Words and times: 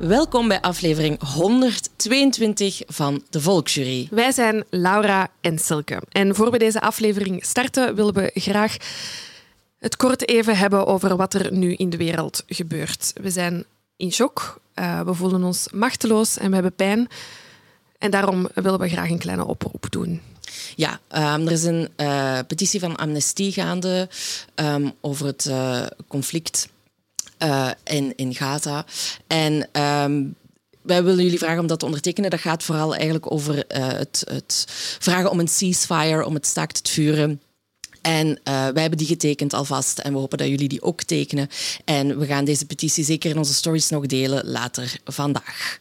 Welkom 0.00 0.48
bij 0.48 0.60
aflevering 0.60 1.22
122 1.22 2.82
van 2.86 3.22
de 3.30 3.40
Volksjury. 3.40 4.08
Wij 4.10 4.32
zijn 4.32 4.64
Laura 4.70 5.28
en 5.40 5.58
Silke. 5.58 6.02
En 6.08 6.34
voor 6.34 6.50
we 6.50 6.58
deze 6.58 6.80
aflevering 6.80 7.44
starten, 7.44 7.94
willen 7.94 8.14
we 8.14 8.30
graag 8.34 8.76
het 9.78 9.96
kort 9.96 10.28
even 10.28 10.56
hebben 10.56 10.86
over 10.86 11.16
wat 11.16 11.34
er 11.34 11.52
nu 11.52 11.74
in 11.74 11.90
de 11.90 11.96
wereld 11.96 12.42
gebeurt. 12.46 13.12
We 13.20 13.30
zijn 13.30 13.64
in 13.96 14.12
shock, 14.12 14.60
uh, 14.74 15.00
we 15.00 15.14
voelen 15.14 15.44
ons 15.44 15.68
machteloos 15.72 16.38
en 16.38 16.48
we 16.48 16.54
hebben 16.54 16.74
pijn. 16.74 17.08
En 17.98 18.10
daarom 18.10 18.48
willen 18.54 18.80
we 18.80 18.88
graag 18.88 19.10
een 19.10 19.18
kleine 19.18 19.46
oproep 19.46 19.86
doen. 19.90 20.20
Ja, 20.76 21.00
um, 21.08 21.46
er 21.46 21.52
is 21.52 21.64
een 21.64 21.88
uh, 21.96 22.38
petitie 22.46 22.80
van 22.80 22.96
Amnesty 22.96 23.50
gaande 23.50 24.08
um, 24.54 24.92
over 25.00 25.26
het 25.26 25.44
uh, 25.44 25.86
conflict 26.08 26.68
uh, 27.42 27.70
in, 27.84 28.12
in 28.16 28.34
Gaza. 28.34 28.84
En 29.26 29.82
um, 29.82 30.34
wij 30.82 31.04
willen 31.04 31.24
jullie 31.24 31.38
vragen 31.38 31.60
om 31.60 31.66
dat 31.66 31.78
te 31.78 31.84
ondertekenen. 31.84 32.30
Dat 32.30 32.40
gaat 32.40 32.62
vooral 32.62 32.94
eigenlijk 32.94 33.32
over 33.32 33.54
uh, 33.54 33.88
het, 33.88 34.24
het, 34.30 34.64
vragen 34.98 35.30
om 35.30 35.40
een 35.40 35.48
ceasefire, 35.48 36.26
om 36.26 36.34
het 36.34 36.46
staakt 36.46 36.76
het 36.76 36.88
vuren. 36.88 37.40
En 38.00 38.26
uh, 38.26 38.34
wij 38.44 38.80
hebben 38.80 38.98
die 38.98 39.06
getekend 39.06 39.54
alvast 39.54 39.98
en 39.98 40.12
we 40.12 40.18
hopen 40.18 40.38
dat 40.38 40.48
jullie 40.48 40.68
die 40.68 40.82
ook 40.82 41.02
tekenen. 41.02 41.48
En 41.84 42.18
we 42.18 42.26
gaan 42.26 42.44
deze 42.44 42.66
petitie 42.66 43.04
zeker 43.04 43.30
in 43.30 43.38
onze 43.38 43.54
stories 43.54 43.88
nog 43.88 44.06
delen 44.06 44.46
later 44.46 44.96
vandaag. 45.04 45.80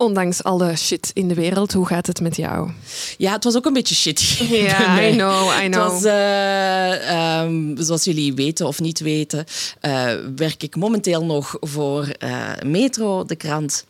Ondanks 0.00 0.42
alle 0.42 0.76
shit 0.76 1.10
in 1.14 1.28
de 1.28 1.34
wereld, 1.34 1.72
hoe 1.72 1.86
gaat 1.86 2.06
het 2.06 2.20
met 2.20 2.36
jou? 2.36 2.70
Ja, 3.16 3.32
het 3.32 3.44
was 3.44 3.56
ook 3.56 3.66
een 3.66 3.72
beetje 3.72 3.94
shit. 3.94 4.20
Ja, 4.48 5.02
I 5.02 5.12
know, 5.12 5.62
I 5.62 5.68
know. 5.68 5.82
Het 5.82 5.92
was, 5.92 6.04
uh, 6.04 7.40
um, 7.42 7.76
zoals 7.78 8.04
jullie 8.04 8.34
weten 8.34 8.66
of 8.66 8.80
niet 8.80 9.00
weten, 9.00 9.44
uh, 9.82 10.12
werk 10.36 10.62
ik 10.62 10.76
momenteel 10.76 11.24
nog 11.24 11.56
voor 11.60 12.14
uh, 12.24 12.50
Metro, 12.64 13.24
de 13.24 13.36
krant. 13.36 13.84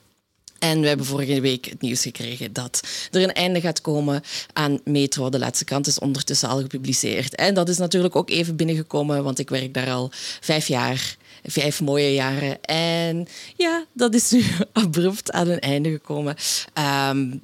En 0.59 0.81
we 0.81 0.89
hebben 0.89 1.07
vorige 1.07 1.41
week 1.41 1.65
het 1.65 1.81
nieuws 1.81 2.03
gekregen 2.03 2.53
dat 2.53 2.81
er 3.11 3.23
een 3.23 3.33
einde 3.33 3.61
gaat 3.61 3.81
komen 3.81 4.23
aan 4.53 4.81
Metro. 4.85 5.29
De 5.29 5.39
laatste 5.39 5.65
krant 5.65 5.87
is 5.87 5.99
ondertussen 5.99 6.49
al 6.49 6.61
gepubliceerd. 6.61 7.35
En 7.35 7.55
dat 7.55 7.69
is 7.69 7.79
natuurlijk 7.79 8.17
ook 8.17 8.31
even 8.31 8.57
binnengekomen, 8.57 9.25
want 9.25 9.39
ik 9.39 9.49
werk 9.49 9.75
daar 9.75 9.91
al 9.91 10.11
vijf 10.41 10.69
jaar 10.69 11.17
vijf 11.51 11.81
mooie 11.81 12.15
jaren. 12.15 12.63
En 12.63 13.27
ja, 13.57 13.85
dat 13.93 14.15
is 14.15 14.31
nu 14.31 14.45
abrupt 14.73 15.33
aan 15.33 15.49
een 15.49 15.61
einde 15.61 15.91
gekomen. 15.91 16.37
Um, 17.09 17.43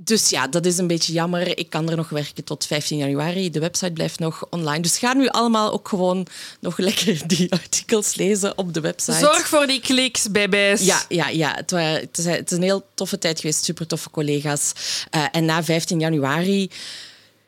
dus 0.00 0.28
ja, 0.28 0.46
dat 0.46 0.66
is 0.66 0.78
een 0.78 0.86
beetje 0.86 1.12
jammer. 1.12 1.58
Ik 1.58 1.70
kan 1.70 1.90
er 1.90 1.96
nog 1.96 2.08
werken 2.08 2.44
tot 2.44 2.66
15 2.66 2.98
januari. 2.98 3.50
De 3.50 3.60
website 3.60 3.92
blijft 3.92 4.18
nog 4.18 4.46
online. 4.50 4.80
Dus 4.80 4.98
ga 4.98 5.12
nu 5.12 5.28
allemaal 5.28 5.72
ook 5.72 5.88
gewoon 5.88 6.26
nog 6.60 6.78
lekker 6.88 7.22
die 7.26 7.52
artikels 7.52 8.14
lezen 8.14 8.58
op 8.58 8.74
de 8.74 8.80
website. 8.80 9.18
Zorg 9.18 9.48
voor 9.48 9.66
die 9.66 9.80
kliks, 9.80 10.30
baby's. 10.30 10.84
Ja, 10.84 11.02
ja, 11.08 11.28
ja. 11.28 11.54
Het, 11.54 11.70
was, 11.70 11.82
het, 11.82 12.18
is, 12.18 12.24
het 12.24 12.50
is 12.50 12.56
een 12.56 12.62
heel 12.62 12.86
toffe 12.94 13.18
tijd 13.18 13.40
geweest. 13.40 13.64
Super 13.64 13.86
toffe 13.86 14.10
collega's. 14.10 14.72
Uh, 15.16 15.24
en 15.32 15.44
na 15.44 15.64
15 15.64 16.00
januari 16.00 16.70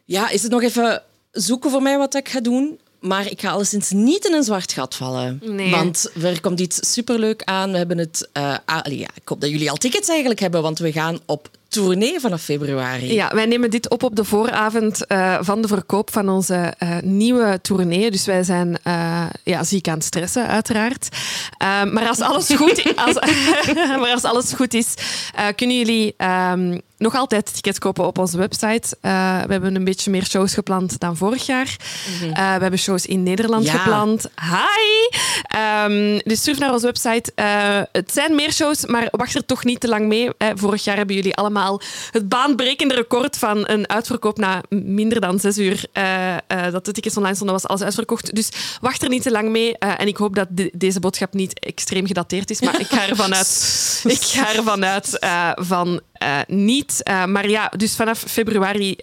ja, 0.04 0.30
is 0.30 0.42
het 0.42 0.50
nog 0.50 0.62
even 0.62 1.02
zoeken 1.30 1.70
voor 1.70 1.82
mij 1.82 1.98
wat 1.98 2.14
ik 2.14 2.28
ga 2.28 2.40
doen. 2.40 2.80
Maar 3.00 3.30
ik 3.30 3.40
ga 3.40 3.50
alleszins 3.50 3.90
niet 3.90 4.24
in 4.24 4.34
een 4.34 4.42
zwart 4.42 4.72
gat 4.72 4.94
vallen. 4.94 5.40
Nee. 5.44 5.70
Want 5.70 6.10
er 6.22 6.40
komt 6.40 6.60
iets 6.60 6.92
superleuk 6.92 7.42
aan. 7.44 7.70
We 7.70 7.76
hebben 7.76 7.98
het... 7.98 8.28
Uh, 8.36 8.56
ah, 8.64 8.84
ja, 8.84 9.08
ik 9.14 9.28
hoop 9.28 9.40
dat 9.40 9.50
jullie 9.50 9.70
al 9.70 9.76
tickets 9.76 10.08
eigenlijk 10.08 10.40
hebben, 10.40 10.62
want 10.62 10.78
we 10.78 10.92
gaan 10.92 11.18
op 11.26 11.50
tournee 11.70 12.20
vanaf 12.20 12.42
februari. 12.42 13.14
Ja, 13.14 13.30
wij 13.34 13.46
nemen 13.46 13.70
dit 13.70 13.90
op 13.90 14.02
op 14.02 14.16
de 14.16 14.24
vooravond 14.24 15.04
uh, 15.08 15.38
van 15.40 15.62
de 15.62 15.68
verkoop 15.68 16.12
van 16.12 16.28
onze 16.28 16.74
uh, 16.82 16.96
nieuwe 17.02 17.58
tournee. 17.62 18.10
Dus 18.10 18.26
wij 18.26 18.42
zijn 18.42 18.78
uh, 18.86 19.26
ja, 19.44 19.64
ziek 19.64 19.88
aan 19.88 19.94
het 19.94 20.04
stressen, 20.04 20.46
uiteraard. 20.46 21.08
maar, 21.92 22.08
als 22.08 22.20
alles 22.20 22.50
goed, 22.54 22.94
als, 23.06 23.14
maar 24.00 24.12
als 24.12 24.22
alles 24.22 24.52
goed 24.52 24.74
is, 24.74 24.94
kunnen 25.54 25.76
jullie 25.76 26.14
um, 26.52 26.80
nog 26.96 27.14
altijd 27.14 27.54
tickets 27.54 27.78
kopen 27.78 28.06
op 28.06 28.18
onze 28.18 28.38
website. 28.38 28.96
we 29.00 29.08
hebben 29.48 29.74
een 29.74 29.84
beetje 29.84 30.10
meer 30.10 30.24
shows 30.24 30.54
gepland 30.54 31.00
dan 31.00 31.16
vorig 31.16 31.46
jaar. 31.46 31.76
-hmm. 32.20 32.32
we 32.34 32.60
hebben 32.60 32.78
shows 32.78 33.06
in 33.06 33.22
Nederland 33.22 33.64
ja. 33.64 33.72
gepland. 33.72 34.30
Hi! 34.40 35.18
Um, 35.86 36.18
dus 36.24 36.42
surf 36.42 36.58
naar 36.58 36.72
onze 36.72 36.86
website. 36.86 37.32
het 37.92 38.12
zijn 38.12 38.34
meer 38.34 38.52
shows, 38.52 38.86
maar 38.86 39.08
wacht 39.10 39.34
er 39.34 39.46
toch 39.46 39.64
niet 39.64 39.80
te 39.80 39.88
lang 39.88 40.06
mee. 40.06 40.30
vorig 40.54 40.84
jaar 40.84 40.96
hebben 40.96 41.14
jullie 41.14 41.34
allemaal 41.34 41.59
het 42.10 42.28
baanbrekende 42.28 42.94
record 42.94 43.38
van 43.38 43.68
een 43.68 43.88
uitverkoop 43.88 44.38
na 44.38 44.62
minder 44.68 45.20
dan 45.20 45.38
zes 45.38 45.58
uur 45.58 45.84
uh, 45.94 46.30
uh, 46.32 46.36
dat 46.72 46.84
de 46.84 46.92
tickets 46.92 47.16
online 47.16 47.34
stonden, 47.34 47.56
was 47.56 47.66
alles 47.66 47.82
uitverkocht. 47.82 48.34
Dus 48.34 48.48
wacht 48.80 49.02
er 49.02 49.08
niet 49.08 49.22
te 49.22 49.30
lang 49.30 49.50
mee. 49.50 49.76
Uh, 49.78 50.00
en 50.00 50.06
ik 50.06 50.16
hoop 50.16 50.34
dat 50.34 50.48
de, 50.50 50.70
deze 50.74 51.00
boodschap 51.00 51.32
niet 51.32 51.58
extreem 51.58 52.06
gedateerd 52.06 52.50
is, 52.50 52.60
maar 52.60 52.80
ik 52.80 52.86
ga 52.86 53.08
ervan 53.08 53.34
uit, 53.34 54.02
ik 54.16 54.22
ga 54.22 54.54
ervan 54.54 54.84
uit 54.84 55.18
van 55.54 56.00
niet. 56.46 57.02
maar 57.26 57.48
ja, 57.48 57.72
dus 57.76 57.96
vanaf 57.96 58.18
februari 58.26 58.96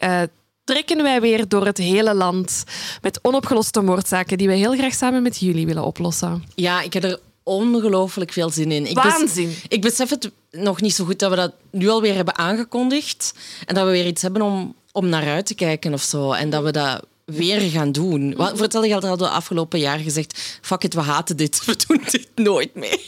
trekken 0.63 1.03
wij 1.03 1.21
weer 1.21 1.47
door 1.47 1.65
het 1.65 1.77
hele 1.77 2.13
land 2.13 2.63
met 3.01 3.19
onopgeloste 3.21 3.81
moordzaken 3.81 4.37
die 4.37 4.47
we 4.47 4.53
heel 4.53 4.73
graag 4.77 4.93
samen 4.93 5.21
met 5.21 5.39
jullie 5.39 5.65
willen 5.65 5.83
oplossen. 5.83 6.43
Ja, 6.55 6.81
ik 6.81 6.93
heb 6.93 7.03
er 7.03 7.19
ongelooflijk 7.47 8.31
veel 8.31 8.49
zin 8.49 8.71
in. 8.71 8.85
Ik 8.85 8.95
Waanzin. 8.95 9.47
Bes, 9.47 9.61
ik 9.67 9.81
besef 9.81 10.09
het 10.09 10.31
nog 10.51 10.81
niet 10.81 10.93
zo 10.93 11.05
goed 11.05 11.19
dat 11.19 11.29
we 11.29 11.35
dat 11.35 11.53
nu 11.71 11.87
alweer 11.89 12.15
hebben 12.15 12.37
aangekondigd. 12.37 13.33
En 13.65 13.75
dat 13.75 13.85
we 13.85 13.91
weer 13.91 14.07
iets 14.07 14.21
hebben 14.21 14.41
om, 14.41 14.75
om 14.91 15.09
naar 15.09 15.27
uit 15.27 15.45
te 15.45 15.55
kijken 15.55 15.93
of 15.93 16.01
zo. 16.01 16.31
En 16.31 16.49
dat 16.49 16.63
we 16.63 16.71
dat 16.71 17.05
weer 17.25 17.59
gaan 17.59 17.91
doen. 17.91 18.35
Want 18.35 18.49
voor 18.49 18.61
hetzelfde 18.61 18.89
geld 18.89 19.03
hadden 19.03 19.27
we 19.27 19.33
afgelopen 19.33 19.79
jaar 19.79 19.99
gezegd... 19.99 20.59
Fuck 20.61 20.83
it, 20.83 20.93
we 20.93 21.01
haten 21.01 21.37
dit. 21.37 21.61
We 21.65 21.75
doen 21.87 22.01
dit 22.11 22.29
nooit 22.35 22.75
meer. 22.75 22.99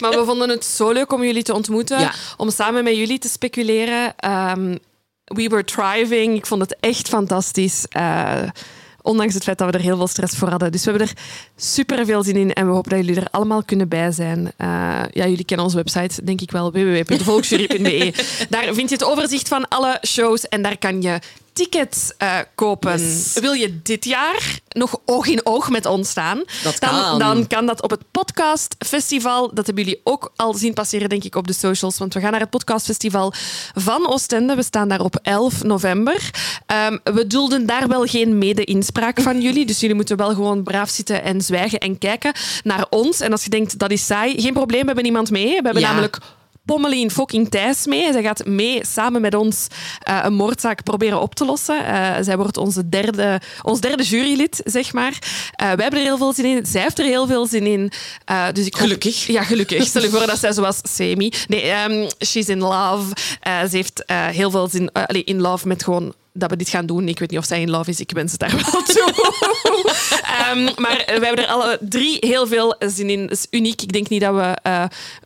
Maar 0.00 0.10
we 0.10 0.24
vonden 0.24 0.48
het 0.48 0.64
zo 0.64 0.90
leuk 0.90 1.12
om 1.12 1.24
jullie 1.24 1.42
te 1.42 1.54
ontmoeten. 1.54 2.00
Ja. 2.00 2.14
Om 2.36 2.50
samen 2.50 2.84
met 2.84 2.96
jullie 2.96 3.18
te 3.18 3.28
speculeren. 3.28 4.14
Um, 4.30 4.78
we 5.24 5.48
were 5.48 5.64
thriving. 5.64 6.36
Ik 6.36 6.46
vond 6.46 6.62
het 6.62 6.76
echt 6.80 7.08
fantastisch. 7.08 7.84
Uh, 7.96 8.42
Ondanks 9.06 9.34
het 9.34 9.42
feit 9.42 9.58
dat 9.58 9.70
we 9.70 9.76
er 9.76 9.84
heel 9.84 9.96
veel 9.96 10.06
stress 10.06 10.36
voor 10.36 10.48
hadden. 10.48 10.72
Dus 10.72 10.84
we 10.84 10.90
hebben 10.90 11.08
er 11.08 11.14
super 11.56 12.06
veel 12.06 12.22
zin 12.22 12.36
in 12.36 12.52
en 12.52 12.66
we 12.66 12.72
hopen 12.72 12.90
dat 12.90 13.04
jullie 13.04 13.20
er 13.20 13.28
allemaal 13.30 13.64
kunnen 13.64 13.88
bij 13.88 14.12
zijn. 14.12 14.38
Uh, 14.38 14.48
ja, 15.10 15.26
jullie 15.26 15.44
kennen 15.44 15.66
onze 15.66 15.76
website, 15.76 16.24
denk 16.24 16.40
ik 16.40 16.50
wel, 16.50 16.72
www.volksjury.be. 16.72 18.12
daar 18.50 18.74
vind 18.74 18.88
je 18.88 18.94
het 18.94 19.04
overzicht 19.04 19.48
van 19.48 19.68
alle 19.68 19.98
shows 20.06 20.48
en 20.48 20.62
daar 20.62 20.78
kan 20.78 21.02
je 21.02 21.18
tickets 21.56 22.12
uh, 22.22 22.38
kopen. 22.54 23.00
Yes. 23.00 23.32
Wil 23.40 23.52
je 23.52 23.82
dit 23.82 24.04
jaar 24.04 24.58
nog 24.68 25.00
oog 25.04 25.26
in 25.26 25.46
oog 25.46 25.70
met 25.70 25.86
ons 25.86 26.08
staan? 26.10 26.42
Dat 26.62 26.76
dan, 26.80 26.90
kan. 26.90 27.18
dan 27.18 27.46
kan 27.46 27.66
dat 27.66 27.82
op 27.82 27.90
het 27.90 28.00
Podcast 28.10 28.74
Festival. 28.86 29.54
Dat 29.54 29.66
hebben 29.66 29.84
jullie 29.84 30.00
ook 30.04 30.32
al 30.36 30.54
zien 30.54 30.74
passeren, 30.74 31.08
denk 31.08 31.24
ik, 31.24 31.34
op 31.34 31.46
de 31.46 31.52
socials. 31.52 31.98
Want 31.98 32.14
we 32.14 32.20
gaan 32.20 32.30
naar 32.30 32.40
het 32.40 32.50
Podcast 32.50 32.86
Festival 32.86 33.32
van 33.74 34.08
Oostende. 34.08 34.54
We 34.54 34.62
staan 34.62 34.88
daar 34.88 35.00
op 35.00 35.18
11 35.22 35.62
november. 35.62 36.30
Ehm, 36.66 36.98
we 37.04 37.26
dulden 37.26 37.66
daar 37.66 37.88
wel 37.88 38.04
geen 38.04 38.38
mede-inspraak 38.38 39.20
van 39.20 39.40
jullie. 39.40 39.66
Dus 39.66 39.80
jullie 39.80 39.96
moeten 39.96 40.16
wel 40.16 40.34
gewoon 40.34 40.62
braaf 40.62 40.88
zitten 40.90 41.22
en 41.22 41.40
zwijgen 41.40 41.78
en 41.78 41.98
kijken 41.98 42.32
naar 42.62 42.86
ons. 42.90 43.20
En 43.20 43.32
als 43.32 43.44
je 43.44 43.50
denkt, 43.50 43.78
dat 43.78 43.90
is 43.90 44.06
saai, 44.06 44.40
geen 44.40 44.52
probleem, 44.52 44.80
we 44.80 44.86
hebben 44.86 45.04
iemand 45.04 45.30
mee. 45.30 45.46
We 45.46 45.60
hebben 45.62 45.82
Ja. 45.82 45.88
namelijk 45.88 46.18
Pommelien 46.66 47.10
fucking 47.10 47.50
Thijs 47.50 47.86
mee. 47.86 48.12
Zij 48.12 48.22
gaat 48.22 48.46
mee 48.46 48.86
samen 48.86 49.20
met 49.20 49.34
ons 49.34 49.66
eh, 50.02 50.20
een 50.22 50.34
moordzaak 50.34 50.82
proberen 50.82 51.20
op 51.20 51.34
te 51.34 51.44
lossen. 51.44 51.86
Eh, 51.86 52.14
zij 52.20 52.36
wordt 52.36 52.56
onze 52.56 52.88
derde, 52.88 53.40
ons 53.62 53.80
derde 53.80 54.02
jurylid, 54.02 54.60
zeg 54.64 54.92
maar. 54.92 55.18
Eh, 55.52 55.66
wij 55.66 55.82
hebben 55.82 55.98
er 56.00 56.04
heel 56.06 56.16
veel 56.16 56.32
zin 56.32 56.44
in. 56.44 56.66
Zij 56.66 56.82
heeft 56.82 56.98
er 56.98 57.04
heel 57.04 57.26
veel 57.26 57.46
zin 57.46 57.66
in. 57.66 57.90
Dus 58.52 58.66
ik 58.66 58.72
hoop- 58.74 58.82
Gelukkig. 58.82 59.26
Ja, 59.26 59.42
gelukkig. 59.42 59.86
Stel 59.86 60.02
je 60.02 60.08
voor 60.10 60.26
dat 60.26 60.38
zij 60.38 60.52
zoals 60.52 60.80
Semi... 60.82 61.32
Nee, 61.48 61.60
ehm, 61.62 62.08
she's 62.24 62.46
in 62.48 62.58
love. 62.58 63.16
Ze 63.42 63.68
heeft 63.76 64.02
heel 64.32 64.50
veel 64.50 64.68
zin... 64.68 64.92
allee, 64.92 65.24
in 65.24 65.40
love 65.40 65.68
met 65.68 65.84
gewoon 65.84 66.14
dat 66.36 66.50
we 66.50 66.56
dit 66.56 66.68
gaan 66.68 66.86
doen. 66.86 67.08
Ik 67.08 67.18
weet 67.18 67.30
niet 67.30 67.38
of 67.38 67.44
zij 67.44 67.60
in 67.60 67.70
love 67.70 67.90
is. 67.90 68.00
Ik 68.00 68.10
wens 68.10 68.30
het 68.32 68.40
daar 68.40 68.50
wel 68.50 68.82
toe. 68.94 69.12
Ehm, 70.38 70.64
maar 70.76 70.96
we 71.06 71.26
hebben 71.26 71.44
er 71.44 71.46
alle 71.46 71.78
drie 71.80 72.16
heel 72.20 72.46
veel 72.46 72.74
zin 72.78 73.10
in. 73.10 73.20
Het 73.20 73.30
is 73.30 73.46
uniek. 73.50 73.82
Ik 73.82 73.92
denk 73.92 74.08
niet 74.08 74.20
dat 74.20 74.34
we 74.34 74.56
eh 74.62 74.84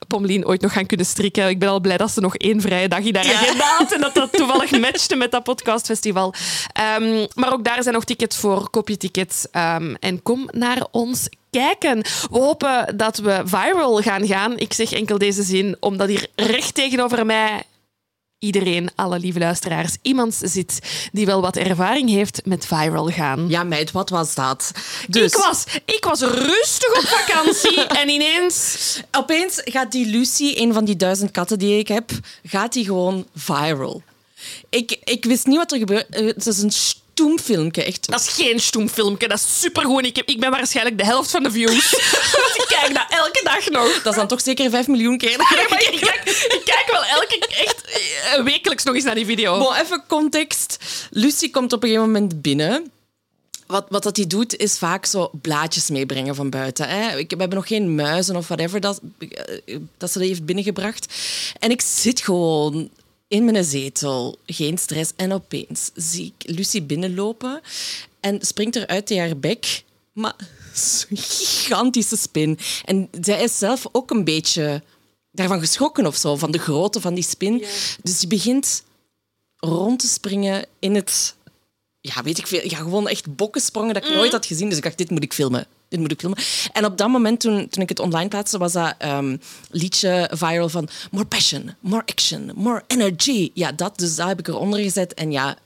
Pommelien 0.08 0.46
ooit 0.46 0.60
nog 0.60 0.72
gaan 0.72 0.86
kunnen 0.86 1.06
strikken. 1.06 1.48
Ik 1.48 1.58
ben 1.58 1.68
al 1.68 1.80
blij 1.80 1.96
dat 1.96 2.10
ze 2.10 2.20
nog 2.20 2.36
één 2.36 2.60
vrije 2.60 2.88
dag 2.88 2.98
in 3.00 3.14
haar 3.14 3.26
Ja. 3.26 3.32
agenda 3.32 3.64
had 3.78 3.92
en 3.92 4.00
dat 4.00 4.14
dat 4.14 4.32
toevallig 4.32 4.70
matchte 4.70 5.16
met 5.16 5.30
dat 5.30 5.42
podcastfestival. 5.42 6.34
Ehm, 6.72 7.26
maar 7.34 7.52
ook 7.52 7.64
daar 7.64 7.82
zijn 7.82 7.94
nog 7.94 8.04
tickets 8.04 8.36
voor. 8.36 8.70
Koop 8.70 8.88
je 8.88 8.96
tickets 8.96 9.46
ehm, 9.50 9.94
en 10.00 10.22
kom 10.22 10.48
naar 10.52 10.86
ons 10.90 11.28
kijken. 11.50 11.98
We 12.30 12.38
hopen 12.38 12.96
dat 12.96 13.18
we 13.18 13.40
viral 13.44 13.96
gaan 14.02 14.26
gaan. 14.26 14.58
Ik 14.58 14.72
zeg 14.72 14.92
enkel 14.92 15.18
deze 15.18 15.42
zin, 15.42 15.76
omdat 15.80 16.08
hier 16.08 16.26
recht 16.36 16.74
tegenover 16.74 17.26
mij 17.26 17.62
iedereen, 18.40 18.90
alle 18.94 19.18
lieve 19.18 19.38
luisteraars, 19.38 19.96
iemand 20.02 20.40
zit 20.42 20.78
die 21.12 21.26
wel 21.26 21.40
wat 21.40 21.56
ervaring 21.56 22.08
heeft 22.10 22.40
met 22.44 22.66
viral 22.66 23.06
gaan. 23.08 23.48
Ja, 23.48 23.62
meid, 23.64 23.90
wat 23.90 24.10
was 24.10 24.34
dat? 24.34 24.72
Dus 25.08 25.32
Ik, 25.32 25.38
was, 25.38 25.64
ik 25.84 26.04
was 26.04 26.20
rustig 26.20 26.96
op 26.98 27.06
vakantie 27.06 27.80
en 28.00 28.08
ineens... 28.08 29.00
opeens 29.12 29.60
gaat 29.64 29.92
die 29.92 30.06
Lucy, 30.06 30.52
een 30.56 30.72
van 30.72 30.84
die 30.84 30.96
duizend 30.96 31.30
katten 31.30 31.58
die 31.58 31.78
ik 31.78 31.88
heb, 31.88 32.10
gaat 32.44 32.72
die 32.72 32.84
gewoon 32.84 33.26
viral. 33.34 34.02
Ik, 34.68 34.98
ik 35.04 35.24
wist 35.24 35.46
niet 35.46 35.56
wat 35.56 35.72
er 35.72 35.78
gebeurde. 35.78 36.06
Eh, 36.16 36.26
Het 36.26 36.46
is 36.46 36.58
een 36.58 36.72
stoem 37.20 37.38
filmpje, 37.38 37.84
echt. 37.84 38.10
Dat 38.10 38.20
is 38.20 38.28
geen 38.28 38.60
stoemfilmpje, 38.60 39.28
dat 39.28 39.38
is 39.38 39.60
supergoed. 39.60 40.06
Ik, 40.06 40.16
heb, 40.16 40.28
ik 40.28 40.40
ben 40.40 40.50
waarschijnlijk 40.50 40.98
de 40.98 41.04
helft 41.04 41.30
van 41.30 41.42
de 41.42 41.50
views. 41.50 41.90
Want 42.42 42.54
ik 42.54 42.64
kijk 42.68 42.94
dat 42.94 43.06
elke 43.08 43.40
dag 43.44 43.70
nog. 43.70 44.02
Dat 44.02 44.12
is 44.12 44.18
dan 44.18 44.28
toch 44.28 44.40
zeker 44.40 44.70
5 44.70 44.86
miljoen 44.86 45.18
keer. 45.18 45.30
Ja, 45.30 45.36
maar 45.36 45.80
ik, 45.80 46.00
kijk, 46.00 46.22
ik 46.28 46.62
kijk 46.64 46.88
wel 46.90 47.04
elke 47.04 47.46
echt 47.48 47.84
eh, 47.84 48.42
wekelijks 48.44 48.84
nog 48.84 48.94
eens 48.94 49.04
naar 49.04 49.14
die 49.14 49.26
video. 49.26 49.58
Bon, 49.58 49.74
even 49.74 50.02
context. 50.08 50.76
Lucy 51.10 51.50
komt 51.50 51.72
op 51.72 51.82
een 51.82 51.88
gegeven 51.88 52.12
moment 52.12 52.42
binnen. 52.42 52.90
Wat, 53.66 53.86
wat 53.88 54.02
dat 54.02 54.16
hij 54.16 54.26
doet, 54.26 54.56
is 54.56 54.78
vaak 54.78 55.06
zo 55.06 55.30
blaadjes 55.42 55.90
meebrengen 55.90 56.34
van 56.34 56.50
buiten. 56.50 56.88
Hè. 56.88 57.18
Ik, 57.18 57.30
we 57.30 57.36
hebben 57.36 57.58
nog 57.58 57.66
geen 57.68 57.94
muizen 57.94 58.36
of 58.36 58.46
whatever 58.46 58.80
dat, 58.80 59.00
eh, 59.18 59.76
dat 59.96 60.12
ze 60.12 60.18
dat 60.18 60.28
heeft 60.28 60.44
binnengebracht. 60.44 61.14
En 61.58 61.70
ik 61.70 61.80
zit 61.80 62.20
gewoon 62.20 62.90
in 63.30 63.44
mijn 63.44 63.64
zetel, 63.64 64.38
geen 64.46 64.78
stress. 64.78 65.12
En 65.16 65.32
opeens 65.32 65.90
zie 65.94 66.34
ik 66.36 66.56
Lucy 66.56 66.86
binnenlopen 66.86 67.60
en 68.20 68.40
springt 68.40 68.76
er 68.76 68.86
uit 68.86 69.16
haar 69.16 69.36
bek. 69.36 69.84
Maar 70.12 70.34
zo'n 70.74 71.16
gigantische 71.16 72.16
spin. 72.16 72.58
En 72.84 73.08
zij 73.20 73.42
is 73.42 73.58
zelf 73.58 73.86
ook 73.92 74.10
een 74.10 74.24
beetje 74.24 74.82
daarvan 75.30 75.60
geschrokken 75.60 76.06
of 76.06 76.16
zo, 76.16 76.36
van 76.36 76.50
de 76.50 76.58
grootte 76.58 77.00
van 77.00 77.14
die 77.14 77.24
spin. 77.24 77.64
Dus 78.02 78.18
die 78.18 78.28
begint 78.28 78.82
rond 79.56 79.98
te 79.98 80.08
springen 80.08 80.66
in 80.78 80.94
het... 80.94 81.34
Ja, 82.00 82.22
weet 82.22 82.38
ik 82.38 82.46
veel. 82.46 82.64
Ja, 82.64 82.76
gewoon 82.76 83.08
echt 83.08 83.36
bokkensprongen 83.36 83.94
dat 83.94 84.04
ik 84.04 84.14
nooit 84.14 84.32
had 84.32 84.46
gezien. 84.46 84.68
Dus 84.68 84.78
ik 84.78 84.84
dacht, 84.84 84.98
dit 84.98 85.10
moet 85.10 85.22
ik 85.22 85.32
filmen. 85.32 85.66
Dit 85.90 86.00
moet 86.00 86.12
ik 86.12 86.20
filmen. 86.20 86.38
En 86.72 86.84
op 86.84 86.98
dat 86.98 87.08
moment, 87.08 87.40
toen, 87.40 87.68
toen 87.68 87.82
ik 87.82 87.88
het 87.88 87.98
online 87.98 88.28
plaatste, 88.28 88.58
was 88.58 88.72
dat 88.72 88.94
ehm, 88.98 89.36
liedje 89.70 90.30
viral 90.32 90.68
van 90.68 90.88
more 91.10 91.24
passion, 91.26 91.74
more 91.80 92.02
action, 92.06 92.52
more 92.54 92.82
energy. 92.86 93.50
Ja, 93.54 93.72
dat. 93.72 93.98
Dus 93.98 94.16
dat 94.16 94.28
heb 94.28 94.38
ik 94.38 94.48
eronder 94.48 94.80
gezet. 94.80 95.14
En 95.14 95.32
ja, 95.32 95.56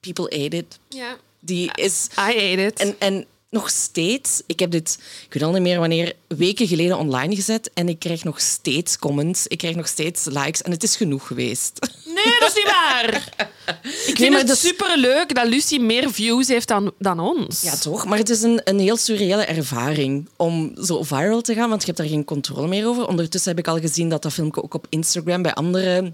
people 0.00 0.24
ate 0.24 0.56
it. 0.56 0.78
Ja. 0.88 1.16
Die 1.40 1.70
is... 1.74 2.08
I 2.16 2.52
ate 2.52 2.66
it. 2.66 2.80
En, 2.80 2.94
en 2.98 3.26
nog 3.54 3.70
steeds, 3.70 4.42
ik 4.46 4.60
heb 4.60 4.70
dit, 4.70 4.98
ik 5.26 5.32
weet 5.32 5.42
al 5.42 5.52
niet 5.52 5.62
meer 5.62 5.78
wanneer, 5.78 6.12
weken 6.28 6.66
geleden 6.66 6.98
online 6.98 7.34
gezet 7.34 7.70
en 7.74 7.88
ik 7.88 7.98
krijg 7.98 8.24
nog 8.24 8.40
steeds 8.40 8.98
comments, 8.98 9.46
ik 9.46 9.58
krijg 9.58 9.76
nog 9.76 9.88
steeds 9.88 10.24
likes 10.24 10.62
en 10.62 10.70
het 10.70 10.82
is 10.82 10.96
genoeg 10.96 11.26
geweest. 11.26 11.78
Nee, 12.04 12.38
dat 12.38 12.48
is 12.48 12.54
niet 12.54 12.64
waar. 12.64 13.32
Ik 14.06 14.16
vind 14.16 14.36
het 14.36 14.46
dat 14.46 14.58
superleuk 14.58 15.34
dat 15.34 15.46
Lucy 15.46 15.78
meer 15.78 16.12
views 16.12 16.48
heeft 16.48 16.68
dan, 16.68 16.92
dan 16.98 17.20
ons. 17.20 17.62
Ja, 17.62 17.76
toch? 17.76 18.06
Maar 18.06 18.18
het 18.18 18.30
is 18.30 18.42
een, 18.42 18.60
een 18.64 18.78
heel 18.78 18.96
surreële 18.96 19.44
ervaring 19.44 20.28
om 20.36 20.72
zo 20.84 21.02
viral 21.02 21.40
te 21.40 21.54
gaan, 21.54 21.68
want 21.68 21.80
je 21.80 21.86
hebt 21.86 21.98
daar 21.98 22.08
geen 22.08 22.24
controle 22.24 22.68
meer 22.68 22.86
over. 22.86 23.06
Ondertussen 23.06 23.50
heb 23.50 23.58
ik 23.58 23.68
al 23.68 23.80
gezien 23.80 24.08
dat 24.08 24.22
dat 24.22 24.32
filmpje 24.32 24.62
ook 24.62 24.74
op 24.74 24.86
Instagram 24.88 25.42
bij 25.42 25.54
andere 25.54 26.12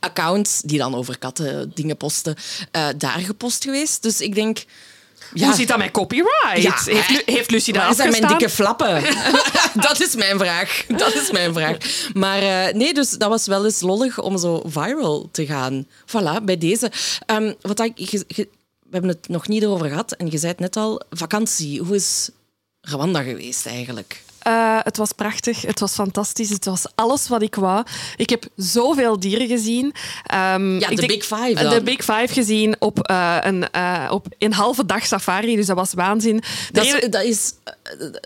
accounts, 0.00 0.60
die 0.60 0.78
dan 0.78 0.94
over 0.94 1.18
katten 1.18 1.70
dingen 1.74 1.96
posten, 1.96 2.34
eh, 2.70 2.88
daar 2.96 3.18
gepost 3.18 3.64
geweest. 3.64 4.02
Dus 4.02 4.20
ik 4.20 4.34
denk... 4.34 4.64
Hoe 5.32 5.54
zit 5.54 5.68
dat 5.68 5.78
met 5.78 5.90
copyright? 5.90 6.62
Heeft, 6.86 6.86
Lu- 7.50 7.72
Waar 7.72 7.94
zijn 7.94 8.10
mijn 8.10 8.22
dikke 8.38 8.50
flappen? 8.54 9.02
dat 9.88 10.00
is 10.00 10.14
mijn 10.14 10.38
vraag. 10.38 10.84
Dat 10.88 11.14
is 11.14 11.30
mijn 11.30 11.52
vraag. 11.54 11.76
Maar 12.14 12.38
eh, 12.42 12.74
nee, 12.74 12.94
dus 12.94 13.10
dat 13.10 13.28
was 13.28 13.46
wel 13.46 13.64
eens 13.64 13.80
lollig 13.80 14.20
om 14.20 14.38
zo 14.38 14.62
viral 14.66 15.28
te 15.32 15.46
gaan. 15.46 15.86
Voilà, 16.06 16.42
bij 16.44 16.58
deze. 16.58 16.90
Ehm, 17.26 17.52
wat 17.60 17.80
ik, 17.80 18.24
we 18.28 18.48
hebben 18.90 19.10
het 19.10 19.28
nog 19.28 19.48
niet 19.48 19.64
over 19.64 19.88
gehad 19.88 20.12
en 20.12 20.30
je 20.30 20.38
zei 20.38 20.50
het 20.52 20.60
net 20.60 20.76
al. 20.76 21.02
Vakantie. 21.10 21.80
Hoe 21.80 21.94
is 21.96 22.28
Rwanda 22.80 23.22
geweest 23.22 23.66
eigenlijk? 23.66 24.22
Eh, 24.46 24.78
het 24.82 24.96
was 24.96 25.12
prachtig, 25.12 25.62
het 25.62 25.80
was 25.80 25.92
fantastisch, 25.92 26.48
het 26.48 26.64
was 26.64 26.84
alles 26.94 27.28
wat 27.28 27.42
ik 27.42 27.54
wou. 27.54 27.84
Ik 28.16 28.30
heb 28.30 28.44
zoveel 28.56 29.20
dieren 29.20 29.46
gezien. 29.48 29.94
Ehm, 30.26 30.78
Ja, 30.78 30.88
de 30.88 30.94
denk- 30.94 31.08
Big 31.08 31.24
Five 31.24 31.68
De. 31.68 31.82
Big 31.82 31.96
Five 32.04 32.28
gezien 32.28 32.76
op, 32.78 32.98
eh, 33.08 33.36
een, 33.40 33.70
eh, 33.70 34.06
op 34.10 34.26
een 34.38 34.52
halve 34.52 34.86
dag 34.86 35.06
safari, 35.06 35.56
dus 35.56 35.66
dat 35.66 35.76
was 35.76 35.92
waanzin. 35.94 36.42
Dat 36.72 36.84
is, 36.84 37.06
dat 37.10 37.22
is, 37.22 37.52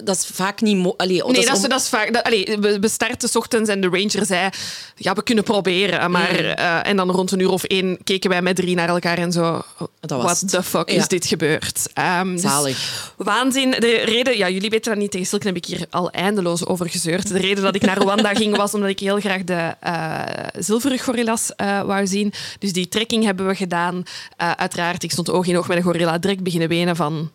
dat 0.04 0.16
is 0.16 0.26
vaak 0.32 0.60
niet... 0.60 0.76
mo- 0.76 0.94
Allee, 0.96 1.24
oh, 1.24 1.30
Nee, 1.30 1.44
dat 1.46 1.56
is, 1.56 1.62
dat 1.62 1.80
is 1.80 1.88
vaak. 1.88 2.12
Dat, 2.12 2.22
allee, 2.24 2.56
we, 2.60 2.78
we 2.78 2.88
starten 2.88 3.28
's 3.28 3.36
ochtends 3.36 3.70
en 3.70 3.80
de 3.80 3.88
ranger 3.88 4.26
zei: 4.26 4.48
Ja, 4.96 5.12
we 5.12 5.22
kunnen 5.22 5.44
proberen. 5.44 6.10
Maar, 6.10 6.28
Mm. 6.40 6.46
en 6.82 6.96
dan 6.96 7.10
rond 7.10 7.30
een 7.32 7.38
uur 7.40 7.50
of 7.50 7.64
één 7.64 7.98
keken 8.04 8.30
wij 8.30 8.42
met 8.42 8.56
drie 8.56 8.74
naar 8.74 8.88
elkaar 8.88 9.18
en 9.18 9.32
zo. 9.32 9.62
Dat 10.00 10.22
was 10.22 10.40
What 10.40 10.48
the 10.50 10.62
fuck 10.62 10.90
Ja. 10.90 10.96
is 10.96 11.08
dit 11.08 11.26
gebeurd? 11.26 11.88
Ehm, 11.94 12.36
dus 12.36 12.74
waanzin. 13.16 13.70
De 13.70 14.02
reden, 14.04 14.36
ja, 14.36 14.48
jullie 14.48 14.70
weten 14.70 14.90
dat 14.92 15.00
niet. 15.00 15.10
Tegen 15.10 15.40
heb 15.42 15.56
ik 15.56 15.64
hier 15.64 15.86
al 15.90 16.09
eindeloos 16.10 16.66
over 16.66 16.88
gezeurd. 16.90 17.28
De 17.28 17.38
reden 17.38 17.62
dat 17.64 17.74
ik 17.74 17.82
naar 17.82 17.98
Rwanda 17.98 18.34
ging 18.34 18.56
was 18.56 18.74
omdat 18.74 18.88
ik 18.90 18.98
heel 18.98 19.20
graag 19.20 19.44
de 19.44 19.74
eh 19.80 20.22
zilveren 20.58 20.98
gorillas 20.98 21.54
eh, 21.56 21.82
wou 21.82 22.06
zien. 22.06 22.32
Dus 22.58 22.72
die 22.72 22.88
trekking 22.88 23.24
hebben 23.24 23.46
we 23.46 23.54
gedaan. 23.54 24.02
Eh, 24.36 24.50
uiteraard, 24.50 25.02
ik 25.02 25.10
stond 25.10 25.30
oog 25.30 25.46
in 25.46 25.58
oog 25.58 25.68
met 25.68 25.76
een 25.76 25.82
gorilla. 25.82 26.18
Direct 26.18 26.42
beginnen 26.42 26.68
wenen 26.68 26.96
van 26.96 27.30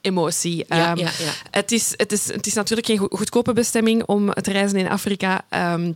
emotie. 0.00 0.56
Ja, 0.56 0.64
Ehm, 0.90 0.98
ja, 0.98 1.04
ja. 1.18 1.30
het 1.50 1.72
is, 1.72 1.92
het, 1.96 2.12
is, 2.12 2.32
het 2.32 2.46
is 2.46 2.54
natuurlijk 2.54 2.86
geen 2.86 2.98
go- 2.98 3.08
goedkope 3.10 3.52
bestemming 3.52 4.04
om 4.04 4.32
te 4.32 4.52
reizen 4.52 4.78
in 4.78 4.88
Afrika. 4.88 5.40
Ehm, 5.48 5.92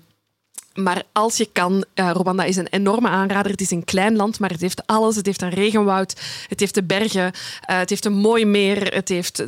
maar 0.74 1.02
als 1.12 1.36
je 1.36 1.48
kan, 1.52 1.84
Rwanda 1.94 2.44
is 2.44 2.56
een 2.56 2.66
enorme 2.70 3.08
aanrader. 3.08 3.50
Het 3.50 3.60
is 3.60 3.70
een 3.70 3.84
klein 3.84 4.16
land, 4.16 4.38
maar 4.38 4.50
het 4.50 4.60
heeft 4.60 4.86
alles. 4.86 5.16
Het 5.16 5.26
heeft 5.26 5.42
een 5.42 5.50
regenwoud, 5.50 6.20
het 6.48 6.60
heeft 6.60 6.74
de 6.74 6.82
bergen, 6.82 7.32
het 7.60 7.88
heeft 7.90 8.04
een 8.04 8.12
mooi 8.12 8.44
meer, 8.44 8.94
het 8.94 9.08
heeft 9.08 9.42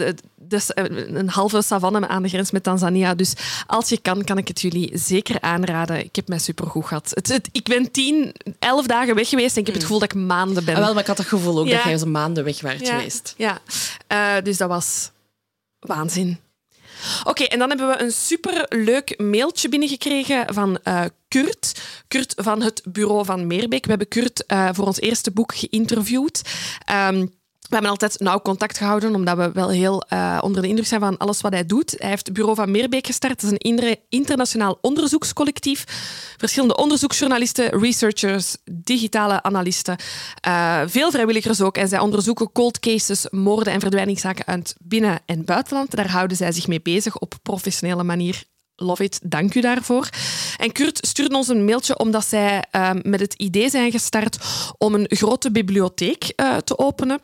dus, 0.49 0.73
eh, 0.73 0.85
een 1.17 1.29
halve 1.29 1.63
savanne 1.63 2.09
aan 2.09 2.23
de 2.23 2.29
grens 2.29 2.51
met 2.51 2.63
Tanzania. 2.63 3.15
Dus 3.15 3.33
als 3.67 3.89
je 3.89 3.99
kan, 3.99 4.25
kan 4.25 4.39
ik 4.39 4.49
het 4.49 4.61
jullie 4.61 4.91
zeker 4.99 5.41
aanraden. 5.41 6.05
Ik 6.05 6.17
heb 6.17 6.29
mij 6.29 6.39
supergoed 6.39 6.87
gehad. 6.87 7.11
Het, 7.15 7.29
het- 7.29 7.49
ik 7.53 7.65
ben 7.69 7.91
tien, 7.91 8.35
elf 8.59 8.87
dagen 8.87 9.15
weg 9.15 9.29
geweest 9.29 9.55
en 9.55 9.61
ik 9.61 9.67
heb 9.67 9.75
het 9.75 9.85
gevoel 9.85 9.99
dat 10.01 10.13
ik 10.15 10.21
maanden 10.21 10.65
ben. 10.65 10.75
Ah, 10.75 10.81
wel, 10.81 10.93
maar 10.93 11.03
ik 11.03 11.09
had 11.09 11.19
het 11.19 11.27
gevoel 11.27 11.59
ook 11.59 11.67
Ja. 11.67 11.75
dat 11.77 11.85
jij 11.85 11.99
zo 11.99 12.07
maanden 12.07 12.45
weg 12.45 12.61
werd 12.61 12.87
Ja, 12.87 12.97
geweest. 12.97 13.35
Ja, 13.37 13.59
Eh, 14.07 14.35
dus 14.43 14.57
dat 14.57 14.69
was 14.69 15.11
waanzin. 15.79 16.39
Oké, 17.25 17.45
en 17.45 17.59
dan 17.59 17.69
hebben 17.69 17.89
we 17.89 18.03
een 18.03 18.11
superleuk 18.13 19.15
mailtje 19.21 19.69
binnengekregen 19.69 20.55
van 20.55 20.79
eh, 20.83 21.05
Kurt. 21.29 21.81
Kurt 22.09 22.35
van 22.37 22.63
het 22.63 22.83
bureau 22.89 23.25
van 23.25 23.47
Meerbeek. 23.47 23.83
We 23.85 23.89
hebben 23.91 24.09
Kurt 24.09 24.45
voor 24.73 24.87
ons 24.87 25.01
eerste 25.01 25.31
boek 25.31 25.55
geïnterviewd. 25.55 26.43
Ehm, 26.85 27.27
We 27.69 27.75
hebben 27.75 27.91
altijd 27.91 28.21
nauw 28.21 28.41
contact 28.41 28.79
gehouden, 28.79 29.15
omdat 29.15 29.37
we 29.37 29.53
wel 29.53 29.69
heel 29.69 30.03
uh, 30.13 30.39
onder 30.43 30.63
de 30.63 30.69
indruk 30.69 30.87
zijn 30.87 31.01
van 31.01 31.19
alles 31.19 31.41
wat 31.41 31.53
hij 31.53 31.67
doet. 31.67 31.95
Hij 31.99 32.09
heeft 32.09 32.27
het 32.27 32.35
Bureau 32.35 32.57
van 32.57 32.71
Meerbeek 32.71 33.07
gestart. 33.07 33.41
Dat 33.41 33.53
is 33.53 33.59
een 33.59 33.99
internationaal 34.09 34.79
onderzoekscollectief. 34.81 35.85
Verschillende 36.37 36.77
onderzoeksjournalisten, 36.77 37.81
researchers, 37.81 38.57
digitale 38.65 39.43
analisten. 39.43 39.97
Uh, 40.47 40.83
veel 40.87 41.11
vrijwilligers 41.11 41.61
ook. 41.61 41.77
En 41.77 41.89
zij 41.89 41.99
onderzoeken 41.99 42.53
cold 42.53 42.81
cases, 42.81 43.27
moorden 43.31 43.73
en 43.73 43.81
verdwijningszaken 43.81 44.47
uit 44.47 44.75
binnen- 44.79 45.21
en 45.27 45.45
buitenland. 45.45 45.97
Daar 45.97 46.11
houden 46.11 46.37
zij 46.37 46.53
zich 46.53 46.67
mee 46.67 46.83
bezig 46.83 47.19
op 47.19 47.35
professionele 47.43 48.03
manier 48.03 48.45
Love 48.77 49.05
it, 49.05 49.21
dank 49.23 49.55
u 49.55 49.61
daarvoor. 49.61 50.09
En 50.57 50.73
Kurt 50.73 51.07
stuurde 51.07 51.37
ons 51.37 51.49
een 51.49 51.65
mailtje 51.65 51.99
omdat 51.99 52.27
zij 52.27 52.65
uh, 52.73 52.91
met 53.03 53.21
het 53.21 53.35
idee 53.35 53.71
zijn 53.71 53.91
gestart 53.91 54.39
om 54.79 54.95
een 54.95 55.07
grote 55.09 55.51
bibliotheek 55.51 56.33
te 56.65 56.79
openen 56.79 57.21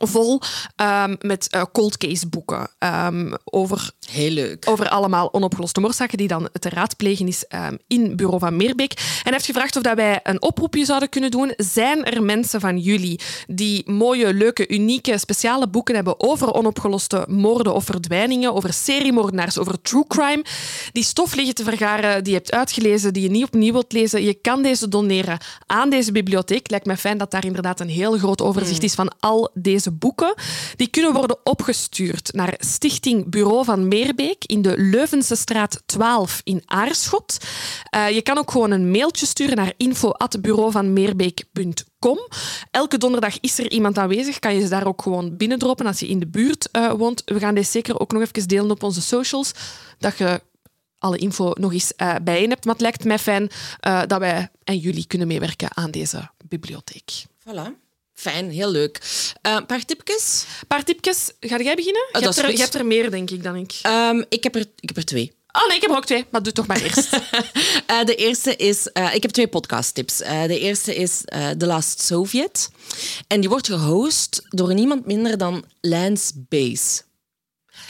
vol 0.00 0.40
um, 0.76 1.16
met 1.20 1.48
uh, 1.54 1.62
cold 1.72 1.96
case 1.96 2.28
boeken 2.28 2.68
um, 2.78 3.34
over, 3.44 3.90
Heel 4.10 4.30
leuk. 4.30 4.68
over 4.68 4.88
allemaal 4.88 5.32
onopgeloste 5.32 5.80
moordzaken 5.80 6.18
die 6.18 6.28
dan 6.28 6.48
te 6.52 6.68
raadplegen 6.68 7.26
is 7.28 7.44
um, 7.48 7.78
in 7.86 8.16
Bureau 8.16 8.38
van 8.38 8.56
Meerbeek. 8.56 8.92
En 8.92 9.02
hij 9.22 9.32
heeft 9.32 9.44
gevraagd 9.44 9.76
of 9.76 9.82
dat 9.82 9.96
wij 9.96 10.20
een 10.22 10.42
oproepje 10.42 10.84
zouden 10.84 11.08
kunnen 11.08 11.30
doen. 11.30 11.52
Zijn 11.56 12.04
er 12.04 12.22
mensen 12.22 12.60
van 12.60 12.78
jullie 12.78 13.20
die 13.46 13.90
mooie, 13.90 14.34
leuke, 14.34 14.68
unieke, 14.68 15.18
speciale 15.18 15.68
boeken 15.68 15.94
hebben 15.94 16.20
over 16.20 16.54
onopgeloste 16.54 17.24
moorden 17.28 17.74
of 17.74 17.84
verdwijningen, 17.84 18.54
over 18.54 18.72
seriemoordenaars, 18.72 19.58
over 19.58 19.82
true 19.82 20.04
crime, 20.08 20.44
die 20.92 21.04
stof 21.04 21.34
liggen 21.34 21.54
te 21.54 21.64
vergaren, 21.64 22.24
die 22.24 22.32
je 22.32 22.38
hebt 22.38 22.52
uitgelezen, 22.52 23.12
die 23.12 23.22
je 23.22 23.30
niet 23.30 23.44
opnieuw 23.44 23.72
wilt 23.72 23.92
lezen? 23.92 24.22
Je 24.22 24.34
kan 24.34 24.62
deze 24.62 24.88
doneren 24.88 25.38
aan 25.66 25.90
deze 25.90 26.12
bibliotheek. 26.12 26.70
Lijkt 26.70 26.86
mij 26.86 26.96
fijn 26.96 27.18
dat 27.18 27.30
daar 27.30 27.44
inderdaad 27.44 27.80
een 27.80 27.88
heel 27.88 28.18
groot 28.18 28.42
overzicht 28.42 28.82
is 28.82 28.94
van 28.94 29.12
al 29.20 29.50
deze 29.54 29.89
boeken. 29.92 30.34
Die 30.76 30.88
kunnen 30.88 31.12
worden 31.12 31.38
opgestuurd 31.44 32.32
naar 32.32 32.54
Stichting 32.58 33.30
Bureau 33.30 33.64
van 33.64 33.88
Meerbeek 33.88 34.44
in 34.44 34.62
de 34.62 34.74
Leuvense 34.76 35.36
straat 35.36 35.82
12 35.86 36.40
in 36.44 36.62
Aarschot. 36.66 37.38
Uh, 37.96 38.10
je 38.10 38.22
kan 38.22 38.38
ook 38.38 38.50
gewoon 38.50 38.70
een 38.70 38.90
mailtje 38.90 39.26
sturen 39.26 39.56
naar 39.56 39.72
info.bureauvanmeerbeek.com. 39.76 42.18
Elke 42.70 42.98
donderdag 42.98 43.40
is 43.40 43.58
er 43.58 43.70
iemand 43.70 43.98
aanwezig. 43.98 44.38
Kan 44.38 44.54
je 44.54 44.60
ze 44.60 44.68
daar 44.68 44.86
ook 44.86 45.02
gewoon 45.02 45.36
binnendroppen 45.36 45.86
als 45.86 46.00
je 46.00 46.08
in 46.08 46.18
de 46.18 46.26
buurt 46.26 46.68
uh, 46.72 46.92
woont. 46.92 47.22
We 47.24 47.38
gaan 47.38 47.54
deze 47.54 47.70
zeker 47.70 48.00
ook 48.00 48.12
nog 48.12 48.22
even 48.22 48.48
delen 48.48 48.70
op 48.70 48.82
onze 48.82 49.02
socials. 49.02 49.52
Dat 49.98 50.18
je 50.18 50.40
alle 50.98 51.16
info 51.16 51.50
nog 51.54 51.72
eens 51.72 51.92
uh, 51.96 52.14
bijeen 52.22 52.50
hebt. 52.50 52.64
Maar 52.64 52.74
het 52.74 52.82
lijkt 52.82 53.04
mij 53.04 53.18
fijn 53.18 53.50
dat 54.06 54.18
wij 54.18 54.48
en 54.64 54.78
jullie 54.78 55.06
kunnen 55.06 55.26
meewerken 55.26 55.76
aan 55.76 55.90
deze 55.90 56.30
bibliotheek. 56.48 57.24
Voilà. 57.38 57.89
Fijn, 58.20 58.50
heel 58.50 58.70
leuk. 58.70 59.00
Een 59.42 59.50
uh, 59.50 59.66
paar 59.66 59.84
tipjes? 59.84 60.44
Een 60.60 60.66
paar 60.66 60.84
tipjes. 60.84 61.30
Ga 61.40 61.58
jij 61.58 61.74
beginnen? 61.74 62.08
Uh, 62.12 62.20
je, 62.20 62.26
hebt 62.26 62.38
er, 62.38 62.50
je, 62.50 62.58
hebt 62.58 62.74
er, 62.74 62.86
meer, 62.86 63.10
denk 63.10 63.30
ik, 63.30 63.42
dan 63.42 63.56
ik. 63.56 63.80
Um, 63.86 64.24
ik, 64.28 64.42
heb 64.42 64.54
er, 64.54 64.64
ik 64.76 64.88
heb 64.88 64.96
er 64.96 65.04
twee. 65.04 65.32
Oh 65.52 65.66
nee, 65.66 65.76
ik 65.76 65.82
heb 65.82 65.90
er 65.90 65.96
ook 65.96 66.04
twee, 66.04 66.26
maar 66.30 66.42
doe 66.42 66.52
toch 66.52 66.66
maar 66.66 66.80
eerst. 66.82 67.12
uh, 67.90 68.04
de 68.10 68.14
eerste 68.14 68.56
is, 68.56 68.88
uh, 68.92 69.14
ik 69.14 69.22
heb 69.22 69.30
twee 69.30 69.48
podcasttips. 69.48 70.20
Uh, 70.20 70.42
de 70.42 70.58
eerste 70.58 70.94
is 70.94 71.20
The 71.58 71.66
Last 71.66 72.00
Soviet. 72.00 72.70
En 73.26 73.40
die 73.40 73.48
wordt 73.48 73.66
gehost 73.66 74.42
door 74.48 74.74
niemand 74.74 75.06
minder 75.06 75.38
dan 75.38 75.64
Lance 75.80 76.32
Bass. 76.48 77.02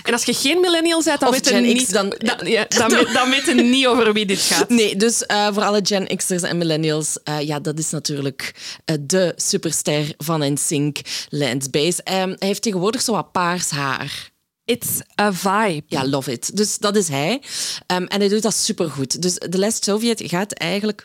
En 0.03 0.13
als 0.13 0.25
je 0.25 0.35
geen 0.35 0.61
millennial 0.61 1.03
bent, 1.03 1.21
dan 1.21 1.31
weet 1.31 1.49
je 1.49 1.55
niet, 1.55 1.93
dan, 1.93 2.09
dan, 2.19 2.49
ja, 2.49 2.67
dan, 2.69 2.91
weet, 2.95 3.13
dan 3.13 3.31
weet 3.31 3.45
je 3.45 3.55
niet 3.55 3.87
over 3.87 4.13
wie 4.13 4.27
dit 4.27 4.41
gaat. 4.41 4.69
Nee, 4.69 4.97
dus 4.97 5.25
uh, 5.27 5.49
voor 5.53 5.63
alle 5.63 5.81
Gen 5.83 6.17
X'ers 6.17 6.43
en 6.43 6.59
millennials, 6.59 7.19
uh, 7.25 7.41
ja, 7.41 7.61
dat 7.61 7.79
is 7.79 7.91
natuurlijk 7.91 8.55
uh, 8.87 8.97
de 9.01 9.33
superster 9.37 10.15
van 10.19 10.53
NSYNC, 10.53 10.99
Lance 11.29 11.71
Bass. 11.71 11.99
Um, 11.99 12.05
hij 12.05 12.37
heeft 12.39 12.63
tegenwoordig 12.63 13.03
zo 13.03 13.13
wat 13.13 13.33
paars 13.33 13.71
haar. 13.71 14.31
It's 14.65 15.01
a 15.21 15.33
vibe. 15.33 15.83
Ja, 15.87 16.07
love 16.07 16.33
it. 16.33 16.57
Dus 16.57 16.79
dat 16.79 16.97
is 16.97 17.09
hij. 17.09 17.43
Um, 17.87 18.07
en 18.07 18.21
hij 18.21 18.29
doet 18.29 18.43
dat 18.43 18.55
supergoed. 18.55 19.23
Dus 19.23 19.35
The 19.35 19.59
Last 19.59 19.85
Soviet 19.85 20.23
gaat 20.25 20.53
eigenlijk 20.53 21.05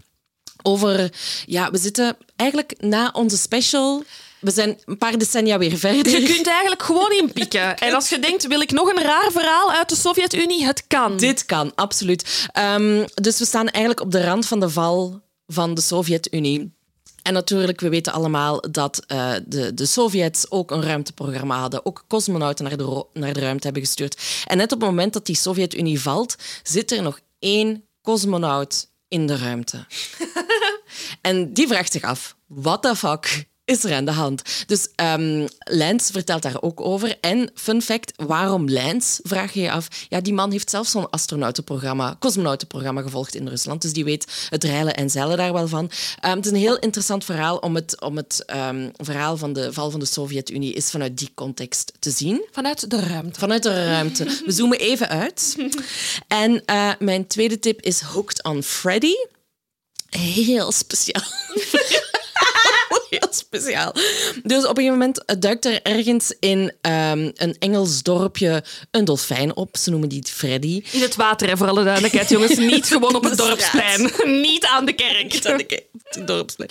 over... 0.61 1.11
Ja, 1.45 1.71
we 1.71 1.77
zitten 1.77 2.17
eigenlijk 2.35 2.73
na 2.79 3.09
onze 3.13 3.37
special 3.37 4.03
we 4.45 4.51
zijn 4.51 4.79
een 4.85 4.97
paar 4.97 5.17
decennia 5.17 5.57
weer 5.57 5.77
verder. 5.77 6.19
Je 6.21 6.33
kunt 6.33 6.47
eigenlijk 6.47 6.83
gewoon 6.83 7.11
inpikken. 7.11 7.77
En 7.77 7.93
als 7.93 8.09
je 8.09 8.19
denkt, 8.19 8.47
wil 8.47 8.61
ik 8.61 8.71
nog 8.71 8.93
een 8.93 9.03
raar 9.03 9.31
verhaal 9.31 9.71
uit 9.71 9.89
de 9.89 9.95
Sovjet-Unie? 9.95 10.65
Het 10.65 10.87
kan. 10.87 11.17
Dit 11.17 11.45
kan, 11.45 11.71
absoluut. 11.75 12.47
Um, 12.75 13.05
dus 13.13 13.39
we 13.39 13.45
staan 13.45 13.67
eigenlijk 13.69 13.99
op 13.99 14.11
de 14.11 14.23
rand 14.23 14.45
van 14.45 14.59
de 14.59 14.69
val 14.69 15.21
van 15.47 15.73
de 15.73 15.81
Sovjet-Unie. 15.81 16.73
En 17.21 17.33
natuurlijk, 17.33 17.81
we 17.81 17.89
weten 17.89 18.13
allemaal 18.13 18.71
dat 18.71 19.03
uh, 19.07 19.33
de, 19.45 19.73
de 19.73 19.85
Sovjets 19.85 20.51
ook 20.51 20.71
een 20.71 20.83
ruimteprogramma 20.83 21.59
hadden. 21.59 21.85
Ook 21.85 22.05
cosmonauten 22.07 22.65
naar 22.65 22.77
de, 22.77 23.05
naar 23.13 23.33
de 23.33 23.39
ruimte 23.39 23.63
hebben 23.63 23.83
gestuurd. 23.83 24.21
En 24.45 24.57
net 24.57 24.71
op 24.71 24.79
het 24.79 24.89
moment 24.89 25.13
dat 25.13 25.25
die 25.25 25.35
Sovjet-Unie 25.35 26.01
valt, 26.01 26.35
zit 26.63 26.91
er 26.91 27.01
nog 27.01 27.19
één 27.39 27.83
cosmonaut 28.01 28.89
in 29.07 29.27
de 29.27 29.37
ruimte. 29.37 29.85
en 31.21 31.53
die 31.53 31.67
vraagt 31.67 31.91
zich 31.91 32.03
af, 32.03 32.35
what 32.47 32.81
the 32.81 32.95
fuck 32.95 33.45
is 33.65 33.84
er 33.84 33.93
aan 33.93 34.05
de 34.05 34.12
hand? 34.12 34.41
Dus 34.67 34.88
um, 34.95 35.48
Lance 35.60 36.12
vertelt 36.12 36.41
daar 36.41 36.62
ook 36.62 36.81
over. 36.81 37.17
En 37.22 37.50
fun 37.53 37.81
fact, 37.81 38.12
waarom 38.15 38.69
Lance, 38.69 39.19
vraag 39.24 39.53
je 39.53 39.62
je 39.62 39.72
af. 39.72 39.88
Ja, 40.10 40.22
die 40.22 40.34
man 40.34 40.51
heeft 40.51 40.69
zelf 40.69 40.88
zo'n 40.88 41.10
astronautenprogramma, 41.10 42.15
cosmonautenprogramma 42.19 43.01
gevolgd 43.01 43.36
in 43.36 43.48
Rusland. 43.48 43.81
Dus 43.81 43.93
die 43.93 44.03
weet 44.03 44.48
het 44.50 44.63
reilen 44.63 44.95
en 44.95 45.10
zeilen 45.10 45.38
daar 45.38 45.53
wel 45.53 45.67
van. 45.67 45.91
Um, 46.25 46.31
het 46.36 46.45
is 46.45 46.51
een 46.51 46.57
heel 46.57 46.79
interessant 46.79 47.25
verhaal 47.25 47.57
om 47.57 47.75
het, 47.75 48.01
om 48.01 48.15
het 48.15 48.43
um, 48.55 48.91
verhaal 48.98 49.38
van 49.38 49.53
de 49.53 49.74
val 49.74 49.91
van 49.91 50.00
de 50.00 50.05
Sovjet-Unie 50.05 50.74
is 50.74 50.89
vanuit 50.89 51.17
die 51.17 51.31
context 51.34 51.93
te 52.00 52.12
zien. 52.12 52.45
Vanuit 52.51 52.89
de 52.89 53.00
ruimte. 53.00 53.39
Vanuit 53.39 53.63
de 53.63 53.86
ruimte. 53.86 54.41
We 54.45 54.51
zoomen 54.51 54.79
even 54.79 55.10
uit. 55.10 55.55
En 56.27 56.63
uh, 56.65 56.91
mijn 57.00 57.27
tweede 57.27 57.60
tip 57.60 57.81
is 57.81 58.00
Hooked 58.01 58.43
on 58.43 58.63
Freddy. 58.63 59.13
Heel 60.10 60.72
speciaal. 60.72 61.24
speciaal. 63.45 63.91
Dus 64.43 64.65
op 64.65 64.77
een 64.77 64.83
gegeven 64.83 64.91
moment 64.91 65.23
duikt 65.39 65.65
er 65.65 65.81
ergens 65.81 66.35
in 66.39 66.59
um, 66.59 67.31
een 67.35 67.55
Engels 67.59 68.03
dorpje 68.03 68.63
een 68.91 69.05
dolfijn 69.05 69.55
op. 69.55 69.77
Ze 69.77 69.89
noemen 69.89 70.09
die 70.09 70.23
Freddy. 70.23 70.83
In 70.91 71.01
het 71.01 71.15
water, 71.15 71.47
hè, 71.47 71.57
voor 71.57 71.67
alle 71.67 71.83
duidelijkheid, 71.83 72.29
jongens. 72.29 72.55
Niet 72.75 72.87
gewoon 72.87 73.15
op 73.15 73.23
het 73.23 73.37
dorpsplein. 73.37 74.11
Niet 74.41 74.65
aan 74.65 74.85
de 74.85 74.93
kerk. 74.93 75.33
Niet 75.33 75.47
aan 75.47 75.57
de 75.57 75.63
kerk. 75.63 75.85
Het 76.03 76.27
dorpsplein. 76.27 76.69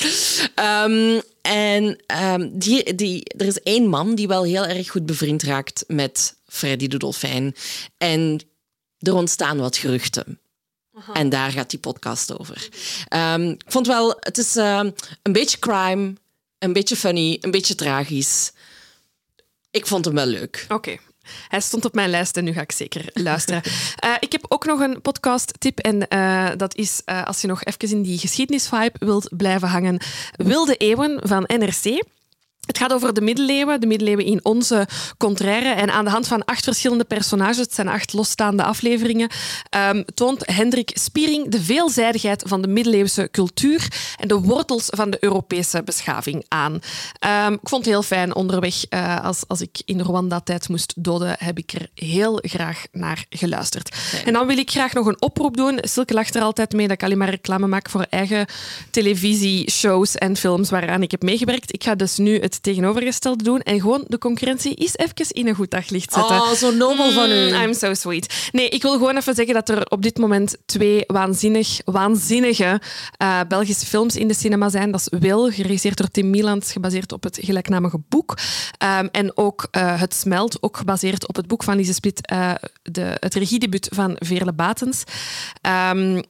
Um, 0.85 1.23
en 1.43 1.99
um, 2.23 2.59
die, 2.59 2.95
die, 2.95 3.25
er 3.25 3.47
is 3.47 3.61
één 3.61 3.89
man 3.89 4.15
die 4.15 4.29
wel 4.29 4.45
heel 4.45 4.65
erg 4.65 4.91
goed 4.91 5.07
bevriend 5.07 5.43
raakt 5.43 5.85
met 5.87 6.37
Freddy 6.47 6.87
de 6.87 6.97
dolfijn. 6.97 7.55
En 7.99 8.41
er 8.99 9.15
ontstaan 9.15 9.59
wat 9.59 9.77
geruchten. 9.77 10.39
Aha. 10.95 11.13
En 11.13 11.29
daar 11.29 11.51
gaat 11.51 11.71
die 11.71 11.79
podcast 11.79 12.39
over. 12.39 12.69
Um, 13.15 13.51
ik 13.51 13.65
vond 13.67 13.87
wel, 13.87 14.17
het 14.21 14.39
is 14.39 14.57
uh, 14.57 14.81
een 15.23 15.33
beetje 15.33 15.59
crime, 15.59 16.15
een 16.65 16.73
beetje 16.73 16.97
funny, 16.97 17.39
een 17.41 17.51
beetje 17.51 17.75
tragisch. 17.75 18.53
Ik 19.71 19.87
vond 19.87 20.05
hem 20.05 20.15
wel 20.15 20.27
leuk. 20.27 20.65
Oké. 20.65 20.75
Okay. 20.75 21.01
Hij 21.49 21.61
stond 21.61 21.85
op 21.85 21.95
mijn 21.95 22.11
lijst 22.11 22.37
en 22.37 22.45
nu 22.45 22.53
ga 22.53 22.61
ik 22.61 22.73
zeker 22.73 23.05
luisteren. 23.13 23.63
uh, 24.05 24.15
ik 24.27 24.33
heb 24.33 24.45
ook 24.49 24.65
nog 24.65 24.81
een 24.81 25.01
podcast-tip. 25.01 25.79
En 25.79 26.07
uh, 26.09 26.51
dat 26.57 26.77
is, 26.77 27.03
uh, 27.07 27.25
als 27.25 27.41
je 27.41 27.47
nog 27.47 27.65
even 27.65 27.97
in 27.97 28.03
die 28.03 28.19
geschiedenisvibe 28.19 28.93
wilt 28.99 29.37
blijven 29.37 29.69
hangen, 29.69 30.01
Wilde 30.37 30.77
Eeuwen 30.77 31.21
van 31.23 31.45
NRC. 31.47 32.03
Het 32.67 32.79
gaat 32.79 32.93
over 32.93 33.15
de 33.15 33.21
middeleeuwen, 33.21 33.81
de 33.81 33.87
middeleeuwen 33.87 34.25
in 34.25 34.41
onze 34.43 34.89
contraire. 35.19 35.69
En 35.69 35.91
aan 35.91 36.05
de 36.05 36.11
hand 36.11 36.27
van 36.27 36.45
acht 36.45 36.65
verschillende 36.65 37.05
personages, 37.05 37.57
het 37.57 37.75
zijn 37.75 37.89
acht 37.89 38.13
losstaande 38.13 38.63
afleveringen, 38.63 39.31
um, 39.91 40.05
toont 40.15 40.43
Hendrik 40.47 40.91
Spiering 40.95 41.49
de 41.49 41.63
veelzijdigheid 41.63 42.43
van 42.47 42.63
de 42.63 42.69
middeleeuwse 42.69 43.29
cultuur 43.31 43.89
en 44.17 44.29
de 44.29 44.41
wortels 44.41 44.87
van 44.91 45.11
de 45.11 45.17
Europese 45.21 45.83
beschaving 45.83 46.45
aan. 46.49 46.73
Um, 46.73 47.53
ik 47.53 47.69
vond 47.69 47.85
het 47.85 47.95
heel 47.95 48.03
fijn 48.03 48.35
onderweg. 48.35 48.75
Uh, 48.91 49.25
als, 49.25 49.43
als 49.47 49.61
ik 49.61 49.83
in 49.85 50.01
Rwanda 50.01 50.41
tijd 50.41 50.69
moest 50.69 50.93
doden, 50.97 51.37
heb 51.39 51.59
ik 51.59 51.73
er 51.73 51.89
heel 51.95 52.39
graag 52.43 52.85
naar 52.93 53.25
geluisterd. 53.31 53.97
En 54.25 54.33
dan 54.33 54.47
wil 54.47 54.59
ik 54.59 54.71
graag 54.71 54.93
nog 54.93 55.07
een 55.07 55.23
oproep 55.23 55.57
doen. 55.57 55.79
Silke 55.81 56.15
lacht 56.15 56.35
er 56.35 56.43
altijd 56.43 56.73
mee 56.73 56.87
dat 56.89 56.97
ik 56.97 57.03
alleen 57.03 57.19
maar 57.19 57.31
reclame 57.31 57.67
maak 57.67 57.91
voor 57.91 58.07
eigen 58.11 58.47
televisieshows 58.91 60.15
en 60.15 60.37
films 60.37 60.71
waaraan 60.71 61.03
ik 61.03 61.11
heb 61.11 61.23
meegewerkt. 61.23 61.73
Ik 61.73 61.85
ga 61.85 61.95
dus 61.95 62.17
nu 62.17 62.41
het 62.41 62.54
tegenovergestelde 62.61 63.45
doen 63.45 63.61
en 63.61 63.81
gewoon 63.81 64.05
de 64.07 64.19
concurrentie 64.19 64.75
is 64.75 64.97
even 64.97 65.13
in 65.29 65.49
een 65.49 65.55
goed 65.55 65.71
daglicht 65.71 66.13
zetten. 66.13 66.37
Oh, 66.37 66.51
zo 66.51 66.71
nobel 66.71 67.11
van 67.11 67.31
u. 67.31 67.53
Mm, 67.53 67.63
I'm 67.63 67.75
so 67.75 67.95
sweet. 67.95 68.49
Nee, 68.53 68.69
ik 68.69 68.83
wil 68.83 68.93
gewoon 68.93 69.17
even 69.17 69.35
zeggen 69.35 69.55
dat 69.55 69.69
er 69.69 69.87
op 69.89 70.03
dit 70.03 70.19
moment 70.19 70.57
twee 70.67 71.05
waanzinnig, 71.07 71.81
waanzinnige 71.85 72.81
uh, 73.23 73.41
Belgische 73.49 73.87
films 73.87 74.17
in 74.17 74.29
de 74.29 74.35
cinema 74.35 74.69
zijn. 74.69 74.91
Dat 74.91 75.01
is 75.01 75.19
Wil, 75.19 75.51
geregisseerd 75.51 75.97
door 75.97 76.09
Tim 76.09 76.31
Mieland, 76.31 76.71
gebaseerd 76.71 77.13
op 77.13 77.23
het 77.23 77.39
gelijknamige 77.43 77.99
boek. 78.09 78.39
Um, 78.99 79.09
en 79.13 79.37
ook 79.37 79.69
uh, 79.71 80.01
Het 80.01 80.15
Smelt, 80.15 80.63
ook 80.63 80.77
gebaseerd 80.77 81.29
op 81.29 81.37
het 81.37 81.47
boek 81.47 81.63
van 81.63 81.77
Lise 81.77 81.93
Split, 81.93 82.33
uh, 82.33 82.55
de, 82.83 83.17
het 83.21 83.35
regiedebuut 83.35 83.89
van 83.93 84.17
Veerle 84.19 84.53
Batens. 84.53 85.03
Um, 85.91 86.23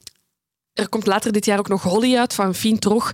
er 0.73 0.89
komt 0.89 1.05
later 1.05 1.31
dit 1.31 1.45
jaar 1.45 1.59
ook 1.59 1.67
nog 1.67 1.83
Holly 1.83 2.17
uit 2.17 2.33
van 2.33 2.55
Fien 2.55 2.79
Trog. 2.79 3.11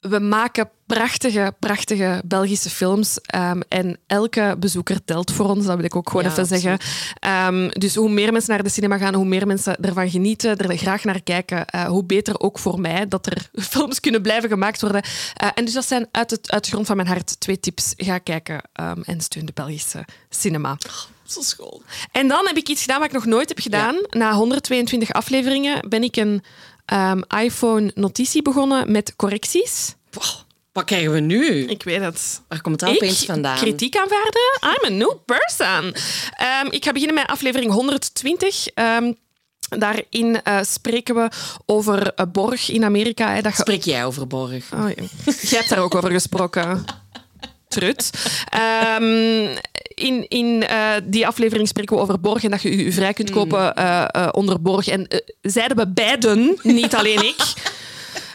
We 0.00 0.18
maken 0.18 0.70
prachtige, 0.86 1.54
prachtige 1.58 2.22
Belgische 2.24 2.70
films. 2.70 3.20
Ehm, 3.20 3.60
en 3.68 3.98
elke 4.06 4.56
bezoeker 4.58 5.04
telt 5.04 5.32
voor 5.32 5.48
ons, 5.48 5.66
dat 5.66 5.76
wil 5.76 5.84
ik 5.84 5.96
ook 5.96 6.10
gewoon 6.10 6.24
Ja, 6.24 6.30
even 6.30 6.46
zeggen. 6.46 6.78
Ehm, 7.18 7.68
dus 7.68 7.94
hoe 7.94 8.10
meer 8.10 8.32
mensen 8.32 8.50
naar 8.50 8.62
de 8.62 8.68
cinema 8.68 8.98
gaan, 8.98 9.14
hoe 9.14 9.24
meer 9.24 9.46
mensen 9.46 9.76
ervan 9.76 10.10
genieten, 10.10 10.56
er 10.56 10.76
graag 10.76 11.04
naar 11.04 11.22
kijken, 11.22 11.66
eh, 11.66 11.84
hoe 11.84 12.04
beter 12.04 12.40
ook 12.40 12.58
voor 12.58 12.80
mij 12.80 13.08
dat 13.08 13.26
er 13.26 13.48
films 13.74 14.00
kunnen 14.00 14.22
blijven 14.22 14.48
gemaakt 14.48 14.80
worden. 14.80 15.02
Eh, 15.34 15.48
en 15.54 15.64
dus 15.64 15.74
dat 15.74 15.86
zijn 15.86 16.06
uit, 16.12 16.30
het, 16.30 16.50
uit 16.50 16.64
de 16.64 16.70
grond 16.70 16.86
van 16.86 16.96
mijn 16.96 17.08
hart 17.08 17.40
twee 17.40 17.60
tips. 17.60 17.92
Ga 17.96 18.18
kijken 18.18 18.60
ehm, 18.72 19.00
en 19.04 19.20
steun 19.20 19.46
de 19.46 19.52
Belgische 19.54 20.04
cinema. 20.28 20.76
Zo 21.24 21.40
school. 21.40 21.82
En 22.12 22.28
dan 22.28 22.46
heb 22.46 22.56
ik 22.56 22.68
iets 22.68 22.80
gedaan 22.80 22.98
wat 22.98 23.08
ik 23.08 23.14
nog 23.14 23.26
nooit 23.26 23.48
heb 23.48 23.58
gedaan. 23.58 23.96
Na 24.10 24.32
122 24.32 25.12
afleveringen 25.12 25.88
ben 25.88 26.02
ik 26.02 26.16
een 26.16 26.42
ehm, 26.88 27.20
iPhone-notitie 27.42 28.42
begonnen 28.42 28.92
met 28.92 29.16
correcties. 29.16 29.94
Wow, 30.10 30.24
wat 30.72 30.84
krijgen 30.84 31.12
we 31.12 31.20
nu? 31.20 31.64
Ik 31.64 31.82
weet 31.82 32.00
het. 32.00 32.40
Waar 32.48 32.60
komt 32.60 32.80
dat 32.80 32.88
opeens 32.88 33.24
vandaan? 33.24 33.56
kritiek 33.56 33.96
aanvaarden? 33.96 34.58
I'm 34.62 34.92
a 34.92 34.96
new 34.96 35.14
person. 35.24 35.94
Ehm, 36.36 36.66
ik 36.70 36.84
ga 36.84 36.92
beginnen 36.92 37.14
met 37.16 37.26
aflevering 37.26 37.72
120. 37.72 38.66
Ehm, 38.66 39.12
daarin 39.68 40.42
eh, 40.42 40.58
spreken 40.62 41.14
we 41.14 41.30
over 41.66 42.12
uh, 42.16 42.26
Borg 42.32 42.70
in 42.70 42.84
Amerika. 42.84 43.34
Hè, 43.34 43.42
dat. 43.42 43.54
Spreek 43.54 43.82
jij 43.82 44.04
over 44.04 44.26
Borg? 44.26 44.72
Oh, 44.74 44.88
ja. 44.96 45.02
Jij 45.24 45.58
hebt 45.58 45.68
daar 45.68 45.78
ook 45.78 45.94
over 45.94 46.10
gesproken. 46.10 46.84
Trut. 47.68 48.10
Um, 48.98 49.48
in 49.94 50.28
in 50.28 50.64
uh, 50.70 50.92
die 51.04 51.26
aflevering 51.26 51.68
spreken 51.68 51.96
we 51.96 52.02
over 52.02 52.20
Borg 52.20 52.44
en 52.44 52.50
dat 52.50 52.62
je 52.62 52.84
je 52.84 52.92
vrij 52.92 53.12
kunt 53.12 53.30
kopen 53.30 53.72
uh, 53.78 54.28
onder 54.30 54.62
Borg. 54.62 54.88
En 54.88 55.08
zeiden 55.42 55.76
we 55.76 55.88
beiden, 55.88 56.58
niet 56.62 56.94
alleen 56.94 57.24
ik. 57.24 57.76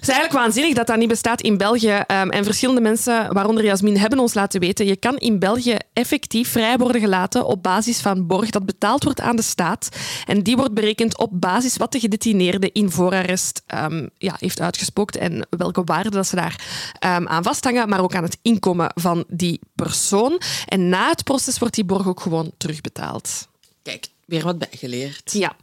Het 0.04 0.12
is 0.12 0.18
eigenlijk 0.18 0.46
waanzinnig 0.46 0.78
dat 0.78 0.88
dat 0.88 0.98
niet 0.98 1.08
bestaat 1.08 1.42
in 1.42 1.58
België. 1.58 1.92
Um, 1.92 2.30
en 2.30 2.44
verschillende 2.44 2.82
mensen, 2.82 3.34
waaronder 3.34 3.64
Jasmin, 3.64 3.98
hebben 3.98 4.20
ons 4.20 4.34
laten 4.34 4.60
weten. 4.60 4.86
Je 4.86 4.96
kan 4.96 5.18
in 5.18 5.40
België 5.40 5.78
effectief 5.94 6.52
vrij 6.52 6.78
worden 6.78 7.02
gelaten 7.02 7.46
op 7.46 7.64
basis 7.64 8.00
van 8.00 8.28
borg 8.28 8.50
dat 8.50 8.66
betaald 8.66 9.04
wordt 9.04 9.22
aan 9.22 9.36
de 9.36 9.42
staat. 9.42 9.90
En 10.26 10.42
die 10.42 10.56
wordt 10.56 10.74
berekend 10.74 11.18
op 11.18 11.30
basis 11.34 11.78
wat 11.78 11.92
de 11.92 12.00
gedetineerde 12.00 12.70
in 12.72 12.92
voorarrest 12.92 13.64
um, 13.76 14.10
ja, 14.18 14.36
heeft 14.40 14.62
uitgespookt 14.62 15.16
en 15.16 15.48
welke 15.50 15.82
waarde 15.84 16.10
dat 16.10 16.28
ze 16.28 16.36
daar 16.36 16.66
um, 17.18 17.28
aan 17.28 17.44
vasthangen, 17.44 17.90
maar 17.90 18.02
ook 18.02 18.16
aan 18.16 18.24
het 18.24 18.38
inkomen 18.42 18.92
van 18.96 19.24
die 19.28 19.60
persoon. 19.76 20.42
En 20.66 20.90
na 20.90 21.10
het 21.10 21.24
proces 21.24 21.60
wordt 21.60 21.76
die 21.76 21.86
borg 21.86 22.08
ook 22.08 22.20
gewoon 22.20 22.52
terugbetaald. 22.58 23.48
Kijk, 23.84 24.08
weer 24.26 24.44
wat 24.44 24.58
bijgeleerd. 24.58 25.32
Ja. 25.34 25.56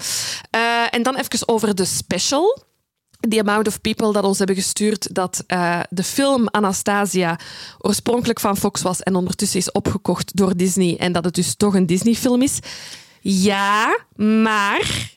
Uh, 0.55 0.95
en 0.95 1.03
dan 1.03 1.17
even 1.17 1.49
over 1.49 1.75
de 1.75 1.85
special 1.85 2.69
the 3.29 3.41
amount 3.41 3.67
of 3.67 3.81
people 3.81 4.13
dat 4.13 4.25
ons 4.25 4.39
hebben 4.39 4.57
gestuurd 4.57 5.15
dat 5.15 5.45
uh, 5.49 5.81
de 5.91 6.05
film 6.05 6.49
Anastasia 6.49 7.39
oorspronkelijk 7.79 8.41
van 8.41 8.57
Fox 8.57 8.83
was 8.83 9.03
en 9.03 9.15
ondertussen 9.15 9.59
is 9.59 9.73
opgekocht 9.73 10.37
door 10.37 10.57
Disney 10.57 10.97
en 10.97 11.13
dat 11.13 11.25
het 11.25 11.35
dus 11.35 11.55
toch 11.55 11.75
een 11.75 11.87
Disney-film 11.87 12.43
is. 12.43 12.59
Ja, 13.21 14.05
maar... 14.17 15.13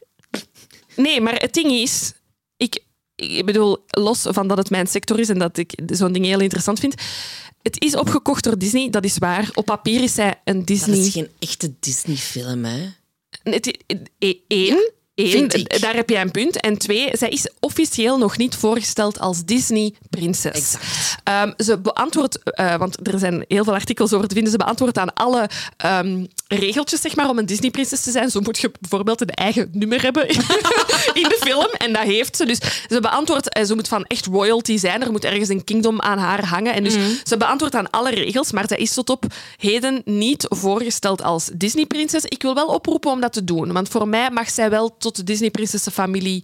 Nee, 0.95 1.21
maar 1.21 1.35
het 1.35 1.53
ding 1.53 1.71
is... 1.71 2.13
Ik, 2.57 2.83
ik 3.15 3.45
bedoel, 3.45 3.83
los 3.87 4.21
van 4.29 4.47
dat 4.47 4.57
het 4.57 4.69
mijn 4.69 4.87
sector 4.87 5.19
is 5.19 5.29
en 5.29 5.39
dat 5.39 5.57
ik 5.57 5.79
zo'n 5.85 6.11
ding 6.11 6.25
heel 6.25 6.39
interessant 6.39 6.79
vind... 6.79 6.95
Het 7.61 7.81
is 7.81 7.95
opgekocht 7.95 8.43
door 8.43 8.57
Disney, 8.57 8.89
dat 8.89 9.03
is 9.03 9.17
waar. 9.17 9.49
Op 9.53 9.65
papier 9.65 10.03
is 10.03 10.13
zij 10.13 10.41
een 10.43 10.65
Disney... 10.65 10.95
Dat 10.95 11.05
is 11.05 11.11
geen 11.11 11.29
echte 11.39 11.73
Disney-film, 11.79 12.65
hè? 12.65 12.91
Eén, 14.47 14.91
Eén, 15.15 15.49
daar 15.79 15.95
heb 15.95 16.09
jij 16.09 16.21
een 16.21 16.31
punt. 16.31 16.59
En 16.59 16.77
twee, 16.77 17.09
zij 17.11 17.29
is 17.29 17.49
officieel 17.59 18.17
nog 18.17 18.37
niet 18.37 18.55
voorgesteld 18.55 19.19
als 19.19 19.45
Disney-prinses. 19.45 20.75
Um, 21.43 21.53
ze 21.57 21.77
beantwoordt, 21.77 22.39
uh, 22.59 22.75
want 22.75 23.07
er 23.07 23.19
zijn 23.19 23.45
heel 23.47 23.63
veel 23.63 23.73
artikels 23.73 24.13
over 24.13 24.27
te 24.27 24.33
vinden, 24.33 24.51
ze 24.51 24.57
beantwoordt 24.57 24.97
aan 24.97 25.13
alle 25.13 25.49
um, 25.85 26.27
regeltjes 26.55 27.01
zeg 27.01 27.15
maar, 27.15 27.29
om 27.29 27.37
een 27.37 27.45
Disney-prinses 27.45 28.01
te 28.01 28.11
zijn. 28.11 28.29
Zo 28.29 28.39
moet 28.39 28.59
je 28.59 28.71
bijvoorbeeld 28.79 29.21
een 29.21 29.29
eigen 29.29 29.69
nummer 29.71 30.01
hebben 30.01 30.27
in 30.27 31.23
de 31.33 31.37
film. 31.39 31.67
En 31.77 31.93
dat 31.93 32.03
heeft 32.03 32.35
ze. 32.35 32.45
Dus 32.45 32.59
ze 32.89 32.99
beantwoordt, 32.99 33.59
ze 33.67 33.75
moet 33.75 33.87
van 33.87 34.03
echt 34.03 34.25
royalty 34.25 34.77
zijn. 34.77 35.01
Er 35.01 35.11
moet 35.11 35.23
ergens 35.23 35.49
een 35.49 35.63
kingdom 35.63 36.01
aan 36.01 36.17
haar 36.17 36.45
hangen. 36.45 36.73
En 36.73 36.83
dus 36.83 36.95
mm. 36.95 37.17
ze 37.23 37.37
beantwoordt 37.37 37.75
aan 37.75 37.89
alle 37.89 38.09
regels, 38.09 38.51
maar 38.51 38.67
zij 38.67 38.77
is 38.77 38.93
tot 38.93 39.09
op 39.09 39.25
heden 39.57 40.01
niet 40.05 40.45
voorgesteld 40.49 41.23
als 41.23 41.49
Disney-prinses. 41.53 42.23
Ik 42.23 42.41
wil 42.41 42.53
wel 42.53 42.67
oproepen 42.67 43.11
om 43.11 43.21
dat 43.21 43.33
te 43.33 43.43
doen, 43.43 43.71
want 43.71 43.89
voor 43.89 44.07
mij 44.07 44.29
mag 44.29 44.49
zij 44.49 44.69
wel 44.69 44.97
tot 44.97 45.15
de 45.15 45.23
Disney-prinsessenfamilie 45.23 46.43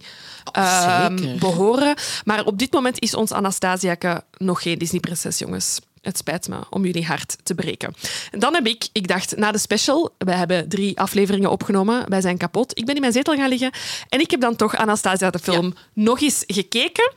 oh, 0.52 0.62
uh, 0.62 1.38
behoren. 1.38 1.94
Maar 2.24 2.44
op 2.44 2.58
dit 2.58 2.72
moment 2.72 3.00
is 3.00 3.14
ons 3.14 3.32
Anastasia 3.32 3.96
nog 4.36 4.62
geen 4.62 4.78
Disney-prinses, 4.78 5.38
jongens. 5.38 5.78
Het 6.00 6.16
spijt 6.16 6.48
me 6.48 6.58
om 6.70 6.84
jullie 6.84 7.04
hart 7.04 7.36
te 7.42 7.54
breken. 7.54 7.94
En 8.30 8.38
dan 8.38 8.54
heb 8.54 8.66
ik, 8.66 8.88
ik 8.92 9.08
dacht, 9.08 9.36
na 9.36 9.52
de 9.52 9.58
special, 9.58 10.14
we 10.18 10.32
hebben 10.32 10.68
drie 10.68 10.98
afleveringen 10.98 11.50
opgenomen, 11.50 12.08
wij 12.08 12.20
zijn 12.20 12.36
kapot. 12.36 12.78
Ik 12.78 12.84
ben 12.86 12.94
in 12.94 13.00
mijn 13.00 13.12
zetel 13.12 13.34
gaan 13.34 13.48
liggen 13.48 13.72
en 14.08 14.20
ik 14.20 14.30
heb 14.30 14.40
dan 14.40 14.56
toch 14.56 14.76
Anastasia 14.76 15.30
de 15.30 15.38
film 15.38 15.74
ja. 15.74 16.02
nog 16.02 16.20
eens 16.20 16.44
gekeken. 16.46 17.12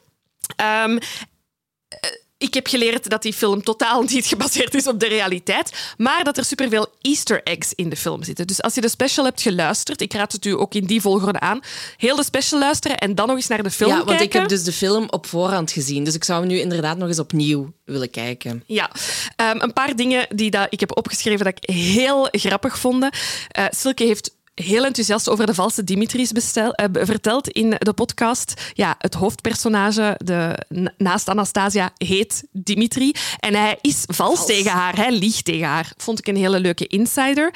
Um, 0.86 1.00
ik 2.44 2.54
heb 2.54 2.68
geleerd 2.68 3.10
dat 3.10 3.22
die 3.22 3.34
film 3.34 3.64
totaal 3.64 4.02
niet 4.02 4.26
gebaseerd 4.34 4.74
is 4.74 4.88
op 4.88 5.00
de 5.00 5.08
realiteit, 5.08 5.94
maar 5.98 6.24
dat 6.24 6.38
er 6.38 6.46
superveel 6.46 6.88
Easter 7.02 7.44
eggs 7.44 7.74
in 7.74 7.90
de 7.90 7.96
film 7.96 8.24
zitten. 8.24 8.48
Dus 8.48 8.62
als 8.62 8.76
je 8.76 8.82
de 8.82 8.90
special 8.90 9.26
hebt 9.26 9.42
geluisterd, 9.42 10.02
ik 10.02 10.14
raad 10.14 10.32
het 10.32 10.46
u 10.46 10.52
ook 10.52 10.74
in 10.74 10.86
die 10.86 11.02
volgorde 11.02 11.40
aan, 11.40 11.60
heel 11.98 12.16
de 12.16 12.24
special 12.24 12.60
luisteren 12.60 12.98
en 12.98 13.16
dan 13.16 13.28
nog 13.28 13.36
eens 13.36 13.48
naar 13.48 13.64
de 13.64 13.72
film 13.72 13.90
ja, 13.90 13.96
kijken. 13.96 14.14
Ja, 14.14 14.18
want 14.20 14.34
ik 14.34 14.40
heb 14.40 14.50
dus 14.50 14.64
de 14.64 14.72
film 14.72 15.08
op 15.10 15.26
voorhand 15.26 15.72
gezien, 15.72 16.04
dus 16.04 16.16
ik 16.16 16.24
zou 16.24 16.40
hem 16.40 16.50
nu 16.50 16.60
inderdaad 16.60 16.98
nog 16.98 17.08
eens 17.08 17.20
opnieuw 17.20 17.74
willen 17.86 18.10
kijken. 18.10 18.64
Ja, 18.66 18.92
um, 19.52 19.62
een 19.62 19.74
paar 19.74 19.96
dingen 19.96 20.28
die 20.36 20.52
dat 20.52 20.68
ik 20.70 20.80
heb 20.80 20.98
opgeschreven 20.98 21.46
dat 21.46 21.58
ik 21.58 21.76
heel 21.76 22.28
grappig 22.32 22.80
vond. 22.80 23.04
Uh, 23.04 23.10
Silke 23.70 24.04
heeft 24.04 24.32
heel 24.56 24.86
enthousiast 24.86 25.30
over 25.30 25.46
de 25.46 25.54
valse 25.54 25.84
Dimitris 25.84 26.32
bestel, 26.32 26.74
uh, 26.82 27.06
verteld 27.06 27.48
in 27.48 27.76
de 27.78 27.94
podcast. 27.94 28.72
Ja, 28.74 28.96
het 28.98 29.14
hoofdpersonage 29.14 30.16
de, 30.18 30.66
naast 30.98 31.30
Anastasia 31.30 31.92
heet 31.98 32.44
Dimitri. 32.52 33.12
En 33.40 33.54
hij 33.54 33.78
is 33.82 34.04
vals, 34.06 34.36
vals. 34.36 34.46
tegen 34.46 34.72
haar, 34.72 34.96
hij 34.96 35.12
liegt 35.12 35.46
tegen 35.46 35.68
haar. 35.68 35.92
Vond 35.98 36.20
ik 36.20 36.28
een 36.28 36.36
hele 36.36 36.60
leuke 36.60 36.88
insider. 36.88 37.54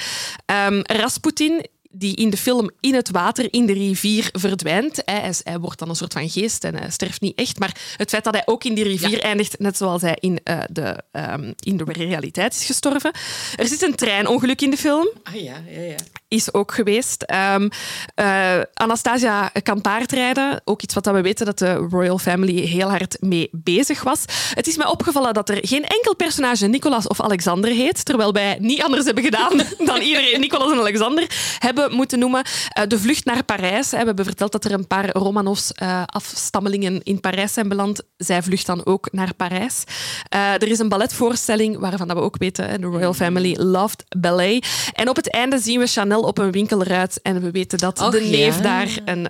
Um, 0.68 0.82
Rasputin 0.84 1.66
die 1.90 2.16
in 2.16 2.30
de 2.30 2.38
film 2.38 2.70
in 2.80 2.94
het 2.94 3.10
water, 3.12 3.54
in 3.54 3.66
de 3.66 3.74
rivier, 3.74 4.30
verdwijnt. 4.32 5.02
Hij, 5.06 5.34
hij, 5.44 5.60
wordt 5.60 5.80
dan 5.80 5.90
een 5.90 5.96
soort 5.96 6.14
van 6.14 6.30
geest 6.30 6.64
en 6.64 6.76
hij 6.76 6.90
sterft 6.90 7.22
niet 7.22 7.38
echt. 7.38 7.60
Maar 7.60 7.78
het 7.98 8.10
feit 8.10 8.24
dat 8.24 8.34
hij 8.34 8.44
ook 8.46 8.64
in 8.64 8.74
die 8.74 8.84
rivier 8.84 9.10
ja. 9.10 9.20
eindigt, 9.20 9.60
net 9.60 9.78
zoals 9.78 10.02
hij 10.02 10.18
in, 10.20 10.40
uh, 10.44 10.60
de, 10.70 11.04
um, 11.12 11.54
in 11.60 11.78
de 11.78 11.84
realiteit 11.84 12.54
is 12.54 12.66
gestorven. 12.66 13.12
Er 13.56 13.68
zit 13.68 13.82
een 13.82 13.96
treinongeluk 13.96 14.62
in 14.62 14.70
de 14.70 14.78
film. 14.78 15.10
Ah 15.24 15.34
ja, 15.34 15.56
ja, 15.70 15.82
ja. 15.82 15.96
Is 16.28 16.54
ook 16.54 16.74
geweest. 16.74 17.26
Um, 17.54 17.70
uh, 18.16 18.62
Anastasia 18.74 19.52
kan 19.64 19.82
paardrijden. 19.82 20.62
Ook 20.66 20.82
iets 20.82 20.94
wat 20.94 21.06
we 21.06 21.22
weten 21.22 21.46
dat 21.46 21.60
de 21.60 21.74
Royal 21.74 22.18
Family 22.18 22.62
heel 22.62 22.90
hard 22.90 23.18
mee 23.20 23.50
bezig 23.52 24.04
was. 24.04 24.24
Het 24.54 24.68
is 24.68 24.78
mij 24.78 24.88
opgevallen 24.88 25.34
dat 25.34 25.50
er 25.50 25.58
geen 25.62 25.86
enkel 25.86 26.16
personage 26.16 26.68
Nicolas 26.68 27.08
of 27.08 27.22
Alexander 27.22 27.72
heet. 27.72 28.06
Terwijl 28.06 28.34
wij 28.34 28.58
niet 28.60 28.82
anders 28.82 29.06
hebben 29.06 29.24
gedaan 29.24 29.62
dan 29.86 30.02
iedereen 30.02 30.40
Nicolas 30.40 30.72
en 30.72 30.80
Alexander 30.80 31.56
hebben 31.60 31.77
moeten 31.90 32.20
noemen. 32.20 32.46
Uh, 32.80 32.86
de 32.88 33.00
vlucht 33.00 33.26
naar 33.26 33.44
Parijs. 33.44 33.90
We 33.90 33.98
hebben 33.98 34.26
verteld 34.26 34.52
dat 34.52 34.66
er 34.66 34.72
een 34.72 34.88
paar 34.88 35.10
Romanovs 35.10 35.72
uh, 35.82 36.04
afstammelingen 36.06 37.04
in 37.04 37.20
Parijs 37.20 37.54
zijn 37.54 37.68
beland. 37.68 38.02
Zij 38.18 38.44
vlucht 38.44 38.66
dan 38.66 38.86
ook 38.86 39.08
naar 39.12 39.34
Parijs. 39.34 39.84
Uh, 40.36 40.54
er 40.54 40.68
is 40.68 40.80
een 40.80 40.90
balletvoorstelling 40.90 41.80
waarvan 41.80 42.08
we 42.08 42.16
ook 42.16 42.38
weten, 42.38 42.82
de 42.82 42.88
Royal 42.88 43.14
Family 43.14 43.56
loved 43.60 44.04
ballet. 44.18 44.68
En 44.94 45.10
op 45.10 45.16
het 45.16 45.32
einde 45.32 45.60
zien 45.60 45.80
we 45.80 45.88
Chanel 45.88 46.22
op 46.22 46.38
een 46.38 46.52
winkelruit 46.52 47.22
en 47.22 47.42
we 47.42 47.52
weten 47.52 47.78
dat 47.78 48.02
Och, 48.02 48.12
de 48.12 48.20
neef 48.22 48.56
ja. 48.56 48.62
daar 48.62 49.00
een, 49.06 49.28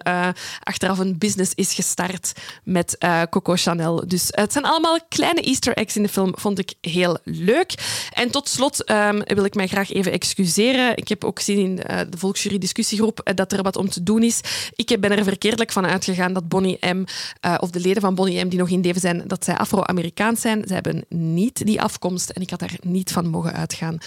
achteraf 0.64 1.00
een 1.00 1.18
business 1.18 1.52
is 1.56 1.74
gestart 1.74 2.32
met 2.64 2.98
Coco 3.30 3.56
Chanel. 3.56 4.08
Dus 4.08 4.28
het 4.30 4.54
zijn 4.54 4.66
allemaal 4.66 5.00
kleine 5.10 5.42
easter 5.42 5.74
eggs 5.74 5.96
in 5.96 6.04
de 6.04 6.10
film. 6.10 6.34
Vond 6.36 6.60
ik 6.60 6.74
heel 6.82 7.18
leuk. 7.24 7.74
En 8.14 8.32
tot 8.32 8.50
slot 8.50 8.92
um, 8.92 9.24
wil 9.24 9.46
ik 9.46 9.56
mij 9.56 9.68
graag 9.68 9.92
even 9.92 10.12
excuseren. 10.12 10.98
Ik 10.98 11.08
heb 11.08 11.24
ook 11.24 11.38
gezien 11.38 11.58
in 11.60 11.76
de 12.10 12.18
Volksjury 12.38 12.58
discussiegroep 12.58 13.32
dat 13.36 13.52
er 13.52 13.64
wat 13.64 13.76
om 13.76 13.90
te 13.90 14.04
doen 14.04 14.24
is. 14.24 14.42
Ik 14.76 14.98
ben 15.00 15.12
er 15.12 15.24
verkeerdelijk 15.24 15.72
van 15.72 15.86
uitgegaan 15.86 16.34
dat 16.34 16.48
Bonnie 16.48 16.78
M, 16.86 17.04
uh, 17.46 17.56
of 17.60 17.70
de 17.70 17.80
leden 17.80 18.02
van 18.02 18.16
Bonnie 18.16 18.46
M 18.46 18.50
die 18.50 18.60
nog 18.60 18.70
in 18.70 18.82
leven 18.82 19.02
zijn, 19.02 19.24
dat 19.28 19.46
zij 19.46 19.58
Afro-Amerikaans 19.58 20.42
zijn. 20.42 20.64
Ze 20.68 20.74
hebben 20.74 21.06
niet 21.10 21.66
die 21.66 21.82
afkomst 21.82 22.30
en 22.30 22.42
ik 22.42 22.50
had 22.50 22.60
daar 22.60 22.78
niet 22.82 23.12
van 23.12 23.28
mogen 23.28 23.54
uitgaan. 23.54 23.98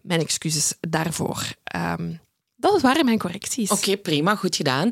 Mijn 0.00 0.20
excuses 0.20 0.74
daarvoor. 0.80 1.54
Um, 1.76 2.20
Dat 2.58 2.80
waren 2.80 3.04
mijn 3.04 3.18
correcties. 3.18 3.70
Oké, 3.70 3.96
prima, 3.96 4.34
goed 4.34 4.56
gedaan. 4.56 4.90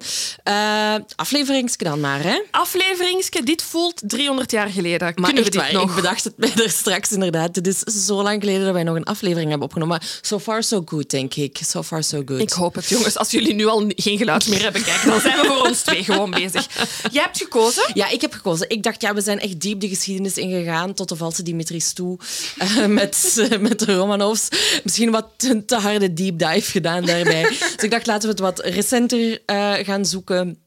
Uh, 0.48 0.94
afleveringsje 1.16 1.85
dan 1.85 2.00
maar, 2.00 2.22
hè? 2.22 2.40
Afleveringsje, 2.50 3.42
dit 3.42 3.62
voelt 3.62 4.00
300 4.05 4.50
jaar 4.50 4.68
geleden. 4.68 5.00
Maar 5.00 5.14
Kunnen 5.14 5.44
we 5.44 5.50
dit 5.50 5.61
waar, 5.61 5.72
nog? 5.72 5.88
ik 5.88 5.94
bedacht 5.94 6.24
het 6.24 6.37
mij 6.37 6.53
er 6.64 6.70
straks 6.70 7.12
inderdaad. 7.12 7.57
Het 7.57 7.66
is 7.66 7.79
zo 7.79 8.22
lang 8.22 8.40
geleden 8.40 8.64
dat 8.64 8.72
wij 8.72 8.83
nog 8.83 8.96
een 8.96 9.05
aflevering 9.05 9.48
hebben 9.48 9.66
opgenomen. 9.66 9.98
Maar 9.98 10.18
so 10.20 10.38
far 10.38 10.62
so 10.62 10.83
good, 10.85 11.11
denk 11.11 11.35
ik. 11.35 11.59
So 11.66 11.83
far 11.83 12.03
so 12.05 12.22
good. 12.27 12.40
Ik 12.40 12.50
hoop 12.50 12.74
het, 12.74 12.88
jongens. 12.88 13.16
Als 13.16 13.31
jullie 13.31 13.55
nu 13.55 13.66
al 13.66 13.85
geen 13.88 14.18
geluid 14.18 14.48
meer 14.48 14.62
hebben, 14.62 14.83
kijk, 14.83 15.05
dan 15.05 15.20
zijn 15.20 15.40
we 15.40 15.46
voor 15.46 15.66
ons 15.66 15.81
twee 15.81 16.05
gewoon 16.05 16.31
bezig. 16.31 16.66
Jij 17.12 17.22
hebt 17.22 17.38
gekozen? 17.38 17.90
Ja, 17.94 18.09
ik 18.09 18.20
heb 18.20 18.33
gekozen. 18.33 18.70
Ik 18.70 18.83
dacht, 18.83 19.00
ja, 19.03 19.14
we 19.14 19.20
zijn 19.20 19.40
echt 19.40 19.61
diep 19.61 19.81
de 19.81 19.88
geschiedenis 19.88 20.37
ingegaan 20.37 20.94
tot 20.94 21.09
de 21.09 21.16
valse 21.16 21.42
Dimitris 21.42 21.92
toe 21.92 22.18
uh, 22.62 22.87
met, 22.87 23.35
uh, 23.38 23.59
met 23.68 23.79
de 23.79 23.94
Romanovs. 23.94 24.48
Misschien 24.83 25.11
wat 25.11 25.27
een 25.38 25.66
te 25.66 25.77
harde 25.77 26.12
deep 26.12 26.38
dive 26.38 26.70
gedaan 26.70 27.05
daarbij. 27.05 27.54
dus 27.75 27.85
ik 27.85 27.90
dacht, 27.90 28.07
laten 28.07 28.23
we 28.23 28.29
het 28.29 28.38
wat 28.38 28.61
recenter 28.61 29.43
uh, 29.47 29.73
gaan 29.73 30.07
zoeken. 30.07 30.59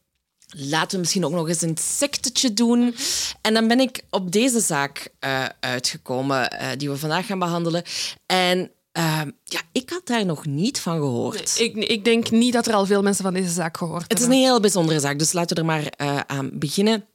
Laten 0.56 0.91
we 0.91 0.97
misschien 0.97 1.26
ook 1.26 1.32
nog 1.32 1.47
eens 1.47 1.62
een 1.62 1.78
sectetje 1.78 2.54
doen. 2.54 2.95
En 3.41 3.54
dan 3.54 3.67
ben 3.67 3.80
ik 3.80 4.02
op 4.10 4.32
deze 4.32 4.60
zaak 4.60 5.10
uh, 5.19 5.45
uitgekomen 5.60 6.54
uh, 6.54 6.67
die 6.78 6.89
we 6.89 6.97
vandaag 6.97 7.26
gaan 7.26 7.39
behandelen. 7.39 7.84
En 8.26 8.71
uh, 8.97 9.21
ja, 9.43 9.62
ik 9.71 9.89
had 9.89 10.08
daar 10.08 10.26
nog 10.26 10.45
niet 10.45 10.80
van 10.80 10.97
gehoord. 10.97 11.56
Nee, 11.58 11.69
ik, 11.69 11.89
ik, 11.89 12.06
denk 12.06 12.32
niet 12.32 12.54
dat 12.54 12.67
er 12.67 12.73
al 12.73 12.86
veel 12.86 13.02
mensen 13.02 13.23
van 13.23 13.34
deze 13.34 13.52
zaak 13.52 13.78
gehoord 13.78 14.00
hebben. 14.00 14.17
Het 14.17 14.28
is 14.28 14.34
een 14.36 14.43
heel 14.43 14.60
bijzondere 14.60 15.00
zaak, 15.00 15.19
dus 15.19 15.32
laten 15.32 15.56
we 15.56 15.62
er 15.62 15.67
maar 15.67 15.93
uh, 16.02 16.19
aan 16.28 16.50
beginnen. 16.54 17.06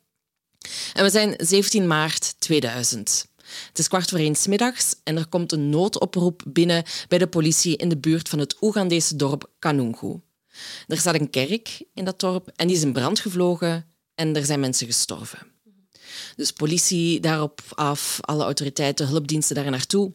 En 0.92 1.04
we 1.04 1.10
zijn 1.10 1.34
17 1.36 1.86
maart 1.86 2.34
2000. 2.38 3.26
Het 3.68 3.78
is 3.78 3.88
kwart 3.88 4.10
voor 4.10 4.18
één 4.18 4.34
's 4.34 4.46
middags 4.46 4.94
en 5.04 5.16
er 5.16 5.26
komt 5.26 5.52
een 5.52 5.70
noodoproep 5.70 6.42
binnen 6.48 6.84
bij 7.08 7.18
de 7.18 7.26
politie 7.26 7.76
in 7.76 7.88
de 7.88 7.96
buurt 7.96 8.28
van 8.28 8.38
het 8.38 8.56
Oegandese 8.60 9.16
dorp 9.16 9.50
Kanungu. 9.58 10.20
Er 10.86 10.98
staat 10.98 11.14
een 11.14 11.30
kerk 11.30 11.82
in 11.94 12.04
dat 12.04 12.20
dorp 12.20 12.48
en 12.56 12.66
die 12.66 12.76
is 12.76 12.82
in 12.82 12.92
brand 12.92 13.20
gevlogen 13.20 13.86
en 14.14 14.36
er 14.36 14.44
zijn 14.44 14.60
mensen 14.60 14.86
gestorven. 14.86 15.38
Dus 16.36 16.50
politie 16.50 17.20
daarop 17.20 17.60
af, 17.68 18.18
alle 18.20 18.44
autoriteiten, 18.44 19.06
hulpdiensten 19.06 19.56
daar 19.56 19.70
naartoe. 19.70 20.12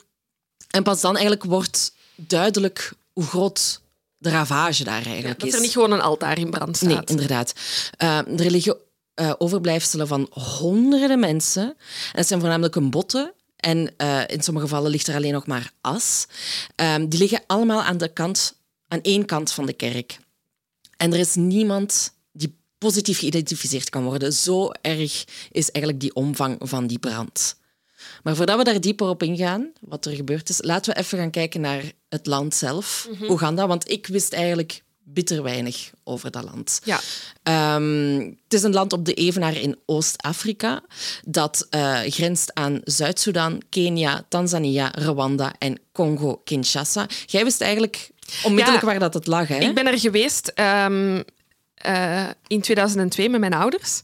En 0.67 0.83
pas 0.83 1.01
dan 1.01 1.13
eigenlijk 1.13 1.43
wordt 1.43 1.93
duidelijk 2.15 2.93
hoe 3.13 3.23
groot 3.23 3.81
de 4.17 4.29
ravage 4.29 4.83
daar 4.83 5.05
eigenlijk 5.05 5.27
ja, 5.27 5.33
dat 5.33 5.47
is. 5.47 5.53
er 5.53 5.61
niet 5.61 5.71
gewoon 5.71 5.91
een 5.91 6.01
altaar 6.01 6.37
in 6.37 6.49
brand 6.49 6.75
staat. 6.75 6.89
Nee, 6.89 7.01
inderdaad. 7.05 7.53
Uh, 8.03 8.17
er 8.17 8.51
liggen 8.51 8.77
uh, 9.21 9.33
overblijfselen 9.37 10.07
van 10.07 10.27
honderden 10.31 11.19
mensen. 11.19 11.63
En 11.63 11.75
het 12.11 12.27
zijn 12.27 12.39
voornamelijk 12.39 12.75
een 12.75 12.89
botten. 12.89 13.33
En 13.55 13.93
uh, 13.97 14.21
in 14.27 14.41
sommige 14.41 14.67
gevallen 14.67 14.91
ligt 14.91 15.07
er 15.07 15.15
alleen 15.15 15.33
nog 15.33 15.47
maar 15.47 15.71
as. 15.81 16.27
Um, 16.75 17.09
die 17.09 17.19
liggen 17.19 17.43
allemaal 17.47 17.83
aan, 17.83 17.97
de 17.97 18.13
kant, 18.13 18.57
aan 18.87 19.01
één 19.01 19.25
kant 19.25 19.51
van 19.51 19.65
de 19.65 19.73
kerk. 19.73 20.19
En 20.97 21.13
er 21.13 21.19
is 21.19 21.35
niemand 21.35 22.13
die 22.31 22.55
positief 22.77 23.19
geïdentificeerd 23.19 23.89
kan 23.89 24.03
worden. 24.03 24.33
Zo 24.33 24.71
erg 24.81 25.25
is 25.51 25.71
eigenlijk 25.71 25.99
die 25.99 26.15
omvang 26.15 26.57
van 26.59 26.87
die 26.87 26.99
brand. 26.99 27.55
Maar 28.23 28.35
voordat 28.35 28.57
we 28.57 28.63
daar 28.63 28.81
dieper 28.81 29.07
op 29.07 29.23
ingaan, 29.23 29.71
wat 29.79 30.05
er 30.05 30.15
gebeurd 30.15 30.49
is, 30.49 30.61
laten 30.61 30.93
we 30.93 30.99
even 30.99 31.17
gaan 31.17 31.31
kijken 31.31 31.61
naar 31.61 31.91
het 32.09 32.25
land 32.25 32.55
zelf, 32.55 33.07
mm-hmm. 33.09 33.29
Oeganda. 33.29 33.67
Want 33.67 33.89
ik 33.89 34.07
wist 34.07 34.33
eigenlijk 34.33 34.83
bitter 35.09 35.43
weinig 35.43 35.91
over 36.03 36.31
dat 36.31 36.43
land. 36.43 36.81
Ja. 36.83 36.99
Um, 37.75 38.19
het 38.43 38.53
is 38.53 38.63
een 38.63 38.73
land 38.73 38.93
op 38.93 39.05
de 39.05 39.13
Evenaar 39.13 39.55
in 39.55 39.77
Oost-Afrika 39.85 40.81
dat 41.25 41.67
uh, 41.71 41.99
grenst 41.99 42.53
aan 42.53 42.81
Zuid-Soedan, 42.83 43.61
Kenia, 43.69 44.25
Tanzania, 44.29 44.91
Rwanda 44.95 45.53
en 45.59 45.79
Congo-Kinshasa. 45.91 47.07
Jij 47.25 47.43
wist 47.43 47.61
eigenlijk 47.61 48.11
onmiddellijk 48.43 48.83
Ja, 48.83 48.89
waar 48.89 48.99
dat 48.99 49.13
het 49.13 49.27
lag, 49.27 49.47
hè? 49.47 49.57
Ik 49.57 49.75
ben 49.75 49.87
er 49.87 49.99
geweest 49.99 50.51
um, 50.55 51.23
uh, 51.87 52.23
in 52.47 52.61
2002 52.61 53.29
met 53.29 53.39
mijn 53.39 53.53
ouders. 53.53 54.01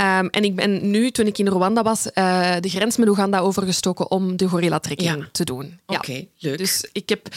Um, 0.00 0.28
en 0.28 0.44
ik 0.44 0.54
ben 0.56 0.90
nu, 0.90 1.10
toen 1.10 1.26
ik 1.26 1.38
in 1.38 1.48
Rwanda 1.48 1.82
was, 1.82 2.06
uh, 2.14 2.54
de 2.60 2.68
grens 2.68 2.96
met 2.96 3.08
Oeganda 3.08 3.38
overgestoken 3.38 4.10
om 4.10 4.36
de 4.36 4.48
gorilla-trekking 4.48 5.16
Ja. 5.18 5.28
te 5.32 5.44
doen. 5.44 5.80
Ja. 5.86 5.96
Oké, 5.96 6.26
leuk. 6.38 6.58
Dus 6.58 6.88
ik 6.92 7.08
heb, 7.08 7.28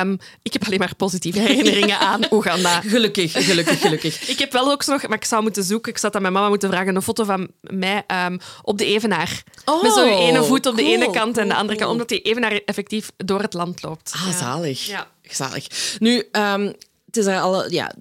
um, 0.00 0.18
ik 0.42 0.52
heb 0.52 0.64
alleen 0.66 0.78
maar 0.78 0.94
positieve 0.96 1.38
herinneringen 1.46 1.98
aan 1.98 2.20
Oeganda. 2.30 2.80
Gelukkig, 2.80 3.32
gelukkig, 3.46 3.80
gelukkig. 3.80 4.22
Ik 4.34 4.38
heb 4.38 4.52
wel 4.52 4.70
ook 4.70 4.86
nog, 4.86 5.08
maar 5.08 5.18
ik 5.18 5.24
zou 5.24 5.42
moeten 5.42 5.64
zoeken, 5.64 5.92
ik 5.92 5.98
zat 5.98 6.14
aan 6.16 6.22
mijn 6.22 6.34
mama 6.34 6.48
moeten 6.48 6.70
vragen, 6.70 6.96
een 6.96 7.02
foto 7.02 7.24
van 7.24 7.48
mij 7.60 8.04
um, 8.26 8.38
op 8.62 8.78
de 8.78 8.84
Evenaar. 8.84 9.42
Oh, 9.64 9.82
met 9.82 9.92
zo'n 9.92 10.08
ene 10.08 10.44
voet 10.44 10.66
op 10.66 10.76
de 10.76 10.82
ene 10.84 11.10
kant 11.10 11.38
en 11.38 11.48
de 11.48 11.54
andere 11.54 11.78
kant, 11.78 11.90
omdat 11.90 12.08
die 12.08 12.20
Evenaar 12.22 12.60
effectief 12.64 13.10
door 13.16 13.40
het 13.40 13.54
land 13.54 13.82
loopt. 13.82 14.12
Ah, 14.14 14.26
Ja. 14.26 14.32
zalig. 14.38 14.86
Ja. 14.86 15.06
Zalig. 15.30 15.66
Nu, 15.98 16.28
ehm, 16.32 16.72
het 17.06 17.16
is 17.16 17.26
er 17.26 17.40
alle... 17.40 17.66
Ja, 17.70 17.92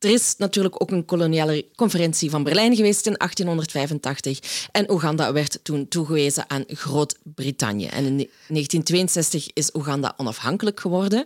er 0.00 0.10
is 0.10 0.34
natuurlijk 0.38 0.82
ook 0.82 0.90
een 0.90 1.04
koloniale 1.04 1.66
conferentie 1.74 2.30
van 2.30 2.42
Berlijn 2.42 2.76
geweest 2.76 3.06
in 3.06 3.14
1885 3.16 4.68
en 4.72 4.90
Oeganda 4.90 5.32
werd 5.32 5.60
toen 5.62 5.88
toegewezen 5.88 6.50
aan 6.50 6.64
Groot-Brittannië. 6.66 7.86
En 7.86 8.04
in 8.04 8.16
1962 8.16 9.52
is 9.52 9.74
Oeganda 9.74 10.14
onafhankelijk 10.16 10.80
geworden. 10.80 11.24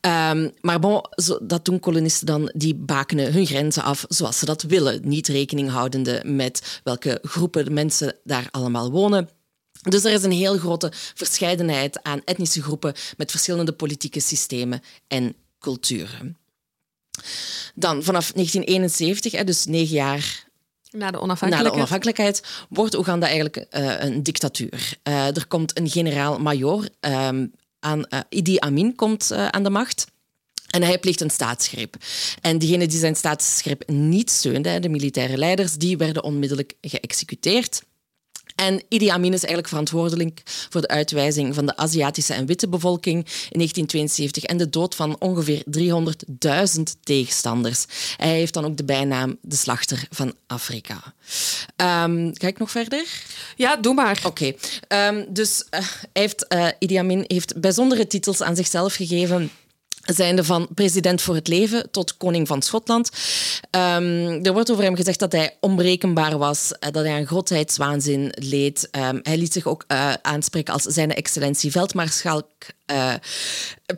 Ehm, 0.00 0.48
maar 0.60 0.78
bon, 0.78 1.00
zo, 1.10 1.38
dat 1.42 1.64
doen 1.64 1.80
kolonisten 1.80 2.26
dan, 2.26 2.52
die 2.54 2.74
bakenen 2.74 3.32
hun 3.32 3.46
grenzen 3.46 3.82
af 3.82 4.04
zoals 4.08 4.38
ze 4.38 4.44
dat 4.44 4.62
willen, 4.62 5.00
niet 5.04 5.28
rekening 5.28 5.70
houdende 5.70 6.22
met 6.24 6.80
welke 6.84 7.18
groepen 7.22 7.72
mensen 7.72 8.16
daar 8.24 8.48
allemaal 8.50 8.90
wonen. 8.90 9.28
Dus 9.82 10.04
er 10.04 10.12
is 10.12 10.22
een 10.22 10.32
heel 10.32 10.58
grote 10.58 10.92
verscheidenheid 11.14 12.02
aan 12.02 12.22
etnische 12.24 12.62
groepen 12.62 12.94
met 13.16 13.30
verschillende 13.30 13.72
politieke 13.72 14.20
systemen 14.20 14.80
en 15.08 15.34
culturen. 15.58 16.41
Dan 17.74 18.02
vanaf 18.02 18.32
1971, 18.32 19.32
hè, 19.32 19.44
dus 19.44 19.66
negen 19.66 19.94
jaar 19.94 20.46
Na 20.90 20.98
de 20.98 20.98
na 20.98 21.10
de 21.10 21.20
onafhankelijkheid. 21.20 21.74
onafhankelijkheid, 21.74 22.42
wordt 22.68 22.94
Oeganda 22.94 23.26
eigenlijk 23.26 23.56
uh, 23.56 24.02
een 24.02 24.22
dictatuur. 24.22 24.98
Uh, 25.08 25.36
er 25.36 25.46
komt 25.46 25.78
een 25.78 25.90
generaal-majoor 25.90 26.88
um, 27.00 27.52
aan, 27.80 28.04
uh, 28.08 28.20
Idi 28.28 28.58
Amin 28.58 28.94
komt 28.94 29.32
aan 29.32 29.62
de 29.62 29.70
macht. 29.70 30.10
En 30.70 30.82
hij 30.82 30.98
pleegt 30.98 31.20
een 31.20 31.30
staatsgreep. 31.30 31.96
En 32.40 32.58
diegenen 32.58 32.88
die 32.88 32.98
zijn 32.98 33.16
staatsgreep 33.16 33.88
niet 33.88 34.30
steunden, 34.30 34.82
de 34.82 34.88
militaire 34.88 35.36
leiders, 35.36 35.74
die 35.74 35.96
werden 35.96 36.22
onmiddellijk 36.22 36.74
geëxecuteerd. 36.80 37.82
En 38.54 38.82
Idi 38.88 39.08
Amin 39.08 39.32
is 39.32 39.38
eigenlijk 39.38 39.68
verantwoordelijk 39.68 40.42
voor 40.44 40.80
de 40.80 40.88
uitwijzing 40.88 41.54
van 41.54 41.66
de 41.66 41.76
Aziatische 41.76 42.34
en 42.34 42.46
witte 42.46 42.68
bevolking 42.68 43.16
in 43.24 43.58
1972 43.58 44.44
en 44.44 44.56
de 44.56 44.70
dood 44.70 44.94
van 44.94 45.16
ongeveer 45.18 45.62
300.000 46.76 46.82
tegenstanders. 47.02 47.86
Hij 48.16 48.34
heeft 48.34 48.54
dan 48.54 48.64
ook 48.64 48.76
de 48.76 48.84
bijnaam 48.84 49.38
de 49.40 49.56
slachter 49.56 50.06
van 50.10 50.34
Afrika. 50.46 50.94
Um, 51.76 52.30
ga 52.34 52.46
ik 52.46 52.58
nog 52.58 52.70
verder? 52.70 53.04
Ja, 53.56 53.76
doe 53.76 53.94
maar. 53.94 54.20
Oké, 54.24 54.54
okay. 54.88 55.08
um, 55.08 55.26
dus 55.28 55.64
uh, 55.70 55.80
hij 56.12 56.22
heeft, 56.22 56.46
uh, 56.48 56.68
Idi 56.78 56.96
Amin 56.96 57.24
heeft 57.26 57.60
bijzondere 57.60 58.06
titels 58.06 58.42
aan 58.42 58.56
zichzelf 58.56 58.94
gegeven 58.94 59.50
zijnde 60.02 60.44
van 60.44 60.68
president 60.74 61.22
voor 61.22 61.34
het 61.34 61.48
leven 61.48 61.90
tot 61.90 62.16
koning 62.16 62.46
van 62.46 62.62
Schotland. 62.62 63.10
Um, 63.70 64.44
er 64.44 64.52
wordt 64.52 64.70
over 64.70 64.84
hem 64.84 64.96
gezegd 64.96 65.18
dat 65.18 65.32
hij 65.32 65.56
onberekenbaar 65.60 66.38
was, 66.38 66.72
dat 66.78 66.94
hij 66.94 67.14
aan 67.14 67.26
grootheidswaanzin 67.26 68.32
leed. 68.38 68.88
Um, 68.90 69.20
hij 69.22 69.36
liet 69.36 69.52
zich 69.52 69.66
ook 69.66 69.84
uh, 69.88 70.12
aanspreken 70.22 70.72
als 70.72 70.82
zijn 70.82 71.14
excellentie 71.14 71.70
veldmaarschalk. 71.70 72.50
Uh, 72.92 73.14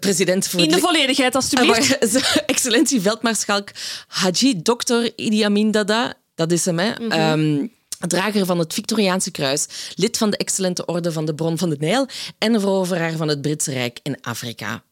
president 0.00 0.46
voor 0.46 0.60
In 0.60 0.70
de 0.70 0.78
volledigheid, 0.78 1.34
alstublieft. 1.34 2.14
Uh, 2.14 2.22
excellentie 2.46 3.00
veldmaarschalk 3.00 3.68
Haji 4.06 4.62
Dr. 4.62 5.10
Idi 5.16 5.42
Amin 5.42 5.70
Dada, 5.70 6.14
dat 6.34 6.52
is 6.52 6.64
hem, 6.64 6.78
hè. 6.78 6.90
Mm 6.98 7.10
-hmm. 7.10 7.60
um, 7.60 7.72
drager 8.08 8.46
van 8.46 8.58
het 8.58 8.72
Victoriaanse 8.72 9.30
kruis, 9.30 9.92
lid 9.94 10.16
van 10.16 10.30
de 10.30 10.36
excellente 10.36 10.84
orde 10.84 11.12
van 11.12 11.24
de 11.24 11.34
bron 11.34 11.58
van 11.58 11.70
de 11.70 11.76
Nijl 11.78 12.08
en 12.38 12.60
veroveraar 12.60 13.12
van 13.12 13.28
het 13.28 13.42
Britse 13.42 13.72
Rijk 13.72 13.98
in 14.02 14.18
Afrika. 14.20 14.82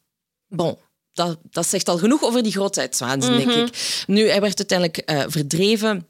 Bon, 0.48 0.78
dat, 1.12 1.38
dat 1.50 1.66
zegt 1.66 1.88
al 1.88 1.98
genoeg 1.98 2.22
over 2.22 2.42
die 2.42 2.52
grootheidswaanzin, 2.52 3.32
mm 3.32 3.38
-hmm. 3.38 3.48
denk 3.48 3.68
ik. 3.68 4.04
Nu, 4.06 4.28
hij 4.28 4.40
werd 4.40 4.58
uiteindelijk 4.58 5.10
uh, 5.10 5.24
verdreven 5.28 6.06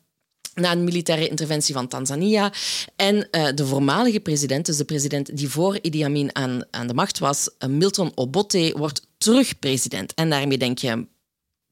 na 0.55 0.73
een 0.73 0.85
militaire 0.85 1.29
interventie 1.29 1.75
van 1.75 1.89
Tanzania. 1.89 2.53
En 2.97 3.17
uh, 3.17 3.49
de 3.55 3.67
voormalige 3.67 4.21
president, 4.21 4.67
dus 4.67 4.77
de 4.77 4.85
president 4.85 5.37
die 5.37 5.49
voor 5.49 5.79
Idi 5.81 6.03
Amin 6.03 6.37
aan, 6.37 6.65
aan 6.71 6.87
de 6.87 6.95
macht 6.95 7.19
was, 7.19 7.51
uh, 7.59 7.69
Milton 7.69 8.13
Obote, 8.15 8.75
wordt 8.77 9.07
terug 9.19 9.59
president. 9.59 10.15
En 10.15 10.31
daarmee 10.31 10.59
denk 10.59 10.79
je, 10.79 11.07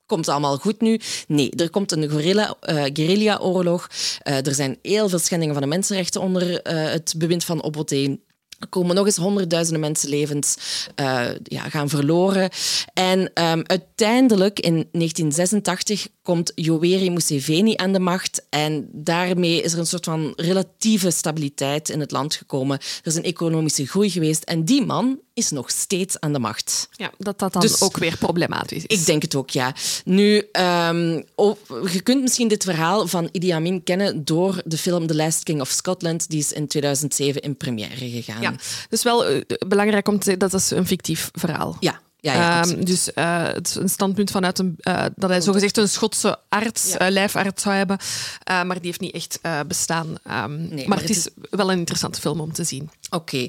komt 0.07 0.27
het 0.27 0.35
allemaal 0.35 0.57
goed 0.57 0.81
nu? 0.81 1.01
Nee, 1.27 1.51
er 1.51 1.71
komt 1.71 1.93
een 1.93 2.11
guerrilla, 2.11 2.57
uh, 2.63 2.85
guerrilla-oorlog. 2.93 3.89
er 4.23 4.55
zijn 4.55 4.79
heel 4.83 5.09
veel 5.09 5.19
schendingen 5.19 5.55
van 5.55 5.63
de 5.63 5.69
mensenrechten 5.69 6.21
onder 6.21 6.61
het 6.65 7.15
bewind 7.17 7.45
van 7.45 7.63
Obote. 7.63 8.19
Er 8.61 8.69
komen 8.69 8.95
nog 8.95 9.07
eens 9.07 9.17
honderdduizenden 9.17 9.81
mensenlevens 9.81 10.57
uh, 11.01 11.29
ja, 11.43 11.69
gaan 11.69 11.89
verloren. 11.89 12.51
En 12.93 13.19
um, 13.21 13.63
uiteindelijk 13.67 14.61
in 14.61 14.73
1986 14.73 16.09
komt 16.23 16.53
Yoweri 16.55 17.11
Museveni 17.11 17.77
aan 17.77 17.93
de 17.93 17.99
macht. 17.99 18.47
En 18.51 18.89
daarmee 18.93 19.63
is 19.63 19.73
er 19.73 19.79
een 19.79 19.87
soort 19.87 20.05
van 20.05 20.33
relatieve 20.37 21.11
stabiliteit 21.11 21.89
in 21.89 22.01
het 22.01 22.11
land 22.11 22.35
gekomen. 22.35 22.79
Er 22.79 23.07
is 23.07 23.15
een 23.15 23.23
economische 23.23 23.87
groei 23.87 24.11
geweest. 24.11 24.45
En 24.45 24.65
die 24.65 24.85
man 24.85 25.21
is 25.41 25.51
nog 25.51 25.71
steeds 25.71 26.21
aan 26.21 26.33
de 26.33 26.39
macht. 26.39 26.89
Ja, 26.93 27.11
dat 27.19 27.39
dat 27.39 27.53
dan 27.53 27.63
Dus- 27.63 27.81
ook 27.81 27.97
weer 27.97 28.17
problematisch 28.19 28.85
is. 28.87 28.99
Ik 29.01 29.07
denk 29.07 29.23
het 29.23 29.35
ook, 29.35 29.51
ja. 29.51 29.75
Nu, 30.05 30.49
ehm, 30.53 31.23
oh, 31.35 31.57
je 31.93 32.01
kunt 32.01 32.23
misschien 32.23 32.49
dit 32.49 32.65
verhaal 32.65 33.07
van 33.07 33.29
Idi 33.33 33.51
Amin 33.51 33.83
kennen 33.83 34.25
door 34.25 34.63
de 34.65 34.79
film 34.79 35.07
The 35.07 35.15
Last 35.15 35.43
King 35.43 35.61
of 35.61 35.69
Scotland. 35.69 36.29
Die 36.29 36.39
is 36.39 36.53
in 36.53 36.67
2007 36.69 37.43
in 37.43 37.57
première 37.57 38.09
gegaan. 38.11 38.43
Ja, 38.43 38.55
dus 38.89 39.03
wel 39.03 39.27
eh, 39.27 39.41
belangrijk 39.69 40.09
om 40.09 40.19
te 40.19 40.25
zeggen 40.25 40.39
dat 40.39 40.51
dat 40.51 40.61
is 40.61 40.71
een 40.71 40.87
fictief 40.87 41.31
verhaal. 41.33 41.77
ja, 41.81 42.01
ja, 42.21 42.33
ja, 42.35 42.63
Ehm, 42.65 42.85
dus 42.85 43.13
eh, 43.13 43.43
het 43.43 43.69
is 43.69 43.75
een 43.75 43.89
standpunt 43.89 44.31
vanuit 44.31 44.59
een, 44.59 44.75
eh, 44.81 45.05
dat 45.17 45.31
hij 45.31 45.41
zogezegd 45.41 45.77
een 45.77 45.89
Schotse 45.89 46.39
arts, 46.49 46.93
Ja. 46.99 47.11
lijfarts 47.11 47.63
zou 47.63 47.75
hebben. 47.75 47.99
Maar 48.45 48.75
die 48.75 48.87
heeft 48.87 49.01
niet 49.01 49.15
echt 49.15 49.39
bestaan. 49.67 50.17
Ehm, 50.25 50.75
maar, 50.75 50.89
maar 50.89 50.99
het 51.01 51.09
het 51.09 51.17
is 51.17 51.29
wel 51.51 51.71
een 51.73 51.79
interessante 51.79 52.21
film 52.21 52.41
om 52.41 52.53
te 52.53 52.65
zien. 52.65 52.91
Oké. 53.11 53.49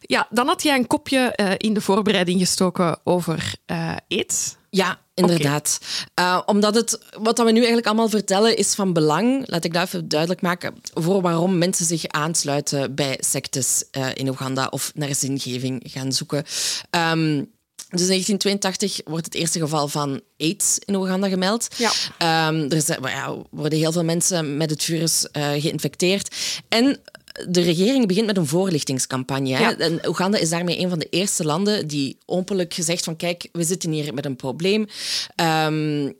Ja, 0.00 0.26
dan 0.30 0.46
had 0.46 0.62
jij 0.62 0.76
een 0.76 0.86
kopje 0.86 1.18
eh, 1.18 1.50
in 1.56 1.74
de 1.74 1.80
voorbereiding 1.80 2.40
gestoken 2.40 2.98
over 3.04 3.54
eh 3.66 3.96
aids. 4.08 4.56
Ja, 4.70 5.00
inderdaad. 5.14 5.78
Eh, 6.14 6.40
omdat 6.46 6.74
het, 6.74 6.98
wat 7.18 7.36
dat 7.36 7.44
we 7.46 7.50
nu 7.52 7.56
eigenlijk 7.58 7.86
allemaal 7.86 8.08
vertellen 8.08 8.56
is 8.56 8.74
van 8.74 8.92
belang, 8.92 9.48
laat 9.48 9.64
ik 9.64 9.72
dat 9.72 9.82
even 9.82 10.08
duidelijk 10.08 10.40
maken, 10.40 10.74
voor 10.94 11.22
waarom 11.22 11.58
mensen 11.58 11.86
zich 11.86 12.06
aansluiten 12.06 12.94
bij 12.94 13.16
sectes 13.20 13.84
eh, 13.90 14.06
in 14.14 14.28
Oeganda 14.28 14.66
of 14.70 14.90
naar 14.94 15.14
zingeving 15.14 15.82
gaan 15.86 16.12
zoeken. 16.12 16.44
Ehm, 16.90 17.44
dus 17.90 18.00
in 18.00 18.06
1982 18.06 19.00
wordt 19.04 19.24
het 19.24 19.34
eerste 19.34 19.58
geval 19.58 19.88
van 19.88 20.20
AIDS 20.38 20.78
in 20.84 20.94
Oeganda 20.94 21.28
gemeld. 21.28 21.68
Ja. 21.76 21.90
Ehm, 22.18 22.70
er 22.72 22.80
zijn- 22.82 23.02
ja, 23.02 23.36
worden 23.50 23.78
heel 23.78 23.92
veel 23.92 24.04
mensen 24.04 24.56
met 24.56 24.70
het 24.70 24.82
virus 24.84 25.30
eh, 25.30 25.48
geïnfecteerd. 25.50 26.34
En 26.68 27.00
de 27.48 27.60
regering 27.60 28.06
begint 28.06 28.26
met 28.26 28.36
een 28.36 28.46
voorlichtingscampagne. 28.46 29.54
hè. 29.54 29.62
Ja. 29.62 29.76
En 29.76 30.08
Oeganda 30.08 30.38
is 30.38 30.50
daarmee 30.50 30.78
een 30.78 30.88
van 30.88 30.98
de 30.98 31.08
eerste 31.10 31.44
landen 31.44 31.86
die 31.86 32.18
openlijk 32.24 32.74
gezegd 32.74 33.04
van 33.04 33.16
kijk, 33.16 33.48
we 33.52 33.64
zitten 33.64 33.90
hier 33.90 34.14
met 34.14 34.24
een 34.24 34.36
probleem. 34.36 34.86
Ehm, 35.34 36.12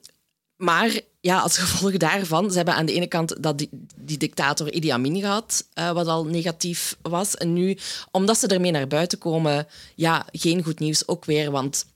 maar 0.56 1.00
ja, 1.20 1.38
als 1.38 1.58
gevolg 1.58 1.96
daarvan, 1.96 2.50
ze 2.50 2.56
hebben 2.56 2.74
aan 2.74 2.86
de 2.86 2.92
ene 2.92 3.06
kant 3.06 3.42
dat 3.42 3.58
die, 3.58 3.68
die 3.96 4.18
dictator 4.18 4.72
Idi 4.72 4.88
Amin 4.88 5.20
gehad, 5.20 5.66
eh, 5.72 5.92
wat 5.92 6.06
al 6.06 6.24
negatief 6.24 6.96
was. 7.02 7.34
En 7.34 7.52
nu, 7.52 7.78
omdat 8.10 8.38
ze 8.38 8.46
ermee 8.46 8.70
naar 8.70 8.86
buiten 8.86 9.18
komen, 9.18 9.66
ja, 9.94 10.26
geen 10.32 10.64
goed 10.64 10.78
nieuws 10.78 11.08
ook 11.08 11.24
weer, 11.24 11.50
want 11.50 11.86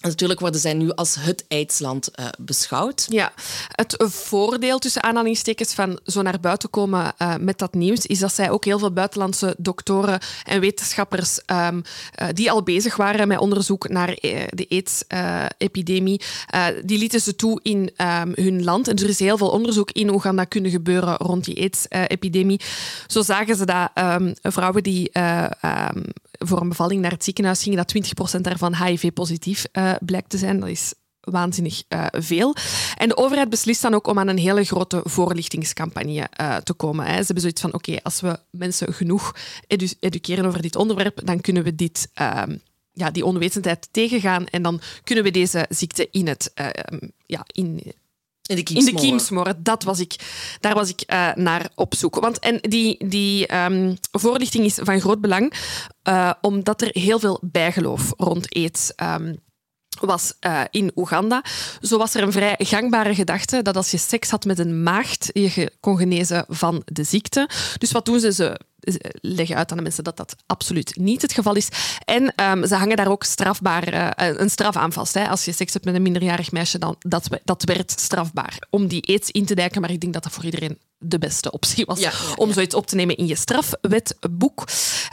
natuurlijk 0.00 0.40
worden 0.40 0.60
zij 0.60 0.74
nu 0.74 0.92
als 0.92 1.14
het 1.20 1.44
aidsland 1.48 2.10
eh, 2.10 2.26
beschouwd. 2.38 3.06
Ja, 3.08 3.32
het 3.68 3.94
voordeel 3.98 4.78
tussen 4.78 5.02
aanhalingstekens 5.02 5.74
van 5.74 6.00
zo 6.04 6.22
naar 6.22 6.40
buiten 6.40 6.70
komen 6.70 7.12
eh, 7.16 7.34
met 7.40 7.58
dat 7.58 7.74
nieuws 7.74 8.06
is 8.06 8.18
dat 8.18 8.34
zij 8.34 8.50
ook 8.50 8.64
heel 8.64 8.78
veel 8.78 8.92
buitenlandse 8.92 9.54
doktoren 9.58 10.20
en 10.44 10.60
wetenschappers 10.60 11.44
ehm, 11.44 11.80
eh, 12.14 12.28
die 12.32 12.50
al 12.50 12.62
bezig 12.62 12.96
waren 12.96 13.28
met 13.28 13.38
onderzoek 13.38 13.88
naar 13.88 14.16
de 14.50 14.66
AIDS-epidemie, 14.68 16.20
die 16.84 16.98
lieten 16.98 17.20
ze 17.20 17.36
toe 17.36 17.60
in 17.62 17.90
ehm, 17.96 18.32
hun 18.34 18.64
land. 18.64 18.88
En 18.88 18.96
er 18.96 19.08
is 19.08 19.18
heel 19.18 19.36
veel 19.36 19.50
onderzoek 19.50 19.90
in 19.90 20.10
Oeganda 20.10 20.44
kunnen 20.44 20.70
gebeuren 20.70 21.16
rond 21.16 21.44
die 21.44 21.60
AIDS-epidemie. 21.60 22.60
Zo 23.06 23.22
zagen 23.22 23.56
ze 23.56 23.66
dat 23.66 23.90
ehm, 23.94 24.34
vrouwen 24.42 24.82
die 24.82 25.10
voor 26.38 26.60
een 26.60 26.68
bevalling 26.68 27.00
naar 27.00 27.10
het 27.10 27.24
ziekenhuis 27.24 27.62
gingen, 27.62 27.86
dat 27.86 27.94
20% 28.36 28.40
daarvan 28.40 28.74
HIV-positief 28.74 29.66
eh, 29.72 29.94
blijkt 30.00 30.30
te 30.30 30.38
zijn. 30.38 30.60
Dat 30.60 30.68
is 30.68 30.94
waanzinnig 31.20 31.82
eh, 31.88 32.06
veel. 32.10 32.54
En 32.96 33.08
de 33.08 33.16
overheid 33.16 33.48
beslist 33.50 33.82
dan 33.82 33.94
ook 33.94 34.06
om 34.06 34.18
aan 34.18 34.28
een 34.28 34.38
hele 34.38 34.64
grote 34.64 35.00
voorlichtingscampagne 35.04 36.28
eh, 36.30 36.56
te 36.56 36.72
komen. 36.72 37.06
Hè. 37.06 37.12
Ze 37.12 37.24
hebben 37.24 37.40
zoiets 37.40 37.60
van, 37.60 37.74
oké, 37.74 37.96
als 38.02 38.20
we 38.20 38.38
mensen 38.50 38.94
genoeg 38.94 39.34
edu- 39.66 39.94
educeren 40.00 40.44
over 40.44 40.62
dit 40.62 40.76
onderwerp, 40.76 41.20
dan 41.24 41.40
kunnen 41.40 41.62
we 41.62 41.74
dit... 41.74 42.10
ehm, 42.14 42.56
ja, 42.92 43.10
die 43.10 43.24
onwetendheid 43.24 43.88
tegengaan 43.90 44.46
en 44.46 44.62
dan 44.62 44.80
kunnen 45.04 45.24
we 45.24 45.30
deze 45.30 45.66
ziekte 45.68 46.08
in 46.10 46.26
het, 46.26 46.50
ehm, 46.54 46.98
ja, 47.26 47.44
in, 47.46 47.92
In 48.48 48.56
de 48.56 48.62
in 48.62 48.84
de 48.84 48.84
kiemsmoren. 48.84 49.08
kiem 49.08 49.18
smoren. 49.18 49.62
Dat 49.62 49.82
was 49.82 50.00
ik, 50.00 50.14
daar 50.60 50.74
was 50.74 50.88
ik 50.88 51.00
eh, 51.00 51.34
naar 51.34 51.70
op 51.74 51.94
zoek. 51.94 52.14
Want, 52.20 52.38
en 52.38 52.58
die, 52.60 53.08
die 53.08 53.46
ehm, 53.46 53.94
voorlichting 54.10 54.64
is 54.64 54.78
van 54.82 55.00
groot 55.00 55.20
belang, 55.20 55.52
eh, 56.02 56.32
omdat 56.40 56.82
er 56.82 56.88
heel 56.92 57.18
veel 57.18 57.38
bijgeloof 57.42 58.12
rond 58.16 58.54
aids 58.54 58.94
ehm, 58.94 59.34
was 60.00 60.32
eh, 60.40 60.60
in 60.70 60.92
Oeganda. 60.94 61.44
Zo 61.80 61.98
was 61.98 62.14
er 62.14 62.22
een 62.22 62.32
vrij 62.32 62.54
gangbare 62.58 63.14
gedachte 63.14 63.62
dat 63.62 63.76
als 63.76 63.90
je 63.90 63.98
seks 63.98 64.30
had 64.30 64.44
met 64.44 64.58
een 64.58 64.82
maagd, 64.82 65.30
je 65.32 65.72
kon 65.80 65.96
genezen 65.96 66.44
van 66.48 66.82
de 66.84 67.04
ziekte. 67.04 67.48
Dus 67.78 67.92
wat 67.92 68.04
doen? 68.04 68.20
Ze 68.20 68.32
ze 68.32 68.60
leggen 69.20 69.56
uit 69.56 69.70
aan 69.70 69.76
de 69.76 69.82
mensen 69.82 70.04
dat 70.04 70.16
dat 70.16 70.36
absoluut 70.46 70.96
niet 70.96 71.22
het 71.22 71.32
geval 71.32 71.54
is. 71.54 71.68
En 72.04 72.34
ehm, 72.34 72.66
ze 72.66 72.74
hangen 72.74 72.96
daar 72.96 73.10
ook 73.10 73.24
strafbaar, 73.24 73.88
eh, 73.88 74.38
een 74.38 74.50
straf 74.50 74.76
aan 74.76 74.92
vast. 74.92 75.14
Hè. 75.14 75.28
Als 75.28 75.44
je 75.44 75.52
seks 75.52 75.72
hebt 75.72 75.84
met 75.84 75.94
een 75.94 76.02
minderjarig 76.02 76.52
meisje, 76.52 76.78
dan, 76.78 76.96
dat, 76.98 77.28
dat 77.44 77.64
werd 77.64 77.90
strafbaar. 77.90 78.58
Om 78.70 78.86
die 78.86 79.08
aids 79.08 79.30
in 79.30 79.46
te 79.46 79.54
dijken, 79.54 79.80
maar 79.80 79.90
ik 79.90 80.00
denk 80.00 80.12
dat 80.12 80.22
dat 80.22 80.32
voor 80.32 80.44
iedereen 80.44 80.78
de 80.98 81.18
beste 81.18 81.50
optie 81.50 81.84
was. 81.84 81.98
Ja, 81.98 82.10
ja, 82.10 82.34
om 82.36 82.52
zoiets 82.52 82.74
op 82.74 82.86
te 82.86 82.94
nemen 82.94 83.16
in 83.16 83.26
je 83.26 83.36
strafwetboek. 83.36 84.64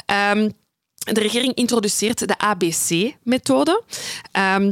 Ehm, 0.05 0.49
de 0.95 1.19
regering 1.19 1.53
introduceert 1.53 2.27
de 2.27 2.37
ABC-methode. 2.37 3.83
Ehm, 4.31 4.71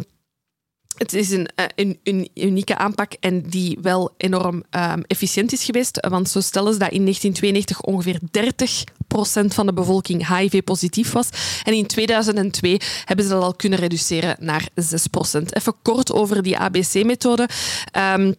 het 0.97 1.13
is 1.13 1.31
een, 1.31 1.49
eh, 1.55 1.65
een, 1.75 1.99
een 2.03 2.29
unieke 2.35 2.77
aanpak 2.77 3.13
en 3.19 3.41
die 3.41 3.77
wel 3.81 4.13
enorm 4.17 4.63
ehm, 4.69 5.01
efficiënt 5.07 5.51
is 5.53 5.63
geweest. 5.63 6.07
Want 6.09 6.29
zo 6.29 6.41
stellen 6.41 6.73
ze 6.73 6.79
dat 6.79 6.91
in 6.91 7.03
1992 7.03 7.81
ongeveer 7.81 8.19
30% 8.31 9.53
van 9.53 9.65
de 9.65 9.73
bevolking 9.73 10.27
HIV-positief 10.27 11.11
was. 11.11 11.29
En 11.63 11.73
in 11.73 11.87
2002 11.87 12.81
hebben 13.05 13.25
ze 13.25 13.31
dat 13.31 13.43
al 13.43 13.53
kunnen 13.53 13.79
reduceren 13.79 14.35
naar 14.39 14.67
6%. 14.75 15.55
Even 15.55 15.73
kort 15.81 16.11
over 16.11 16.43
die 16.43 16.57
ABC-methode. 16.57 17.49
Ehm, 17.91 18.33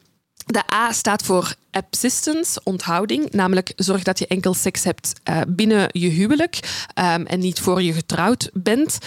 de 0.47 0.63
A 0.73 0.93
staat 0.93 1.23
voor 1.23 1.55
absistence, 1.71 2.61
onthouding. 2.65 3.31
Namelijk 3.31 3.73
zorg 3.77 4.03
dat 4.03 4.19
je 4.19 4.27
enkel 4.27 4.55
seks 4.55 4.85
hebt 4.85 5.13
eh, 5.23 5.41
binnen 5.49 5.89
je 5.93 6.09
huwelijk 6.09 6.85
ehm, 6.95 7.25
en 7.25 7.41
niet 7.41 7.61
voor 7.61 7.83
je 7.83 7.93
getrouwd 7.93 8.51
bent. 8.53 8.99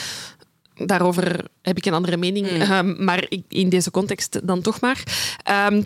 Daarover 0.77 1.45
heb 1.61 1.77
ik 1.77 1.85
een 1.85 1.93
andere 1.93 2.17
mening, 2.17 2.47
ehm, 2.47 3.03
maar 3.03 3.25
ik- 3.29 3.45
in 3.47 3.69
deze 3.69 3.91
context 3.91 4.47
dan 4.47 4.61
toch 4.61 4.79
maar. 4.81 5.03
Ehm, 5.43 5.81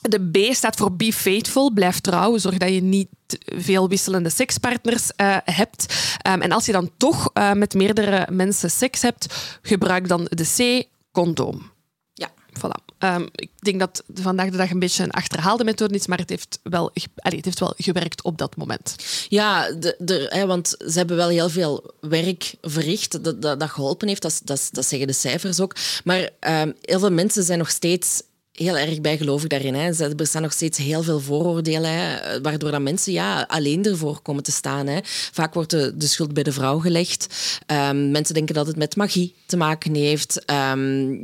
de 0.00 0.30
B 0.30 0.54
staat 0.54 0.76
voor 0.76 0.92
be 0.92 1.12
faithful, 1.12 1.72
blijf 1.72 2.00
trouw. 2.00 2.38
Zorg 2.38 2.56
dat 2.58 2.68
je 2.74 2.82
niet 2.82 3.08
veel 3.56 3.88
wisselende 3.88 4.30
sekspartners 4.30 5.10
eh, 5.16 5.36
hebt. 5.44 5.94
Ehm, 6.22 6.40
en 6.40 6.52
als 6.52 6.66
je 6.66 6.72
dan 6.72 6.90
toch 6.96 7.30
eh, 7.32 7.52
met 7.52 7.74
meerdere 7.74 8.26
mensen 8.32 8.70
seks 8.70 9.02
hebt, 9.02 9.58
gebruik 9.62 10.08
dan 10.08 10.26
de 10.30 10.44
C, 10.56 10.88
condoom. 11.12 11.70
Ja. 12.14 12.28
Voilà. 12.58 12.85
Ehm, 13.06 13.26
ik 13.34 13.50
denk 13.58 13.80
dat 13.80 14.02
vandaag 14.14 14.50
de 14.50 14.56
dag 14.56 14.70
een 14.70 14.78
beetje 14.78 15.02
een 15.02 15.10
achterhaalde 15.10 15.64
methode 15.64 15.94
is, 15.94 16.06
maar 16.06 16.18
het 16.18 16.30
heeft 16.30 16.58
wel, 16.62 16.90
het 17.14 17.44
heeft 17.44 17.60
wel 17.60 17.74
gewerkt 17.76 18.22
op 18.22 18.38
dat 18.38 18.56
moment. 18.56 18.96
Ja, 19.28 19.72
de, 19.72 19.94
de, 19.98 20.26
hè, 20.28 20.46
want 20.46 20.68
ze 20.78 20.98
hebben 20.98 21.16
wel 21.16 21.28
heel 21.28 21.48
veel 21.48 21.94
werk 22.00 22.54
verricht 22.62 23.24
dat, 23.24 23.42
dat, 23.42 23.70
geholpen 23.70 24.08
heeft. 24.08 24.22
Dat, 24.22 24.40
dat, 24.44 24.68
dat 24.72 24.86
zeggen 24.86 25.06
de 25.06 25.12
cijfers 25.12 25.60
ook. 25.60 25.76
Maar 26.04 26.30
ehm, 26.40 26.72
heel 26.80 26.98
veel 26.98 27.12
mensen 27.12 27.42
zijn 27.42 27.58
nog 27.58 27.70
steeds 27.70 28.22
heel 28.52 28.76
erg 28.76 29.00
bijgelovig 29.00 29.48
daarin. 29.48 29.74
Hè. 29.74 30.04
Er 30.04 30.14
bestaan 30.14 30.42
nog 30.42 30.52
steeds 30.52 30.78
heel 30.78 31.02
veel 31.02 31.20
vooroordelen, 31.20 31.90
hè, 31.90 32.40
waardoor 32.40 32.70
dat 32.70 32.80
mensen 32.80 33.12
ja, 33.12 33.44
alleen 33.48 33.84
ervoor 33.84 34.20
komen 34.22 34.42
te 34.42 34.52
staan. 34.52 34.86
Hè. 34.86 34.98
Vaak 35.32 35.54
wordt 35.54 35.70
de, 35.70 35.94
schuld 35.98 36.34
bij 36.34 36.42
de 36.42 36.52
vrouw 36.52 36.78
gelegd. 36.78 37.26
Ehm, 37.66 38.10
mensen 38.10 38.34
denken 38.34 38.54
dat 38.54 38.66
het 38.66 38.76
met 38.76 38.96
magie 38.96 39.34
te 39.46 39.56
maken 39.56 39.94
heeft. 39.94 40.44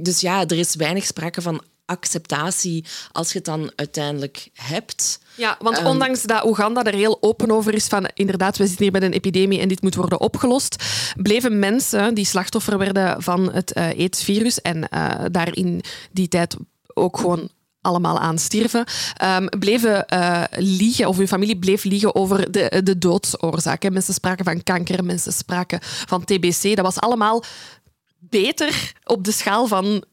Dus 0.03 0.21
ja, 0.21 0.47
er 0.47 0.59
is 0.59 0.75
weinig 0.75 1.05
sprake 1.05 1.42
van 1.42 1.62
acceptatie 1.87 2.85
als 3.12 3.33
je 3.33 3.37
het 3.38 3.47
dan 3.47 3.73
uiteindelijk 3.77 4.49
hebt. 4.53 5.21
Ja, 5.35 5.57
want 5.61 5.77
Ehm, 5.77 5.87
ondanks 5.87 6.23
dat 6.23 6.45
Oeganda 6.45 6.85
er 6.85 6.95
heel 6.95 7.18
open 7.21 7.51
over 7.51 7.75
is 7.75 7.87
van 7.87 8.09
inderdaad, 8.14 8.57
we 8.57 8.66
zitten 8.66 8.85
hier 8.85 8.92
met 8.92 9.03
een 9.03 9.12
epidemie 9.12 9.61
en 9.61 9.68
dit 9.68 9.83
moet 9.83 9.95
worden 9.95 10.21
opgelost, 10.21 10.85
bleven 11.16 11.59
mensen 11.59 12.14
die 12.14 12.27
slachtoffer 12.27 12.79
werden 12.79 13.23
van 13.23 13.53
het 13.53 13.73
eh 13.73 13.85
AIDS-virus 13.85 14.61
en 14.61 14.88
eh, 14.88 15.25
daar 15.31 15.57
in 15.57 15.83
die 16.12 16.29
tijd 16.29 16.57
ook 16.95 17.16
gewoon 17.16 17.51
allemaal 17.83 18.18
aan 18.18 18.38
stierven, 18.38 18.85
ehm, 19.16 19.47
bleven 19.47 20.07
eh, 20.07 20.42
liegen, 20.57 21.09
of 21.09 21.16
hun 21.16 21.29
familie 21.29 21.59
bleef 21.59 21.85
liegen 21.85 22.14
over 22.14 22.53
de, 22.53 22.81
de 22.85 22.99
doodsoorzaak. 22.99 23.83
hè. 23.83 23.90
Mensen 23.90 24.14
spraken 24.14 24.45
van 24.45 24.62
kanker, 24.62 25.05
mensen 25.05 25.33
spraken 25.33 25.79
van 25.83 26.25
TBC. 26.25 26.62
Dat 26.77 26.85
was 26.85 27.01
allemaal 27.01 27.45
beter 28.28 28.92
op 29.04 29.24
de 29.24 29.32
schaal 29.32 29.66
van, 29.66 30.04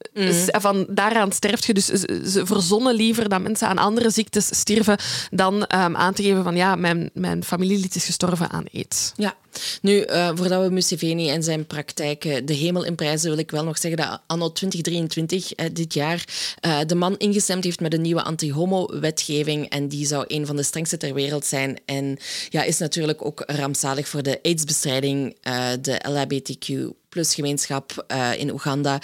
van 0.45 0.85
daaraan 0.89 1.31
sterft 1.31 1.65
je. 1.65 1.73
Dus 1.73 1.85
ze, 1.85 2.41
verzonnen 2.45 2.95
liever 2.95 3.29
dat 3.29 3.41
mensen 3.41 3.67
aan 3.67 3.77
andere 3.77 4.09
ziektes 4.09 4.47
stierven 4.59 4.97
dan 5.31 5.65
ehm, 5.65 5.95
aan 5.95 6.13
te 6.13 6.23
geven 6.23 6.43
van 6.43 6.55
ja, 6.55 6.75
mijn, 6.75 7.09
mijn 7.13 7.43
familielid 7.43 7.95
is 7.95 8.05
gestorven 8.05 8.49
aan 8.49 8.65
aids. 8.73 9.11
Ja, 9.15 9.35
Nu, 9.81 10.05
uh, 10.05 10.31
voordat 10.35 10.63
we 10.63 10.73
Museveni 10.73 11.29
en 11.29 11.43
zijn 11.43 11.65
praktijken 11.65 12.45
de 12.45 12.53
hemel 12.53 12.83
inprijzen, 12.83 13.29
wil 13.29 13.39
ik 13.39 13.51
wel 13.51 13.63
nog 13.63 13.77
zeggen 13.77 14.01
dat 14.01 14.21
anno 14.27 14.51
2023, 14.51 15.59
uh, 15.59 15.65
dit 15.73 15.93
jaar, 15.93 16.25
uh, 16.65 16.79
de 16.85 16.95
man 16.95 17.17
ingestemd 17.17 17.63
heeft 17.63 17.79
met 17.79 17.93
een 17.93 18.01
nieuwe 18.01 18.23
anti-homo-wetgeving. 18.23 19.69
En 19.69 19.87
die 19.87 20.05
zou 20.05 20.23
een 20.27 20.45
van 20.45 20.55
de 20.55 20.63
strengste 20.63 20.97
ter 20.97 21.13
wereld 21.13 21.45
zijn. 21.45 21.79
En 21.85 22.17
ja, 22.49 22.63
is 22.63 22.77
natuurlijk 22.77 23.25
ook 23.25 23.43
rampzalig 23.45 24.07
voor 24.07 24.23
de 24.23 24.39
AIDS-bestrijding, 24.43 25.35
de 25.81 26.01
LHBTQ 26.07 26.97
plus 27.09 27.35
gemeenschap 27.35 28.05
in 28.37 28.51
Oeganda. 28.51 29.01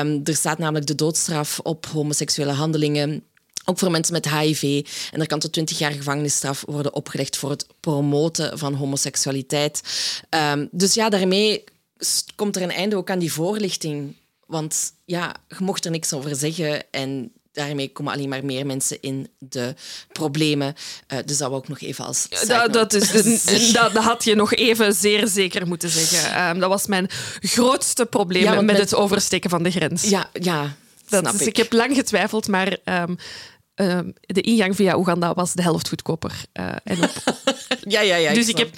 Um, 0.00 0.20
er 0.24 0.36
staat 0.36 0.58
namelijk 0.58 0.86
de 0.86 0.94
doodstraf 0.94 1.58
op 1.58 1.86
homoseksuele 1.86 2.52
handelingen. 2.52 3.24
Ook 3.64 3.78
voor 3.78 3.90
mensen 3.90 4.12
met 4.12 4.30
HIV. 4.30 4.86
En 5.12 5.20
er 5.20 5.26
kan 5.26 5.38
tot 5.38 5.52
20 5.52 5.78
jaar 5.78 5.92
gevangenisstraf 5.92 6.64
worden 6.66 6.94
opgelegd 6.94 7.36
voor 7.36 7.50
het 7.50 7.66
promoten 7.80 8.58
van 8.58 8.74
homoseksualiteit. 8.74 9.80
Um, 10.52 10.68
dus 10.70 10.94
ja, 10.94 11.08
daarmee 11.08 11.64
komt 12.34 12.56
er 12.56 12.62
een 12.62 12.70
einde 12.70 12.96
ook 12.96 13.10
aan 13.10 13.18
die 13.18 13.32
voorlichting. 13.32 14.16
Want 14.46 14.92
ja, 15.04 15.36
je 15.48 15.56
mocht 15.58 15.84
er 15.84 15.90
niks 15.90 16.12
over 16.12 16.36
zeggen. 16.36 16.90
En 16.90 17.32
daarmee 17.54 17.92
komen 17.92 18.12
alleen 18.12 18.28
maar 18.28 18.44
meer 18.44 18.66
mensen 18.66 18.98
in 19.00 19.28
de 19.38 19.74
problemen. 20.12 20.74
Uh, 21.12 21.18
dus 21.24 21.38
dat 21.38 21.48
wou 21.48 21.62
ik 21.62 21.68
nog 21.68 21.80
even 21.80 22.04
als. 22.04 22.28
Dat, 22.46 22.72
dat, 22.72 22.92
is, 22.92 23.12
dat, 23.72 23.92
dat, 23.92 24.04
had 24.04 24.24
je 24.24 24.34
nog 24.34 24.54
even 24.54 24.94
zeer 24.94 25.28
zeker 25.28 25.66
moeten 25.66 25.90
zeggen. 25.90 26.48
Um, 26.48 26.58
dat 26.58 26.68
was 26.68 26.86
mijn 26.86 27.08
grootste 27.40 28.06
probleem 28.06 28.42
ja, 28.42 28.54
met, 28.54 28.64
met, 28.64 28.78
het 28.78 28.94
oversteken 28.94 29.50
van 29.50 29.62
de 29.62 29.70
grens. 29.70 30.02
Ja, 30.02 30.30
ja. 30.32 30.76
Dat, 31.08 31.24
dus 31.24 31.40
ik. 31.40 31.46
ik. 31.46 31.56
heb 31.56 31.72
lang 31.72 31.94
getwijfeld, 31.94 32.48
maar 32.48 32.76
um, 32.84 33.16
Ehm, 33.74 34.10
de 34.20 34.40
ingang 34.40 34.76
via 34.76 34.96
Oeganda 34.96 35.34
was 35.34 35.52
de 35.52 35.62
helft 35.62 35.88
goedkoper. 35.88 36.32
Uh, 36.60 36.72
en 36.84 37.02
op... 37.02 37.10
ja, 37.94 38.00
ja, 38.00 38.16
ja. 38.16 38.34
Dus 38.34 38.48
ik, 38.48 38.58
heb 38.58 38.70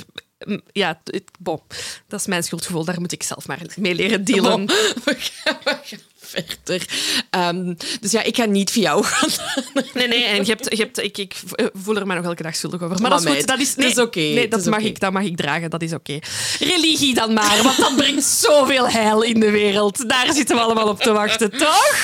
ja, 0.72 1.00
bon, 1.38 1.60
dat 2.08 2.20
is 2.20 2.26
mijn 2.26 2.42
schuldgevoel. 2.42 2.84
Daar 2.84 3.00
moet 3.00 3.12
ik 3.12 3.22
zelf 3.22 3.46
maar 3.46 3.62
mee 3.76 3.94
leren 3.94 4.24
dealen. 4.24 4.66
We 5.04 5.16
gaan, 5.18 5.78
verder. 6.26 6.88
Um, 7.30 7.76
dus 8.00 8.10
ja, 8.10 8.22
ik 8.22 8.36
ga 8.36 8.44
niet 8.44 8.70
via 8.70 8.82
jou 8.82 9.04
gaan. 9.04 9.28
nee, 9.94 10.08
nee, 10.08 10.24
en 10.24 10.44
je 10.44 10.50
hebt, 10.50 10.70
je 10.70 10.82
hebt, 10.82 11.02
ik, 11.02 11.18
ik 11.18 11.34
voel 11.72 11.96
er 11.96 12.06
mij 12.06 12.16
nog 12.16 12.24
elke 12.24 12.42
dag 12.42 12.56
schuldig 12.56 12.82
over. 12.82 13.00
Maar, 13.00 13.10
dat 13.10 13.24
is 13.24 13.32
goed. 13.32 13.46
Dat 13.46 13.58
is, 13.58 13.74
nee, 13.74 14.02
oké. 14.02 14.18
Nee, 14.18 14.48
dat, 14.48 14.64
mag 14.64 14.80
ik, 14.80 15.00
dat 15.00 15.12
mag 15.12 15.22
ik 15.22 15.36
dragen. 15.36 15.70
Dat 15.70 15.82
is 15.82 15.92
oké. 15.92 16.18
Religie 16.58 17.14
dan 17.14 17.32
maar, 17.32 17.62
want 17.62 17.76
dat 17.76 17.96
brengt 17.96 18.24
zoveel 18.46 18.88
heil 18.88 19.22
in 19.22 19.40
de 19.40 19.50
wereld. 19.50 20.08
Daar 20.08 20.32
zitten 20.32 20.56
we 20.56 20.62
allemaal 20.62 20.88
op 20.88 21.00
te 21.00 21.12
wachten, 21.12 21.50
toch? 21.50 21.94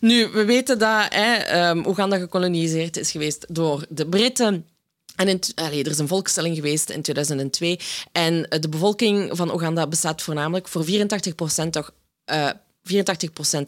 Nu, 0.00 0.28
we 0.28 0.44
weten 0.44 0.78
dat 0.78 1.06
hè, 1.08 1.68
um, 1.68 1.86
Oeganda 1.86 2.18
gekoloniseerd 2.18 2.96
is 2.96 3.10
geweest 3.10 3.46
door 3.48 3.84
de 3.88 4.06
Britten. 4.06 4.66
Er 5.28 5.86
is 5.90 5.98
een 5.98 6.08
volkstelling 6.08 6.56
geweest 6.56 6.90
in 6.90 7.02
2002. 7.02 7.78
En 8.12 8.46
de 8.60 8.68
bevolking 8.68 9.36
van 9.36 9.52
Oeganda 9.52 9.86
bestaat 9.86 10.22
voornamelijk 10.22 10.68
voor 10.68 10.84
84 10.84 11.34
procent 11.34 11.72
toch 11.72 11.92
uh, 12.32 12.50
84% 12.82 12.92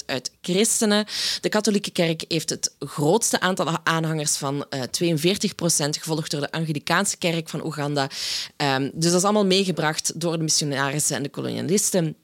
uit 0.07 0.31
christenen. 0.41 1.07
De 1.41 1.49
katholieke 1.49 1.91
kerk 1.91 2.25
heeft 2.29 2.51
het 2.51 2.75
grootste 2.79 3.41
aantal 3.41 3.79
aanhangers 3.85 4.37
van 4.37 4.67
uh, 4.71 4.83
42%, 4.83 5.89
gevolgd 5.91 6.31
door 6.31 6.41
de 6.41 6.53
Anglikaanse 6.53 7.17
kerk 7.17 7.49
van 7.49 7.65
Oeganda. 7.65 8.09
Um, 8.57 8.91
dus 8.95 9.11
dat 9.11 9.19
is 9.19 9.25
allemaal 9.25 9.47
meegebracht 9.47 10.21
door 10.21 10.37
de 10.37 10.43
missionarissen 10.43 11.17
en 11.17 11.23
de 11.23 11.29
kolonialisten. 11.29 12.17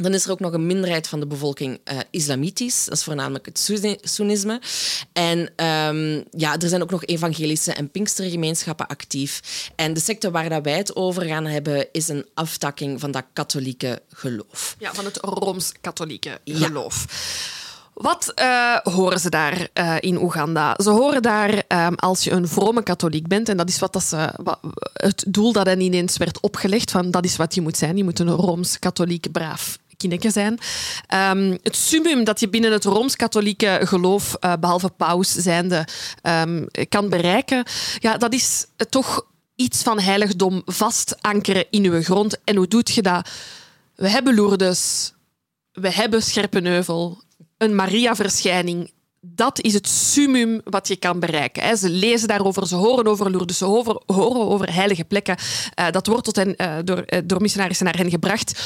Dan 0.00 0.14
is 0.14 0.24
er 0.24 0.30
ook 0.30 0.40
nog 0.40 0.52
een 0.52 0.66
minderheid 0.66 1.08
van 1.08 1.20
de 1.20 1.26
bevolking 1.26 1.80
uh, 1.92 1.98
islamitisch. 2.10 2.84
Dat 2.84 2.96
is 2.96 3.04
voornamelijk 3.04 3.46
het 3.46 3.70
Soenisme. 4.02 4.60
En 5.12 5.38
um, 5.38 6.24
ja, 6.30 6.58
er 6.58 6.68
zijn 6.68 6.82
ook 6.82 6.90
nog 6.90 7.04
evangelische 7.04 7.72
en 7.72 7.90
pinkstergemeenschappen 7.90 8.86
actief. 8.86 9.40
En 9.76 9.94
de 9.94 10.00
secte 10.00 10.30
waar 10.30 10.48
dat 10.48 10.64
wij 10.64 10.76
het 10.76 10.96
over 10.96 11.22
gaan 11.22 11.46
hebben, 11.46 11.86
is 11.92 12.08
een 12.08 12.26
aftakking 12.34 13.00
van 13.00 13.10
dat 13.10 13.24
katholieke 13.32 14.02
geloof. 14.10 14.76
Ja, 14.78 14.94
van 14.94 15.04
het 15.04 15.16
Rooms-katholieke 15.16 16.40
geloof. 16.44 17.06
Wat 17.94 18.32
uh, 18.40 18.76
horen 18.76 19.20
ze 19.20 19.30
daar 19.30 19.68
uh, 19.74 19.96
in 20.00 20.22
Oeganda? 20.22 20.74
Ze 20.82 20.90
horen 20.90 21.22
daar 21.22 21.62
um, 21.68 21.94
als 21.94 22.24
je 22.24 22.30
een 22.30 22.48
vrome 22.48 22.82
katholiek 22.82 23.26
bent, 23.26 23.48
en 23.48 23.56
dat 23.56 23.68
is 23.68 23.78
wat 23.78 23.92
dat 23.92 24.02
ze, 24.02 24.32
wat, 24.36 24.58
het 24.92 25.24
doel 25.28 25.52
dat 25.52 25.66
hen 25.66 25.80
ineens 25.80 26.16
werd 26.16 26.40
opgelegd, 26.40 26.90
van 26.90 27.10
dat 27.10 27.24
is 27.24 27.36
wat 27.36 27.54
je 27.54 27.60
moet 27.60 27.76
zijn. 27.76 27.96
Je 27.96 28.04
moet 28.04 28.18
een 28.18 28.30
Rooms-katholiek 28.30 29.32
braaf 29.32 29.78
kinderen 29.98 30.32
zijn. 30.32 30.58
Um, 31.36 31.58
het 31.62 31.76
summum 31.76 32.24
dat 32.24 32.40
je 32.40 32.48
binnen 32.48 32.72
het 32.72 32.84
Rooms-Katholieke 32.84 33.80
geloof, 33.82 34.36
uh, 34.40 34.52
behalve 34.60 34.88
paus 34.88 35.32
zijnde, 35.32 35.86
um, 36.22 36.66
kan 36.88 37.08
bereiken, 37.08 37.64
ja, 37.98 38.16
dat 38.16 38.32
is 38.32 38.66
toch 38.88 39.26
iets 39.56 39.82
van 39.82 40.00
heiligdom 40.00 40.62
vast 40.64 41.16
ankeren 41.20 41.64
in 41.70 41.84
uw 41.84 42.02
grond. 42.02 42.44
En 42.44 42.56
hoe 42.56 42.68
doet 42.68 42.90
je 42.90 43.02
dat? 43.02 43.30
We 43.94 44.08
hebben 44.08 44.34
Lourdes, 44.34 45.12
we 45.72 45.90
hebben 45.90 46.22
Scherpenheuvel, 46.22 47.22
een 47.56 47.74
Maria-verschijning 47.74 48.90
dat 49.20 49.60
is 49.60 49.74
het 49.74 49.88
summum 49.88 50.60
wat 50.64 50.88
je 50.88 50.96
kan 50.96 51.20
bereiken. 51.20 51.78
Ze 51.78 51.90
lezen 51.90 52.28
daarover, 52.28 52.66
ze 52.66 52.74
horen 52.74 53.06
over 53.06 53.30
Lourdes, 53.30 53.58
ze 53.58 53.64
horen, 53.64 54.08
over 54.48 54.74
heilige 54.74 55.04
plekken. 55.04 55.36
Uh, 55.80 55.90
dat 55.90 56.06
wordt 56.06 56.24
tot 56.24 56.36
hen, 56.36 56.54
uh, 56.56 56.76
door, 56.84 57.04
door 57.24 57.40
missionarissen 57.40 57.86
naar 57.86 57.96
hen 57.96 58.10
gebracht. 58.10 58.62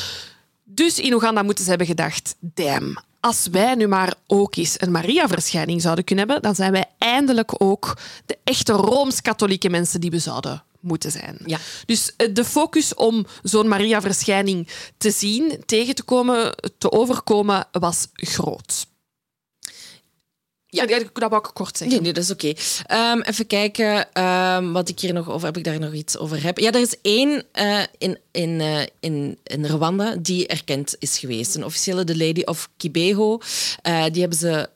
Dus 0.75 0.99
in 0.99 1.13
Oeganda 1.13 1.43
moeten 1.43 1.65
ze 1.65 1.71
hebben 1.71 1.87
gedacht, 1.87 2.35
damn, 2.41 2.99
als 3.21 3.47
wij 3.51 3.75
nu 3.75 3.87
maar 3.87 4.15
ook 4.27 4.57
eens 4.57 4.75
een 4.81 4.91
Maria-verschijning 4.91 5.83
zouden 5.83 6.05
kunnen 6.05 6.25
hebben, 6.25 6.43
dan 6.43 6.55
zijn 6.55 6.73
wij 6.73 6.85
eindelijk 6.99 7.63
ook 7.63 7.99
de 8.27 8.39
echte 8.45 8.73
Rooms-katholieke 8.73 9.71
mensen 9.71 10.01
die 10.01 10.11
we 10.11 10.19
zouden 10.19 10.63
moeten 10.81 11.11
zijn. 11.11 11.39
Ja. 11.47 11.59
Dus 11.87 12.17
eh, 12.17 12.29
de 12.35 12.45
focus 12.45 12.95
om 12.95 13.27
zo'n 13.43 13.69
Maria-verschijning 13.69 14.69
te 14.99 15.11
zien, 15.11 15.63
tegen 15.67 15.95
te 15.95 16.03
komen, 16.03 16.55
te 16.79 16.93
overkomen, 16.93 17.67
was 17.73 18.07
groot. 18.13 18.87
Ja, 20.75 20.87
dat 20.87 21.11
wou 21.13 21.37
ik 21.37 21.51
kort 21.55 21.77
zeggen. 21.77 21.97
Nee, 21.97 22.05
nee 22.05 22.13
dat 22.13 22.25
is 22.25 22.31
oké. 22.31 22.53
Okay. 22.87 23.13
Um, 23.13 23.23
even 23.23 23.47
kijken 23.47 24.23
um, 24.23 24.73
wat 24.73 24.89
ik 24.89 25.01
hier 25.01 25.13
nog 25.13 25.31
over 25.31 25.47
heb. 25.47 25.57
Ik 25.57 25.65
daar 25.65 25.79
nog 25.79 25.93
iets 25.93 26.19
over 26.19 26.43
heb. 26.43 26.59
Ja, 26.59 26.73
er 26.73 26.81
is 26.81 26.95
één 27.03 27.45
uh, 27.55 27.83
in, 27.99 28.19
in, 28.31 28.61
uh, 28.61 28.81
in, 29.01 29.39
in 29.45 29.67
Rwanda 29.67 30.17
die 30.17 30.47
erkend 30.47 30.97
is 30.99 31.19
geweest. 31.19 31.55
Een 31.55 31.65
officiële, 31.65 32.05
de 32.05 32.17
Lady 32.17 32.43
of 32.43 32.69
Kibeho. 32.77 33.41
Uh, 33.87 34.05
die 34.13 34.21
hebben 34.21 34.39
ze 34.39 34.69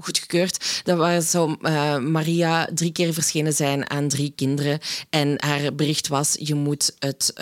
goedgekeurd. 0.00 0.82
Dat 0.84 0.98
was 0.98 1.30
zo 1.30 1.56
Maria 2.00 2.68
drie 2.74 2.92
keer 2.92 3.12
verschenen 3.12 3.52
zijn 3.52 3.90
aan 3.90 4.08
drie 4.08 4.32
kinderen. 4.36 4.78
En 5.10 5.34
haar 5.36 5.74
bericht 5.74 6.08
was: 6.08 6.36
je 6.38 6.54
moet 6.54 6.96
het 6.98 7.32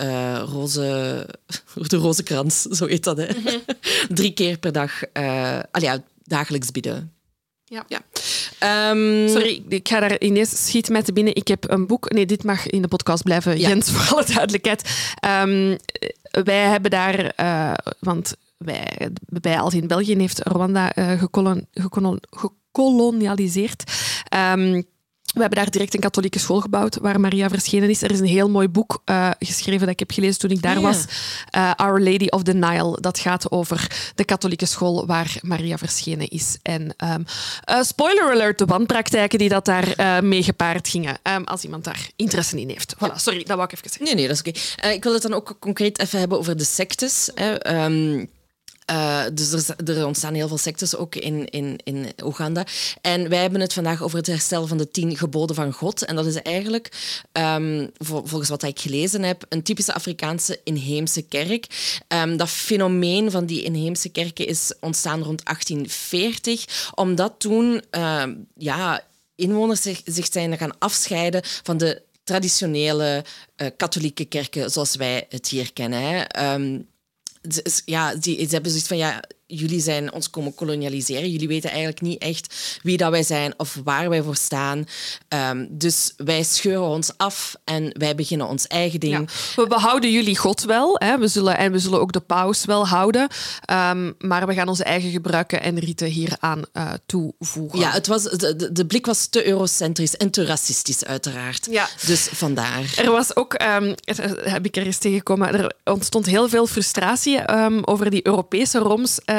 roze, 0.45 1.27
de 1.87 1.97
roze 1.97 2.23
krans, 2.23 2.61
zo 2.61 2.85
heet 2.85 3.03
dat, 3.03 3.17
hè? 3.17 3.25
Mm 3.25 3.45
-hmm. 3.45 3.61
drie 4.15 4.33
keer 4.33 4.57
per 4.57 4.71
dag, 4.71 5.01
ja, 5.71 6.03
dagelijks 6.23 6.71
bieden. 6.71 7.18
Ja. 7.69 7.85
ja. 7.87 8.01
Um, 8.91 9.29
Sorry, 9.29 9.63
ik 9.67 9.87
ga 9.87 9.99
daar 9.99 10.19
ineens 10.19 10.65
schiet 10.65 10.89
met 10.89 11.05
te 11.05 11.13
binnen. 11.13 11.35
Ik 11.35 11.47
heb 11.47 11.71
een 11.71 11.87
boek. 11.87 12.11
Nee, 12.11 12.25
dit 12.25 12.43
mag 12.43 12.67
in 12.67 12.81
de 12.81 12.87
podcast 12.87 13.23
blijven, 13.23 13.59
ja. 13.59 13.67
Jens, 13.67 13.91
voor 13.91 14.15
alle 14.15 14.25
duidelijkheid. 14.25 15.11
Um, 15.25 15.77
wij 16.43 16.63
hebben 16.63 16.91
daar, 16.91 17.33
uh, 17.39 17.73
want 17.99 18.33
wij, 18.57 19.09
bij 19.25 19.59
Als 19.59 19.73
in 19.73 19.87
België 19.87 20.15
heeft 20.15 20.39
Rwanda 20.39 20.91
uh, 20.95 21.19
gekolon, 21.19 21.67
gekolon, 21.73 22.21
gekolonialiseerd. 22.29 23.83
Um, 24.53 24.85
we 25.33 25.39
hebben 25.39 25.59
daar 25.59 25.71
direct 25.71 25.93
een 25.93 25.99
katholieke 25.99 26.39
school 26.39 26.59
gebouwd 26.59 26.97
waar 26.97 27.19
Maria 27.19 27.49
verschenen 27.49 27.89
is. 27.89 28.01
Er 28.01 28.11
is 28.11 28.19
een 28.19 28.25
heel 28.25 28.49
mooi 28.49 28.67
boek 28.67 29.01
uh, 29.05 29.29
geschreven 29.39 29.79
dat 29.79 29.89
ik 29.89 29.99
heb 29.99 30.11
gelezen 30.11 30.39
toen 30.39 30.49
ik 30.49 30.61
daar 30.61 30.81
was. 30.81 31.05
Uh, 31.55 31.71
Our 31.75 32.01
Lady 32.01 32.27
of 32.27 32.43
the 32.43 32.53
Nile. 32.53 32.97
Dat 33.01 33.19
gaat 33.19 33.51
over 33.51 34.11
de 34.15 34.25
katholieke 34.25 34.65
school 34.65 35.05
waar 35.05 35.37
Maria 35.41 35.77
verschenen 35.77 36.27
is. 36.27 36.57
En 36.61 36.81
um, 36.81 37.25
uh, 37.69 37.81
spoiler 37.81 38.31
alert, 38.31 38.57
de 38.57 38.65
wanpraktijken 38.65 39.39
die 39.39 39.49
dat 39.49 39.65
daar 39.65 40.23
mee 40.23 40.43
gepaard 40.43 40.87
gingen. 40.87 41.17
Um, 41.23 41.43
als 41.43 41.63
iemand 41.63 41.83
daar 41.83 42.09
interesse 42.15 42.59
in 42.59 42.69
heeft. 42.69 42.95
Voilà, 42.95 43.15
sorry, 43.15 43.43
dat 43.43 43.57
wou 43.57 43.63
ik 43.63 43.71
even 43.71 43.89
zeggen. 43.89 44.05
Nee, 44.05 44.15
nee, 44.15 44.27
dat 44.27 44.35
is 44.35 44.51
oké. 44.51 44.59
Okay. 44.77 44.93
ik 44.93 45.03
wil 45.03 45.13
het 45.13 45.21
dan 45.21 45.33
ook 45.33 45.57
concreet 45.59 45.99
even 45.99 46.19
hebben 46.19 46.37
over 46.37 46.57
de 46.57 46.63
sectes. 46.63 47.31
Hè. 47.35 47.83
Um, 47.85 48.29
uh, 48.89 49.23
dus 49.33 49.51
er, 49.51 49.97
er, 49.97 50.05
ontstaan 50.05 50.33
heel 50.33 50.47
veel 50.47 50.57
sectes 50.57 50.95
ook 50.95 51.15
in, 51.15 51.49
in, 51.49 51.79
in 51.83 52.07
Oeganda. 52.23 52.65
En 53.01 53.29
wij 53.29 53.41
hebben 53.41 53.61
het 53.61 53.73
vandaag 53.73 54.01
over 54.01 54.17
het 54.17 54.27
herstel 54.27 54.67
van 54.67 54.77
de 54.77 54.91
tien 54.91 55.17
geboden 55.17 55.55
van 55.55 55.71
God. 55.71 56.05
En 56.05 56.15
dat 56.15 56.25
is 56.25 56.41
eigenlijk, 56.41 56.91
um, 57.31 57.91
volgens 57.99 58.49
wat 58.49 58.63
ik 58.63 58.79
gelezen 58.79 59.23
heb, 59.23 59.45
een 59.49 59.63
typische 59.63 59.93
Afrikaanse 59.93 60.59
inheemse 60.63 61.21
kerk. 61.21 61.65
Um, 62.07 62.37
dat 62.37 62.49
fenomeen 62.49 63.31
van 63.31 63.45
die 63.45 63.63
inheemse 63.63 64.09
kerken 64.09 64.47
is 64.47 64.73
ontstaan 64.79 65.23
rond 65.23 65.45
1840, 65.45 66.91
omdat 66.95 67.33
toen 67.37 67.81
uh, 67.91 68.23
ja, 68.55 69.01
inwoners 69.35 69.81
zich, 69.81 70.01
zijn 70.31 70.57
gaan 70.57 70.77
afscheiden 70.79 71.41
van 71.43 71.77
de 71.77 72.01
traditionele 72.23 73.23
uh, 73.57 73.67
katholieke 73.77 74.25
kerken 74.25 74.71
zoals 74.71 74.95
wij 74.95 75.25
het 75.29 75.47
hier 75.47 75.73
kennen. 75.73 76.27
Ja, 77.85 78.15
die, 78.15 78.45
ze 78.45 78.53
hebben 78.53 78.71
zoiets 78.71 78.87
van, 78.87 78.97
ja, 78.97 79.23
jullie 79.51 79.81
zijn 79.81 80.13
ons 80.13 80.29
komen 80.29 80.55
kolonialiseren. 80.55 81.29
Jullie 81.29 81.47
weten 81.47 81.69
eigenlijk 81.69 82.01
niet 82.01 82.21
echt 82.21 82.79
wie 82.83 82.97
dat 82.97 83.11
wij 83.11 83.23
zijn 83.23 83.53
of 83.57 83.77
waar 83.83 84.09
wij 84.09 84.21
voor 84.21 84.35
staan. 84.35 84.85
Ehm, 85.27 85.65
dus 85.69 86.13
wij 86.17 86.43
scheuren 86.43 86.87
ons 86.87 87.11
af 87.17 87.55
en 87.63 87.89
wij 87.97 88.15
beginnen 88.15 88.47
ons 88.47 88.67
eigen 88.67 88.99
ding. 88.99 89.29
We 89.55 89.67
behouden 89.67 90.11
jullie 90.11 90.37
God 90.37 90.63
wel. 90.63 90.95
Hè. 90.97 91.17
We 91.17 91.27
zullen, 91.27 91.57
en 91.57 91.71
we 91.71 91.79
zullen 91.79 91.99
ook 91.99 92.11
de 92.11 92.19
paus 92.19 92.65
wel 92.65 92.87
houden. 92.87 93.27
Ehm, 93.65 94.11
maar 94.19 94.47
we 94.47 94.53
gaan 94.53 94.67
onze 94.67 94.83
eigen 94.83 95.11
gebruiken 95.11 95.61
en 95.61 95.79
riten 95.79 96.07
hieraan 96.07 96.61
uh, 96.73 96.91
toevoegen. 97.05 97.79
Ja, 97.79 97.91
het 97.91 98.07
was, 98.07 98.23
de, 98.23 98.71
de, 98.71 98.85
blik 98.85 99.05
was 99.05 99.27
te 99.27 99.47
eurocentrisch 99.47 100.17
en 100.17 100.29
te 100.29 100.45
racistisch, 100.45 101.05
uiteraard. 101.05 101.67
Ja. 101.71 101.87
Dus 102.05 102.27
vandaar. 102.31 102.93
Er 102.97 103.11
was 103.11 103.35
ook, 103.35 103.61
um, 103.61 103.95
heb 104.43 104.65
ik 104.65 104.75
er 104.75 104.85
eens 104.85 104.97
tegengekomen, 104.97 105.53
er 105.53 105.73
ontstond 105.83 106.25
heel 106.25 106.49
veel 106.49 106.67
frustratie 106.67 107.47
over 107.85 108.09
die 108.09 108.27
Europese 108.27 108.77
Rooms-katholieke 108.77 109.37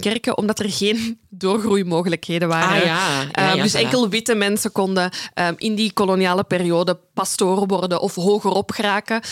kerken, 0.00 0.36
omdat 0.36 0.58
er 0.58 0.70
geen 0.70 1.18
doorgroeimogelijkheden 1.28 2.48
waren. 2.48 2.80
Ah, 2.80 2.84
ja. 2.84 3.24
Ja, 3.32 3.62
dus 3.62 3.74
enkel 3.74 4.08
witte 4.08 4.34
mensen 4.34 4.72
konden 4.72 5.10
in 5.56 5.74
die 5.74 5.92
koloniale 5.92 6.44
periode 6.44 6.98
pastoor 7.14 7.66
worden 7.66 8.00
of 8.00 8.14
hogerop 8.14 8.70
geraken. 8.70 9.16
Um, 9.16 9.22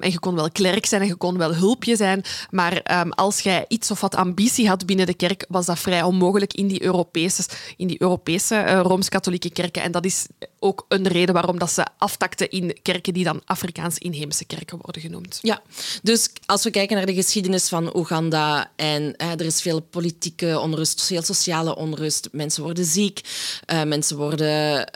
en 0.00 0.10
je 0.10 0.18
kon 0.18 0.34
wel 0.34 0.50
klerk 0.50 0.86
zijn 0.86 1.02
en 1.02 1.06
je 1.06 1.14
kon 1.14 1.38
wel 1.38 1.54
hulpje 1.54 1.96
zijn. 1.96 2.22
Maar 2.50 3.00
um, 3.00 3.12
als 3.12 3.40
jij 3.40 3.64
iets 3.68 3.90
of 3.90 4.00
wat 4.00 4.14
ambitie 4.14 4.68
had 4.68 4.86
binnen 4.86 5.06
de 5.06 5.14
kerk, 5.14 5.44
was 5.48 5.66
dat 5.66 5.78
vrij 5.78 6.02
onmogelijk 6.02 6.54
in 6.54 6.66
die 6.66 6.82
Europese, 6.82 7.42
in 7.76 7.86
die 7.86 8.02
Europese 8.02 8.64
uh, 8.66 8.80
Rooms-Katholieke 8.80 9.50
kerken. 9.50 9.82
En 9.82 9.92
dat 9.92 10.04
is 10.04 10.26
ook 10.62 10.84
een 10.88 11.08
reden 11.08 11.34
waarom 11.34 11.58
dat 11.58 11.70
ze 11.70 11.86
aftakten 11.98 12.50
in 12.50 12.78
kerken 12.82 13.12
die 13.12 13.24
dan 13.24 13.42
Afrikaans-inheemse 13.44 14.44
kerken 14.44 14.78
worden 14.82 15.02
genoemd. 15.02 15.38
Ja, 15.42 15.62
dus 16.02 16.30
als 16.46 16.64
we 16.64 16.70
kijken 16.70 16.96
naar 16.96 17.06
de 17.06 17.14
geschiedenis 17.14 17.68
van 17.68 17.96
Oeganda 17.96 18.70
en 18.76 19.02
uh, 19.02 19.30
er 19.30 19.44
is 19.44 19.62
veel 19.62 19.80
politieke 19.80 20.58
onrust, 20.60 21.02
veel 21.02 21.22
sociale 21.22 21.76
onrust, 21.76 22.28
mensen 22.32 22.62
worden 22.62 22.84
ziek, 22.84 23.20
uh, 23.72 23.82
mensen 23.82 24.16
worden 24.16 24.90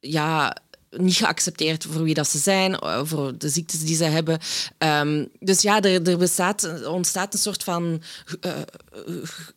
ja, 0.00 0.56
niet 0.96 1.16
geaccepteerd 1.16 1.84
voor 1.84 2.02
wie 2.02 2.14
dat 2.14 2.28
ze 2.28 2.38
zijn, 2.38 2.74
eh, 2.78 3.00
voor 3.04 3.38
de 3.38 3.48
ziektes 3.48 3.84
die 3.84 3.96
ze 3.96 4.04
hebben. 4.04 4.38
Um, 4.78 5.28
dus 5.40 5.62
ja, 5.62 5.80
er, 5.80 6.08
er 6.08 6.18
bestaat, 6.18 6.86
ontstaat 6.86 7.32
een 7.32 7.38
soort 7.38 7.64
van, 7.64 8.02
uh, 8.40 8.52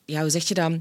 ja, 0.06 0.22
hoe 0.22 0.30
zeg 0.30 0.48
je 0.48 0.54
dat? 0.54 0.72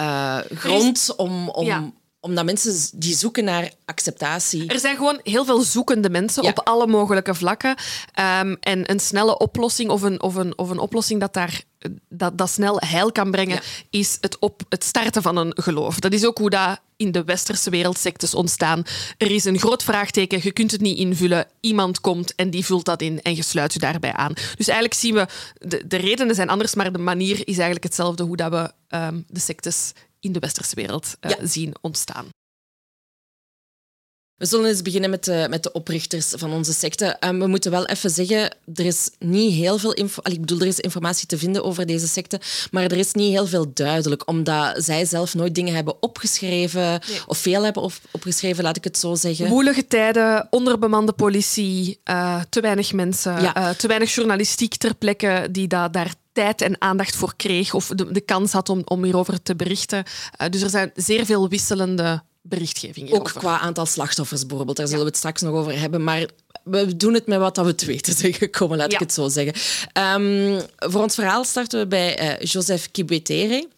Uh, 0.00 0.38
grond 0.54 1.14
om, 1.16 1.48
om, 1.48 1.66
ja 1.66 1.92
omdat 2.20 2.44
mensen 2.44 2.98
die 3.00 3.14
zoeken 3.14 3.44
naar 3.44 3.72
acceptatie. 3.84 4.66
Er 4.66 4.78
zijn 4.78 4.96
gewoon 4.96 5.20
heel 5.22 5.44
veel 5.44 5.60
zoekende 5.60 6.10
mensen 6.10 6.42
op 6.42 6.58
alle 6.58 6.86
mogelijke 6.86 7.34
vlakken. 7.34 7.70
Um, 7.70 8.56
en 8.60 8.90
een 8.90 9.00
snelle 9.00 9.38
oplossing 9.38 9.90
of 9.90 10.02
een, 10.02 10.22
of 10.22 10.34
een, 10.34 10.58
of 10.58 10.70
een 10.70 10.78
oplossing 10.78 11.20
dat 11.20 11.34
daar 11.34 11.64
dat, 12.08 12.38
dat 12.38 12.50
snel 12.50 12.76
heil 12.86 13.12
kan 13.12 13.30
brengen, 13.30 13.60
is 13.90 14.18
het, 14.20 14.38
op, 14.38 14.62
het 14.68 14.84
starten 14.84 15.22
van 15.22 15.36
een 15.36 15.52
geloof. 15.54 15.98
Dat 15.98 16.12
is 16.12 16.24
ook 16.24 16.38
hoe 16.38 16.50
dat 16.50 16.80
in 16.96 17.12
de 17.12 17.24
westerse 17.24 17.70
wereld 17.70 17.98
sectes 17.98 18.34
ontstaan. 18.34 18.82
Er 19.18 19.30
is 19.30 19.44
een 19.44 19.58
groot 19.58 19.82
vraagteken, 19.82 20.40
je 20.42 20.52
kunt 20.52 20.70
het 20.70 20.80
niet 20.80 20.98
invullen. 20.98 21.46
Iemand 21.60 22.00
komt 22.00 22.34
en 22.34 22.50
die 22.50 22.64
vult 22.64 22.84
dat 22.84 23.02
in 23.02 23.22
en 23.22 23.36
je 23.36 23.42
sluit 23.42 23.72
je 23.72 23.78
daarbij 23.78 24.12
aan. 24.12 24.32
Dus 24.32 24.68
eigenlijk 24.68 24.94
zien 24.94 25.14
we, 25.14 25.26
de, 25.58 25.86
de 25.86 25.96
redenen 25.96 26.34
zijn 26.34 26.48
anders, 26.48 26.74
maar 26.74 26.92
de 26.92 26.98
manier 26.98 27.38
is 27.38 27.54
eigenlijk 27.54 27.84
hetzelfde 27.84 28.22
hoe 28.22 28.36
dat 28.36 28.50
we 28.50 28.96
um, 28.96 29.24
de 29.28 29.40
sectes 29.40 29.92
in 30.20 30.32
de 30.32 30.38
westerse 30.38 30.74
wereld 30.74 31.16
uh, 31.20 31.32
zien 31.42 31.74
ontstaan. 31.80 32.28
We 34.40 34.46
zullen 34.46 34.68
eens 34.68 34.82
beginnen 34.82 35.10
met 35.10 35.24
de, 35.24 35.46
met 35.50 35.62
de 35.62 35.72
oprichters 35.72 36.26
van 36.36 36.52
onze 36.52 36.72
secte. 36.72 37.16
Um, 37.20 37.38
we 37.38 37.46
moeten 37.46 37.70
wel 37.70 37.86
even 37.86 38.10
zeggen, 38.10 38.56
er 38.74 38.84
is 38.84 39.10
niet 39.18 39.54
heel 39.54 39.78
veel 39.78 39.92
info. 39.92 40.20
Ik 40.24 40.40
bedoel, 40.40 40.60
er 40.60 40.66
is 40.66 40.80
informatie 40.80 41.26
te 41.26 41.38
vinden 41.38 41.64
over 41.64 41.86
deze 41.86 42.08
secte, 42.08 42.40
maar 42.70 42.82
er 42.82 42.96
is 42.96 43.12
niet 43.12 43.32
heel 43.32 43.46
veel 43.46 43.70
duidelijk, 43.74 44.28
omdat 44.28 44.84
zij 44.84 45.04
zelf 45.04 45.34
nooit 45.34 45.54
dingen 45.54 45.74
hebben 45.74 46.02
opgeschreven 46.02 47.00
of 47.26 47.38
veel 47.38 47.62
hebben 47.62 47.82
op, 47.82 47.92
opgeschreven, 48.10 48.64
laat 48.64 48.76
ik 48.76 48.84
het 48.84 48.98
zo 48.98 49.14
zeggen. 49.14 49.48
Woelige 49.48 49.86
tijden, 49.86 50.46
onderbemande 50.50 51.12
politie, 51.12 52.00
uh, 52.10 52.42
te 52.48 52.60
weinig 52.60 52.92
mensen, 52.92 53.42
ja. 53.42 53.56
uh, 53.56 53.68
te 53.70 53.86
weinig 53.86 54.14
journalistiek 54.14 54.74
ter 54.74 54.94
plekke 54.94 55.48
die 55.50 55.68
da 55.68 55.88
daar 55.88 56.14
tijd 56.40 56.62
en 56.62 56.80
aandacht 56.80 57.16
voor 57.16 57.32
kreeg 57.36 57.74
of 57.74 57.86
de, 57.86 58.12
de 58.12 58.20
kans 58.20 58.52
had 58.52 58.68
om, 58.68 58.82
om 58.84 59.04
hierover 59.04 59.42
te 59.42 59.56
berichten. 59.56 60.04
Uh, 60.40 60.48
dus 60.48 60.62
er 60.62 60.70
zijn 60.70 60.90
zeer 60.94 61.24
veel 61.24 61.48
wisselende 61.48 62.22
berichtgeving. 62.42 63.12
Ook 63.12 63.32
qua 63.34 63.58
aantal 63.58 63.86
slachtoffers 63.86 64.46
bijvoorbeeld, 64.46 64.76
daar 64.76 64.86
zullen 64.86 65.02
we 65.02 65.08
het 65.08 65.18
straks 65.18 65.42
nog 65.42 65.54
over 65.54 65.80
hebben. 65.80 66.04
Maar 66.04 66.26
we 66.64 66.96
doen 66.96 67.14
het 67.14 67.26
met 67.26 67.38
wat 67.38 67.56
we 67.56 67.74
te 67.74 67.86
weten 67.86 68.14
zijn 68.20 68.32
gekomen, 68.32 68.76
laat 68.78 68.92
ik 68.92 68.98
het 68.98 69.12
zo 69.12 69.28
zeggen. 69.28 69.54
Um, 70.20 70.60
voor 70.76 71.02
ons 71.02 71.14
verhaal 71.14 71.44
starten 71.44 71.80
we 71.80 71.86
bij 71.86 72.40
uh, 72.40 72.46
Joseph 72.46 72.90
Kibetere. 72.90 73.68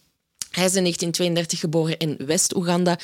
Hij 0.51 0.65
is 0.65 0.75
in 0.75 0.83
1932 0.83 1.59
geboren 1.59 1.97
in 1.97 2.17
West-Oeganda 2.25 2.99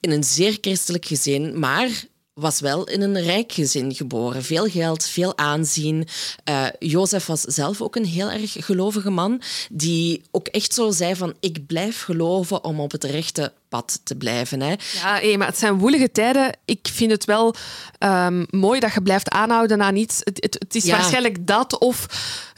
in 0.00 0.10
een 0.10 0.24
zeer 0.24 0.58
christelijk 0.60 1.04
gezin, 1.04 1.58
maar 1.58 1.88
was 2.36 2.60
wel 2.60 2.88
in 2.88 3.02
een 3.02 3.22
rijk 3.22 3.52
gezin 3.52 3.94
geboren. 3.94 4.42
Veel 4.42 4.68
geld, 4.68 5.04
veel 5.04 5.38
aanzien. 5.38 6.08
Uh, 6.48 6.66
Jozef 6.78 7.26
was 7.26 7.40
zelf 7.40 7.82
ook 7.82 7.96
een 7.96 8.04
heel 8.04 8.30
erg 8.30 8.56
gelovige 8.58 9.10
man, 9.10 9.42
die 9.70 10.22
ook 10.30 10.46
echt 10.46 10.74
zo 10.74 10.90
zei 10.90 11.16
van 11.16 11.34
ik 11.40 11.66
blijf 11.66 12.02
geloven 12.02 12.64
om 12.64 12.80
op 12.80 12.92
het 12.92 13.04
rechte 13.04 13.52
pad 13.68 14.00
te 14.04 14.16
blijven. 14.16 14.60
Hè. 14.60 14.70
Ja, 14.70 15.18
hey, 15.20 15.36
maar 15.36 15.46
het 15.46 15.58
zijn 15.58 15.78
woelige 15.78 16.10
tijden. 16.10 16.52
Ik 16.64 16.88
vind 16.92 17.10
het 17.10 17.24
wel 17.24 17.54
um, 17.98 18.46
mooi 18.50 18.80
dat 18.80 18.92
je 18.92 19.02
blijft 19.02 19.30
aanhouden 19.30 19.82
aan 19.82 19.96
iets. 19.96 20.20
Het, 20.24 20.42
het, 20.42 20.56
het 20.58 20.74
is 20.74 20.84
ja. 20.84 20.96
waarschijnlijk 20.96 21.46
dat 21.46 21.78
of 21.78 22.06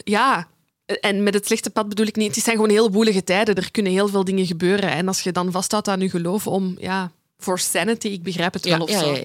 ja, 0.05 0.49
en 1.01 1.23
met 1.23 1.35
het 1.35 1.47
slechte 1.47 1.71
pad 1.71 1.89
bedoel 1.89 2.07
ik 2.07 2.17
niet. 2.17 2.35
Het 2.35 2.45
zijn 2.45 2.57
gewoon 2.57 2.71
heel 2.71 2.91
woelige 2.91 3.25
tijden. 3.25 3.55
Er 3.55 3.71
kunnen 3.71 3.93
heel 3.93 4.09
veel 4.09 4.25
dingen 4.25 4.47
gebeuren. 4.47 4.91
En 4.91 5.09
als 5.09 5.21
je 5.21 5.33
dan 5.33 5.53
vasthoudt 5.53 5.89
aan 5.89 6.01
je 6.01 6.11
geloof 6.11 6.47
om 6.47 6.77
ja, 6.79 7.11
voor 7.39 7.59
sanity, 7.59 8.09
ik 8.09 8.23
begrijp 8.23 8.53
het 8.53 8.65
wel 8.65 8.77
ja, 8.77 8.83
of 8.83 8.91
ja, 8.91 8.99
zo. 8.99 9.17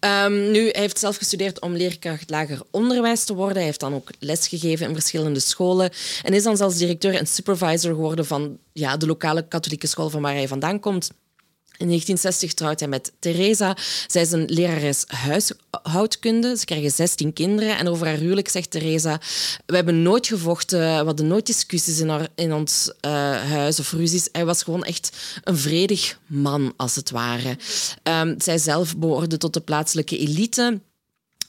Ja, 0.00 0.24
um, 0.24 0.50
nu, 0.50 0.68
hij 0.68 0.80
heeft 0.80 0.98
zelf 0.98 1.16
gestudeerd 1.16 1.60
om 1.60 1.72
leerkracht 1.72 2.30
lager 2.30 2.62
onderwijs 2.70 3.24
te 3.24 3.34
worden. 3.34 3.56
Hij 3.56 3.64
heeft 3.64 3.80
dan 3.80 3.94
ook 3.94 4.10
lesgegeven 4.18 4.86
in 4.86 4.94
verschillende 4.94 5.40
scholen 5.40 5.90
en 6.22 6.34
is 6.34 6.42
dan 6.42 6.56
zelfs 6.56 6.76
directeur 6.76 7.14
en 7.14 7.26
supervisor 7.26 7.94
geworden 7.94 8.26
van 8.26 8.58
ja, 8.72 8.96
de 8.96 9.06
lokale 9.06 9.48
katholieke 9.48 9.86
school 9.86 10.10
van 10.10 10.22
waar 10.22 10.34
hij 10.34 10.48
vandaan 10.48 10.80
komt. 10.80 11.10
In 11.80 11.86
1960 11.86 12.54
trouwt 12.54 12.80
hij 12.80 12.88
met 12.88 13.12
Theresa. 13.18 13.76
Zij 14.06 14.22
is 14.22 14.32
een 14.32 14.44
lerares 14.46 15.04
huishoudkunde. 15.06 16.56
Ze 16.56 16.64
krijgen 16.64 16.90
16 16.90 17.32
kinderen. 17.32 17.78
En 17.78 17.88
over 17.88 18.06
haar 18.06 18.16
huwelijk 18.16 18.48
zegt 18.48 18.70
Theresa... 18.70 19.20
We 19.66 19.74
hebben 19.76 20.02
nooit 20.02 20.26
gevochten. 20.26 20.78
We 20.78 21.04
hadden 21.04 21.26
nooit 21.26 21.46
discussies 21.46 22.00
in, 22.00 22.28
in 22.34 22.52
ons 22.52 22.92
uh, 23.06 23.10
huis 23.42 23.80
of 23.80 23.92
ruzies. 23.92 24.28
Hij 24.32 24.44
was 24.44 24.62
gewoon 24.62 24.84
echt 24.84 25.16
een 25.44 25.56
vredig 25.56 26.18
man, 26.26 26.72
als 26.76 26.96
het 26.96 27.10
ware. 27.10 27.56
Um, 28.02 28.34
zij 28.40 28.58
zelf 28.58 28.96
behoorde 28.96 29.36
tot 29.36 29.54
de 29.54 29.60
plaatselijke 29.60 30.18
elite 30.18 30.80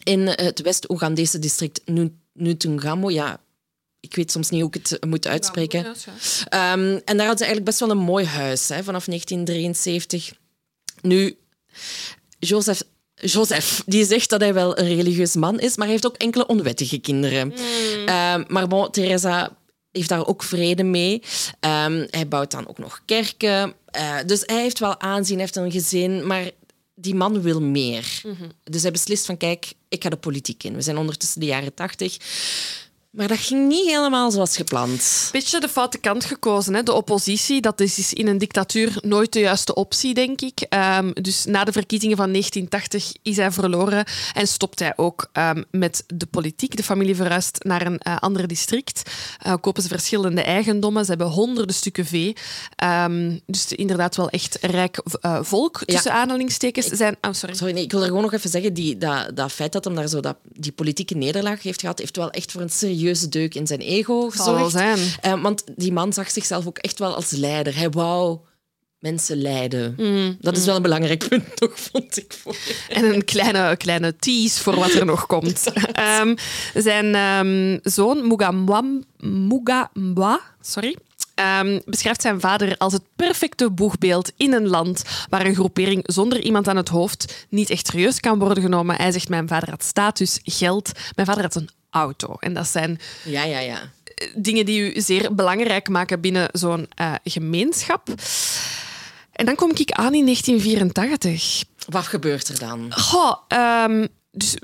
in 0.03 0.27
het 0.27 0.61
West-Oegandese 0.61 1.39
district 1.39 1.81
Ntungamo. 2.33 3.09
Ja, 3.09 3.39
ik 4.01 4.15
weet 4.15 4.31
soms 4.31 4.49
niet 4.49 4.61
hoe 4.61 4.71
ik 4.73 4.87
het 4.87 5.05
moet 5.05 5.27
uitspreken. 5.27 5.85
Um, 5.85 5.95
en 6.49 7.17
daar 7.17 7.27
hadden 7.27 7.37
ze 7.37 7.45
eigenlijk 7.45 7.65
best 7.65 7.79
wel 7.79 7.89
een 7.89 7.97
mooi 7.97 8.25
huis 8.25 8.69
hè, 8.69 8.83
vanaf 8.83 9.05
1973. 9.05 10.33
Nu, 11.01 11.37
Joseph, 12.39 12.81
Joseph, 13.15 13.83
die 13.85 14.05
zegt 14.05 14.29
dat 14.29 14.41
hij 14.41 14.53
wel 14.53 14.77
een 14.77 14.95
religieus 14.95 15.35
man 15.35 15.59
is, 15.59 15.75
maar 15.75 15.85
hij 15.85 15.95
heeft 15.95 16.07
ook 16.07 16.17
enkele 16.17 16.45
onwettige 16.47 16.99
kinderen. 16.99 17.47
Mm. 17.47 17.53
Um, 17.99 18.45
maar 18.47 18.67
bon, 18.67 18.91
Theresa 18.91 19.57
heeft 19.91 20.09
daar 20.09 20.27
ook 20.27 20.43
vrede 20.43 20.83
mee. 20.83 21.21
Um, 21.59 22.07
hij 22.09 22.27
bouwt 22.27 22.51
dan 22.51 22.67
ook 22.67 22.77
nog 22.77 23.01
kerken. 23.05 23.73
Uh, 23.97 24.17
dus 24.25 24.43
hij 24.45 24.61
heeft 24.61 24.79
wel 24.79 24.99
aanzien, 24.99 25.39
heeft 25.39 25.55
een 25.55 25.71
gezin, 25.71 26.27
maar 26.27 26.51
die 26.95 27.15
man 27.15 27.41
wil 27.41 27.61
meer. 27.61 28.21
Mm 28.23 28.35
-hmm. 28.39 28.51
Dus 28.63 28.81
hij 28.81 28.91
beslist 28.91 29.25
van, 29.25 29.37
kijk, 29.37 29.73
ik 29.89 30.03
ga 30.03 30.09
de 30.09 30.17
politiek 30.17 30.63
in. 30.63 30.75
We 30.75 30.81
zijn 30.81 30.97
ondertussen 30.97 31.39
de 31.39 31.45
jaren 31.45 31.73
tachtig. 31.73 32.17
Maar 33.11 33.27
dat 33.27 33.37
ging 33.37 33.67
niet 33.67 33.87
helemaal 33.89 34.31
zoals 34.31 34.55
gepland. 34.55 35.29
Beetje 35.31 35.59
de 35.59 35.69
foute 35.69 35.97
kant 35.97 36.25
gekozen. 36.25 36.73
Hè? 36.73 36.83
De 36.83 36.93
oppositie, 36.93 37.61
dat 37.61 37.79
is 37.79 38.13
in 38.13 38.27
een 38.27 38.37
dictatuur 38.37 38.97
nooit 39.01 39.33
de 39.33 39.39
juiste 39.39 39.73
optie, 39.73 40.13
denk 40.13 40.41
ik. 40.41 40.65
Um, 40.97 41.13
dus 41.13 41.45
na 41.45 41.63
de 41.63 41.71
verkiezingen 41.71 42.17
van 42.17 42.31
1980 42.31 43.13
is 43.21 43.37
hij 43.37 43.51
verloren 43.51 44.05
en 44.33 44.47
stopt 44.47 44.79
hij 44.79 44.93
ook 44.95 45.29
um, 45.33 45.63
met 45.71 46.03
de 46.07 46.25
politiek. 46.25 46.75
De 46.75 46.83
familie 46.83 47.15
verhuist 47.15 47.63
naar 47.63 47.85
een 47.85 47.99
uh, 48.07 48.17
ander 48.17 48.47
district. 48.47 49.01
Uh, 49.45 49.53
kopen 49.61 49.83
ze 49.83 49.87
verschillende 49.87 50.41
eigendommen. 50.41 51.03
Ze 51.03 51.09
hebben 51.09 51.27
honderden 51.27 51.75
stukken 51.75 52.05
vee. 52.05 52.35
Um, 52.83 53.39
dus 53.45 53.71
inderdaad 53.73 54.15
wel 54.15 54.29
echt 54.29 54.57
rijk 54.61 55.01
uh, 55.21 55.39
volk, 55.41 55.83
tussen 55.85 56.11
ja. 56.11 56.17
aanhalingstekens. 56.17 56.87
Ik, 56.87 56.95
zijn, 56.95 57.17
oh, 57.21 57.33
sorry. 57.33 57.55
sorry 57.55 57.73
nee, 57.73 57.83
ik 57.83 57.91
wil 57.91 58.01
er 58.01 58.07
gewoon 58.07 58.21
nog 58.21 58.33
even 58.33 58.49
zeggen, 58.49 58.73
die, 58.73 58.97
dat, 58.97 59.35
dat 59.35 59.51
feit 59.51 59.71
dat 59.71 59.83
hem 59.83 59.95
daar 59.95 60.07
zo 60.07 60.19
dat, 60.19 60.37
die 60.43 60.71
politieke 60.71 61.15
nederlaag 61.15 61.63
heeft 61.63 61.79
gehad, 61.79 61.99
heeft 61.99 62.17
wel 62.17 62.31
echt 62.31 62.51
voor 62.51 62.61
een 62.61 62.69
serieus 62.69 62.99
serieuze 63.01 63.29
deuk 63.29 63.55
in 63.55 63.67
zijn 63.67 63.79
ego 63.79 64.29
gezorgd. 64.29 64.71
Zijn. 64.71 64.99
Uh, 65.25 65.41
want 65.41 65.63
die 65.75 65.91
man 65.91 66.13
zag 66.13 66.31
zichzelf 66.31 66.67
ook 66.67 66.77
echt 66.77 66.99
wel 66.99 67.15
als 67.15 67.31
leider. 67.31 67.75
Hij 67.75 67.89
wou 67.89 68.39
mensen 68.99 69.41
leiden. 69.41 69.93
Mm, 69.97 70.37
dat 70.39 70.53
is 70.53 70.59
mm. 70.59 70.65
wel 70.65 70.75
een 70.75 70.81
belangrijk 70.81 71.27
punt, 71.27 71.55
toch, 71.59 71.79
vond 71.79 72.17
ik. 72.17 72.33
Voor 72.41 72.55
en 72.89 73.13
een 73.13 73.25
kleine, 73.25 73.77
kleine 73.77 74.15
tease 74.15 74.63
voor 74.63 74.75
wat 74.75 74.93
er 74.93 75.05
nog 75.05 75.25
komt. 75.25 75.71
um, 76.21 76.35
zijn 76.73 77.15
um, 77.15 77.79
zoon, 77.83 78.27
Mugamwa, 78.27 78.83
Mugambwa, 79.17 80.39
sorry, 80.61 80.97
ehm, 81.35 81.79
beschrijft 81.85 82.21
zijn 82.21 82.39
vader 82.39 82.77
als 82.77 82.93
het 82.93 83.03
perfecte 83.15 83.71
boegbeeld 83.71 84.31
in 84.37 84.53
een 84.53 84.67
land 84.67 85.03
waar 85.29 85.45
een 85.45 85.55
groepering 85.55 86.03
zonder 86.05 86.41
iemand 86.41 86.67
aan 86.67 86.77
het 86.77 86.89
hoofd 86.89 87.47
niet 87.49 87.69
echt 87.69 87.87
serieus 87.87 88.19
kan 88.19 88.39
worden 88.39 88.63
genomen. 88.63 88.95
Hij 88.95 89.11
zegt, 89.11 89.29
mijn 89.29 89.47
vader 89.47 89.69
had 89.69 89.83
status, 89.83 90.39
geld. 90.43 90.91
Mijn 91.15 91.27
vader 91.27 91.43
had 91.43 91.55
een 91.55 91.69
auto. 91.91 92.35
En 92.39 92.53
dat 92.53 92.67
zijn 92.67 92.99
Ja, 93.23 93.43
ja, 93.43 93.59
ja. 93.59 93.79
dingen 94.35 94.65
die 94.65 94.95
u 94.95 95.01
zeer 95.01 95.35
belangrijk 95.35 95.89
maken 95.89 96.21
binnen 96.21 96.49
zo'n 96.51 96.87
eh, 96.95 97.13
gemeenschap. 97.23 98.07
En 99.31 99.45
dan 99.45 99.55
kom 99.55 99.71
ik 99.75 99.91
aan 99.91 100.13
in 100.13 100.25
1984. 100.25 101.63
Wat 101.89 102.07
gebeurt 102.07 102.47
er 102.47 102.59
dan? 102.59 102.93
Goh, 102.93 103.33
ehm, 103.47 104.07
dus 104.31 104.55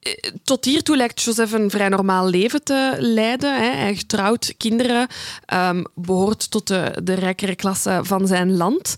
eh, 0.00 0.12
tot 0.44 0.64
hiertoe 0.64 0.96
lijkt 0.96 1.22
Joseph 1.22 1.52
een 1.52 1.70
vrij 1.70 1.88
normaal 1.88 2.28
leven 2.28 2.64
te 2.64 2.96
leiden. 2.98 3.54
Hè. 3.54 3.70
Hij 3.76 3.94
getrouwd, 3.96 4.54
kinderen, 4.56 5.06
ehm, 5.44 5.84
behoort 5.94 6.50
tot 6.50 6.66
de, 6.66 7.00
de 7.02 7.14
rijkere 7.14 7.54
klasse 7.56 8.00
van 8.02 8.26
zijn 8.26 8.56
land. 8.56 8.94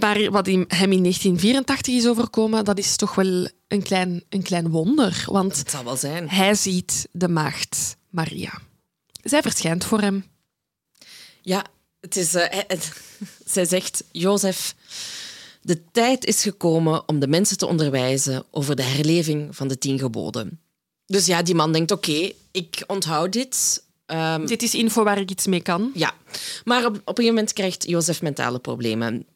Maar 0.00 0.30
wat 0.30 0.46
hem 0.46 0.92
in 0.92 1.02
1984 1.02 1.94
is 1.94 2.06
overkomen, 2.06 2.64
dat 2.64 2.78
is 2.78 2.96
toch 2.96 3.14
wel 3.14 3.48
een 3.72 3.82
klein, 3.82 4.24
een 4.28 4.42
klein 4.42 4.68
wonder. 4.70 5.22
Want 5.26 5.56
Het 5.56 5.70
zal 5.70 5.84
wel 5.84 5.96
zijn. 5.96 6.28
hij 6.30 6.54
ziet 6.54 7.08
de 7.12 7.28
maagd 7.28 7.96
Maria. 8.10 8.58
Zij 9.22 9.42
verschijnt 9.42 9.84
voor 9.84 10.00
hem. 10.00 10.24
Ja, 11.42 11.64
het 12.00 12.16
is, 12.16 12.34
eh, 12.34 12.58
het- 12.66 12.92
zij 13.54 13.64
zegt, 13.64 14.04
Jozef, 14.12 14.74
de 15.62 15.82
tijd 15.92 16.24
is 16.24 16.42
gekomen 16.42 17.08
om 17.08 17.18
de 17.20 17.28
mensen 17.28 17.56
te 17.58 17.66
onderwijzen 17.66 18.44
over 18.50 18.76
de 18.76 18.82
herleving 18.82 19.56
van 19.56 19.68
de 19.68 19.78
tien 19.78 19.98
geboden. 19.98 20.60
Dus 21.06 21.26
ja, 21.26 21.42
die 21.42 21.54
man 21.54 21.72
denkt, 21.72 21.90
oké, 21.90 22.32
ik 22.50 22.84
onthoud 22.86 23.32
dit. 23.32 23.82
Ehm, 24.06 24.46
Dit 24.46 24.62
is 24.62 24.74
info 24.74 25.04
waar 25.04 25.18
ik 25.20 25.30
iets 25.30 25.46
mee 25.46 25.62
kan. 25.62 25.90
ja, 25.94 26.14
maar 26.64 26.80
op, 26.84 26.86
op 26.94 26.94
een 26.94 27.02
gegeven 27.04 27.24
moment 27.34 27.52
krijgt 27.52 27.88
Jozef 27.88 28.22
mentale 28.22 28.58
problemen. 28.58 29.26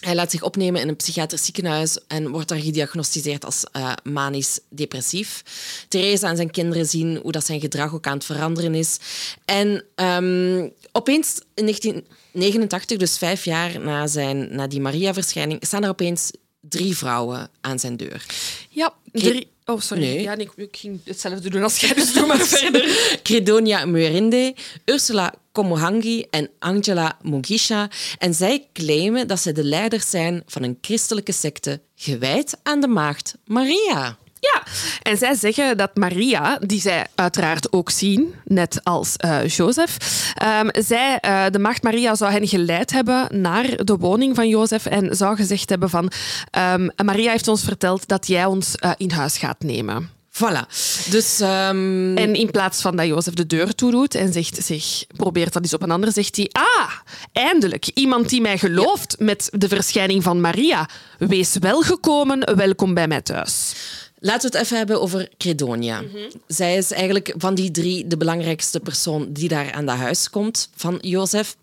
Hij 0.00 0.14
laat 0.14 0.30
zich 0.30 0.42
opnemen 0.42 0.80
in 0.80 0.88
een 0.88 0.96
psychiatrisch 0.96 1.44
ziekenhuis 1.44 1.98
en 2.06 2.28
wordt 2.28 2.48
daar 2.48 2.58
gediagnosticeerd 2.58 3.44
als 3.44 3.64
eh, 3.72 3.92
manisch 4.02 4.58
depressief. 4.68 5.42
Theresa 5.88 6.28
en 6.28 6.36
zijn 6.36 6.50
kinderen 6.50 6.86
zien 6.86 7.16
hoe 7.16 7.32
dat 7.32 7.46
zijn 7.46 7.60
gedrag 7.60 7.94
ook 7.94 8.06
aan 8.06 8.16
het 8.16 8.24
veranderen 8.24 8.74
is. 8.74 8.98
En 9.44 9.84
ehm, 9.94 10.68
opeens 10.92 11.40
in 11.54 11.64
1989, 11.64 12.98
dus 12.98 13.18
vijf 13.18 13.44
jaar 13.44 13.80
na, 13.80 14.06
zijn, 14.06 14.54
na 14.54 14.66
die 14.66 14.80
Maria-verschijning, 14.80 15.64
staan 15.66 15.82
er 15.82 15.88
opeens 15.88 16.30
drie 16.60 16.96
vrouwen 16.96 17.50
aan 17.60 17.78
zijn 17.78 17.96
deur. 17.96 18.26
Ja, 18.68 18.94
drie... 19.12 19.48
Oh, 19.64 19.80
sorry. 19.80 20.02
Nee. 20.02 20.22
Ja, 20.22 20.36
ik 20.36 20.50
ging 20.70 21.00
hetzelfde 21.04 21.50
doen 21.50 21.62
als 21.62 21.78
jij, 21.78 21.94
dus 21.94 22.12
doe 22.12 22.26
maar 22.26 22.46
verder. 22.56 23.18
Credonia 23.22 23.84
Muerinde, 23.84 24.54
Ursula 24.84 25.34
Komohangi 25.56 26.26
en 26.30 26.50
Angela 26.58 27.16
Mugisha. 27.22 27.88
En 28.18 28.34
zij 28.34 28.68
claimen 28.72 29.28
dat 29.28 29.40
zij 29.40 29.52
de 29.52 29.64
leiders 29.64 30.10
zijn 30.10 30.42
van 30.46 30.62
een 30.62 30.78
christelijke 30.80 31.32
secte 31.32 31.80
gewijd 31.94 32.58
aan 32.62 32.80
de 32.80 32.88
maagd 32.88 33.36
Maria. 33.44 34.16
Ja, 34.40 34.62
en 35.02 35.16
zij 35.16 35.34
zeggen 35.34 35.76
dat 35.76 35.96
Maria, 35.96 36.58
die 36.58 36.80
zij 36.80 37.06
uiteraard 37.14 37.72
ook 37.72 37.90
zien, 37.90 38.34
net 38.44 38.80
als 38.82 39.16
eh 39.16 39.46
Jozef, 39.46 39.96
ehm, 40.34 40.68
zij, 40.72 41.18
eh, 41.20 41.44
de 41.50 41.58
maagd 41.58 41.82
Maria 41.82 42.14
zou 42.14 42.32
hen 42.32 42.48
geleid 42.48 42.92
hebben 42.92 43.40
naar 43.40 43.84
de 43.84 43.96
woning 43.96 44.34
van 44.34 44.48
Jozef 44.48 44.86
en 44.86 45.16
zou 45.16 45.36
gezegd 45.36 45.70
hebben 45.70 45.90
van 45.90 46.10
ehm, 46.50 46.88
Maria 47.04 47.30
heeft 47.30 47.48
ons 47.48 47.64
verteld 47.64 48.08
dat 48.08 48.26
jij 48.26 48.44
ons 48.44 48.74
eh, 48.74 48.90
in 48.96 49.10
huis 49.10 49.38
gaat 49.38 49.60
nemen. 49.60 50.15
Voilà. 50.36 50.66
Dus 51.10 51.40
ehm, 51.40 52.16
En 52.16 52.34
in 52.34 52.50
plaats 52.50 52.80
van 52.80 52.96
dat 52.96 53.06
Jozef 53.06 53.34
de 53.34 53.46
deur 53.46 53.74
toedoet 53.74 54.14
en 54.14 54.32
zegt, 54.32 54.64
zich, 54.64 55.04
probeert 55.16 55.52
dat 55.52 55.62
eens 55.62 55.74
op 55.74 55.82
een 55.82 55.90
ander, 55.90 56.12
zegt 56.12 56.36
hij: 56.36 56.48
Ah, 56.52 56.92
eindelijk 57.32 57.86
iemand 57.94 58.28
die 58.28 58.40
mij 58.40 58.58
gelooft 58.58 59.16
met 59.18 59.48
de 59.52 59.68
verschijning 59.68 60.22
van 60.22 60.40
Maria. 60.40 60.88
Wees 61.18 61.56
welgekomen, 61.60 62.56
welkom 62.56 62.94
bij 62.94 63.08
mij 63.08 63.20
thuis. 63.22 63.74
laten 64.18 64.50
we 64.50 64.56
het 64.56 64.66
even 64.66 64.76
hebben 64.76 65.00
over 65.00 65.28
Credonia. 65.38 66.02
Zij 66.46 66.76
is 66.76 66.90
eigenlijk 66.92 67.34
van 67.36 67.54
die 67.54 67.70
drie 67.70 68.06
de 68.06 68.16
belangrijkste 68.16 68.80
persoon 68.80 69.32
die 69.32 69.48
daar 69.48 69.72
aan 69.72 69.86
dat 69.86 69.96
huis 69.96 70.30
komt 70.30 70.68
van 70.74 70.98
Jozef. 71.00 71.56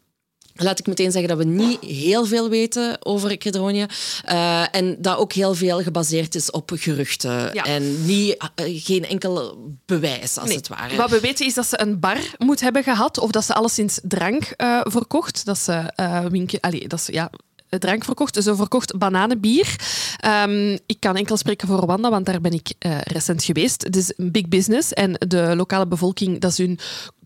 Laat 0.56 0.80
ik 0.80 0.88
meteen 0.88 1.12
zeggen 1.12 1.30
dat 1.30 1.46
we 1.46 1.52
niet 1.52 1.80
heel 1.82 2.26
veel 2.26 2.50
weten 2.50 3.06
over 3.06 3.38
Credonia. 3.38 3.88
Eh, 4.24 4.76
en 4.76 4.96
dat 5.00 5.18
ook 5.18 5.34
heel 5.34 5.54
veel 5.54 5.82
gebaseerd 5.82 6.36
is 6.36 6.52
op 6.52 6.72
geruchten. 6.76 7.54
Ja. 7.54 7.64
En 7.64 8.06
niet, 8.06 8.38
eh, 8.56 8.66
geen 8.84 9.06
enkel 9.06 9.58
bewijs, 9.86 10.38
als 10.38 10.54
het 10.54 10.68
ware. 10.68 10.96
Wat 10.96 11.10
we 11.10 11.20
weten 11.20 11.46
is 11.46 11.54
dat 11.54 11.66
ze 11.66 11.82
een 11.82 12.00
bar 12.00 12.18
moet 12.38 12.60
hebben 12.60 12.84
gehad 12.84 13.18
of 13.18 13.32
dat 13.32 13.46
ze 13.46 13.54
alleszins 13.54 14.00
drank 14.04 14.44
eh, 14.44 14.80
verkocht. 14.84 15.46
Dat 15.46 15.58
ze, 15.58 15.94
winkel, 16.30 16.60
allee, 16.62 16.88
dat 16.88 17.02
ze 17.02 17.14
ja, 17.14 17.30
drank 17.70 18.04
verkocht. 18.04 18.44
Ze 18.44 18.56
verkocht 18.56 18.98
bananenbier. 18.98 19.76
Ehm, 20.18 20.78
ik 20.86 21.00
kan 21.00 21.16
enkel 21.16 21.38
spreken 21.38 21.68
voor 21.68 21.80
Rwanda, 21.80 22.10
want 22.10 22.26
daar 22.26 22.42
ben 22.42 22.54
ik 22.54 22.74
recent 23.04 23.44
geweest. 23.44 23.84
Het 23.84 23.96
is 23.96 24.14
een 24.18 24.32
big 24.32 24.48
business 24.48 24.94
en 24.94 25.14
de 25.28 25.56
lokale 25.56 25.88
bevolking, 25.88 26.40
dat 26.40 26.52
is 26.52 26.58
hun 26.58 26.80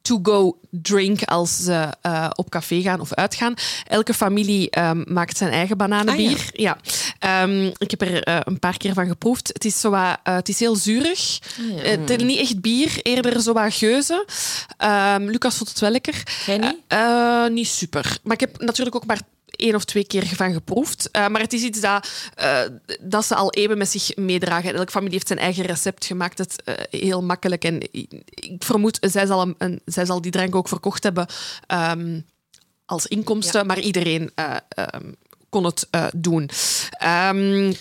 to-go 0.08 0.58
drink 0.70 1.24
als 1.24 1.64
ze 1.64 1.88
eh, 2.01 2.30
op 2.36 2.49
café 2.49 2.82
gaan 2.82 2.99
of 2.99 3.14
uitgaan. 3.14 3.53
Elke 3.88 4.14
familie 4.14 4.70
ehm, 4.70 5.03
maakt 5.05 5.38
zijn 5.38 5.51
eigen 5.51 5.78
bananenbier. 5.78 6.49
ja. 6.53 6.78
Ehm, 7.20 7.66
ik 7.78 7.91
heb 7.91 8.01
er 8.01 8.24
eh, 8.24 8.39
een 8.43 8.60
paar 8.60 8.78
keer 8.78 8.93
van 8.93 9.08
geproefd. 9.08 9.47
Het 9.47 9.66
is, 9.66 9.80
zo 9.80 9.89
wat, 9.89 10.18
eh, 10.24 10.36
het 10.36 10.49
is 10.49 10.60
heel 10.60 10.76
zuurig. 10.76 11.39
Eh, 11.84 11.91
het 11.91 12.10
is 12.10 12.24
niet 12.24 12.39
echt 12.39 12.62
bier, 12.62 12.99
eerder 13.01 13.41
zo 13.41 13.53
wat 13.53 13.74
geuze. 13.74 14.26
Ehm, 14.78 15.24
Lucas 15.24 15.55
vond 15.55 15.70
het 15.70 15.80
wel 15.80 15.91
lekker. 15.91 16.24
Jij 16.45 16.58
niet? 16.58 17.51
Niet 17.51 17.68
super. 17.68 18.18
Maar 18.24 18.34
ik 18.34 18.39
heb 18.39 18.62
natuurlijk 18.62 18.95
ook 18.95 19.05
maar 19.05 19.22
één 19.48 19.76
of 19.76 19.84
twee 19.86 20.06
keer 20.08 20.26
van 20.26 20.54
geproefd. 20.54 21.12
Eh, 21.12 21.28
maar 21.28 21.41
het 21.41 21.54
is 21.54 21.62
iets 21.62 21.80
dat, 21.80 22.10
eh, 22.36 22.60
dat 23.02 23.26
ze 23.26 23.36
al 23.36 23.52
eeuwen 23.54 23.78
met 23.78 23.89
zich 23.89 24.16
meedragen. 24.16 24.74
Elke 24.74 24.91
familie 24.91 25.14
heeft 25.14 25.28
zijn 25.28 25.39
eigen 25.39 25.66
recept 25.66 26.06
gemaakt. 26.06 26.38
Het 26.38 26.62
eh, 26.64 26.74
heel 27.02 27.24
makkelijk. 27.24 27.64
En 27.64 27.80
ik 27.91 28.64
vermoed, 28.64 28.98
zij 29.02 29.26
zal, 29.26 29.41
een, 29.41 29.56
een- 29.58 29.82
zij 29.86 30.06
zal 30.06 30.22
die 30.22 30.32
drank 30.32 30.56
ook 30.56 30.68
verkocht 30.68 31.04
hebben 31.04 31.28
ehm, 31.68 32.20
als 32.86 33.06
inkomsten. 33.08 33.66
Maar 33.66 33.80
iedereen 33.80 34.32
eh, 34.36 34.56
ehm, 34.70 35.12
kon 35.50 35.64
het 35.64 35.88
doen. 36.16 36.50
Ehm, 36.91 37.74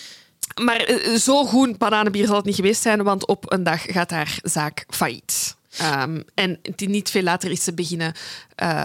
maar 0.63 1.01
zo 1.19 1.45
goed 1.45 1.79
bananenbier 1.79 2.27
zal 2.27 2.37
het 2.37 2.45
niet 2.45 2.55
geweest 2.55 2.83
zijn, 2.83 3.03
want 3.03 3.27
op 3.27 3.53
een 3.53 3.63
dag 3.63 3.83
gaat 3.83 4.11
haar 4.11 4.39
zaak 4.43 4.85
failliet. 4.89 5.57
Ehm, 5.79 6.21
en 6.35 6.61
die 6.77 6.89
niet 6.89 7.11
veel 7.11 7.23
later 7.23 7.51
is 7.51 7.65
ze 7.65 7.73
beginnen 7.75 8.15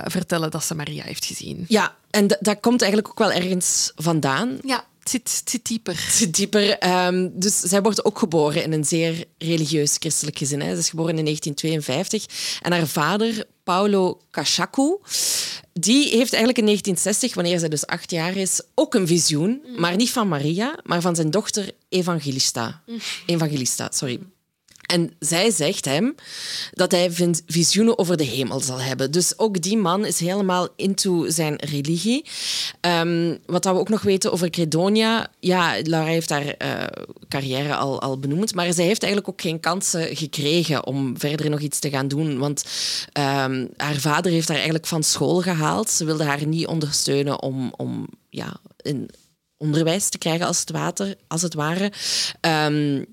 vertellen 0.06 0.52
dat 0.52 0.64
ze 0.64 0.76
Maria 0.76 1.04
heeft 1.04 1.26
gezien. 1.26 1.66
Ja, 1.68 1.96
en 2.12 2.28
dat 2.40 2.60
komt 2.60 2.82
eigenlijk 2.82 3.12
ook 3.12 3.20
wel 3.20 3.32
ergens 3.32 3.92
vandaan. 3.96 4.60
Ja, 4.64 4.86
het 5.00 5.10
zit, 5.10 5.38
het 5.40 5.50
zit 5.50 5.66
dieper. 5.66 6.06
zit 6.12 6.36
dieper. 6.36 6.78
Ehm, 6.78 7.30
dus 7.34 7.60
zij 7.60 7.82
wordt 7.82 8.06
ook 8.06 8.20
geboren 8.20 8.64
in 8.64 8.72
een 8.72 8.86
zeer 8.86 9.26
religieus 9.38 9.96
christelijk 10.00 10.38
gezin. 10.38 10.62
Hè. 10.62 10.74
Ze 10.74 10.80
is 10.80 10.90
geboren 10.90 11.18
in 11.18 11.24
1952. 11.24 12.60
En 12.62 12.72
haar 12.72 12.88
vader, 12.88 13.46
Paulo 13.64 14.22
Kashaku, 14.32 14.98
die 15.74 16.04
heeft 16.04 16.34
eigenlijk 16.34 16.58
in 16.58 16.66
1960, 16.66 17.34
wanneer 17.34 17.60
zij 17.60 17.70
dus 17.70 17.86
acht 17.86 18.12
jaar 18.12 18.36
is, 18.36 18.62
ook 18.76 18.94
een 18.94 19.08
visioen. 19.08 19.62
Maar 19.78 19.96
niet 19.96 20.12
van 20.12 20.28
Maria, 20.28 20.80
maar 20.84 21.02
van 21.02 21.16
zijn 21.16 21.32
dochter 21.32 21.72
Evangelista. 21.90 22.82
Evangelista, 23.26 23.90
sorry. 23.92 24.20
En 24.92 25.12
zij 25.20 25.52
zegt 25.52 25.86
hem 25.86 26.16
dat 26.72 26.92
hij 26.92 27.12
visioenen 27.46 27.98
over 27.98 28.18
de 28.18 28.24
hemel 28.24 28.60
zal 28.60 28.82
hebben. 28.82 29.12
Dus 29.12 29.40
ook 29.40 29.62
die 29.62 29.78
man 29.78 30.06
is 30.06 30.20
helemaal 30.20 30.68
into 30.76 31.30
zijn 31.30 31.56
religie. 31.56 32.26
Ehm, 32.82 33.38
wat 33.46 33.66
we 33.66 33.72
ook 33.72 33.90
nog 33.90 34.02
weten 34.02 34.32
over 34.32 34.50
Credonia. 34.50 35.28
Ja, 35.40 35.76
Laura 35.84 36.10
heeft 36.10 36.30
haar 36.30 36.48
eh, 36.48 36.84
carrière 37.28 37.76
al, 37.76 38.02
al 38.02 38.20
benoemd. 38.20 38.54
Maar 38.56 38.74
zij 38.74 38.86
heeft 38.86 39.04
eigenlijk 39.04 39.34
ook 39.34 39.42
geen 39.42 39.60
kansen 39.60 40.16
gekregen 40.16 40.86
om 40.86 41.20
verder 41.20 41.50
nog 41.50 41.60
iets 41.60 41.80
te 41.80 41.90
gaan 41.90 42.08
doen. 42.08 42.38
Want 42.38 42.64
ehm, 43.12 43.68
haar 43.78 43.96
vader 43.96 44.32
heeft 44.32 44.48
haar 44.48 44.58
eigenlijk 44.58 44.88
van 44.88 45.04
school 45.04 45.42
gehaald. 45.42 45.90
Ze 45.90 46.06
wilde 46.06 46.24
haar 46.24 46.48
niet 46.48 46.68
ondersteunen 46.68 47.42
om, 47.42 47.74
om 47.78 48.08
ja, 48.30 48.60
onderwijs 49.58 50.10
te 50.10 50.18
krijgen, 50.18 50.48
als 50.48 50.60
het, 50.60 50.72
water, 50.72 51.16
als 51.28 51.42
het 51.42 51.54
ware. 51.54 51.92
Ehm, 52.42 53.04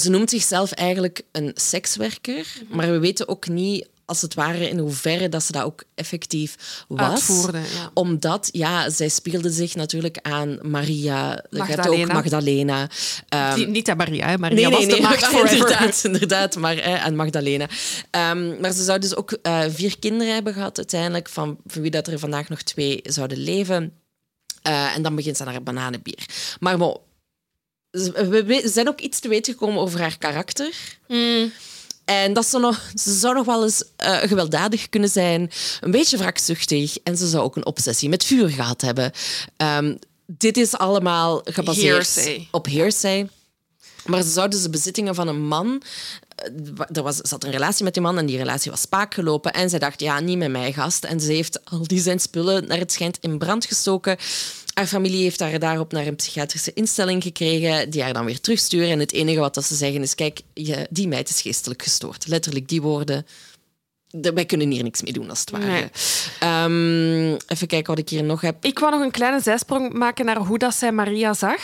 ze 0.00 0.10
noemt 0.10 0.30
zichzelf 0.30 0.70
eigenlijk 0.72 1.22
een 1.32 1.50
sekswerker, 1.54 2.46
maar 2.68 2.90
we 2.90 2.98
weten 2.98 3.28
ook 3.28 3.48
niet, 3.48 3.88
als 4.04 4.22
het 4.22 4.34
ware, 4.34 4.68
in 4.68 4.78
hoeverre 4.78 5.28
dat 5.28 5.42
ze 5.42 5.52
dat 5.52 5.62
ook 5.62 5.82
effectief 5.94 6.84
was. 6.88 7.10
Uitvoerde, 7.10 7.58
ja. 7.58 7.90
Omdat, 7.94 8.48
ja, 8.52 8.90
zij 8.90 9.08
speelde 9.08 9.50
zich 9.50 9.74
natuurlijk 9.74 10.18
aan 10.22 10.58
Maria, 10.62 11.28
hebt 11.28 11.44
ook 11.52 11.58
Magdalena. 11.58 12.12
Magdalena. 12.12 12.88
Ehm, 13.28 13.54
Die- 13.54 13.66
niet 13.66 13.90
aan 13.90 13.96
Maria, 13.96 14.26
hè. 14.28 14.38
Maria 14.38 14.70
was 14.70 14.86
de 14.86 15.00
maagd 15.00 15.32
maar. 15.32 15.52
Inderdaad, 15.52 16.04
inderdaad, 16.04 16.56
maar 16.56 16.76
hè, 16.76 16.98
aan 16.98 17.16
Magdalena. 17.16 17.68
Ehm, 18.10 18.60
maar 18.60 18.72
ze 18.72 18.84
zou 18.84 18.98
dus 18.98 19.16
ook 19.16 19.32
eh, 19.32 19.60
vier 19.68 19.98
kinderen 19.98 20.34
hebben 20.34 20.52
gehad 20.52 20.76
uiteindelijk, 20.76 21.28
van, 21.28 21.58
van 21.66 21.82
wie 21.82 21.90
dat 21.90 22.06
er 22.06 22.18
vandaag 22.18 22.48
nog 22.48 22.62
twee 22.62 23.00
zouden 23.02 23.38
leven. 23.38 23.92
Eh, 24.62 24.96
en 24.96 25.02
dan 25.02 25.14
begint 25.14 25.36
ze 25.36 25.44
aan 25.44 25.52
haar 25.52 25.62
bananenbier. 25.62 26.26
Maar 26.60 26.78
bon, 26.78 26.96
we, 27.94 28.62
zijn 28.64 28.88
ook 28.88 29.00
iets 29.00 29.20
te 29.20 29.28
weten 29.28 29.52
gekomen 29.52 29.80
over 29.82 30.00
haar 30.00 30.18
karakter. 30.18 30.72
Mm. 31.08 31.52
en 32.04 32.32
dat 32.32 32.46
ze, 32.46 32.58
nog, 32.58 32.90
ze 32.94 33.14
zou 33.18 33.34
nog 33.34 33.46
wel 33.46 33.62
eens 33.64 33.84
eh, 33.96 34.16
gewelddadig 34.18 34.88
kunnen 34.88 35.08
zijn, 35.08 35.50
een 35.80 35.90
beetje 35.90 36.16
wrakzuchtig 36.16 36.96
en 37.02 37.16
ze 37.16 37.28
zou 37.28 37.42
ook 37.44 37.56
een 37.56 37.66
obsessie 37.66 38.08
met 38.08 38.24
vuur 38.24 38.48
gehad 38.48 38.80
hebben. 38.80 39.12
Ehm, 39.56 39.94
dit 40.26 40.56
is 40.56 40.76
allemaal 40.76 41.40
gebaseerd 41.44 42.14
Hearsay. 42.14 42.48
op 42.50 42.66
hearsay. 42.66 43.28
Maar 44.04 44.22
ze 44.22 44.30
zouden 44.30 44.62
de 44.62 44.70
bezittingen 44.70 45.14
van 45.14 45.28
een 45.28 45.46
man. 45.46 45.82
eh, 46.36 46.96
Er 46.96 47.02
was, 47.02 47.16
ze 47.16 47.28
had 47.28 47.44
een 47.44 47.50
relatie 47.50 47.84
met 47.84 47.94
die 47.94 48.02
man 48.02 48.18
en 48.18 48.26
die 48.26 48.36
relatie 48.36 48.70
was 48.70 48.80
spaak 48.80 49.14
gelopen. 49.14 49.52
En 49.52 49.70
zij 49.70 49.78
dacht, 49.78 50.00
ja, 50.00 50.20
niet 50.20 50.38
met 50.38 50.50
mij, 50.50 50.72
gast. 50.72 51.04
En 51.04 51.20
ze 51.20 51.32
heeft 51.32 51.64
al 51.64 51.86
die 51.86 52.00
zijn 52.00 52.20
spullen, 52.20 52.66
naar 52.66 52.78
het 52.78 52.92
schijnt, 52.92 53.18
in 53.20 53.38
brand 53.38 53.64
gestoken. 53.64 54.16
Haar 54.74 54.86
familie 54.86 55.22
heeft 55.22 55.40
haar 55.40 55.58
daarop 55.58 55.92
naar 55.92 56.06
een 56.06 56.16
psychiatrische 56.16 56.72
instelling 56.72 57.22
gekregen, 57.22 57.90
die 57.90 58.02
haar 58.02 58.12
dan 58.12 58.24
weer 58.24 58.40
terugsturen. 58.40 58.90
En 58.90 58.98
het 58.98 59.12
enige 59.12 59.38
wat 59.40 59.54
dat 59.54 59.64
ze 59.64 59.74
zeggen 59.74 60.02
is, 60.02 60.14
kijk, 60.14 60.40
je, 60.54 60.86
die 60.90 61.08
meid 61.08 61.28
is 61.28 61.40
geestelijk 61.40 61.82
gestoord. 61.82 62.26
Letterlijk 62.28 62.68
die 62.68 62.82
woorden. 62.82 63.26
De- 64.10 64.32
Wij 64.32 64.44
kunnen 64.44 64.70
hier 64.70 64.82
niks 64.82 65.02
mee 65.02 65.12
doen, 65.12 65.30
als 65.30 65.40
het 65.40 65.50
ware. 65.50 65.66
Nee. 65.66 65.88
Ehm, 66.40 67.38
even 67.46 67.66
kijken 67.66 67.86
wat 67.94 67.98
ik 67.98 68.08
hier 68.08 68.24
nog 68.24 68.40
heb. 68.40 68.64
Ik 68.64 68.78
wou 68.78 68.92
nog 68.92 69.00
een 69.02 69.10
kleine 69.10 69.40
zijsprong 69.40 69.92
maken 69.92 70.24
naar 70.24 70.36
hoe 70.36 70.58
dat 70.58 70.74
zij 70.74 70.92
Maria 70.92 71.34
zag. 71.34 71.60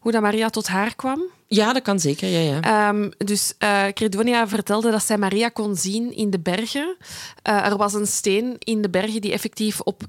Hoe 0.00 0.12
dat 0.12 0.22
Maria 0.22 0.48
tot 0.50 0.66
haar 0.66 0.94
kwam. 0.96 1.22
Ja, 1.48 1.72
dat 1.72 1.82
kan 1.82 2.00
zeker, 2.00 2.28
ja, 2.28 2.38
ja. 2.38 2.60
Ehm, 2.60 3.10
dus 3.18 3.52
eh 3.58 3.86
Credonia 3.86 4.48
vertelde 4.48 4.90
dat 4.90 5.04
zij 5.04 5.18
Maria 5.18 5.48
kon 5.48 5.76
zien 5.76 6.16
in 6.16 6.30
de 6.30 6.38
bergen. 6.38 6.96
Eh, 7.42 7.66
er 7.66 7.76
was 7.76 7.94
een 7.94 8.06
steen 8.06 8.56
in 8.58 8.82
de 8.82 8.90
bergen 8.90 9.20
die 9.20 9.32
effectief 9.32 9.80
op 9.80 10.02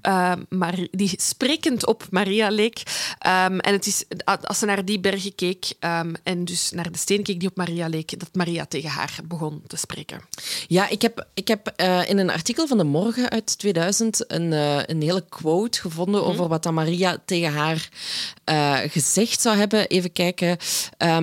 Mari- 0.49 0.87
die 0.91 1.13
sprekend 1.15 1.85
op 1.85 2.07
Maria 2.09 2.49
leek. 2.49 2.83
Ehm, 3.19 3.57
en 3.59 3.73
het 3.73 3.85
is 3.85 4.03
als 4.43 4.59
ze 4.59 4.65
naar 4.65 4.85
die 4.85 4.99
bergen 4.99 5.35
keek 5.35 5.65
ehm, 5.79 6.13
en 6.23 6.45
dus 6.45 6.71
naar 6.71 6.91
de 6.91 6.97
steen 6.97 7.23
keek 7.23 7.39
die 7.39 7.49
op 7.49 7.55
Maria 7.55 7.87
leek, 7.87 8.19
dat 8.19 8.29
Maria 8.33 8.65
tegen 8.65 8.89
haar 8.89 9.19
begon 9.23 9.61
te 9.67 9.77
spreken. 9.77 10.21
Ja, 10.67 10.89
ik 10.89 11.01
heb, 11.01 11.27
ik 11.33 11.47
heb 11.47 11.73
in 12.07 12.17
een 12.17 12.29
artikel 12.29 12.67
van 12.67 12.77
de 12.77 12.83
Morgen 12.83 13.29
uit 13.29 13.57
2000 13.57 14.31
een, 14.31 14.51
een 14.91 15.01
hele 15.01 15.25
quote 15.29 15.81
gevonden 15.81 16.25
over 16.25 16.47
wat 16.47 16.71
Maria 16.71 17.17
tegen 17.25 17.53
haar 17.53 17.89
gezegd 18.89 19.41
zou 19.41 19.57
hebben. 19.57 19.87
Even 19.87 20.11
kijken. 20.11 20.57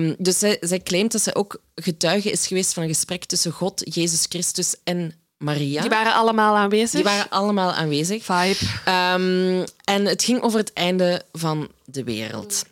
Ehm, 0.05 0.23
dus 0.23 0.39
zij, 0.39 0.57
zij 0.61 0.79
claimt 0.79 1.11
dat 1.11 1.21
zij 1.21 1.35
ook 1.35 1.61
getuige 1.75 2.31
is 2.31 2.47
geweest 2.47 2.73
van 2.73 2.83
een 2.83 2.89
gesprek 2.89 3.25
tussen 3.25 3.51
God, 3.51 3.81
Jezus 3.95 4.25
Christus 4.29 4.75
en 4.83 5.13
Maria. 5.37 5.81
Die 5.81 5.89
waren 5.89 6.13
allemaal 6.13 6.55
aanwezig. 6.55 6.91
Die 6.91 7.03
waren 7.03 7.29
allemaal 7.29 7.71
aanwezig. 7.71 8.23
Vibe. 8.23 8.57
Ehm, 8.85 9.65
en 9.83 10.05
het 10.05 10.23
ging 10.23 10.41
over 10.41 10.59
het 10.59 10.73
einde 10.73 11.21
van 11.31 11.69
de 11.85 12.03
wereld. 12.03 12.65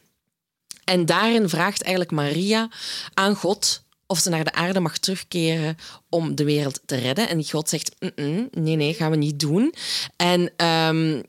En 0.84 1.06
daarin 1.06 1.50
vraagt 1.50 1.82
eigenlijk 1.82 2.12
Maria 2.12 2.70
aan 3.14 3.36
God 3.36 3.82
of 4.08 4.20
ze 4.20 4.30
naar 4.30 4.44
de 4.44 4.54
aarde 4.54 4.80
mag 4.80 4.98
terugkeren 4.98 5.78
om 6.10 6.36
de 6.36 6.44
wereld 6.44 6.82
te 6.86 6.96
redden. 6.96 7.30
En 7.30 7.50
God 7.50 7.70
zegt, 7.70 7.96
"Mm-mm, 8.00 8.48
nee, 8.52 8.76
nee, 8.76 8.94
gaan 8.94 9.12
we 9.12 9.18
niet 9.18 9.40
doen. 9.40 9.74
En 10.16 10.52
ehm, 10.56 11.22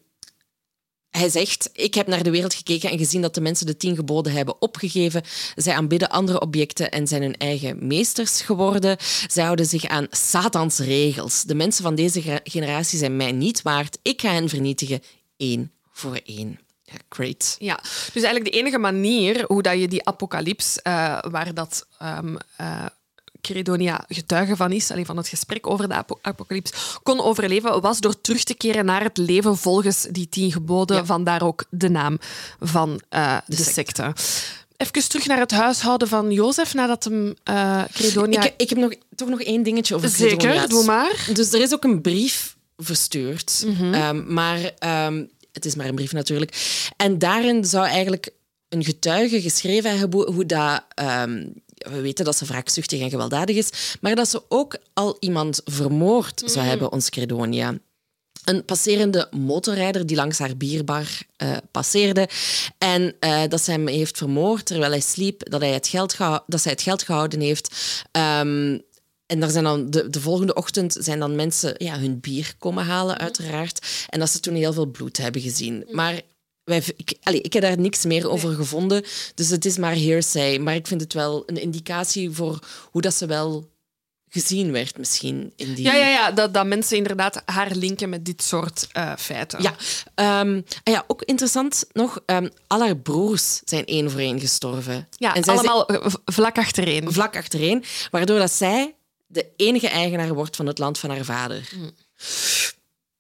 hij 1.19 1.29
zegt, 1.29 1.71
ik 1.73 1.95
heb 1.95 2.07
naar 2.07 2.23
de 2.23 2.31
wereld 2.31 2.55
gekeken 2.55 2.91
en 2.91 2.99
gezien 2.99 3.23
dat 3.23 3.35
de 3.35 3.41
mensen 3.41 3.67
de 3.67 3.77
tien 3.77 3.97
geboden 3.97 4.33
hebben 4.33 4.61
opgegeven. 4.61 5.23
Zij 5.55 5.75
aanbidden 5.75 6.09
andere 6.09 6.41
objecten 6.41 6.91
en 6.91 7.07
zijn 7.07 7.23
hun 7.23 7.37
eigen 7.37 7.87
meesters 7.87 8.41
geworden. 8.41 8.97
Zij 9.27 9.45
houden 9.45 9.67
zich 9.67 9.87
aan 9.87 10.07
Satans 10.11 10.79
regels. 10.79 11.43
De 11.43 11.55
mensen 11.55 11.83
van 11.83 11.95
deze 11.95 12.41
generatie 12.45 12.99
zijn 12.99 13.17
mij 13.17 13.33
niet 13.33 13.63
waard. 13.63 13.99
Ik 14.03 14.21
ga 14.21 14.33
hen 14.33 14.49
vernietigen, 14.49 15.03
één 15.37 15.73
voor 15.93 16.21
één. 16.25 16.59
Ja, 16.83 16.99
great. 17.09 17.57
Ja, 17.59 17.77
dus 18.13 18.23
eigenlijk 18.23 18.45
de 18.45 18.59
enige 18.59 18.79
manier 18.79 19.45
hoe 19.47 19.63
dat 19.63 19.81
je 19.81 19.89
die 19.89 20.05
apocalyps, 20.07 20.83
eh, 20.83 21.19
waar 21.31 21.55
dat 21.55 21.87
ehm, 21.99 22.37
eh, 22.57 22.87
Credonia 23.45 24.05
getuige 24.09 24.57
van 24.57 24.73
is, 24.73 24.91
alleen 24.91 25.07
van 25.07 25.17
het 25.17 25.29
gesprek 25.29 25.67
over 25.67 25.89
de 25.89 25.95
apo- 25.95 26.19
apocalyps, 26.23 26.73
kon 27.03 27.21
overleven, 27.21 27.81
was 27.81 28.01
door 28.01 28.21
terug 28.21 28.45
te 28.45 28.55
keren 28.55 28.85
naar 28.85 29.03
het 29.03 29.17
leven 29.17 29.57
volgens 29.57 30.07
die 30.11 30.29
tien 30.29 30.53
geboden. 30.53 30.97
Ja. 30.97 31.05
Vandaar 31.05 31.43
ook 31.43 31.65
de 31.71 31.89
naam 31.91 32.19
van 32.61 33.01
eh, 33.09 33.37
de, 33.47 33.57
secte. 33.57 34.13
Even 34.77 35.09
terug 35.09 35.27
naar 35.27 35.39
het 35.39 35.51
huishouden 35.51 36.09
van 36.09 36.31
Jozef, 36.31 36.75
nadat 36.75 37.05
hem 37.05 37.35
eh 37.45 37.83
Credonia... 37.93 38.43
Ik, 38.43 38.55
ik 38.57 38.69
heb 38.69 38.79
nog, 38.79 38.93
toch 39.15 39.29
nog 39.29 39.41
één 39.41 39.63
dingetje 39.63 39.95
over 39.95 40.09
Zeker, 40.09 40.37
Credonia's. 40.37 40.69
doe 40.69 40.85
maar. 40.85 41.27
Dus 41.33 41.53
er 41.53 41.61
is 41.61 41.73
ook 41.73 41.85
een 41.85 42.01
brief 42.01 42.57
verstuurd. 42.77 43.65
Mhm. 43.67 43.95
Ehm, 43.95 44.33
maar 44.33 44.59
ehm, 44.79 45.25
het 45.53 45.65
is 45.65 45.75
maar 45.75 45.87
een 45.87 45.95
brief 45.95 46.13
natuurlijk. 46.13 46.57
En 46.97 47.19
daarin 47.19 47.65
zou 47.65 47.87
eigenlijk 47.87 48.31
een 48.69 48.85
getuige 48.85 49.41
geschreven 49.41 49.99
hebben 49.99 50.33
hoe 50.33 50.47
dat... 50.47 50.85
ehm, 50.95 51.47
we 51.91 52.01
weten 52.01 52.25
dat 52.25 52.37
ze 52.37 52.45
wraakzuchtig 52.45 53.01
en 53.01 53.11
gewelddadig 53.11 53.57
is, 53.57 53.97
maar 54.01 54.15
dat 54.15 54.29
ze 54.29 54.43
ook 54.49 54.77
al 54.93 55.17
iemand 55.21 55.61
vermoord 55.65 56.43
zou 56.45 56.67
hebben, 56.67 56.93
ons 56.93 57.11
Credonia. 57.11 57.75
Een 58.45 58.65
passerende 58.65 59.29
motorrijder 59.31 60.07
die 60.07 60.17
langs 60.17 60.39
haar 60.39 60.57
bierbar 60.57 61.07
eh, 61.37 61.57
passeerde. 61.71 62.29
En 62.79 63.15
eh, 63.21 63.43
dat 63.49 63.63
ze 63.63 63.71
hem 63.71 63.87
heeft 63.89 64.19
vermoord 64.19 64.67
terwijl 64.67 64.91
hij 64.91 65.01
sliep, 65.01 65.51
dat, 65.51 65.61
hij 65.61 65.73
het 65.73 65.89
geld 65.89 66.17
dat 66.47 66.61
zij 66.61 66.73
het 66.73 66.83
geld 66.83 67.03
gehouden 67.03 67.41
heeft. 67.41 67.75
Ehm, 68.11 68.79
en 69.27 69.41
daar 69.41 69.51
zijn 69.51 69.65
dan 69.65 69.91
de, 69.91 70.11
de 70.11 70.21
volgende 70.21 70.55
ochtend 70.55 70.97
zijn 71.01 71.19
dan 71.19 71.35
mensen 71.35 71.75
ja, 71.79 71.99
hun 71.99 72.21
bier 72.21 72.55
komen 72.59 72.85
halen, 72.85 73.19
uiteraard. 73.19 74.07
En 74.09 74.19
dat 74.19 74.31
ze 74.31 74.41
toen 74.41 74.55
heel 74.55 74.73
veel 74.73 74.87
bloed 74.87 75.17
hebben 75.17 75.41
gezien. 75.41 75.87
Maar 75.91 76.21
wij, 76.65 76.83
ik, 76.97 77.15
allee, 77.23 77.41
ik 77.41 77.53
heb 77.53 77.63
daar 77.63 77.79
niks 77.79 78.05
meer 78.05 78.31
over 78.31 78.55
gevonden. 78.55 79.05
Dus 79.35 79.49
het 79.49 79.65
is 79.65 79.77
maar 79.79 79.95
hearsay. 79.95 80.59
Maar 80.59 80.75
ik 80.75 80.87
vind 80.87 81.01
het 81.01 81.13
wel 81.13 81.43
een 81.47 81.61
indicatie 81.61 82.31
voor 82.31 82.59
hoe 82.91 83.03
dat 83.03 83.15
ze 83.15 83.27
wel 83.27 83.73
gezien 84.29 84.73
werd, 84.73 84.99
misschien. 84.99 85.53
In 85.57 85.75
die... 85.75 85.85
Ja, 85.85 85.95
ja, 85.95 86.09
ja 86.09 86.31
dat, 86.31 86.55
dat 86.55 86.67
mensen 86.67 86.97
inderdaad 86.97 87.43
haar 87.45 87.71
linken 87.75 88.09
met 88.09 88.25
dit 88.25 88.43
soort 88.43 88.89
eh, 88.93 89.13
feiten. 89.19 89.63
Ja, 89.63 89.75
ehm, 90.15 90.61
ah 90.83 90.95
ja, 90.95 91.05
ook 91.07 91.23
interessant 91.23 91.85
nog. 91.93 92.21
ehm 92.27 92.49
al 92.67 92.81
haar 92.81 92.97
broers 92.97 93.61
zijn 93.65 93.85
één 93.85 94.11
voor 94.11 94.21
één 94.21 94.41
gestorven. 94.41 95.09
Ja, 95.11 95.35
en 95.35 95.45
allemaal 95.45 95.87
eh, 95.89 96.11
v- 96.11 96.33
vlak 96.35 96.59
achtereen. 96.59 97.01
zijn 97.03 97.13
vlak 97.13 97.37
achtereen, 97.37 97.85
waardoor 98.11 98.39
dat 98.39 98.53
zij 98.53 98.95
de 99.27 99.47
enige 99.57 99.89
eigenaar 99.89 100.35
wordt 100.35 100.57
van 100.57 100.67
het 100.67 100.79
land 100.79 100.99
van 100.99 101.11
haar 101.11 101.25
vader. 101.25 101.69
Mm. 101.77 101.91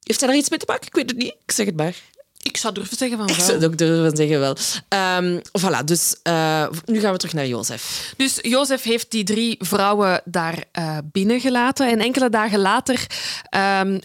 Heeft 0.01 0.19
zij 0.19 0.29
daar 0.29 0.37
iets 0.37 0.49
mee 0.51 0.59
te 0.59 0.65
maken? 0.69 0.87
Ik 0.87 0.95
weet 0.95 1.11
het 1.11 1.19
niet. 1.19 1.35
Ik 1.45 1.53
zeg 1.53 1.67
het 1.67 1.77
maar. 1.77 1.97
Ik 2.45 2.57
zou 2.57 2.75
durven 2.75 2.97
zeggen 2.97 3.19
van 3.19 3.29
Ik 3.29 3.35
wel. 3.35 3.45
zou 3.45 3.59
het 3.59 3.67
ook 3.67 3.79
durven 3.79 4.17
zeggen 4.17 4.41
wel. 4.41 4.57
Ehm, 4.89 5.39
voilà, 5.61 5.85
dus 5.85 6.17
eh, 6.23 6.67
nu 6.85 7.01
gaan 7.01 7.13
we 7.13 7.19
terug 7.19 7.35
naar 7.35 7.47
Jozef. 7.47 8.13
Dus 8.17 8.39
Jozef 8.43 8.83
heeft 8.83 9.11
die 9.11 9.25
drie 9.25 9.57
vrouwen 9.59 10.23
daar 10.25 10.65
eh, 10.73 10.99
binnengelaten. 11.13 11.89
En 11.91 12.01
enkele 12.01 12.31
dagen 12.31 12.59
later 12.61 13.07
ehm, 13.49 13.99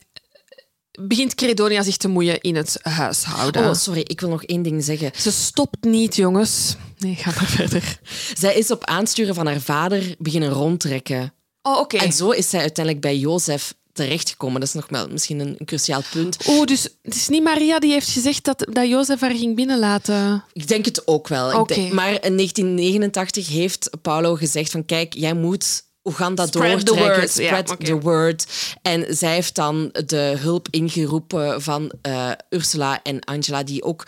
begint 1.02 1.36
Credonia 1.36 1.84
zich 1.84 1.98
te 1.98 2.08
moeien 2.08 2.42
in 2.42 2.56
het 2.56 2.78
huishouden. 2.82 3.68
Oh, 3.68 3.74
sorry, 3.74 4.02
ik 4.02 4.20
wil 4.20 4.30
nog 4.30 4.44
één 4.44 4.62
ding 4.62 4.84
zeggen. 4.84 5.12
Ze 5.18 5.32
stopt 5.32 5.84
niet, 5.84 6.16
jongens. 6.16 6.76
Nee, 6.98 7.16
ga 7.16 7.32
maar 7.36 7.50
verder. 7.50 8.00
Zij 8.38 8.56
is 8.56 8.72
op 8.72 8.86
aansturen 8.86 9.36
van 9.36 9.46
haar 9.48 9.62
vader 9.62 10.16
beginnen 10.18 10.50
rondtrekken. 10.50 11.34
Oh, 11.62 11.78
oké. 11.80 11.98
En 11.98 12.14
zo 12.14 12.30
is 12.30 12.50
zij 12.50 12.60
uiteindelijk 12.60 13.06
bij 13.06 13.18
Jozef 13.18 13.74
terechtgekomen. 14.06 14.60
Dat 14.60 14.70
is 14.70 14.76
nog 14.76 14.86
wel 14.90 15.08
misschien 15.08 15.40
een, 15.40 15.56
een 15.58 15.66
cruciaal 15.66 16.02
punt. 16.12 16.38
Oeh, 16.48 16.66
dus 16.66 16.84
het 17.02 17.16
is 17.16 17.28
niet 17.28 17.44
Maria 17.44 17.80
die 17.80 17.92
heeft 17.92 18.10
gezegd 18.10 18.44
dat, 18.44 18.66
dat 18.72 18.88
Jozef 18.88 19.20
haar 19.20 19.36
ging 19.36 19.56
binnenlaten. 19.56 20.44
Ik 20.54 20.68
denk 20.68 20.86
het 20.86 21.08
ook 21.08 21.28
wel. 21.28 21.50
Ik 21.52 21.58
Oké. 21.58 21.74
denk- 21.74 21.94
maar 21.94 22.12
in 22.12 22.36
1989 22.36 23.48
heeft 23.48 23.90
Paulo 24.02 24.36
gezegd 24.36 24.72
van 24.72 24.86
kijk, 24.86 25.14
jij 25.14 25.34
moet 25.34 25.84
Oeganda 26.04 26.46
Spread 26.46 26.80
the 26.80 26.86
doortrekken. 26.86 27.20
word. 27.20 27.36
Ja, 27.38 27.58
Spread 27.62 27.86
the 27.86 28.00
word. 28.00 28.46
En 28.82 29.06
zij 29.18 29.34
heeft 29.34 29.56
dan 29.56 29.90
de 30.06 30.36
hulp 30.40 30.68
ingeroepen 30.70 31.62
van 31.62 31.92
eh, 32.02 32.32
Ursula 32.50 33.00
en 33.04 33.20
Angela, 33.24 33.64
die 33.64 33.84
ook 33.84 34.08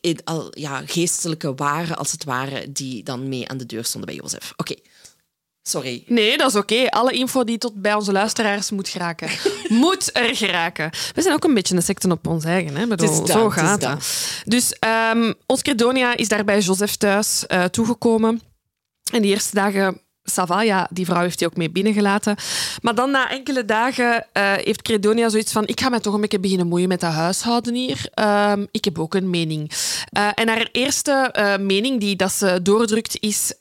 in, 0.00 0.18
al, 0.24 0.48
ja, 0.50 0.82
geestelijke 0.86 1.54
waren, 1.54 1.96
als 1.96 2.12
het 2.12 2.24
ware, 2.24 2.72
die 2.72 3.02
dan 3.02 3.28
mee 3.28 3.48
aan 3.48 3.56
de 3.56 3.66
deur 3.66 3.84
stonden 3.84 4.10
bij 4.14 4.18
Jozef. 4.22 4.52
Oké, 4.56 4.74
sorry. 5.68 6.02
Nee, 6.06 6.38
dat 6.38 6.50
is 6.50 6.56
oké. 6.56 6.86
Alle 6.88 7.12
info 7.12 7.44
die 7.44 7.58
tot 7.58 7.74
bij 7.74 7.94
onze 7.94 8.12
luisteraars 8.12 8.70
moet 8.70 8.88
geraken, 8.88 9.28
moet 9.84 10.10
er 10.12 10.36
geraken. 10.36 10.90
We 11.14 11.22
zijn 11.22 11.34
ook 11.34 11.44
een 11.44 11.54
beetje 11.54 11.76
een 11.76 11.82
secten 11.82 12.12
op 12.12 12.26
ons 12.26 12.44
eigen. 12.44 12.76
Hè? 12.76 12.86
Bedoel, 12.86 13.18
dat, 13.18 13.28
zo 13.28 13.50
gaat 13.50 13.80
dat. 13.80 13.90
dat. 13.90 14.42
Dus 14.44 14.72
ehm 14.78 15.32
ons 15.46 15.62
Credonia 15.62 16.16
is 16.16 16.28
daar 16.28 16.44
bij 16.44 16.60
Joseph 16.60 16.96
thuis 16.96 17.46
eh, 17.46 17.64
toegekomen. 17.64 18.40
En 19.12 19.22
die 19.22 19.30
eerste 19.30 19.54
dagen... 19.54 20.00
Sava, 20.32 20.62
ja, 20.62 20.88
die 20.90 21.04
vrouw 21.04 21.20
heeft 21.22 21.38
hij 21.40 21.48
ook 21.48 21.56
mee 21.56 21.70
binnengelaten. 21.70 22.36
Maar 22.82 22.94
dan 22.94 23.10
na 23.10 23.30
enkele 23.30 23.64
dagen 23.64 24.26
eh, 24.32 24.52
heeft 24.52 24.82
Credonia 24.82 25.28
zoiets 25.28 25.52
van 25.52 25.66
ik 25.66 25.80
ga 25.80 25.88
mij 25.88 26.00
toch 26.00 26.14
een 26.14 26.20
beetje 26.20 26.40
beginnen 26.40 26.66
moeien 26.66 26.88
met 26.88 27.00
dat 27.00 27.12
huishouden 27.12 27.74
hier. 27.74 28.08
Ehm, 28.14 28.64
ik 28.70 28.84
heb 28.84 28.98
ook 28.98 29.14
een 29.14 29.30
mening. 29.30 29.70
Eh, 30.12 30.28
en 30.34 30.48
haar 30.48 30.68
eerste 30.72 31.12
eh, 31.32 31.56
mening 31.58 32.00
die 32.00 32.16
dat 32.16 32.32
ze 32.32 32.60
doordrukt 32.62 33.16
is 33.20 33.52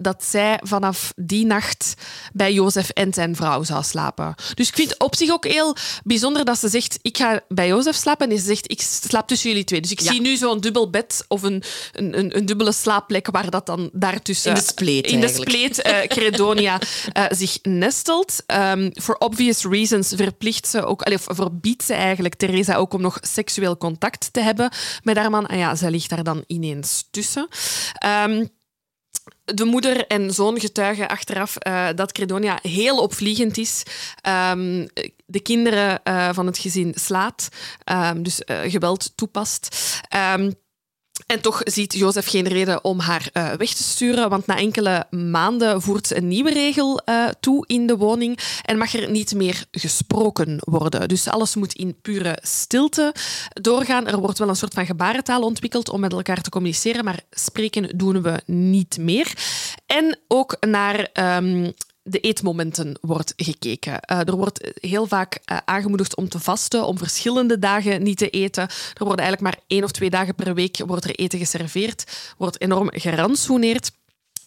dat 0.00 0.24
zij 0.24 0.60
vanaf 0.62 1.12
die 1.16 1.46
nacht 1.46 1.94
bij 2.32 2.52
Jozef 2.52 2.88
en 2.90 3.12
zijn 3.12 3.36
vrouw 3.36 3.62
zou 3.62 3.82
slapen. 3.82 4.34
Dus 4.54 4.68
ik 4.68 4.74
vind 4.74 4.90
het 4.90 4.98
op 5.02 5.14
zich 5.16 5.30
ook 5.30 5.44
heel 5.46 5.76
bijzonder 6.04 6.44
dat 6.44 6.58
ze 6.58 6.68
zegt 6.68 6.98
ik 7.02 7.16
ga 7.16 7.40
bij 7.48 7.68
Jozef 7.68 7.96
slapen 7.96 8.30
en 8.30 8.38
ze 8.38 8.44
zegt 8.44 8.70
ik 8.70 8.80
slaap 8.80 9.28
tussen 9.28 9.48
jullie 9.48 9.64
twee. 9.64 9.80
Dus 9.80 9.90
ik 9.90 10.00
Ja. 10.00 10.10
zie 10.12 10.20
nu 10.20 10.36
zo'n 10.36 10.60
dubbel 10.60 10.90
bed 10.90 11.24
of 11.28 11.42
een, 11.42 11.62
een, 11.92 12.18
een, 12.18 12.36
een 12.36 12.46
dubbele 12.46 12.72
slaapplek 12.72 13.28
waar 13.30 13.50
dat 13.50 13.66
dan 13.66 13.90
daartussen... 13.92 14.50
In 14.50 14.56
de 14.56 14.62
spleet 14.64 15.06
In 15.06 15.20
de 15.20 15.28
spleet 15.28 15.82
Credonia 16.10 16.78
uh, 17.16 17.24
zich 17.28 17.58
nestelt. 17.62 18.42
Um, 18.46 18.90
for 18.94 19.16
obvious 19.18 19.64
reasons 19.64 20.12
verplicht 20.16 20.68
ze 20.68 20.84
ook, 20.84 21.02
allee, 21.02 21.18
verbiedt 21.18 21.82
ze 21.82 21.94
eigenlijk 21.94 22.34
Theresa 22.34 22.74
ook 22.74 22.92
om 22.92 23.00
nog 23.00 23.18
seksueel 23.20 23.76
contact 23.76 24.32
te 24.32 24.40
hebben 24.40 24.70
met 25.02 25.16
haar 25.16 25.30
man. 25.30 25.46
En 25.46 25.58
ja, 25.58 25.74
zij 25.74 25.90
ligt 25.90 26.10
daar 26.10 26.24
dan 26.24 26.44
ineens 26.46 27.08
tussen. 27.10 27.48
Um, 28.26 28.48
de 29.44 29.64
moeder 29.64 30.06
en 30.06 30.30
zoon 30.30 30.60
getuigen 30.60 31.08
achteraf 31.08 31.56
uh, 31.66 31.88
dat 31.94 32.12
Credonia 32.12 32.58
heel 32.62 32.98
opvliegend 32.98 33.58
is. 33.58 33.82
Um, 34.52 34.88
de 35.26 35.40
kinderen 35.40 36.00
uh, 36.04 36.28
van 36.32 36.46
het 36.46 36.58
gezin 36.58 36.94
slaat, 36.96 37.48
dus 38.16 38.42
geweld 38.44 39.12
toepast. 39.14 39.76
En 41.26 41.40
toch 41.40 41.60
ziet 41.64 41.94
Jozef 41.94 42.28
geen 42.28 42.48
reden 42.48 42.84
om 42.84 42.98
haar 42.98 43.30
uh, 43.32 43.52
weg 43.52 43.72
te 43.72 43.82
sturen, 43.82 44.30
want 44.30 44.46
na 44.46 44.56
enkele 44.56 45.06
maanden 45.10 45.82
voert 45.82 46.06
ze 46.06 46.16
een 46.16 46.28
nieuwe 46.28 46.52
regel 46.52 47.00
uh, 47.06 47.28
toe 47.40 47.64
in 47.66 47.86
de 47.86 47.96
woning 47.96 48.38
en 48.62 48.78
mag 48.78 48.94
er 48.94 49.10
niet 49.10 49.34
meer 49.34 49.64
gesproken 49.70 50.56
worden. 50.60 51.08
Dus 51.08 51.28
alles 51.28 51.54
moet 51.54 51.72
in 51.72 52.00
pure 52.02 52.38
stilte 52.42 53.14
doorgaan. 53.52 54.06
Er 54.06 54.18
wordt 54.18 54.38
wel 54.38 54.48
een 54.48 54.56
soort 54.56 54.74
van 54.74 54.86
gebarentaal 54.86 55.42
ontwikkeld 55.42 55.88
om 55.90 56.00
met 56.00 56.12
elkaar 56.12 56.42
te 56.42 56.50
communiceren, 56.50 57.04
maar 57.04 57.20
spreken 57.30 57.98
doen 57.98 58.22
we 58.22 58.40
niet 58.46 58.98
meer. 58.98 59.32
En 59.86 60.18
ook 60.28 60.56
naar 60.60 61.08
um, 61.38 61.72
de 62.10 62.20
eetmomenten 62.20 62.98
wordt 63.00 63.32
gekeken. 63.36 63.92
Uh, 63.92 64.18
er 64.18 64.36
wordt 64.36 64.72
heel 64.80 65.06
vaak 65.06 65.38
uh, 65.44 65.58
aangemoedigd 65.64 66.16
om 66.16 66.28
te 66.28 66.38
vasten, 66.38 66.86
om 66.86 66.98
verschillende 66.98 67.58
dagen 67.58 68.02
niet 68.02 68.18
te 68.18 68.30
eten. 68.30 68.62
Er 68.62 69.04
worden 69.04 69.24
eigenlijk 69.24 69.40
maar 69.40 69.64
één 69.66 69.84
of 69.84 69.90
twee 69.90 70.10
dagen 70.10 70.34
per 70.34 70.54
week 70.54 70.78
wordt 70.86 71.04
er 71.04 71.14
eten 71.14 71.38
geserveerd, 71.38 72.34
wordt 72.38 72.60
enorm 72.60 72.88
gerantsoeneerd. 72.92 73.90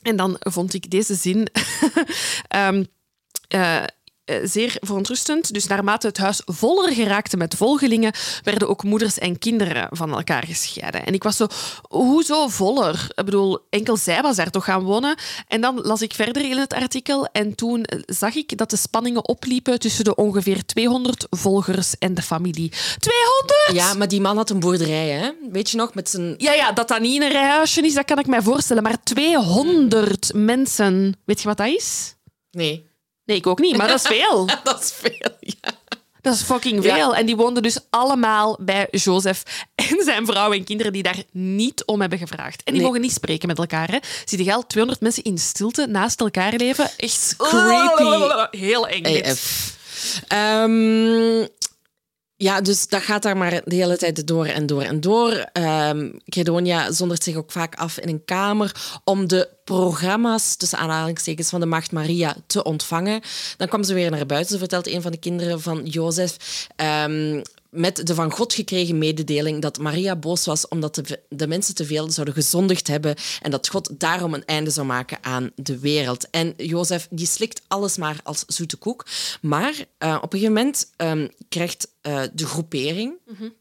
En 0.02 0.16
dan 0.16 0.36
vond 0.40 0.74
ik 0.74 0.90
deze 0.90 1.16
zin. 1.16 1.48
uh, 2.56 2.68
eh, 3.48 3.84
zeer 4.44 4.76
verontrustend. 4.80 5.54
Dus 5.54 5.68
naarmate 5.68 6.08
het 6.08 6.18
huis 6.18 6.42
voller 6.46 6.94
geraakte 6.94 7.38
met 7.38 7.56
volgelingen, 7.56 8.14
werden 8.44 8.70
ook 8.70 8.84
moeders 8.84 9.18
en 9.18 9.40
kinderen 9.40 9.88
van 9.92 10.12
elkaar 10.14 10.44
gescheiden. 10.46 11.06
En 11.06 11.14
ik 11.14 11.24
was 11.24 11.38
zo, 11.38 11.48
hoezo 11.90 12.48
voller? 12.48 13.08
Ik 13.16 13.26
bedoel, 13.26 13.60
enkel 13.70 13.98
zij 13.98 14.22
was 14.22 14.36
daar 14.36 14.50
toch 14.50 14.64
gaan 14.64 14.84
wonen. 14.84 15.18
En 15.48 15.62
dan 15.62 15.82
las 15.82 16.02
ik 16.02 16.14
verder 16.14 16.50
in 16.50 16.58
het 16.58 16.74
artikel 16.74 17.26
en 17.26 17.56
toen 17.56 17.86
zag 18.06 18.36
ik 18.36 18.58
dat 18.58 18.70
de 18.70 18.78
spanningen 18.78 19.28
opliepen 19.28 19.80
tussen 19.80 20.04
de 20.04 20.16
ongeveer 20.16 20.66
200 20.66 21.28
volgers 21.30 21.98
en 21.98 22.14
de 22.14 22.22
familie. 22.22 22.72
200? 22.98 23.72
Ja, 23.74 23.94
maar 23.94 24.08
die 24.08 24.22
man 24.22 24.38
had 24.38 24.50
een 24.50 24.60
boerderij, 24.60 25.10
hè? 25.10 25.32
Weet 25.52 25.70
je 25.70 25.78
nog? 25.78 25.94
Met 25.94 26.10
zijn... 26.10 26.36
Ja, 26.38 26.54
ja, 26.54 26.72
dat 26.72 26.88
dat 26.88 27.00
niet 27.00 27.16
in 27.16 27.22
een 27.22 27.32
rijhuisje 27.32 27.82
is, 27.82 27.94
dat 27.94 28.06
kan 28.06 28.20
ik 28.20 28.28
mij 28.28 28.42
voorstellen. 28.42 28.84
Maar 28.84 29.04
200 29.04 30.32
mensen, 30.34 31.18
weet 31.26 31.42
je 31.42 31.48
wat 31.48 31.58
dat 31.58 31.68
is? 31.68 32.16
Nee. 32.52 32.92
Nee, 33.34 33.42
ik 33.42 33.48
ook 33.48 33.60
niet, 33.60 33.78
maar 33.78 33.88
dat 33.88 34.00
is 34.00 34.18
veel. 34.18 34.46
dat 34.64 34.84
is 34.84 34.92
veel, 34.92 35.32
ja. 35.40 35.72
Dat 36.22 36.34
is 36.34 36.42
fucking 36.42 36.84
veel. 36.84 36.96
Ja. 36.96 37.14
En 37.14 37.26
die 37.26 37.36
woonden 37.36 37.64
dus 37.64 37.80
allemaal 37.90 38.58
bij 38.62 38.88
Jozef 38.92 39.44
en 39.76 40.04
zijn 40.04 40.26
vrouw 40.26 40.52
en 40.52 40.64
kinderen 40.64 40.94
die 40.94 41.04
daar 41.04 41.24
niet 41.32 41.86
om 41.86 42.02
hebben 42.02 42.20
gevraagd. 42.20 42.64
En 42.64 42.64
die 42.66 42.74
nee. 42.74 42.84
mogen 42.84 43.02
niet 43.02 43.12
spreken 43.12 43.48
met 43.48 43.58
elkaar. 43.58 43.92
Hè. 43.92 43.98
Zie 44.26 44.44
je 44.44 44.54
al 44.54 44.68
200 44.68 45.02
mensen 45.02 45.24
in 45.24 45.38
stilte 45.38 45.86
naast 45.86 46.20
elkaar 46.20 46.54
leven? 46.56 46.90
Echt 46.98 47.36
creepy. 47.38 48.58
Heel 48.58 48.88
eng. 48.88 49.36
Um, 50.34 51.48
ja, 52.44 52.62
dus 52.62 52.88
dat 52.88 53.02
gaat 53.02 53.24
daar 53.24 53.38
maar 53.38 53.62
de 53.66 53.76
hele 53.76 53.98
tijd 53.98 54.28
door 54.28 54.46
en 54.46 54.66
door 54.66 54.82
en 54.82 55.02
door. 55.02 55.46
Um, 55.90 56.20
Credonia 56.26 56.92
zondert 56.92 57.24
zich 57.24 57.36
ook 57.36 57.52
vaak 57.52 57.76
af 57.76 58.00
in 58.00 58.10
een 58.10 58.26
kamer 58.26 59.00
om 59.04 59.28
de 59.28 59.50
programma's, 59.64 60.56
tussen 60.56 60.78
aanhalingstekens, 60.78 61.50
van 61.50 61.60
de 61.60 61.66
Maagd 61.66 61.92
Maria 61.92 62.36
te 62.48 62.64
ontvangen. 62.64 63.22
Dan 63.58 63.68
kwam 63.68 63.84
ze 63.84 63.94
weer 63.94 64.12
naar 64.12 64.26
buiten, 64.26 64.60
vertelt 64.60 64.88
een 64.88 65.02
van 65.02 65.12
de 65.12 65.18
kinderen 65.18 65.62
van 65.62 65.86
Jozef. 65.86 66.68
Um, 67.06 67.42
met 67.74 68.08
de 68.08 68.16
van 68.16 68.32
God 68.32 68.54
gekregen 68.54 68.98
mededeling 68.98 69.62
dat 69.62 69.78
Maria 69.78 70.16
boos 70.16 70.46
was 70.46 70.68
omdat 70.68 70.96
de, 70.96 71.20
de, 71.30 71.48
mensen 71.48 71.76
te 71.76 71.86
veel 71.86 72.12
zouden 72.12 72.36
gezondigd 72.36 72.88
hebben 72.88 73.16
en 73.42 73.52
dat 73.52 73.68
God 73.68 73.90
daarom 73.98 74.34
een 74.34 74.46
einde 74.46 74.70
zou 74.70 74.88
maken 74.88 75.18
aan 75.22 75.52
de 75.56 75.80
wereld. 75.80 76.30
En 76.30 76.54
Jozef 76.58 77.08
die 77.10 77.28
slikt 77.28 77.62
alles 77.68 77.98
maar 77.98 78.20
als 78.24 78.44
zoete 78.48 78.78
koek. 78.78 79.06
Maar 79.42 79.74
uh, 79.74 80.18
op 80.22 80.34
een 80.34 80.40
gegeven 80.40 80.54
moment 80.54 80.92
um, 80.98 81.30
krijgt 81.50 81.88
uh, 82.02 82.22
de 82.34 82.46
groepering 82.46 83.14
mm 83.26 83.36
-hmm. 83.36 83.54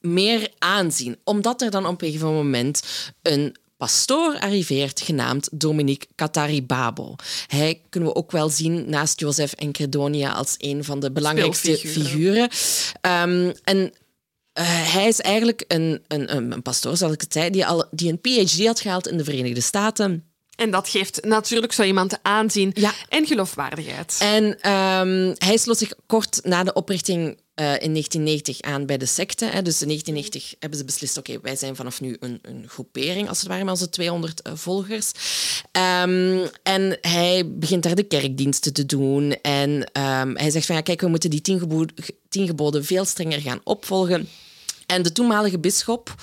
meer 0.00 0.50
aanzien, 0.58 1.18
omdat 1.24 1.62
er 1.62 1.70
dan 1.70 1.86
op 1.86 2.02
een 2.02 2.06
gegeven 2.08 2.34
moment 2.34 2.82
een 3.22 3.56
pastoor 3.80 4.38
arriveert, 4.40 5.00
genaamd 5.00 5.48
Dominique 5.52 6.08
Kataribabo. 6.14 7.16
Hij 7.46 7.80
kunnen 7.88 8.08
we 8.08 8.14
ook 8.14 8.30
wel 8.30 8.48
zien 8.48 8.90
naast 8.90 9.20
Jozef 9.20 9.52
en 9.52 9.72
Credonia 9.72 10.32
als 10.32 10.54
een 10.58 10.84
van 10.84 11.00
de 11.00 11.10
belangrijkste 11.12 11.76
figuren. 11.76 12.48
Um, 13.02 13.52
en 13.64 13.78
uh, 13.78 14.92
hij 14.92 15.08
is 15.08 15.20
eigenlijk 15.20 15.64
een, 15.68 16.02
een, 16.08 16.52
een, 16.52 16.62
pastoor, 16.62 16.96
zoals 16.96 17.12
ik 17.12 17.20
het 17.20 17.32
zei, 17.32 17.50
die, 17.50 17.66
al, 17.66 17.86
die 17.90 18.12
een 18.12 18.20
PhD 18.20 18.66
had 18.66 18.80
gehaald 18.80 19.08
in 19.08 19.16
de 19.16 19.24
Verenigde 19.24 19.60
Staten. 19.60 20.29
En 20.60 20.70
dat 20.70 20.88
geeft 20.88 21.24
natuurlijk 21.24 21.72
zo 21.72 21.82
iemand 21.82 22.18
aanzien 22.22 22.70
ja. 22.74 22.92
en 23.08 23.26
geloofwaardigheid. 23.26 24.16
En 24.22 24.44
um, 24.44 25.34
hij 25.38 25.56
sloot 25.56 25.78
zich 25.78 25.92
kort 26.06 26.40
na 26.44 26.64
de 26.64 26.72
oprichting 26.72 27.20
uh, 27.26 27.66
in 27.66 27.92
1990 27.92 28.60
aan 28.60 28.86
bij 28.86 28.98
de 28.98 29.06
secte. 29.06 29.44
Hè. 29.44 29.62
Dus 29.62 29.82
in 29.82 29.86
1990 29.86 30.54
hebben 30.58 30.78
ze 30.78 30.84
beslist, 30.84 31.18
oké, 31.18 31.30
okay, 31.30 31.42
wij 31.42 31.56
zijn 31.56 31.76
vanaf 31.76 32.00
nu 32.00 32.16
een, 32.20 32.38
een, 32.42 32.64
groepering, 32.68 33.28
als 33.28 33.38
het 33.38 33.48
ware, 33.48 33.64
met 33.64 33.72
onze 33.72 33.88
200 33.88 34.46
uh, 34.46 34.52
volgers. 34.56 35.12
Um, 35.72 36.48
en 36.62 36.98
hij 37.00 37.42
begint 37.46 37.82
daar 37.82 37.94
de 37.94 38.02
kerkdiensten 38.02 38.72
te 38.72 38.86
doen. 38.86 39.32
En 39.42 39.70
um, 39.70 40.36
hij 40.36 40.50
zegt 40.50 40.66
van, 40.66 40.76
ja, 40.76 40.82
kijk, 40.82 41.00
we 41.00 41.08
moeten 41.08 41.30
die 41.30 41.40
tien, 41.40 41.58
gebo 41.58 41.84
tien 42.28 42.46
geboden 42.46 42.84
veel 42.84 43.04
strenger 43.04 43.40
gaan 43.40 43.60
opvolgen. 43.64 44.28
En 44.90 45.02
de 45.02 45.12
toenmalige 45.12 45.58
bisschop 45.58 46.14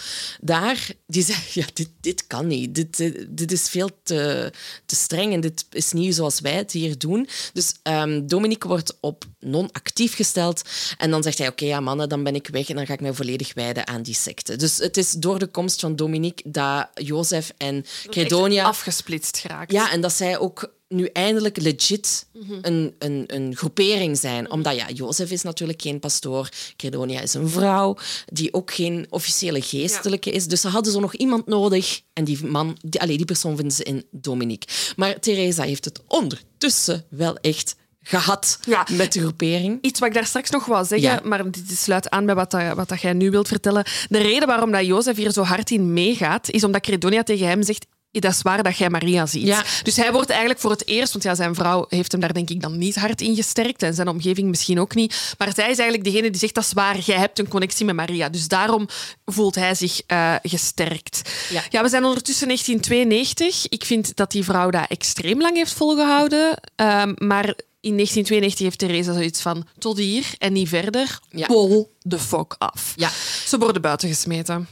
daar, 0.42 0.90
die 1.06 1.24
zei, 1.24 1.38
ja, 1.60 1.66
dit, 1.74 1.90
dit 2.02 2.28
kan 2.28 2.48
niet. 2.48 2.76
Dit, 2.76 2.98
dit 3.30 3.52
is 3.52 3.70
veel 3.70 3.90
te, 4.04 4.52
te 4.86 4.96
streng 4.96 5.34
en 5.34 5.42
dit 5.42 5.66
is 5.70 5.92
niet 5.92 6.16
zoals 6.16 6.40
wij 6.40 6.54
het 6.54 6.72
hier 6.72 6.98
doen. 6.98 7.30
Dus 7.54 7.74
um, 7.84 8.28
Dominique 8.28 8.68
wordt 8.68 8.98
op 9.00 9.26
non-actief 9.40 10.16
gesteld. 10.16 10.62
En 10.98 11.12
dan 11.12 11.24
zegt 11.24 11.38
hij, 11.38 11.48
oké, 11.48 11.64
okay, 11.64 11.76
ja 11.76 11.80
mannen, 11.80 12.10
dan 12.10 12.24
ben 12.24 12.36
ik 12.36 12.48
weg 12.48 12.70
en 12.70 12.76
dan 12.76 12.86
ga 12.86 12.94
ik 12.94 13.02
mij 13.02 13.14
volledig 13.14 13.54
wijden 13.54 13.88
aan 13.88 14.02
die 14.02 14.16
secte. 14.16 14.56
Dus 14.56 14.78
het 14.78 14.98
is 14.98 15.12
door 15.12 15.40
de 15.40 15.48
komst 15.48 15.80
van 15.80 15.96
Dominique 15.96 16.52
dat 16.52 16.88
Jozef 16.94 17.54
en 17.58 17.86
Credonia... 18.10 18.64
afgesplitst 18.64 19.38
geraakt. 19.38 19.72
Ja, 19.72 19.92
en 19.92 20.02
dat 20.02 20.14
zij 20.14 20.38
ook 20.38 20.76
nu 20.88 21.06
eindelijk 21.06 21.58
legit 21.62 22.28
een, 22.62 22.96
een, 23.00 23.24
een 23.28 23.56
groepering 23.56 24.18
zijn. 24.18 24.52
Omdat 24.52 24.76
ja, 24.76 24.90
Jozef 24.90 25.32
is 25.32 25.42
natuurlijk 25.42 25.82
geen 25.82 26.00
pastoor. 26.00 26.50
Credonia 26.76 27.22
is 27.22 27.34
een 27.34 27.50
vrouw 27.50 27.98
die 28.26 28.54
ook 28.54 28.74
geen 28.74 29.06
officiële 29.10 29.62
geestelijke 29.62 30.32
is. 30.32 30.48
Dus 30.48 30.62
ze 30.62 30.68
hadden 30.68 30.94
zo 30.94 31.00
nog 31.00 31.14
iemand 31.14 31.46
nodig. 31.46 32.02
En 32.14 32.24
die 32.24 32.46
man, 32.46 32.78
die, 32.82 33.08
die 33.08 33.26
persoon 33.26 33.56
vinden 33.56 33.76
ze 33.76 33.84
in 33.84 34.06
Dominique. 34.12 34.74
Maar 34.96 35.20
Theresa 35.20 35.64
heeft 35.64 35.86
het 35.86 36.02
ondertussen 36.08 37.06
wel 37.10 37.38
echt 37.38 37.76
gehad 38.02 38.60
ja. 38.66 38.88
met 38.92 39.14
de 39.14 39.20
groepering. 39.20 39.78
Iets 39.82 40.00
wat 40.00 40.10
ik 40.10 40.16
daar 40.16 40.26
straks 40.26 40.50
nog 40.50 40.66
wou 40.66 40.86
zeggen, 40.86 41.10
ja. 41.10 41.22
maar 41.24 41.52
dit 41.52 41.78
sluit 41.78 42.10
aan 42.10 42.26
bij 42.26 42.36
wat, 42.36 42.52
dat, 42.52 42.76
wat 42.76 42.90
dat 42.90 43.02
jij 43.02 43.14
nu 43.14 43.32
wilt 43.32 43.48
vertellen. 43.48 43.86
De 44.10 44.18
reden 44.18 44.48
waarom 44.48 44.72
dat 44.72 44.86
Jozef 44.86 45.16
hier 45.16 45.32
zo 45.32 45.44
hard 45.44 45.72
in 45.72 45.94
meegaat, 45.94 46.50
is 46.50 46.64
omdat 46.64 46.82
Credonia 46.82 47.24
tegen 47.24 47.48
hem 47.48 47.64
zegt 47.64 47.86
dat 48.22 48.32
is 48.32 48.42
waar 48.42 48.64
dat 48.64 48.78
jij 48.78 48.90
Maria 48.90 49.26
ziet. 49.26 49.46
Ja. 49.46 49.64
Dus 49.84 49.96
hij 49.96 50.12
wordt 50.12 50.30
eigenlijk 50.30 50.60
voor 50.60 50.72
het 50.72 50.88
eerst, 50.88 51.12
want 51.12 51.24
ja, 51.24 51.36
zijn 51.36 51.56
vrouw 51.56 51.86
heeft 51.90 52.12
hem 52.12 52.22
daar 52.22 52.34
denk 52.34 52.50
ik 52.50 52.62
dan 52.62 52.78
niet 52.78 52.96
hard 52.96 53.22
in 53.22 53.36
gesterkt 53.36 53.84
en 53.84 53.94
zijn 53.94 54.08
omgeving 54.08 54.50
misschien 54.50 54.80
ook 54.80 54.96
niet. 54.96 55.36
Maar 55.38 55.54
zij 55.54 55.70
is 55.70 55.78
eigenlijk 55.78 56.04
degene 56.04 56.30
die 56.30 56.40
zegt 56.40 56.54
dat 56.54 56.64
is 56.64 56.74
waar, 56.74 57.00
jij 57.00 57.18
hebt 57.18 57.40
een 57.40 57.48
connectie 57.48 57.86
met 57.86 57.96
Maria. 57.96 58.30
Dus 58.30 58.48
daarom 58.48 58.88
voelt 59.26 59.56
hij 59.56 59.76
zich 59.76 60.02
uh, 60.08 60.36
gesterkt. 60.42 61.22
Ja. 61.50 61.64
ja, 61.70 61.82
we 61.82 61.90
zijn 61.90 62.06
ondertussen 62.06 62.48
1992. 62.48 63.68
Ik 63.70 63.86
vind 63.86 64.16
dat 64.16 64.32
die 64.32 64.44
vrouw 64.44 64.70
dat 64.70 64.86
extreem 64.90 65.42
lang 65.42 65.56
heeft 65.56 65.74
volgehouden. 65.74 66.50
Um, 66.76 67.14
maar 67.18 67.56
in 67.80 67.94
1992 67.94 68.60
heeft 68.60 68.78
Theresa 68.78 69.14
zoiets 69.14 69.42
van 69.42 69.68
tot 69.78 69.98
hier 69.98 70.26
en 70.38 70.54
niet 70.54 70.70
verder. 70.70 71.20
Ja. 71.30 71.46
Pull 71.48 71.88
the 72.08 72.20
fuck 72.20 72.56
af. 72.58 72.94
Ja. 72.96 73.10
Ze 73.46 73.58
worden 73.58 73.82
buiten 73.82 74.10
gesmeten. 74.10 74.68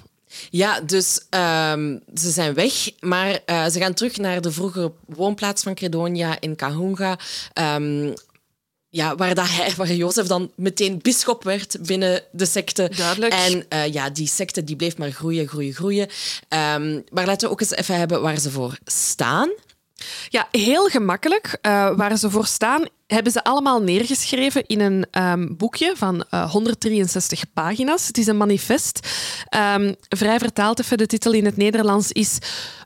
Ja, 0.49 0.81
dus 0.81 1.19
um, 1.29 2.01
ze 2.15 2.29
zijn 2.29 2.53
weg, 2.53 2.91
maar 2.99 3.39
uh, 3.45 3.65
ze 3.65 3.79
gaan 3.79 3.93
terug 3.93 4.17
naar 4.17 4.41
de 4.41 4.51
vroegere 4.51 4.91
woonplaats 5.05 5.63
van 5.63 5.75
Credonia 5.75 6.37
in 6.39 6.55
Kahunga. 6.55 7.19
Um, 7.75 8.13
ja, 8.89 9.15
waar, 9.15 9.35
dat 9.35 9.49
hij, 9.49 9.73
waar 9.75 9.93
Jozef 9.93 10.27
dan 10.27 10.51
meteen 10.55 10.99
bischop 11.01 11.43
werd 11.43 11.77
binnen 11.79 12.23
de 12.31 12.45
secte. 12.45 12.91
Duidelijk. 12.95 13.33
En 13.33 13.65
uh, 13.73 13.93
ja, 13.93 14.09
die 14.09 14.27
secte 14.27 14.63
die 14.63 14.75
bleef 14.75 14.97
maar 14.97 15.11
groeien, 15.11 15.47
groeien, 15.47 15.73
groeien. 15.73 16.07
Um, 16.49 17.03
maar 17.11 17.25
laten 17.25 17.47
we 17.47 17.53
ook 17.53 17.61
eens 17.61 17.71
even 17.71 17.97
hebben 17.97 18.21
waar 18.21 18.39
ze 18.39 18.51
voor 18.51 18.77
staan. 18.85 19.49
Ja, 20.29 20.47
heel 20.51 20.85
gemakkelijk. 20.87 21.57
Uh, 21.61 21.95
waar 21.95 22.17
ze 22.17 22.29
voor 22.29 22.45
staan, 22.45 22.85
hebben 23.07 23.31
ze 23.31 23.43
allemaal 23.43 23.81
neergeschreven 23.81 24.65
in 24.65 24.79
een 24.79 25.05
um, 25.11 25.57
boekje 25.57 25.93
van 25.95 26.15
uh, 26.15 26.41
eh, 26.41 26.51
163 26.51 27.43
pagina's. 27.53 28.07
Het 28.07 28.17
is 28.17 28.27
een 28.27 28.37
manifest. 28.37 28.99
Um, 29.75 29.95
vrij 30.09 30.39
vertaald 30.39 30.79
even, 30.79 30.97
de 30.97 31.07
titel 31.07 31.31
in 31.33 31.45
het 31.45 31.57
Nederlands 31.57 32.11
is 32.11 32.37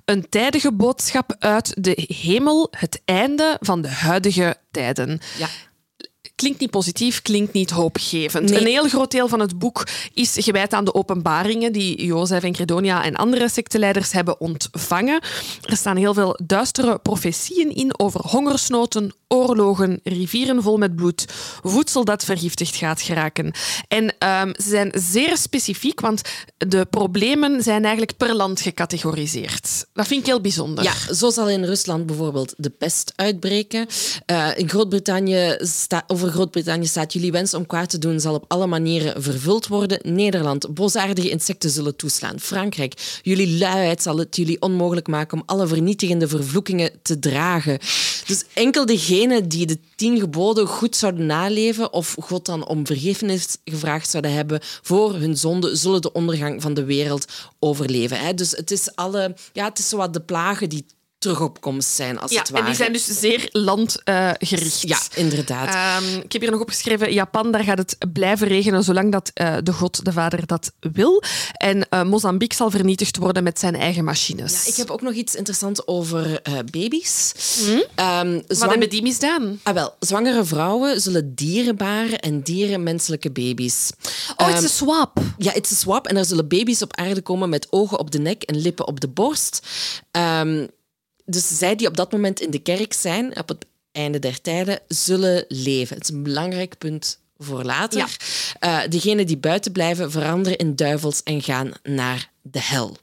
Een 0.05 0.29
tijdige 0.29 0.73
boodschap 0.73 1.35
uit 1.39 1.83
de 1.83 2.07
hemel, 2.21 2.67
het 2.71 3.01
einde 3.05 3.57
van 3.59 3.81
de 3.81 3.89
huidige 3.89 4.55
tijden. 4.71 5.19
Ja 5.37 5.47
klinkt 6.39 6.59
niet 6.59 6.69
positief, 6.69 7.21
klinkt 7.21 7.53
niet 7.53 7.69
hoopgevend. 7.69 8.51
Een 8.51 8.65
heel 8.65 8.87
groot 8.87 9.11
deel 9.11 9.27
van 9.27 9.39
het 9.39 9.59
boek 9.59 9.87
is 10.13 10.35
gewijd 10.39 10.73
aan 10.73 10.85
de 10.85 10.93
openbaringen 10.93 11.71
die 11.71 12.05
Jozef 12.05 12.43
en 12.43 12.51
Credonia 12.51 13.03
en 13.03 13.15
andere 13.15 13.49
secteleiders 13.49 14.11
hebben 14.11 14.39
ontvangen. 14.39 15.21
Er 15.61 15.77
staan 15.77 15.97
heel 15.97 16.13
veel 16.13 16.39
duistere 16.43 16.99
profetieën 16.99 17.75
in 17.75 17.99
over 17.99 18.21
hongersnoten, 18.21 19.13
oorlogen, 19.33 19.99
rivieren 20.03 20.61
vol 20.61 20.77
met 20.77 20.95
bloed, 20.95 21.25
voedsel 21.63 22.05
dat 22.05 22.23
vergiftigd 22.23 22.75
gaat 22.75 23.01
geraken. 23.01 23.51
En 23.87 24.03
um, 24.03 24.53
ze 24.55 24.69
zijn 24.69 24.91
zeer 24.95 25.37
specifiek, 25.37 25.99
want 25.99 26.21
de 26.57 26.85
problemen 26.89 27.63
zijn 27.63 27.81
eigenlijk 27.81 28.17
per 28.17 28.35
land 28.35 28.61
gecategoriseerd. 28.61 29.85
Dat 29.93 30.07
vind 30.07 30.19
ik 30.19 30.25
heel 30.25 30.41
bijzonder. 30.41 30.83
Ja, 30.83 31.13
zo 31.13 31.29
zal 31.29 31.49
in 31.49 31.63
Rusland 31.63 32.05
bijvoorbeeld 32.05 32.53
de 32.57 32.69
pest 32.69 33.13
uitbreken. 33.15 33.87
Uh, 34.31 34.47
in 34.55 34.69
Groot-Brittannië 34.69 35.57
over 36.07 36.29
Groot-Brittannië 36.29 36.87
staat: 36.87 37.13
jullie 37.13 37.31
wens 37.31 37.53
om 37.53 37.65
kwaad 37.65 37.89
te 37.89 37.97
doen 37.97 38.19
zal 38.19 38.33
op 38.33 38.45
alle 38.47 38.67
manieren 38.67 39.23
vervuld 39.23 39.67
worden. 39.67 39.99
Nederland, 40.03 40.73
boosaardige 40.73 41.29
insecten 41.29 41.69
zullen 41.69 41.95
toeslaan. 41.95 42.39
Frankrijk, 42.39 43.19
jullie 43.21 43.57
luiheid 43.57 44.01
zal 44.01 44.17
het 44.17 44.35
jullie 44.35 44.61
onmogelijk 44.61 45.07
maken 45.07 45.37
om 45.37 45.43
alle 45.45 45.67
vernietigende 45.67 46.27
vervloekingen 46.27 46.91
te 47.01 47.19
dragen. 47.19 47.79
Dus 48.25 48.43
enkel 48.53 48.85
degenen 49.19 49.49
die 49.49 49.65
de 49.65 49.79
tien 49.95 50.19
geboden 50.19 50.67
goed 50.67 50.95
zouden 50.95 51.25
naleven 51.25 51.93
of 51.93 52.15
God 52.21 52.45
dan 52.45 52.67
om 52.67 52.85
vergiffenis 52.85 53.57
gevraagd 53.65 54.09
zouden 54.09 54.33
hebben 54.33 54.59
voor 54.61 55.13
hun 55.13 55.37
zonde, 55.37 55.75
zullen 55.75 56.01
de 56.01 56.11
ondergang 56.11 56.61
van 56.61 56.73
de 56.73 56.83
wereld 56.83 57.25
overleven. 57.59 58.35
Dus 58.35 58.51
het 58.51 58.71
is 58.71 58.95
alle, 58.95 59.35
ja, 59.53 59.65
het 59.65 59.79
is 59.79 59.89
zowat 59.89 60.13
de 60.13 60.21
plagen 60.21 60.69
die 60.69 60.85
terugopkomst 61.19 61.89
zijn, 61.89 62.19
als 62.19 62.31
ja, 62.31 62.39
het 62.39 62.49
ware. 62.49 62.61
En 62.61 62.69
die 62.69 62.77
zijn 62.77 62.93
dus 62.93 63.05
zeer 63.05 63.49
landgericht. 63.51 64.81
ja, 64.81 64.99
inderdaad. 65.15 66.01
Um, 66.01 66.21
ik 66.23 66.31
heb 66.31 66.41
hier 66.41 66.51
nog 66.51 66.61
opgeschreven, 66.61 67.13
Japan, 67.13 67.51
daar 67.51 67.63
gaat 67.63 67.77
het 67.77 67.97
blijven 68.13 68.47
regenen 68.47 68.83
zolang 68.83 69.11
dat 69.11 69.31
uh, 69.33 69.57
de 69.63 69.73
god, 69.73 70.05
de 70.05 70.11
vader, 70.11 70.45
dat 70.45 70.71
wil. 70.79 71.23
En 71.53 71.87
uh, 71.89 72.03
Mozambique 72.03 72.55
zal 72.57 72.69
vernietigd 72.69 73.17
worden 73.17 73.43
met 73.43 73.59
zijn 73.59 73.75
eigen 73.75 74.03
machines. 74.03 74.65
Ja, 74.65 74.71
ik 74.71 74.77
heb 74.77 74.89
ook 74.89 75.01
nog 75.01 75.13
iets 75.13 75.35
interessants 75.35 75.87
over 75.87 76.25
uh, 76.25 76.59
baby's. 76.71 77.33
Hm? 77.65 78.03
Um, 78.03 78.43
Wat 78.47 78.69
hebben 78.69 78.89
die 78.89 79.01
misdaan? 79.01 79.59
Ah, 79.63 79.73
wel, 79.73 79.95
zwangere 79.99 80.45
vrouwen 80.45 81.01
zullen 81.01 81.35
dieren 81.35 81.75
baren 81.75 82.19
en 82.19 82.41
dieren 82.41 82.83
menselijke 82.83 83.31
baby's. 83.31 83.91
Oh, 84.37 84.47
um, 84.47 84.53
it's 84.53 84.63
a 84.63 84.67
swap. 84.67 85.19
Ja, 85.37 85.53
it's 85.53 85.71
a 85.71 85.75
swap. 85.75 86.07
En 86.07 86.17
er 86.17 86.25
zullen 86.25 86.47
baby's 86.47 86.81
op 86.81 86.95
aarde 86.95 87.21
komen 87.21 87.49
met 87.49 87.67
ogen 87.69 87.99
op 87.99 88.11
de 88.11 88.19
nek 88.19 88.43
en 88.43 88.57
lippen 88.57 88.87
op 88.87 88.99
de 88.99 89.07
borst. 89.07 89.67
Dus 91.29 91.57
zij 91.57 91.75
die 91.75 91.87
op 91.87 91.97
dat 91.97 92.11
moment 92.11 92.39
in 92.39 92.51
de 92.51 92.59
kerk 92.59 92.93
zijn, 92.93 93.37
op 93.37 93.47
het 93.47 93.65
einde 93.91 94.19
der 94.19 94.41
tijden, 94.41 94.79
zullen 94.87 95.45
leven. 95.47 95.95
Het 95.95 96.09
is 96.09 96.15
een 96.15 96.23
belangrijk 96.23 96.77
punt 96.77 97.19
voor 97.37 97.63
later. 97.63 98.17
Ja. 98.59 98.83
Uh, 98.83 98.89
degenen 98.89 99.27
die 99.27 99.37
buiten 99.37 99.71
blijven, 99.71 100.11
veranderen 100.11 100.57
in 100.57 100.75
duivels 100.75 101.23
en 101.23 101.41
gaan 101.41 101.71
naar 101.83 102.31
de 102.41 102.61
hel. 102.61 102.97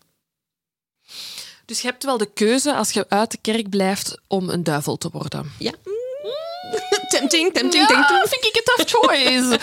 Dus 1.64 1.80
je 1.80 1.86
hebt 1.86 2.04
wel 2.04 2.18
de 2.18 2.32
keuze 2.32 2.74
als 2.74 2.90
je 2.90 3.08
uit 3.08 3.30
de 3.30 3.38
kerk 3.40 3.68
blijft 3.68 4.18
om 4.26 4.48
een 4.48 4.64
duivel 4.64 4.96
te 4.96 5.08
worden. 5.12 5.52
Ja. 5.58 5.72
tempting, 7.08 7.52
tempting, 7.52 7.88
ja, 7.88 8.06
tempting. 8.06 8.28
vind 8.28 8.44
ik 8.44 8.56
een 8.56 8.86
tough 8.86 8.90
choice. 8.90 9.60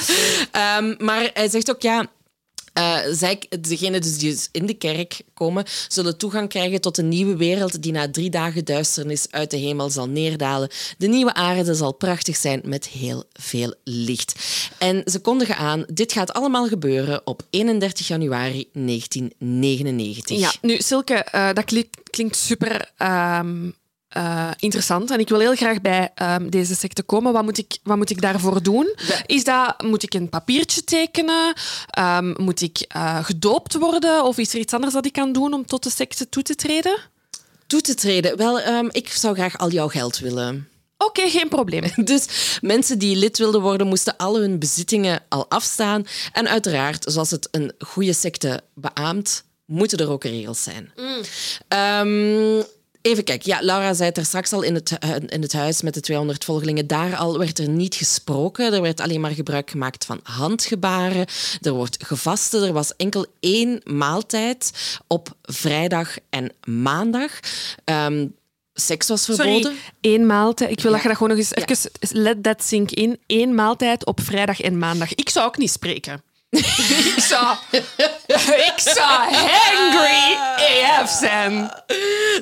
um, 0.80 1.06
maar 1.06 1.30
hij 1.34 1.50
zegt 1.50 1.70
ook, 1.72 1.82
ja, 1.82 2.06
uh, 2.74 2.98
zij, 3.12 3.44
degenen 3.60 4.02
dus 4.02 4.18
die 4.18 4.32
dus 4.32 4.50
in 4.52 4.66
de 4.66 4.74
kerk 4.74 5.22
komen, 5.34 5.64
zullen 5.88 6.18
toegang 6.18 6.50
krijgen 6.50 6.82
tot 6.82 6.98
een 6.98 7.08
nieuwe 7.08 7.36
wereld 7.36 7.84
die 7.84 7.92
na 7.92 8.12
drie 8.12 8.30
dagen 8.30 8.66
duisternis 8.66 9.28
uit 9.30 9.52
de 9.52 9.58
hemel 9.58 9.90
zal 9.90 10.08
neerdalen. 10.08 10.70
De 10.98 11.08
nieuwe 11.08 11.34
aarde 11.34 11.76
zal 11.76 11.94
prachtig 11.94 12.36
zijn 12.36 12.62
met 12.66 12.88
heel 12.88 13.24
veel 13.34 13.74
licht. 13.84 14.36
En 14.78 15.02
ze 15.06 15.20
kondigen 15.20 15.58
aan, 15.58 15.86
dit 15.88 16.12
gaat 16.12 16.34
allemaal 16.34 16.68
gebeuren 16.68 17.22
op 17.28 17.42
31 17.50 18.08
januari 18.08 18.70
1999. 18.74 20.40
Ja, 20.40 20.54
nu 20.62 20.78
Silke, 20.78 21.28
uh, 21.36 21.54
dat 21.54 21.66
klinkt, 22.10 22.36
super... 22.36 22.92
Um 22.98 23.82
uh, 24.18 24.50
interessant. 24.58 25.12
En 25.12 25.20
ik 25.20 25.30
wil 25.30 25.40
heel 25.40 25.56
graag 25.56 25.82
bij 25.82 26.12
um, 26.22 26.50
deze 26.50 26.76
secte 26.76 27.04
komen. 27.04 27.34
Wat 27.34 27.44
moet 27.44 27.58
ik, 27.58 27.78
wat 27.84 27.98
moet 27.98 28.10
ik 28.10 28.22
daarvoor 28.22 28.64
doen? 28.64 28.96
Is 29.26 29.44
dat, 29.44 29.82
moet 29.84 30.04
ik 30.04 30.14
een 30.14 30.30
papiertje 30.30 30.84
tekenen? 30.84 31.54
Um, 32.00 32.34
moet 32.38 32.62
ik 32.62 32.86
uh, 32.96 33.24
gedoopt 33.24 33.76
worden? 33.76 34.24
Of 34.24 34.38
is 34.38 34.54
er 34.54 34.60
iets 34.60 34.74
anders 34.74 34.94
dat 34.94 35.06
ik 35.06 35.14
kan 35.14 35.32
doen 35.32 35.54
om 35.54 35.66
tot 35.66 35.84
de 35.84 35.90
secte 35.90 36.30
toe 36.30 36.44
te 36.44 36.56
treden? 36.56 36.98
Toe 37.68 37.82
te 37.82 37.94
treden? 37.94 38.38
Wel, 38.38 38.68
um, 38.68 38.90
ik 38.92 39.10
zou 39.10 39.36
graag 39.36 39.58
al 39.58 39.70
jouw 39.70 39.88
geld 39.88 40.20
willen. 40.20 40.68
Oké, 40.98 41.20
okay, 41.20 41.32
geen 41.32 41.50
probleem. 41.50 41.84
Dus 42.06 42.26
mensen 42.62 43.00
die 43.00 43.16
lid 43.16 43.38
wilden 43.38 43.62
worden, 43.62 43.88
moesten 43.88 44.18
al 44.18 44.40
hun 44.40 44.60
bezittingen 44.60 45.22
al 45.30 45.50
afstaan. 45.50 46.06
En 46.32 46.50
uiteraard, 46.50 47.06
zoals 47.08 47.32
het 47.32 47.48
een 47.52 47.74
goede 47.80 48.14
secte 48.14 48.62
beaamt, 48.74 49.44
moeten 49.66 49.98
er 49.98 50.10
ook 50.10 50.24
regels 50.24 50.64
zijn. 50.64 50.92
Mm. 50.96 51.22
Um, 51.78 52.64
Even 53.04 53.24
kijken. 53.24 53.50
Ja, 53.50 53.62
Laura 53.62 53.94
zei 53.94 54.10
het 54.10 54.18
er 54.18 54.26
straks 54.26 54.54
al 54.54 54.62
in 54.62 54.74
het, 54.74 54.98
eh, 54.98 55.16
in 55.28 55.42
het 55.42 55.54
huis 55.54 55.82
met 55.82 55.94
de 55.94 56.00
200 56.00 56.44
volgelingen. 56.44 56.88
Daar 56.88 57.16
al 57.16 57.38
werd 57.38 57.60
er 57.60 57.70
niet 57.70 57.96
gesproken. 57.96 58.74
Er 58.74 58.82
werd 58.82 59.00
alleen 59.00 59.22
maar 59.22 59.32
gebruik 59.32 59.70
gemaakt 59.70 60.06
van 60.06 60.20
handgebaren. 60.24 61.26
Er 61.62 61.72
wordt 61.72 62.04
gevasten. 62.06 62.64
Er 62.64 62.74
was 62.74 62.96
enkel 62.96 63.26
één 63.40 63.82
maaltijd 63.84 64.72
op 65.08 65.36
vrijdag 65.42 66.16
en 66.30 66.52
maandag. 66.64 67.40
Um, 67.86 68.36
seks 68.74 69.08
was 69.08 69.26
verboden. 69.26 69.62
Sorry, 69.62 69.78
één 70.02 70.26
maaltijd. 70.26 70.72
Ik 70.72 70.80
wil 70.80 70.92
dat 70.92 71.02
je 71.02 71.08
dat 71.08 71.18
gewoon 71.18 71.38
nog 71.38 71.46
eens 71.46 71.56
even... 71.56 71.92
Let 72.22 72.44
that 72.44 72.64
sink 72.64 72.92
in. 72.92 73.20
Eén 73.28 73.56
maaltijd 73.56 74.06
op 74.06 74.22
vrijdag 74.22 74.62
en 74.62 74.78
maandag. 74.78 75.16
Ik 75.16 75.30
zou 75.30 75.48
ook 75.48 75.58
niet 75.58 75.72
spreken 75.72 76.22
ik 76.54 77.16
zou... 77.18 77.56
ik 78.28 78.74
zou 78.76 79.34
hangry 79.34 80.36
AF 80.84 81.10
zijn. 81.10 81.72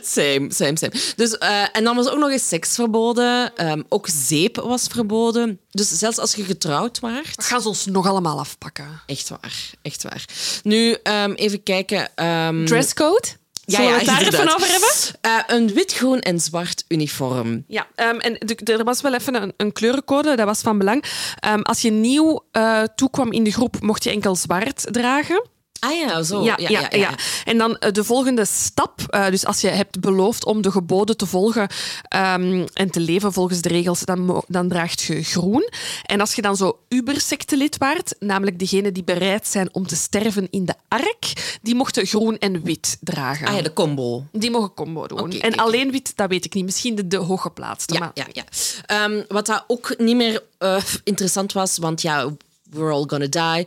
Same, 0.04 0.48
same, 0.50 0.78
same. 0.78 0.92
Dus, 1.16 1.36
uh, 1.40 1.64
en 1.72 1.84
dan 1.84 1.96
was 1.96 2.08
ook 2.10 2.20
nog 2.20 2.30
eens 2.30 2.48
seks 2.48 2.76
verboden. 2.76 3.52
Um, 3.68 3.86
ook 3.90 4.08
zeep 4.12 4.56
was 4.56 4.88
verboden. 4.92 5.60
Dus 5.70 5.90
zelfs 5.90 6.18
als 6.18 6.36
je 6.36 6.44
getrouwd 6.44 7.00
waart... 7.00 7.36
Dat 7.36 7.46
gaan 7.46 7.62
ze 7.62 7.68
ons 7.68 7.86
nog 7.86 8.08
allemaal 8.08 8.40
afpakken. 8.40 9.02
Echt 9.06 9.30
waar, 9.30 9.70
echt 9.82 10.04
waar. 10.04 10.26
Nu, 10.64 10.98
um, 11.04 11.34
even 11.34 11.64
kijken... 11.64 12.26
Um... 12.26 12.66
Dresscode? 12.66 13.28
Ja, 13.72 13.78
we 13.78 13.92
het 13.92 14.06
daar 14.06 14.22
even 14.22 14.56
over 14.56 14.68
hebben? 14.68 14.90
Uh, 15.22 15.58
een 15.58 15.74
wit, 15.74 15.94
groen 15.94 16.20
en 16.20 16.40
zwart 16.40 16.86
uniform. 16.88 17.64
Ja, 17.68 17.88
um, 17.96 18.20
en 18.20 18.38
er 18.64 18.84
was 18.84 19.02
wel 19.02 19.14
even 19.14 19.42
een, 19.42 19.54
een, 19.58 19.72
kleurencode, 19.72 20.36
dat 20.36 20.46
was 20.46 20.62
van 20.62 20.78
belang. 20.78 21.04
Um, 21.48 21.62
als 21.62 21.82
je 21.82 21.92
nieuw 21.92 22.44
uh, 22.52 22.84
toekwam 22.96 23.32
in 23.32 23.44
de 23.44 23.52
groep, 23.52 23.76
mocht 23.80 24.04
je 24.04 24.10
enkel 24.10 24.36
zwart 24.36 24.88
dragen. 24.94 25.50
Ah 25.84 25.98
ja, 25.98 26.24
zo. 26.24 26.44
Ja, 26.44 26.56
ja, 26.58 26.70
ja, 26.70 26.88
ja. 26.90 27.16
En 27.46 27.58
dan 27.58 27.78
uh, 27.80 27.92
de 27.92 28.04
volgende 28.04 28.46
stap. 28.46 29.00
Uh, 29.10 29.28
dus 29.30 29.46
als 29.46 29.62
je 29.62 29.68
hebt 29.68 30.00
beloofd 30.00 30.46
om 30.46 30.62
de 30.62 30.72
geboden 30.72 31.18
te 31.18 31.26
volgen 31.26 31.70
um, 32.16 32.66
en 32.74 32.92
te 32.92 33.00
leven 33.00 33.34
volgens 33.34 33.62
de 33.62 33.70
regels, 33.70 34.00
dan, 34.00 34.44
dan 34.48 34.70
draagt 34.70 35.02
je 35.02 35.24
groen. 35.24 35.70
En 36.06 36.20
als 36.20 36.34
je 36.34 36.42
dan 36.42 36.56
zo 36.56 36.80
ubersectelid 36.90 37.78
waart, 37.78 38.16
namelijk 38.20 38.60
degene 38.60 38.92
die 38.92 39.04
bereid 39.04 39.48
zijn 39.48 39.70
om 39.74 39.88
te 39.88 39.96
sterven 39.96 40.48
in 40.50 40.66
de 40.66 40.76
ark, 40.88 41.58
die 41.62 41.76
mochten 41.76 42.06
groen 42.06 42.38
en 42.38 42.64
wit 42.64 42.98
dragen. 43.00 43.48
Ah 43.48 43.56
ja, 43.56 43.62
de 43.62 43.74
combo. 43.74 44.26
Die 44.32 44.52
mogen 44.52 44.74
combo 44.74 45.08
doen. 45.08 45.20
Okay, 45.20 45.40
en 45.40 45.56
alleen 45.56 45.92
wit, 45.92 46.14
dat 46.16 46.30
weet 46.30 46.46
ik 46.46 46.54
niet. 46.54 46.66
Misschien 46.66 46.96
de, 46.96 47.08
de 47.08 47.18
hooggeplaatste. 47.18 47.94
Ja, 47.94 48.00
maar... 48.00 48.12
ja, 48.14 48.26
ja. 48.32 49.04
Um, 49.04 49.26
wat 49.28 49.46
dat 49.46 49.64
ook 49.68 49.94
niet 49.98 50.16
meer 50.16 50.44
uh, 50.60 50.78
interessant 51.04 51.54
was, 51.54 51.78
want 51.78 52.02
ja, 52.02 52.30
we're 52.70 52.92
all 52.92 53.06
gonna 53.08 53.28
die, 53.28 53.66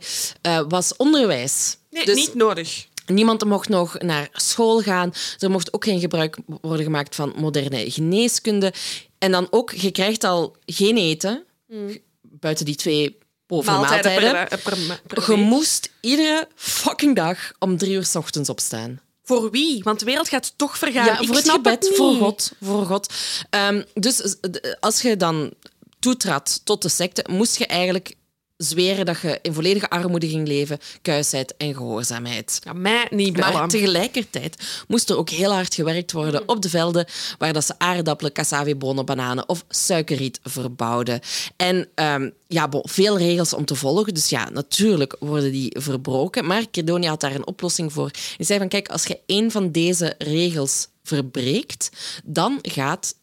was 0.67 0.95
onderwijs. 0.95 1.77
Nee, 1.95 2.05
dus 2.05 2.15
niet 2.15 2.33
nodig. 2.33 2.87
Niemand 3.05 3.45
mocht 3.45 3.69
nog 3.69 3.99
naar 3.99 4.29
school 4.31 4.81
gaan. 4.81 5.13
Er 5.39 5.51
mocht 5.51 5.73
ook 5.73 5.83
geen 5.83 5.99
gebruik 5.99 6.37
worden 6.61 6.85
gemaakt 6.85 7.15
van 7.15 7.33
moderne 7.37 7.91
geneeskunde. 7.91 8.73
En 9.17 9.31
dan 9.31 9.47
ook, 9.49 9.71
je 9.71 9.91
krijgt 9.91 10.23
al 10.23 10.55
geen 10.65 10.97
eten, 10.97 11.43
mm. 11.67 11.97
buiten 12.21 12.65
die 12.65 12.75
twee 12.75 13.17
bovenmaaltijden. 13.47 14.33
maaltijden. 14.33 14.99
je 15.27 15.35
moest 15.35 15.91
iedere 16.01 16.47
fucking 16.55 17.15
dag 17.15 17.51
om 17.59 17.77
drie 17.77 17.93
uur 17.93 18.05
s 18.05 18.15
ochtends 18.15 18.49
opstaan. 18.49 18.99
Voor 19.23 19.51
wie? 19.51 19.83
Want 19.83 19.99
de 19.99 20.05
wereld 20.05 20.29
gaat 20.29 20.53
toch 20.55 20.77
vergaan. 20.77 21.05
Ja, 21.05 21.23
voor 21.23 21.35
het 21.35 21.49
gebed, 21.49 21.91
voor 21.93 22.13
God. 22.13 22.51
Voor 22.61 22.85
God. 22.85 23.13
Um, 23.49 23.85
dus 23.93 24.35
als 24.79 25.01
je 25.01 25.17
dan 25.17 25.53
toetrad 25.99 26.61
tot 26.63 26.81
de 26.81 26.89
secte, 26.89 27.25
moest 27.29 27.57
je 27.57 27.65
eigenlijk 27.65 28.15
zweren 28.57 29.05
dat 29.05 29.19
je 29.19 29.39
in 29.41 29.53
volledige 29.53 29.89
armoede 29.89 30.29
ging 30.29 30.47
leven, 30.47 30.79
kuisheid 31.01 31.57
en 31.57 31.75
gehoorzaamheid. 31.75 32.59
Ja, 32.63 32.73
mij 32.73 33.07
niet 33.09 33.33
bellen. 33.33 33.53
Maar 33.53 33.67
tegelijkertijd 33.67 34.83
moest 34.87 35.09
er 35.09 35.17
ook 35.17 35.29
heel 35.29 35.53
hard 35.53 35.75
gewerkt 35.75 36.11
worden 36.11 36.47
op 36.49 36.61
de 36.61 36.69
velden 36.69 37.05
waar 37.37 37.53
dat 37.53 37.65
ze 37.65 37.73
aardappelen, 37.77 38.31
cassavebonen, 38.31 39.05
bananen 39.05 39.49
of 39.49 39.65
suikerriet 39.69 40.39
verbouwden. 40.43 41.19
En 41.55 41.87
ehm, 41.95 42.29
ja, 42.47 42.67
bon, 42.67 42.81
veel 42.89 43.17
regels 43.17 43.53
om 43.53 43.65
te 43.65 43.75
volgen. 43.75 44.13
Dus 44.13 44.29
ja, 44.29 44.49
natuurlijk 44.49 45.15
worden 45.19 45.51
die 45.51 45.75
verbroken. 45.79 46.45
Maar 46.45 46.69
Credonia 46.71 47.09
had 47.09 47.21
daar 47.21 47.35
een 47.35 47.47
oplossing 47.47 47.93
voor. 47.93 48.11
Hij 48.37 48.45
zei 48.45 48.59
van, 48.59 48.67
kijk, 48.67 48.87
als 48.87 49.03
je 49.05 49.19
één 49.25 49.51
van 49.51 49.71
deze 49.71 50.15
regels 50.17 50.87
verbreekt, 51.03 51.89
dan 52.23 52.59
gaat 52.61 53.15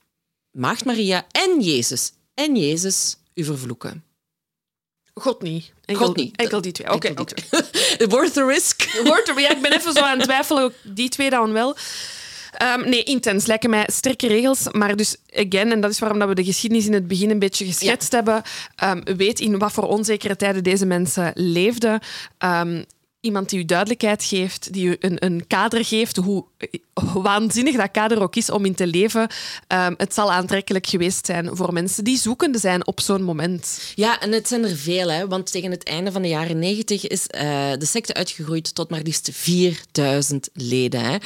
Maagd 0.51 0.85
Maria 0.85 1.27
en 1.31 1.61
Jezus 1.61 2.13
en 2.35 2.57
Jezus 2.57 3.17
u 3.35 3.45
vervloeken. 3.45 4.05
God 5.15 5.43
niet. 5.43 5.73
Enkel, 5.85 6.07
God 6.07 6.17
niet. 6.17 6.37
Enkel 6.37 6.61
die 6.61 6.73
twee. 6.73 6.93
Oké. 6.93 7.15
Worth 8.09 8.33
the 8.33 8.47
risk. 8.47 8.83
Wordt 9.05 9.29
er, 9.29 9.41
ja, 9.41 9.51
ik 9.51 9.63
ben 9.63 9.73
even 9.73 9.93
zo 9.93 10.01
aan 10.01 10.17
het 10.17 10.25
twijfelen. 10.25 10.73
Die 10.83 11.09
twee 11.09 11.31
dan 11.31 11.53
wel. 11.53 11.77
Ehm, 12.53 12.89
nee, 12.89 13.03
intens. 13.03 13.47
Lijken 13.47 13.71
mij 13.71 13.89
sterke 13.93 14.27
regels. 14.27 14.69
Maar 14.71 14.97
dus, 14.97 15.17
again, 15.35 15.73
en 15.73 15.81
dat 15.81 15.91
is 15.91 15.99
waarom 15.99 16.19
dat 16.19 16.29
we 16.29 16.35
de 16.35 16.45
geschiedenis 16.45 16.87
in 16.87 16.93
het 16.93 17.09
begin 17.09 17.31
een 17.31 17.39
beetje 17.39 17.65
geschetst 17.67 18.13
hebben. 18.13 18.43
ehm, 18.77 19.17
weet 19.17 19.41
in 19.41 19.59
wat 19.59 19.73
voor 19.73 19.85
onzekere 19.85 20.37
tijden 20.37 20.63
deze 20.63 20.87
mensen 20.87 21.31
leefden. 21.35 22.01
Ehm, 22.39 22.83
iemand 23.23 23.49
die 23.49 23.59
u 23.59 23.65
duidelijkheid 23.65 24.25
geeft, 24.25 24.73
die 24.73 24.87
u 24.87 24.97
een, 25.01 25.25
een 25.25 25.47
kader 25.47 25.85
geeft, 25.85 26.17
hoe 26.17 26.45
waanzinnig 27.15 27.77
dat 27.77 27.91
kader 27.91 28.23
ook 28.23 28.37
is 28.37 28.51
om 28.51 28.65
in 28.65 28.75
te 28.75 28.87
leven. 28.87 29.29
Ehm, 29.67 29.95
het 29.97 30.15
zal 30.15 30.33
aantrekkelijk 30.33 30.87
geweest 30.87 31.27
zijn 31.27 31.51
voor 31.53 31.73
mensen 31.73 32.05
die 32.05 32.19
zoekende 32.19 32.59
zijn 32.59 32.87
op 32.87 33.01
zo'n 33.01 33.23
moment. 33.23 33.93
Ja, 33.95 34.21
en 34.21 34.33
het 34.33 34.49
zijn 34.49 34.65
er 34.65 34.77
veel, 34.77 35.11
hè, 35.11 35.29
want 35.29 35.51
tegen 35.53 35.71
het 35.71 35.85
einde 35.85 36.13
van 36.13 36.23
de 36.23 36.29
jaren 36.29 36.59
negentig 36.59 37.07
is 37.07 37.27
eh, 37.27 37.71
de 37.79 37.87
secte 37.87 38.15
uitgegroeid 38.15 38.75
tot 38.75 38.91
maar 38.91 39.01
liefst 39.03 39.29
4000 39.33 40.49
leden. 40.53 41.01
Hè. 41.05 41.17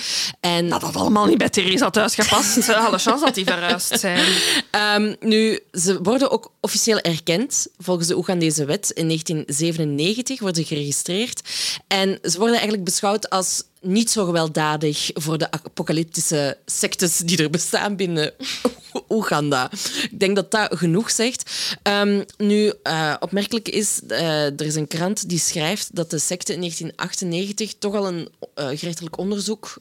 En 0.40 0.68
Dat 0.68 0.82
had 0.82 0.96
allemaal 0.96 1.26
niet 1.26 1.38
bij 1.38 1.48
Theresa 1.48 1.90
thuis 1.90 2.14
gepast. 2.14 2.68
Alle 2.74 2.98
chance 2.98 3.24
dat 3.24 3.34
die 3.34 3.44
verhuisd 3.44 4.00
zijn. 4.00 4.34
Ehm, 4.70 5.14
nu, 5.20 5.60
ze 5.72 6.02
worden 6.02 6.30
ook 6.30 6.52
officieel 6.60 6.98
erkend 6.98 7.66
volgens 7.78 8.08
de 8.08 8.16
Oegandese 8.16 8.64
wet. 8.64 8.90
In 8.90 9.06
1997 9.06 10.40
worden 10.40 10.62
ze 10.62 10.68
geregistreerd. 10.68 11.40
En 11.86 12.18
ze 12.22 12.36
worden 12.36 12.54
eigenlijk 12.54 12.84
beschouwd 12.84 13.30
als 13.30 13.62
niet 13.80 14.10
zo 14.10 14.24
gewelddadig 14.24 15.10
voor 15.14 15.38
de 15.38 15.50
apocalyptische 15.50 16.58
sectes 16.66 17.18
die 17.18 17.42
er 17.42 17.50
bestaan 17.50 17.96
binnen 17.96 18.32
Oeganda. 19.08 19.70
Ik 20.10 20.20
denk 20.20 20.36
dat 20.36 20.50
dat 20.50 20.76
genoeg 20.78 21.10
zegt. 21.10 21.50
Ehm, 21.82 22.22
nu, 22.36 22.72
eh, 22.82 23.14
opmerkelijk 23.20 23.68
is, 23.68 24.00
eh, 24.08 24.44
er 24.44 24.62
is 24.62 24.74
een 24.74 24.88
krant 24.88 25.28
die 25.28 25.38
schrijft 25.38 25.96
dat 25.96 26.10
de 26.10 26.18
secte 26.18 26.52
in 26.52 26.60
1998 26.60 27.74
toch 27.78 27.94
al 27.94 28.06
een 28.06 28.28
eh, 28.54 28.68
gerechtelijk 28.68 29.18
onderzoek 29.18 29.74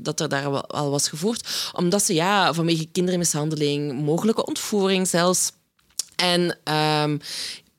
dat 0.00 0.20
er 0.20 0.28
daar 0.28 0.46
al 0.46 0.90
was 0.90 1.08
gevoerd, 1.08 1.70
omdat 1.72 2.02
ze 2.02 2.14
ja, 2.14 2.54
vanwege 2.54 2.88
kindermishandeling, 2.92 3.92
mogelijke 3.92 4.46
ontvoering 4.46 5.08
zelfs. 5.08 5.52
En, 6.16 6.58
ehm, 6.64 7.18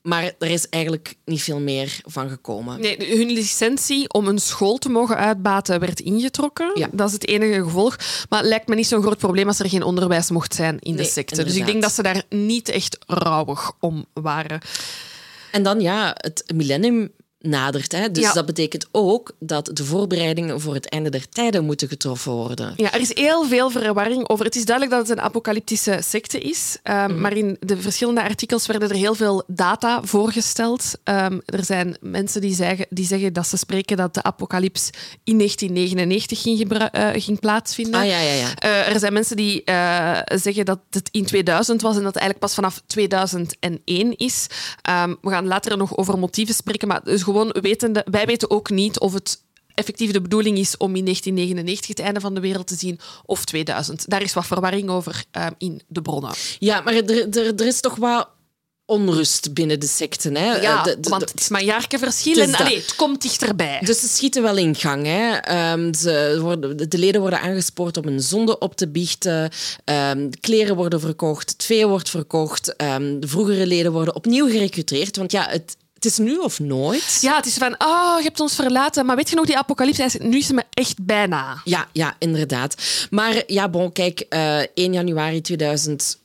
maar 0.02 0.32
er 0.38 0.50
is 0.50 0.68
eigenlijk 0.68 1.14
niet 1.24 1.42
veel 1.42 1.60
meer 1.60 2.00
van 2.04 2.28
gekomen. 2.28 2.80
Nee, 2.80 3.16
hun 3.16 3.30
licentie 3.30 4.12
om 4.12 4.26
een 4.26 4.38
school 4.38 4.78
te 4.78 4.88
mogen 4.88 5.16
uitbaten 5.16 5.80
werd 5.80 6.00
ingetrokken. 6.00 6.70
Ja. 6.74 6.88
Dat 6.92 7.06
is 7.06 7.12
het 7.12 7.26
enige 7.26 7.62
gevolg. 7.62 7.96
Maar 8.28 8.38
het 8.38 8.48
lijkt 8.48 8.68
me 8.68 8.74
niet 8.74 8.86
zo'n 8.86 9.02
groot 9.02 9.18
probleem 9.18 9.46
als 9.46 9.58
er 9.58 9.68
geen 9.68 9.82
onderwijs 9.82 10.30
mocht 10.30 10.54
zijn 10.54 10.78
in 10.78 10.96
de 10.96 11.04
secte. 11.04 11.44
Dus 11.44 11.56
ik 11.56 11.66
denk 11.66 11.82
dat 11.82 11.92
ze 11.92 12.02
daar 12.02 12.22
niet 12.28 12.68
echt 12.68 12.98
rouwig 13.06 13.72
om 13.80 14.06
waren. 14.12 14.60
En 15.50 15.62
dan 15.62 15.80
ja, 15.80 16.16
het 16.16 16.44
millennium 16.54 17.10
nadert. 17.42 17.92
Hè? 17.92 18.10
Dus 18.10 18.22
Ja. 18.24 18.32
dat 18.32 18.46
betekent 18.46 18.86
ook 18.90 19.32
dat 19.38 19.70
de 19.72 19.84
voorbereidingen 19.84 20.60
voor 20.60 20.74
het 20.74 20.88
einde 20.88 21.10
der 21.10 21.28
tijden 21.28 21.64
moeten 21.64 21.88
getroffen 21.88 22.32
worden. 22.32 22.72
Ja, 22.76 22.92
er 22.92 23.00
is 23.00 23.14
heel 23.14 23.44
veel 23.44 23.70
verwarring 23.70 24.28
over. 24.28 24.44
Het 24.44 24.56
is 24.56 24.64
duidelijk 24.64 24.96
dat 24.96 25.08
het 25.08 25.18
een 25.18 25.24
apocalyptische 25.24 25.98
secte 26.04 26.38
is. 26.38 26.76
um, 26.84 27.20
Maar 27.20 27.36
in 27.36 27.56
de 27.60 27.80
verschillende 27.80 28.22
artikels 28.22 28.66
werden 28.66 28.88
er 28.88 28.96
heel 28.96 29.14
veel 29.14 29.42
data 29.46 30.00
voorgesteld. 30.02 30.92
Um, 31.04 31.40
er 31.44 31.64
zijn 31.64 31.96
mensen 32.00 32.40
die 32.40 32.54
zeggen, 32.54 32.86
die 32.90 33.06
zeggen 33.06 33.32
dat 33.32 33.46
ze 33.46 33.56
spreken 33.56 33.96
dat 33.96 34.14
de 34.14 34.22
apocalyps 34.22 34.90
in 35.24 35.36
1999 35.36 36.40
ging, 36.42 36.72
eh, 36.72 37.08
ging 37.22 37.40
plaatsvinden. 37.40 38.00
Ah 38.00 38.06
ja, 38.06 38.18
ja, 38.20 38.32
ja. 38.32 38.54
Eh, 38.58 38.92
er 38.92 38.98
zijn 38.98 39.12
mensen 39.12 39.36
die 39.36 39.64
eh, 39.64 40.18
zeggen 40.24 40.64
dat 40.64 40.78
het 40.90 41.08
in 41.12 41.24
2000 41.24 41.82
was 41.82 41.96
en 41.96 42.02
dat 42.02 42.14
het 42.14 42.22
eigenlijk 42.22 42.38
pas 42.38 42.54
vanaf 42.54 42.82
2001 42.86 44.16
is. 44.16 44.46
Ehm, 44.82 45.14
we 45.20 45.30
gaan 45.30 45.46
later 45.46 45.76
nog 45.76 45.96
over 45.96 46.18
motieven 46.18 46.54
spreken, 46.54 46.88
maar 46.88 47.00
dus 47.04 47.22
gewoon 47.32 47.56
wetende, 47.60 48.06
wij 48.10 48.26
weten 48.26 48.50
ook 48.50 48.70
niet 48.70 48.98
of 48.98 49.12
het 49.12 49.40
effectief 49.74 50.10
de 50.10 50.20
bedoeling 50.20 50.58
is 50.58 50.76
om 50.76 50.96
in 50.96 51.04
1999 51.04 51.88
het 51.88 51.98
einde 52.06 52.20
van 52.20 52.34
de 52.34 52.40
wereld 52.40 52.66
te 52.66 52.74
zien 52.78 53.00
of 53.24 53.44
2000. 53.44 54.04
Daar 54.10 54.22
is 54.22 54.32
wat 54.32 54.46
verwarring 54.46 54.88
over 54.90 55.24
ehm, 55.30 55.50
in 55.58 55.82
de 55.88 56.02
bronnen. 56.02 56.32
Ja, 56.58 56.80
maar 56.80 56.94
er, 56.94 57.10
er, 57.38 57.54
er 57.54 57.66
is 57.66 57.80
toch 57.80 57.96
wat 57.96 58.28
onrust 58.84 59.54
binnen 59.54 59.80
de 59.80 59.86
secten. 59.86 60.34
Hè? 60.36 60.54
Ja, 60.56 60.78
Eh, 60.78 60.84
de- 60.84 61.00
de- 61.00 61.08
want 61.08 61.30
het 61.30 61.40
is 61.40 61.48
maar 61.48 61.60
een 61.60 61.66
jaartje 61.66 61.98
verschil 61.98 62.36
en 62.42 62.54
allee, 62.54 62.76
het 62.76 62.96
komt 62.96 63.22
dichterbij. 63.22 63.80
Dus 63.84 64.00
ze 64.00 64.08
schieten 64.08 64.42
wel 64.42 64.56
in 64.56 64.74
gang. 64.74 65.06
Hè. 65.06 65.30
Ehm, 65.36 65.94
ze 65.94 66.38
worden, 66.40 66.88
de 66.90 66.98
leden 66.98 67.20
worden 67.20 67.40
aangespoord 67.40 67.96
om 67.96 68.06
een 68.06 68.20
zonde 68.20 68.58
op 68.58 68.76
te 68.76 68.88
biechten. 68.88 69.50
Ehm, 69.84 70.30
de 70.30 70.38
kleren 70.40 70.76
worden 70.76 71.00
verkocht, 71.00 71.50
het 71.50 71.64
vee 71.64 71.86
wordt 71.86 72.10
verkocht. 72.10 72.76
Ehm, 72.76 73.20
de 73.20 73.28
vroegere 73.28 73.66
leden 73.66 73.92
worden 73.92 74.14
opnieuw 74.14 74.46
gerecruiteerd. 74.48 75.16
Want 75.16 75.32
ja, 75.32 75.46
het, 75.50 75.76
het 76.02 76.12
is 76.12 76.18
nu 76.18 76.36
of 76.36 76.60
nooit. 76.60 77.18
Ja, 77.20 77.36
het 77.36 77.46
is 77.46 77.54
van, 77.54 77.74
oh, 77.78 78.14
je 78.16 78.22
hebt 78.22 78.40
ons 78.40 78.54
verlaten. 78.54 79.06
Maar 79.06 79.16
weet 79.16 79.30
je 79.30 79.36
nog, 79.36 79.46
die 79.46 79.58
apocalypse, 79.58 80.18
nu 80.22 80.38
is 80.38 80.46
het 80.46 80.56
me 80.56 80.64
echt 80.70 81.04
bijna. 81.04 81.60
Ja, 81.64 81.88
ja, 81.92 82.16
inderdaad. 82.18 82.74
Maar 83.10 83.42
ja, 83.46 83.68
bon, 83.68 83.92
kijk, 83.92 84.20
eh 84.20 84.58
1 84.74 84.92
januari 84.92 85.40
2000 85.40 86.20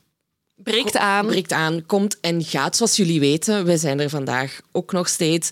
Breekt 0.56 0.96
aan. 0.96 1.26
breekt 1.26 1.52
aan, 1.52 1.86
komt 1.86 2.20
en 2.20 2.44
gaat. 2.44 2.76
Zoals 2.76 2.96
jullie 2.96 3.20
weten, 3.20 3.64
wij 3.64 3.76
zijn 3.76 4.00
er 4.00 4.10
vandaag 4.10 4.60
ook 4.72 4.92
nog 4.92 5.08
steeds. 5.08 5.50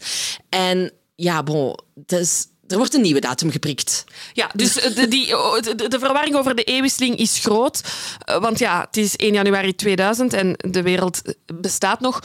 En 0.48 0.92
ja, 1.14 1.42
bon, 1.42 1.78
dus, 1.94 2.46
er 2.68 2.76
wordt 2.76 2.94
een 2.94 3.00
nieuwe 3.00 3.20
datum 3.20 3.50
geprikt. 3.50 4.04
Ja, 4.32 4.50
dus 4.54 4.72
de, 4.98 5.08
die, 5.08 5.38
oh, 5.38 5.60
de, 5.60 5.88
de 5.88 5.98
verwarring 5.98 6.36
over 6.36 6.54
de 6.54 6.64
eeuwwisseling 6.64 7.16
is 7.16 7.38
groot. 7.38 7.80
Eh, 8.18 8.40
Want 8.40 8.58
ja, 8.58 8.80
het 8.86 8.96
is 8.96 9.16
1 9.16 9.32
januari 9.32 9.74
2000 9.74 10.32
en 10.32 10.54
de 10.56 10.82
wereld 10.82 11.22
bestaat 11.60 12.00
nog. 12.00 12.20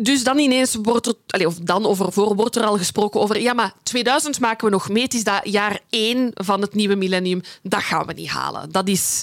Dus 0.00 0.24
dan 0.24 0.38
ineens 0.38 0.76
wordt 0.82 1.06
er, 1.06 1.14
allee, 1.26 1.46
of 1.46 1.54
dan 1.54 1.84
of 1.84 2.00
ervoor 2.00 2.34
wordt 2.34 2.56
er 2.56 2.64
al 2.64 2.76
gesproken 2.76 3.20
over, 3.20 3.40
ja, 3.40 3.52
maar 3.52 3.72
2000 3.82 4.40
maken 4.40 4.64
we 4.66 4.72
nog 4.72 4.88
mee. 4.88 5.02
Het 5.02 5.14
is 5.14 5.24
dat 5.24 5.40
jaar 5.42 5.80
1 5.90 6.30
van 6.34 6.60
het 6.60 6.74
nieuwe 6.74 6.94
millennium. 6.94 7.40
Dat 7.62 7.82
gaan 7.82 8.06
we 8.06 8.12
niet 8.12 8.28
halen. 8.28 8.72
Dat 8.72 8.88
is... 8.88 9.22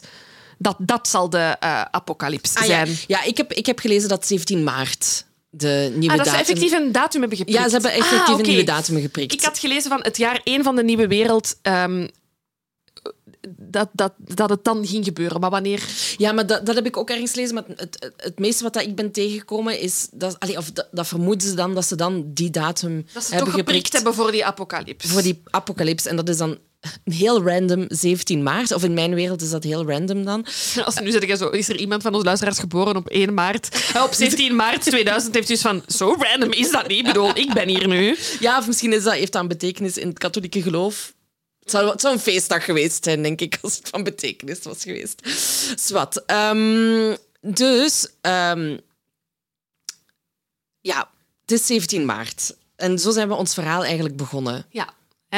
Dat, 0.58 0.76
dat 0.80 1.08
zal 1.08 1.30
de 1.30 1.56
eh 1.60 1.82
apocalyps 1.92 2.56
Ah, 2.56 2.64
zijn. 2.64 2.98
ja, 3.08 3.24
ik, 3.24 3.38
heb, 3.38 3.54
ik 3.54 3.66
heb 3.66 3.80
gelezen 3.80 4.10
dat 4.10 4.28
17 4.28 4.64
maart 4.64 5.26
de 5.50 5.94
nieuwe 5.96 6.12
Ah, 6.12 6.18
dat 6.18 6.26
ze 6.28 6.32
datum... 6.34 6.40
effectief 6.54 6.72
een 6.72 6.92
datum 6.92 7.20
hebben 7.20 7.38
geprikt. 7.38 7.60
Ja, 7.60 7.66
ze 7.68 7.74
hebben 7.74 7.92
effectief 7.92 8.34
Ah, 8.34 8.40
een 8.40 8.46
nieuwe 8.46 8.64
datum 8.64 9.02
geprikt. 9.02 9.34
Ik 9.34 9.42
had 9.44 9.60
gelezen 9.60 9.90
van 9.90 10.00
het 10.04 10.18
jaar 10.18 10.42
1 10.44 10.64
van 10.64 10.76
de 10.76 10.84
nieuwe 10.84 11.08
wereld. 11.08 11.56
ehm, 11.62 12.08
dat, 13.58 13.90
dat, 13.94 14.14
dat 14.18 14.50
het 14.50 14.64
dan 14.64 14.88
ging 14.88 15.06
gebeuren. 15.06 15.40
Maar 15.40 15.50
wanneer? 15.50 15.84
Ja, 16.18 16.32
maar 16.32 16.48
dat, 16.48 16.66
dat 16.66 16.76
heb 16.76 16.86
ik 16.86 16.98
ook 16.98 17.10
ergens 17.10 17.32
gelezen. 17.32 17.56
Maar 17.56 17.64
het, 17.68 17.80
het, 17.80 18.14
het 18.18 18.40
meeste 18.40 18.64
wat 18.64 18.74
dat 18.74 18.84
ik 18.84 18.96
ben 18.96 19.12
tegengekomen 19.12 19.80
is... 19.80 20.08
Dat, 20.12 20.40
allee, 20.40 20.58
of 20.58 20.72
dat, 20.72 20.88
dat 20.92 21.08
vermoeden 21.08 21.48
ze 21.48 21.56
dan, 21.56 21.74
dat 21.74 21.86
ze 21.86 21.96
dan 21.96 22.32
die 22.34 22.50
datum 22.50 23.06
Dat 23.14 23.24
ze 23.24 23.30
hebben 23.30 23.48
toch 23.48 23.60
geprikt 23.60 23.94
hebben 23.94 24.14
voor 24.14 24.32
die 24.32 24.46
apocalyps. 24.46 25.06
voor 25.06 25.22
die 25.22 25.42
apocalyps. 25.50 26.06
En 26.06 26.16
dat 26.16 26.30
is 26.30 26.38
dan 26.38 26.58
heel 27.04 27.44
random 27.44 27.86
17 27.88 28.44
maart. 28.44 28.72
Of 28.74 28.84
in 28.84 28.94
mijn 28.94 29.16
wereld 29.16 29.42
is 29.42 29.50
dat 29.50 29.64
heel 29.64 29.86
random 29.86 30.26
dan. 30.26 30.46
Als 30.86 31.00
nu 31.00 31.12
zeg 31.12 31.26
je 31.26 31.38
zo, 31.38 31.50
is 31.50 31.70
er 31.70 31.76
iemand 31.76 32.02
van 32.02 32.14
ons 32.14 32.24
luisteraars 32.24 32.60
geboren 32.60 32.96
op 32.96 33.08
1 33.08 33.34
maart? 33.34 33.68
Op 34.06 34.14
17 34.14 34.56
maart 34.56 34.82
2000 34.82 35.36
heeft 35.36 35.50
u 35.50 35.54
dus 35.54 35.62
van, 35.62 35.84
zo 35.88 36.16
random 36.20 36.52
is 36.52 36.72
dat 36.72 36.88
niet. 36.88 37.00
Ik 37.00 37.06
bedoel, 37.06 37.38
ik 37.38 37.54
ben 37.54 37.68
hier 37.68 37.88
nu. 37.88 38.18
Ja, 38.40 38.58
of 38.58 38.68
misschien 38.68 38.94
is 38.94 39.04
dat, 39.04 39.14
heeft 39.14 39.32
dat 39.32 39.42
een 39.42 39.48
betekenis 39.48 39.98
in 39.98 40.08
het 40.08 40.18
katholieke 40.18 40.62
geloof. 40.62 41.14
Het 41.66 41.74
zou, 41.74 41.90
het 41.90 42.02
zou 42.02 42.14
een 42.14 42.20
feestdag 42.20 42.66
geweest 42.66 43.04
zijn, 43.04 43.24
denk 43.24 43.42
ik, 43.42 43.58
als 43.62 43.76
het 43.78 43.90
van 43.90 44.04
betekenis 44.04 44.60
was 44.64 44.84
geweest. 44.84 45.22
Zwat. 45.76 46.24
Ehm, 46.26 47.16
dus, 47.42 48.08
ehm, 48.22 48.78
ja, 50.82 51.10
het 51.42 51.52
is 51.52 51.66
17 51.66 52.06
maart. 52.06 52.56
En 52.76 53.00
zo 53.00 53.12
zijn 53.12 53.28
we 53.28 53.34
ons 53.34 53.54
verhaal 53.54 53.84
eigenlijk 53.84 54.16
begonnen. 54.16 54.66
Ja. 54.70 54.94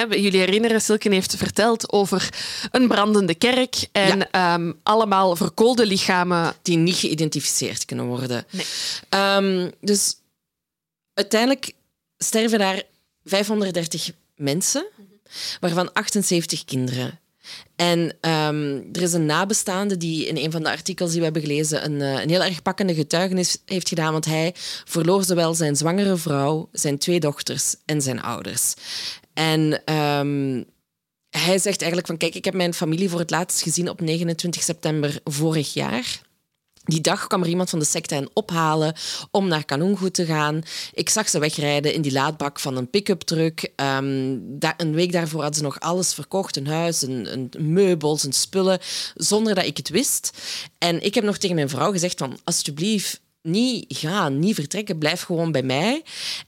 Jullie 0.09 0.39
herinneren, 0.39 0.81
Silken 0.81 1.11
heeft 1.11 1.35
verteld 1.35 1.91
over 1.91 2.29
een 2.71 2.87
brandende 2.87 3.35
kerk 3.35 3.87
en 3.91 4.31
ehm, 4.31 4.73
allemaal 4.83 5.35
verkoolde 5.35 5.85
lichamen. 5.85 6.55
Die 6.61 6.77
niet 6.77 6.95
geïdentificeerd 6.95 7.85
kunnen 7.85 8.05
worden. 8.05 8.45
Nee. 8.49 9.71
Dus 9.81 10.15
uiteindelijk 11.13 11.73
sterven 12.17 12.59
daar 12.59 12.83
530 13.23 14.11
mensen, 14.35 14.87
waarvan 15.59 15.93
78 15.93 16.65
kinderen. 16.65 17.19
En 17.75 18.17
ehm, 18.21 18.81
er 18.91 19.01
is 19.01 19.13
een 19.13 19.25
nabestaande 19.25 19.97
die 19.97 20.27
in 20.27 20.37
een 20.37 20.51
van 20.51 20.63
de 20.63 20.69
artikels 20.69 21.09
die 21.09 21.17
we 21.17 21.23
hebben 21.23 21.41
gelezen 21.41 21.85
een, 21.85 22.01
eh, 22.01 22.21
een 22.21 22.29
heel 22.29 22.43
erg 22.43 22.61
pakkende 22.61 22.93
getuigenis 22.93 23.57
heeft 23.65 23.89
gedaan, 23.89 24.11
want 24.11 24.25
hij 24.25 24.51
verloor 24.85 25.23
zowel 25.23 25.53
zijn 25.53 25.75
zwangere 25.75 26.17
vrouw, 26.17 26.69
zijn 26.71 26.97
twee 26.97 27.19
dochters 27.19 27.75
en 27.85 28.01
zijn 28.01 28.21
ouders. 28.21 28.73
En 29.33 29.81
ehm, 29.85 30.63
hij 31.29 31.57
zegt 31.57 31.81
eigenlijk 31.81 32.07
van, 32.07 32.17
kijk, 32.17 32.35
ik 32.35 32.45
heb 32.45 32.53
mijn 32.53 32.73
familie 32.73 33.09
voor 33.09 33.19
het 33.19 33.29
laatst 33.29 33.61
gezien 33.61 33.89
op 33.89 34.01
29 34.01 34.63
september 34.63 35.19
vorig 35.23 35.73
jaar. 35.73 36.21
Die 36.87 37.01
dag 37.01 37.27
kwam 37.27 37.41
er 37.41 37.49
iemand 37.49 37.69
van 37.69 37.79
de 37.79 37.85
secte 37.85 38.13
hen 38.13 38.29
ophalen 38.33 38.93
om 39.31 39.47
naar 39.47 39.65
Kanungu 39.65 40.11
te 40.11 40.25
gaan. 40.25 40.61
Ik 40.93 41.09
zag 41.09 41.29
ze 41.29 41.39
wegrijden 41.39 41.93
in 41.93 42.01
die 42.01 42.11
laadbak 42.11 42.59
van 42.59 42.77
een 42.77 42.89
pick-up 42.89 43.21
truck. 43.21 43.71
Um, 43.75 44.57
een 44.77 44.93
week 44.93 45.11
daarvoor 45.11 45.41
hadden 45.41 45.57
ze 45.57 45.63
nog 45.63 45.79
alles 45.79 46.13
verkocht: 46.13 46.55
een 46.57 46.67
huis, 46.67 47.01
een, 47.01 47.33
een 47.33 47.73
meubels, 47.73 48.23
een 48.23 48.33
spullen, 48.33 48.79
zonder 49.15 49.55
dat 49.55 49.65
ik 49.65 49.77
het 49.77 49.89
wist. 49.89 50.37
En 50.77 51.03
ik 51.03 51.13
heb 51.13 51.23
nog 51.23 51.37
tegen 51.37 51.55
mijn 51.55 51.69
vrouw 51.69 51.91
gezegd: 51.91 52.17
van, 52.17 52.39
alsjeblieft, 52.43 53.21
niet 53.41 53.85
gaan, 53.97 54.39
niet 54.39 54.55
vertrekken, 54.55 54.97
blijf 54.97 55.21
gewoon 55.21 55.51
bij 55.51 55.63
mij. 55.63 56.03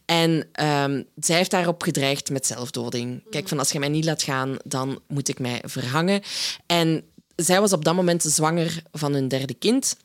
En 0.05 0.29
um, 0.63 1.05
zij 1.15 1.37
heeft 1.37 1.51
daarop 1.51 1.83
gedreigd 1.83 2.29
met 2.29 2.45
zelfdoding. 2.45 3.23
Kijk, 3.29 3.47
van 3.47 3.59
als 3.59 3.71
je 3.71 3.79
mij 3.79 3.89
niet 3.89 4.05
laat 4.05 4.23
gaan, 4.23 4.57
dan 4.65 4.99
moet 5.07 5.27
ik 5.27 5.39
mij 5.39 5.61
verhangen. 5.65 6.21
En 6.65 7.03
zij 7.35 7.61
was 7.61 7.73
op 7.73 7.85
dat 7.85 7.95
moment 7.95 8.23
zwanger 8.23 8.83
van 8.91 9.13
hun 9.13 9.27
derde 9.27 9.53
kind. 9.53 9.95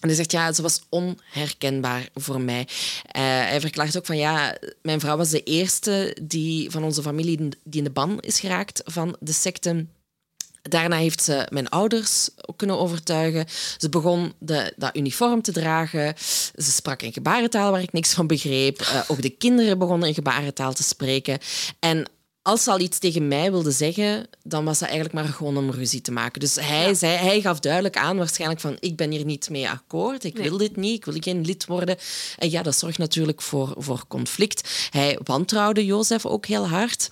En 0.00 0.08
hij 0.08 0.16
zegt, 0.16 0.30
ja, 0.30 0.52
ze 0.52 0.62
was 0.62 0.80
onherkenbaar 0.88 2.08
voor 2.14 2.40
mij. 2.40 2.60
Uh, 2.60 3.22
hij 3.22 3.60
verklaart 3.60 3.96
ook 3.96 4.06
van, 4.06 4.16
ja, 4.16 4.56
mijn 4.82 5.00
vrouw 5.00 5.16
was 5.16 5.30
de 5.30 5.42
eerste 5.42 6.16
die 6.22 6.70
van 6.70 6.84
onze 6.84 7.02
familie 7.02 7.36
die 7.64 7.78
in 7.78 7.84
de 7.84 7.90
ban 7.90 8.20
is 8.20 8.40
geraakt 8.40 8.82
van 8.84 9.16
de 9.20 9.32
secte. 9.32 9.86
Daarna 10.62 10.96
heeft 10.96 11.22
ze 11.22 11.46
mijn 11.50 11.68
ouders 11.68 12.28
ook 12.36 12.58
kunnen 12.58 12.78
overtuigen. 12.78 13.46
Ze 13.78 13.88
begon 13.88 14.32
de, 14.38 14.72
dat 14.76 14.96
uniform 14.96 15.42
te 15.42 15.52
dragen. 15.52 16.14
Ze 16.54 16.70
sprak 16.70 17.02
in 17.02 17.12
gebarentaal 17.12 17.70
waar 17.70 17.82
ik 17.82 17.92
niks 17.92 18.14
van 18.14 18.26
begreep. 18.26 18.80
Uh, 18.80 19.02
ook 19.08 19.22
de 19.22 19.30
kinderen 19.30 19.78
begonnen 19.78 20.08
in 20.08 20.14
gebarentaal 20.14 20.72
te 20.72 20.82
spreken. 20.82 21.38
En 21.78 22.06
als 22.46 22.62
ze 22.62 22.70
al 22.70 22.80
iets 22.80 22.98
tegen 22.98 23.28
mij 23.28 23.50
wilde 23.50 23.70
zeggen, 23.70 24.28
dan 24.42 24.64
was 24.64 24.78
dat 24.78 24.88
eigenlijk 24.88 25.18
maar 25.18 25.34
gewoon 25.34 25.56
om 25.56 25.70
ruzie 25.70 26.00
te 26.00 26.12
maken. 26.12 26.40
Dus 26.40 26.54
hij, 26.54 26.94
zei, 26.94 27.16
hij 27.16 27.40
gaf 27.40 27.60
duidelijk 27.60 27.96
aan, 27.96 28.16
waarschijnlijk 28.16 28.60
van 28.60 28.76
ik 28.80 28.96
ben 28.96 29.10
hier 29.10 29.24
niet 29.24 29.50
mee 29.50 29.68
akkoord, 29.68 30.24
ik 30.24 30.36
wil 30.36 30.56
dit 30.56 30.76
niet, 30.76 30.96
ik 30.96 31.04
wil 31.04 31.14
geen 31.20 31.44
lid 31.44 31.66
worden. 31.66 31.96
En 32.38 32.50
ja, 32.50 32.62
dat 32.62 32.76
zorgt 32.76 32.98
natuurlijk 32.98 33.42
voor, 33.42 33.74
voor 33.76 34.04
conflict. 34.08 34.88
Hij 34.90 35.18
wantrouwde 35.24 35.84
Jozef 35.84 36.26
ook 36.26 36.46
heel 36.46 36.68
hard. 36.68 37.10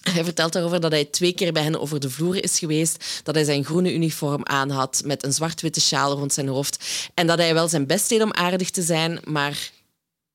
Hij 0.00 0.24
vertelt 0.24 0.52
daarover 0.52 0.80
dat 0.80 0.92
hij 0.92 1.04
twee 1.04 1.32
keer 1.32 1.52
bij 1.52 1.62
hen 1.62 1.80
over 1.80 2.00
de 2.00 2.10
vloer 2.10 2.44
is 2.44 2.58
geweest, 2.58 3.20
dat 3.22 3.34
hij 3.34 3.44
zijn 3.44 3.64
groene 3.64 3.94
uniform 3.94 4.46
aan 4.46 4.70
had 4.70 5.02
met 5.04 5.24
een 5.24 5.32
zwart-witte 5.32 5.80
sjaal 5.80 6.16
rond 6.16 6.32
zijn 6.32 6.48
hoofd 6.48 6.84
en 7.14 7.26
dat 7.26 7.38
hij 7.38 7.54
wel 7.54 7.68
zijn 7.68 7.86
best 7.86 8.08
deed 8.08 8.22
om 8.22 8.32
aardig 8.32 8.70
te 8.70 8.82
zijn, 8.82 9.20
maar 9.24 9.70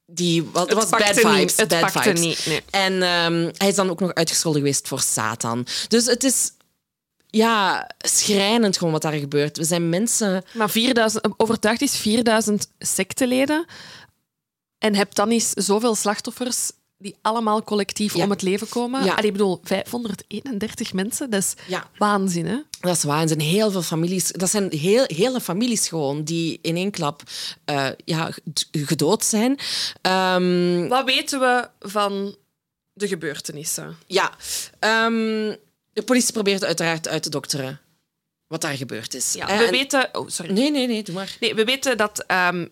die 0.06 0.44
was, 0.44 0.74
was 0.74 0.90
bad 0.90 1.20
vibes. 1.20 1.56
Bad 1.56 1.92
vibes. 1.92 2.20
niet. 2.20 2.46
Nee. 2.46 2.62
En 2.70 2.94
um, 2.94 3.52
hij 3.58 3.68
is 3.68 3.76
dan 3.76 3.90
ook 3.90 4.00
nog 4.00 4.14
uitgescholden 4.14 4.62
geweest 4.62 4.88
voor 4.88 5.00
Satan. 5.00 5.68
Dus 5.88 6.06
het 6.06 6.24
is 6.24 6.52
ja, 7.28 7.90
schrijnend 7.98 8.78
gewoon 8.78 8.94
wat 8.94 9.02
daar 9.02 9.14
gebeurt. 9.14 9.58
We 9.58 9.64
zijn 9.64 9.90
mensen. 9.90 10.44
Maar 10.54 10.70
4000, 10.70 11.28
overtuigd 11.38 11.82
is 11.82 11.98
4000 11.98 12.68
secteleden. 12.80 13.66
En 14.78 14.96
heb 14.96 15.16
dan 15.16 15.30
eens 15.30 15.50
zoveel 15.50 15.96
slachtoffers 15.96 16.72
die 17.06 17.16
allemaal 17.22 17.64
collectief 17.64 18.16
om 18.16 18.30
het 18.30 18.42
leven 18.42 18.70
komen. 18.70 19.04
Ja. 19.04 19.12
Allee, 19.12 19.26
ik 19.26 19.32
bedoel, 19.32 19.60
531 19.64 20.94
mensen, 20.94 21.30
dat 21.30 21.42
is 21.42 21.54
ja. 21.68 21.90
waanzin, 21.98 22.46
hè? 22.46 22.58
Dat 22.80 22.96
is 22.96 23.04
waanzin. 23.04 23.40
Heel 23.40 23.72
veel 23.72 23.82
families, 23.82 24.32
dat 24.32 24.50
zijn 24.50 24.72
heel, 24.72 25.04
hele 25.08 25.42
families 25.42 25.88
gewoon 25.88 26.24
die 26.24 26.60
in 26.62 26.76
één 26.76 26.92
klap 26.92 27.22
uh, 27.70 27.88
ja, 28.06 28.32
gedood 28.72 29.24
zijn. 29.24 29.60
Um, 30.02 30.88
Wat 30.88 31.06
weten 31.06 31.40
we 31.40 31.70
van 31.80 32.36
de 32.94 33.08
gebeurtenissen? 33.08 33.98
Ja, 34.08 34.32
um, 34.80 35.56
de 35.94 36.04
politie 36.06 36.34
probeert 36.34 36.64
uiteraard 36.64 37.08
uit 37.08 37.24
te 37.24 37.30
dokteren 37.30 37.80
wat 38.48 38.62
daar 38.62 38.76
gebeurd 38.76 39.14
is. 39.14 39.34
Ja, 39.34 39.46
we 39.46 39.66
en... 39.66 39.72
weten... 39.72 40.10
Oh, 40.12 40.30
sorry. 40.30 40.54
Nee, 40.54 40.72
nee, 40.72 40.88
nee, 40.88 41.04
doe 41.04 41.16
maar. 41.16 41.38
Nee, 41.40 41.56
we 41.56 41.64
weten 41.64 41.98
dat 41.98 42.26
um, 42.52 42.70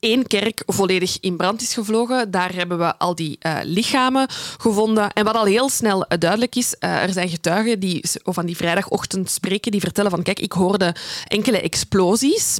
één 0.00 0.26
kerk 0.26 0.62
volledig 0.66 1.20
in 1.20 1.36
brand 1.36 1.62
is 1.62 1.74
gevlogen. 1.74 2.30
Daar 2.30 2.54
hebben 2.54 2.78
we 2.78 2.96
al 2.98 3.14
die 3.14 3.38
uh, 3.42 3.58
lichamen 3.62 4.26
gevonden. 4.58 5.12
En 5.12 5.24
wat 5.24 5.34
al 5.34 5.44
heel 5.44 5.68
snel 5.68 6.00
uh, 6.08 6.18
duidelijk 6.18 6.56
is, 6.56 6.74
uh, 6.80 7.02
er 7.02 7.12
zijn 7.12 7.28
getuigen 7.28 7.80
die 7.80 8.04
van 8.22 8.46
die 8.46 8.56
vrijdagochtend 8.56 9.30
spreken, 9.30 9.70
die 9.70 9.80
vertellen 9.80 10.10
van 10.10 10.22
kijk, 10.22 10.40
ik 10.40 10.52
hoorde 10.52 10.94
enkele 11.26 11.60
explosies. 11.60 12.58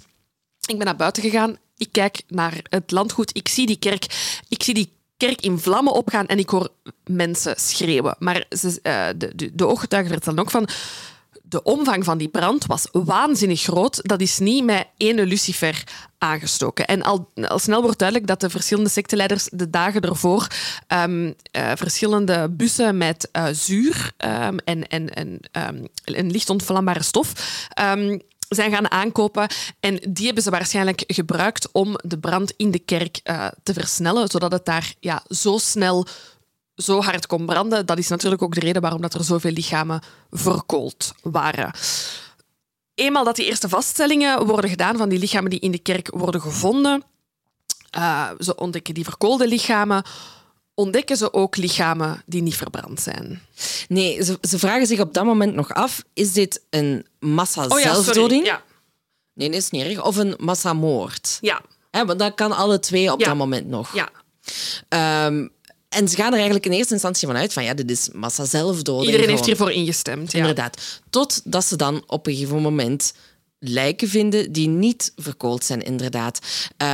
Ik 0.66 0.76
ben 0.76 0.86
naar 0.86 0.96
buiten 0.96 1.22
gegaan. 1.22 1.56
Ik 1.76 1.88
kijk 1.92 2.22
naar 2.28 2.60
het 2.68 2.90
landgoed. 2.90 3.36
Ik 3.36 3.48
zie 3.48 3.66
die 3.66 3.78
kerk. 3.78 4.04
Ik 4.48 4.62
zie 4.62 4.74
die 4.74 4.92
kerk 5.16 5.40
in 5.40 5.58
vlammen 5.58 5.92
opgaan 5.92 6.26
en 6.26 6.38
ik 6.38 6.48
hoor 6.48 6.68
mensen 7.04 7.54
schreeuwen. 7.56 8.16
Maar 8.18 8.44
ze, 8.50 8.80
de, 9.16 9.32
de, 9.34 9.50
de 9.54 9.66
ooggetuigen 9.66 10.12
vertellen 10.12 10.38
ook 10.38 10.50
van 10.50 10.68
de 11.48 11.62
omvang 11.62 12.04
van 12.04 12.18
die 12.18 12.28
brand 12.28 12.66
was 12.66 12.88
waanzinnig 12.92 13.60
groot. 13.60 14.00
Dat 14.02 14.20
is 14.20 14.38
niet 14.38 14.64
met 14.64 14.86
ene 14.96 15.26
lucifer 15.26 15.84
aangestoken. 16.18 16.86
En 16.86 17.02
al, 17.02 17.30
al 17.34 17.58
snel 17.58 17.82
wordt 17.82 17.98
duidelijk 17.98 18.28
dat 18.28 18.40
de 18.40 18.50
verschillende 18.50 18.90
secteleiders 18.90 19.48
de 19.52 19.70
dagen 19.70 20.00
ervoor 20.00 20.46
um, 20.88 21.26
uh, 21.26 21.32
verschillende 21.74 22.48
bussen 22.50 22.96
met 22.96 23.28
uh, 23.32 23.46
zuur 23.52 24.12
um, 24.18 24.58
en, 24.58 24.88
en, 24.88 25.14
en 25.14 25.40
um, 25.52 25.86
een 26.04 26.30
licht 26.30 26.50
ontvlambare 26.50 27.02
stof 27.02 27.32
zijn 28.48 28.72
gaan 28.72 28.90
aankopen. 28.90 29.48
En 29.80 30.00
die 30.08 30.26
hebben 30.26 30.42
ze 30.42 30.50
waarschijnlijk 30.50 31.04
gebruikt 31.06 31.68
om 31.72 31.98
de 32.04 32.18
brand 32.18 32.52
in 32.56 32.70
de 32.70 32.78
kerk 32.78 33.20
uh, 33.24 33.46
te 33.62 33.72
versnellen, 33.72 34.28
zodat 34.28 34.52
het 34.52 34.64
daar 34.64 34.94
ja, 35.00 35.22
zo 35.28 35.58
snel 35.58 36.06
zo 36.82 37.02
hard 37.02 37.26
kon 37.26 37.46
branden. 37.46 37.86
Dat 37.86 37.98
is 37.98 38.08
natuurlijk 38.08 38.42
ook 38.42 38.54
de 38.54 38.60
reden 38.60 38.82
waarom 38.82 39.00
dat 39.00 39.14
er 39.14 39.24
zoveel 39.24 39.50
lichamen 39.50 40.02
verkoold 40.30 41.12
waren. 41.22 41.72
Eenmaal 42.94 43.24
dat 43.24 43.36
die 43.36 43.46
eerste 43.46 43.68
vaststellingen 43.68 44.46
worden 44.46 44.70
gedaan 44.70 44.96
van 44.96 45.08
die 45.08 45.18
lichamen 45.18 45.50
die 45.50 45.60
in 45.60 45.70
de 45.70 45.78
kerk 45.78 46.10
worden 46.10 46.40
gevonden, 46.40 47.02
uh, 47.98 48.30
ze 48.38 48.56
ontdekken 48.56 48.94
die 48.94 49.04
verkoolde 49.04 49.48
lichamen, 49.48 50.02
ontdekken 50.74 51.16
ze 51.16 51.32
ook 51.32 51.56
lichamen 51.56 52.22
die 52.26 52.42
niet 52.42 52.56
verbrand 52.56 53.00
zijn. 53.00 53.42
Nee, 53.88 54.24
ze, 54.24 54.38
ze 54.40 54.58
vragen 54.58 54.86
zich 54.86 55.00
op 55.00 55.14
dat 55.14 55.24
moment 55.24 55.54
nog 55.54 55.74
af, 55.74 56.04
is 56.14 56.32
dit 56.32 56.62
een 56.70 57.06
massa-zelfdoding? 57.18 58.40
Oh 58.40 58.46
ja, 58.46 58.52
ja. 58.52 58.62
Nee, 59.34 59.50
dat 59.50 59.58
is 59.58 59.70
niet 59.70 59.84
erg. 59.84 60.04
Of 60.04 60.16
een 60.16 60.34
massamoord. 60.38 61.38
Ja. 61.40 61.60
Want 61.90 62.18
dat 62.18 62.34
kan 62.34 62.52
alle 62.52 62.78
twee 62.78 63.12
op 63.12 63.20
ja. 63.20 63.26
dat 63.26 63.36
moment 63.36 63.66
nog. 63.66 63.94
Ja. 63.94 64.08
Um, 65.26 65.50
en 65.88 66.08
ze 66.08 66.16
gaan 66.16 66.28
er 66.28 66.34
eigenlijk 66.34 66.66
in 66.66 66.72
eerste 66.72 66.92
instantie 66.92 67.26
van 67.26 67.36
uit 67.36 67.52
van 67.52 67.64
ja, 67.64 67.74
dit 67.74 67.90
is 67.90 68.08
massa 68.12 68.44
zelfdoding. 68.44 69.10
Iedereen 69.10 69.30
heeft 69.30 69.46
hiervoor 69.46 69.72
ingestemd. 69.72 70.32
Ja. 70.32 70.38
Inderdaad. 70.38 71.00
Totdat 71.10 71.64
ze 71.64 71.76
dan 71.76 72.02
op 72.06 72.26
een 72.26 72.32
gegeven 72.32 72.62
moment 72.62 73.12
lijken 73.58 74.08
vinden 74.08 74.52
die 74.52 74.68
niet 74.68 75.12
verkoold 75.16 75.64
zijn, 75.64 75.82
inderdaad. 75.82 76.38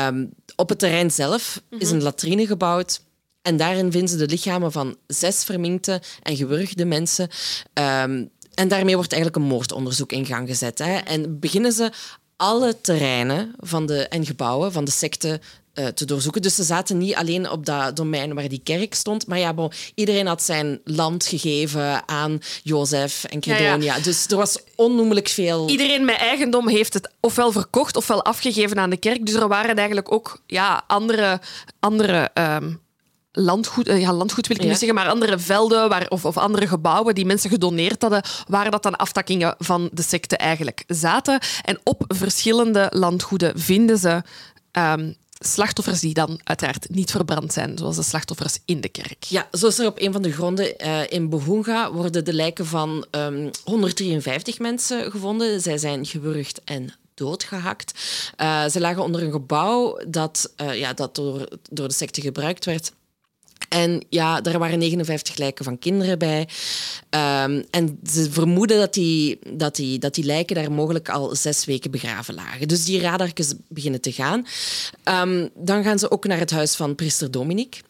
Um, 0.07 0.31
op 0.57 0.69
het 0.69 0.79
terrein 0.79 1.11
zelf 1.11 1.61
mm 1.61 1.67
-hmm. 1.71 1.81
is 1.81 1.91
een 1.91 2.03
latrine 2.03 2.47
gebouwd. 2.47 3.03
En 3.43 3.57
daarin 3.57 3.93
vinden 3.93 4.09
ze 4.09 4.17
de 4.17 4.29
lichamen 4.29 4.73
van 4.73 4.97
zes 5.07 5.45
verminkte 5.45 6.03
en 6.23 6.37
gewurgde 6.37 6.85
mensen. 6.85 7.29
Um, 7.75 8.31
en 8.55 8.69
daarmee 8.69 8.95
wordt 8.95 9.13
eigenlijk 9.13 9.43
een 9.43 9.51
moordonderzoek 9.51 10.13
in 10.13 10.27
gang 10.27 10.49
gezet. 10.49 10.79
Hè. 10.79 10.97
En 10.97 11.39
beginnen 11.39 11.73
ze 11.73 11.93
alle 12.37 12.81
terreinen 12.81 13.55
van 13.59 13.87
de, 13.87 14.09
en 14.09 14.27
gebouwen 14.27 14.73
van 14.73 14.85
de 14.85 14.91
secte 14.91 15.41
uh, 15.75 15.87
te 15.87 16.05
doorzoeken. 16.05 16.43
Dus 16.43 16.55
ze 16.55 16.63
zaten 16.63 16.99
niet 16.99 17.15
alleen 17.15 17.51
op 17.51 17.67
dat 17.67 17.97
domein 17.97 18.35
waar 18.35 18.49
die 18.49 18.61
kerk 18.65 18.95
stond, 18.95 19.27
maar 19.27 19.39
ja, 19.39 19.55
bon, 19.55 19.73
iedereen 19.95 20.27
had 20.27 20.43
zijn 20.43 20.81
land 20.85 21.27
gegeven 21.27 22.09
aan 22.09 22.41
Jozef 22.63 23.25
en 23.25 23.41
Credonia. 23.41 23.75
Ja, 23.75 23.97
ja. 23.97 24.03
Dus 24.03 24.27
er 24.27 24.37
was 24.37 24.59
onnoemelijk 24.75 25.29
veel... 25.29 25.69
Iedereen 25.69 26.05
met 26.05 26.17
eigendom 26.17 26.69
heeft 26.69 26.95
het 26.95 27.11
ofwel 27.21 27.53
verkocht 27.53 27.97
ofwel 27.97 28.25
afgegeven 28.25 28.79
aan 28.79 28.91
de 28.91 28.97
kerk. 28.97 29.27
Dus 29.27 29.35
er 29.35 29.49
waren 29.49 29.77
eigenlijk 29.77 30.13
ook 30.13 30.43
ja, 30.47 30.85
andere... 30.87 31.41
andere 31.81 32.31
um 32.35 32.83
landgoed, 33.37 33.87
ja, 33.87 34.13
landgoed 34.13 34.47
wil 34.47 34.57
ik 34.57 34.63
ja. 34.63 34.69
niet 34.69 34.79
zeggen, 34.79 34.97
maar 34.97 35.09
andere 35.09 35.39
velden 35.39 35.89
waar, 35.89 36.07
of, 36.09 36.25
of 36.25 36.37
andere 36.37 36.67
gebouwen 36.67 37.15
die 37.15 37.25
mensen 37.25 37.51
gedoneerd 37.51 38.03
hadden, 38.03 38.23
waar 38.49 38.71
dat 38.71 38.83
dan 38.83 38.97
aftakkingen 38.97 39.55
van 39.59 39.91
de 39.93 40.03
secte 40.03 40.37
eigenlijk 40.37 40.85
zaten. 40.87 41.39
En 41.63 41.79
op 41.85 42.05
verschillende 42.07 42.87
landgoeden 42.91 43.59
vinden 43.61 43.99
ze 43.99 44.23
um, 44.73 45.15
slachtoffers 45.39 46.01
die 46.01 46.15
dan 46.15 46.41
uiteraard 46.45 46.87
niet 46.91 47.11
verbrand 47.11 47.53
zijn, 47.53 47.79
zoals 47.79 47.97
de 47.97 48.03
slachtoffers 48.03 48.59
in 48.65 48.81
de 48.81 48.89
kerk. 48.89 49.25
Ja, 49.25 49.49
zo 49.53 49.67
is 49.67 49.79
er 49.79 49.87
op 49.87 50.01
een 50.01 50.13
van 50.13 50.23
de 50.23 50.33
gronden 50.33 50.75
uh, 50.85 51.01
in 51.09 51.29
Bohunga 51.29 51.93
worden 51.93 52.25
de 52.25 52.33
lijken 52.33 52.67
van 52.67 53.07
um, 53.11 53.51
153 53.65 54.59
mensen 54.59 55.11
gevonden. 55.11 55.61
Zij 55.61 55.79
zijn 55.79 56.07
gewurgd 56.07 56.61
en 56.65 56.95
doodgehakt. 57.15 57.93
Uh, 58.41 58.67
ze 58.67 58.81
lagen 58.81 59.03
onder 59.03 59.23
een 59.23 59.33
gebouw 59.33 59.99
dat, 60.09 60.53
uh, 60.61 60.79
ja, 60.79 60.93
dat 60.93 61.15
door, 61.15 61.49
door 61.71 61.89
de 61.89 61.95
secte 61.95 62.21
gebruikt 62.21 62.65
werd 62.65 62.93
En 63.69 64.05
ja, 64.09 64.43
er 64.43 64.59
waren 64.59 64.79
59 64.79 65.37
lijken 65.37 65.65
van 65.65 65.79
kinderen 65.79 66.19
bij. 66.19 66.49
Ehm, 67.11 67.63
en 67.71 67.99
ze 68.11 68.31
vermoeden 68.31 68.79
dat 68.79 68.95
die, 68.95 69.39
dat, 69.57 69.77
die, 69.77 69.99
dat 69.99 70.15
die 70.15 70.25
lijken 70.25 70.57
daar 70.57 70.73
mogelijk 70.73 71.09
al 71.09 71.37
zes 71.37 71.65
weken 71.65 71.91
begraven 71.91 72.35
lagen. 72.35 72.69
Dus 72.69 72.85
die 72.85 73.01
radartjes 73.01 73.55
beginnen 73.69 74.01
te 74.01 74.13
gaan. 74.13 74.47
Ehm, 75.03 75.49
dan 75.55 75.83
gaan 75.83 75.99
ze 75.99 76.11
ook 76.11 76.27
naar 76.27 76.39
het 76.39 76.51
huis 76.51 76.75
van 76.75 76.95
priester 76.95 77.31
Dominic. 77.31 77.83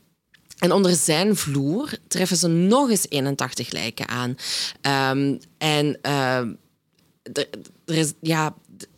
En 0.59 0.73
onder 0.73 0.95
zijn 0.95 1.37
vloer 1.37 1.99
treffen 2.09 2.37
ze 2.37 2.49
nog 2.49 2.91
eens 2.91 3.07
81 3.09 3.71
lijken 3.71 4.09
aan. 4.09 4.37
Ehm, 4.81 5.37
en 5.59 5.99
er, 6.03 7.49
er 7.85 7.95
is, 7.95 8.13
ja, 8.21 8.55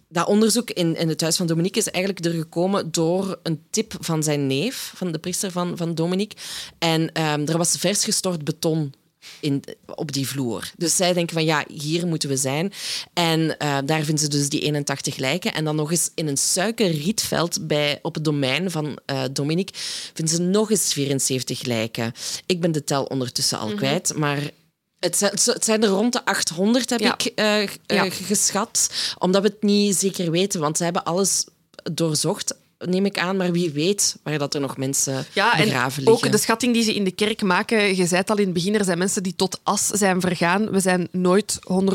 dat 0.09 0.27
onderzoek 0.27 0.71
in, 0.71 0.97
in 0.97 1.09
het 1.09 1.21
huis 1.21 1.37
van 1.37 1.47
Dominique 1.47 1.81
is 1.81 1.91
eigenlijk 1.91 2.25
er 2.25 2.33
gekomen 2.33 2.91
door 2.91 3.39
een 3.43 3.63
tip 3.71 3.95
van 4.01 4.23
zijn 4.23 4.47
neef, 4.47 4.93
van 4.97 5.13
de 5.13 5.19
priester 5.19 5.51
van, 5.51 5.77
van 5.77 5.95
Dominique. 5.95 6.39
En 6.79 7.01
um, 7.01 7.49
er 7.49 7.59
was 7.59 7.77
vers 7.77 8.05
gestort 8.05 8.45
beton 8.45 8.93
in, 9.41 9.63
op 9.95 10.13
die 10.13 10.29
vloer. 10.29 10.71
Dus 10.77 10.97
zij 10.97 11.13
denken 11.13 11.35
van 11.35 11.45
ja, 11.45 11.65
hier 11.73 12.07
moeten 12.07 12.29
we 12.29 12.37
zijn. 12.37 12.73
En 13.13 13.41
uh, 13.41 13.79
daar 13.85 14.03
vinden 14.03 14.19
ze 14.19 14.29
dus 14.29 14.49
die 14.49 14.61
81 14.61 15.17
lijken. 15.17 15.55
En 15.55 15.65
dan 15.65 15.77
nog 15.77 15.91
eens 15.91 16.11
in 16.15 16.29
een 16.29 16.37
suikerrietveld 16.37 17.67
bij, 17.67 17.99
op 18.03 18.15
het 18.15 18.25
domein 18.25 18.71
van 18.71 18.99
uh, 19.07 19.23
Dominique 19.33 19.75
vinden 20.15 20.35
ze 20.35 20.43
nog 20.43 20.71
eens 20.71 20.93
74 20.93 21.63
lijken. 21.63 22.13
Ik 22.47 22.61
ben 22.61 22.73
de 22.73 22.85
tel 22.85 23.05
ondertussen 23.05 23.59
al 23.59 23.65
mm 23.65 23.71
-hmm. 23.71 23.79
kwijt, 23.79 24.17
maar 24.17 24.51
het 24.99 25.57
zijn 25.65 25.83
er 25.83 25.89
rond 25.89 26.13
de 26.13 26.25
800, 26.25 26.91
heb 26.91 27.01
ik 27.01 27.33
uh, 27.37 27.67
ja. 27.87 28.11
geschat. 28.11 28.91
Omdat 29.19 29.43
we 29.43 29.49
het 29.49 29.63
niet 29.63 29.97
zeker 29.97 30.31
weten, 30.31 30.61
want 30.61 30.77
ze 30.77 30.85
hebben 30.85 31.05
alles 31.05 31.47
doorzocht 31.93 32.55
neem 32.79 33.05
ik 33.05 33.19
aan, 33.19 33.37
maar 33.37 33.53
wie 33.53 33.71
weet 33.71 34.17
waar 34.23 34.39
dat 34.39 34.55
er 34.55 34.61
nog 34.61 34.77
mensen 34.77 35.27
ja, 35.33 35.57
begraven 35.57 36.03
en 36.03 36.11
liggen. 36.11 36.29
Ook 36.29 36.33
de 36.33 36.39
schatting 36.39 36.75
die 36.75 36.83
ze 36.83 36.95
in 36.95 37.05
de 37.05 37.11
kerk 37.11 37.43
maken, 37.43 37.97
je 37.97 38.07
zei 38.07 38.21
het 38.21 38.31
al 38.31 38.37
in 38.37 38.45
het 38.45 38.53
begin, 38.53 38.75
er 38.75 38.85
zijn 38.85 38.99
mensen 38.99 39.23
die 39.23 39.37
tot 39.37 39.61
as 39.63 39.87
zijn 39.87 40.21
vergaan. 40.21 40.71
We 40.71 40.81
zijn 40.81 41.09
nooit 41.11 41.59
100% 41.73 41.87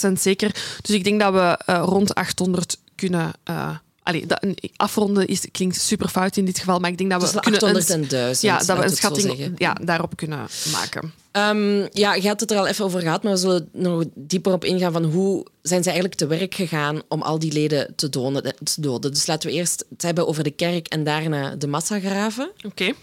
nee. 0.00 0.16
zeker. 0.16 0.54
Dus 0.82 0.94
ik 0.94 1.04
denk 1.04 1.20
dat 1.20 1.32
we 1.32 1.58
uh, 1.66 1.82
rond 1.84 2.14
800 2.14 2.78
kunnen... 2.94 3.32
Uh, 3.50 3.70
Allee, 4.02 4.26
dat, 4.26 4.46
afronden 4.76 5.26
is, 5.26 5.46
klinkt 5.50 5.80
super 5.80 6.08
fout 6.08 6.36
in 6.36 6.44
dit 6.44 6.58
geval, 6.58 6.78
maar 6.78 6.90
ik 6.90 6.98
denk 6.98 7.10
dat 7.10 7.20
we 7.20 7.32
dus 7.32 7.40
kunnen 7.40 7.60
800 7.60 7.90
en 7.90 8.08
1000, 8.08 8.40
ja, 8.40 8.58
dat 8.58 8.78
we 8.78 8.84
een 8.84 8.96
schatting 8.96 9.52
ja, 9.56 9.72
daarop 9.72 10.16
kunnen 10.16 10.48
maken. 10.72 11.12
Um, 11.32 11.88
ja, 11.92 12.14
je 12.14 12.28
had 12.28 12.40
het 12.40 12.50
er 12.50 12.58
al 12.58 12.66
even 12.66 12.84
over 12.84 13.00
gehad, 13.00 13.22
maar 13.22 13.32
we 13.32 13.38
zullen 13.38 13.68
nog 13.72 14.04
dieper 14.14 14.52
op 14.52 14.64
ingaan 14.64 14.92
van 14.92 15.04
hoe 15.04 15.46
zijn 15.62 15.82
ze 15.82 15.88
eigenlijk 15.88 16.18
te 16.18 16.26
werk 16.26 16.54
gegaan 16.54 17.02
om 17.08 17.22
al 17.22 17.38
die 17.38 17.52
leden 17.52 17.92
te 17.96 18.08
doden. 18.08 18.54
Te 18.62 18.80
doden. 18.80 19.10
Dus 19.10 19.26
laten 19.26 19.48
we 19.48 19.54
eerst 19.54 19.84
het 19.90 20.02
hebben 20.02 20.26
over 20.26 20.44
de 20.44 20.50
kerk 20.50 20.86
en 20.86 21.04
daarna 21.04 21.56
de 21.56 21.66
massagraven. 21.66 22.50
Oké. 22.56 22.66
Okay. 22.66 22.94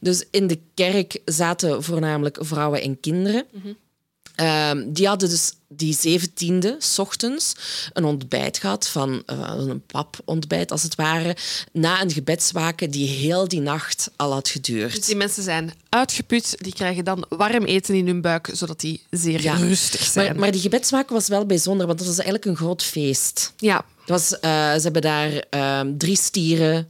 Dus 0.00 0.24
in 0.30 0.46
de 0.46 0.58
kerk 0.74 1.20
zaten 1.24 1.82
voornamelijk 1.82 2.38
vrouwen 2.40 2.82
en 2.82 3.00
kinderen. 3.00 3.44
Mm 3.52 3.60
-hmm. 3.62 3.76
Um, 4.40 4.92
die 4.92 5.06
hadden 5.06 5.28
dus 5.28 5.52
die 5.68 5.94
zeventiende 5.94 6.78
ochtends 6.96 7.52
een 7.92 8.04
ontbijt 8.04 8.58
gehad, 8.58 8.88
van 8.88 9.22
uh, 9.26 9.52
een 9.56 9.82
papontbijt 9.86 10.70
als 10.70 10.82
het 10.82 10.94
ware, 10.94 11.36
na 11.72 12.02
een 12.02 12.10
gebedswaken 12.10 12.90
die 12.90 13.08
heel 13.08 13.48
die 13.48 13.60
nacht 13.60 14.10
al 14.16 14.32
had 14.32 14.48
geduurd. 14.48 14.94
Dus 14.94 15.06
die 15.06 15.16
mensen 15.16 15.42
zijn 15.42 15.72
uitgeput, 15.88 16.54
die 16.58 16.72
krijgen 16.72 17.04
dan 17.04 17.24
warm 17.28 17.64
eten 17.64 17.94
in 17.94 18.06
hun 18.06 18.20
buik, 18.20 18.50
zodat 18.52 18.80
die 18.80 19.02
zeer 19.10 19.42
ja. 19.42 19.54
rustig 19.54 20.04
zijn. 20.04 20.26
Maar, 20.26 20.38
maar 20.38 20.52
die 20.52 20.60
gebedswaken 20.60 21.14
was 21.14 21.28
wel 21.28 21.46
bijzonder, 21.46 21.86
want 21.86 21.98
dat 21.98 22.06
was 22.06 22.16
eigenlijk 22.16 22.44
een 22.44 22.56
groot 22.56 22.82
feest. 22.82 23.52
Ja. 23.56 23.84
Het 24.00 24.08
was, 24.08 24.32
uh, 24.32 24.38
ze 24.74 24.80
hebben 24.82 25.02
daar 25.02 25.44
um, 25.80 25.98
drie 25.98 26.16
stieren 26.16 26.88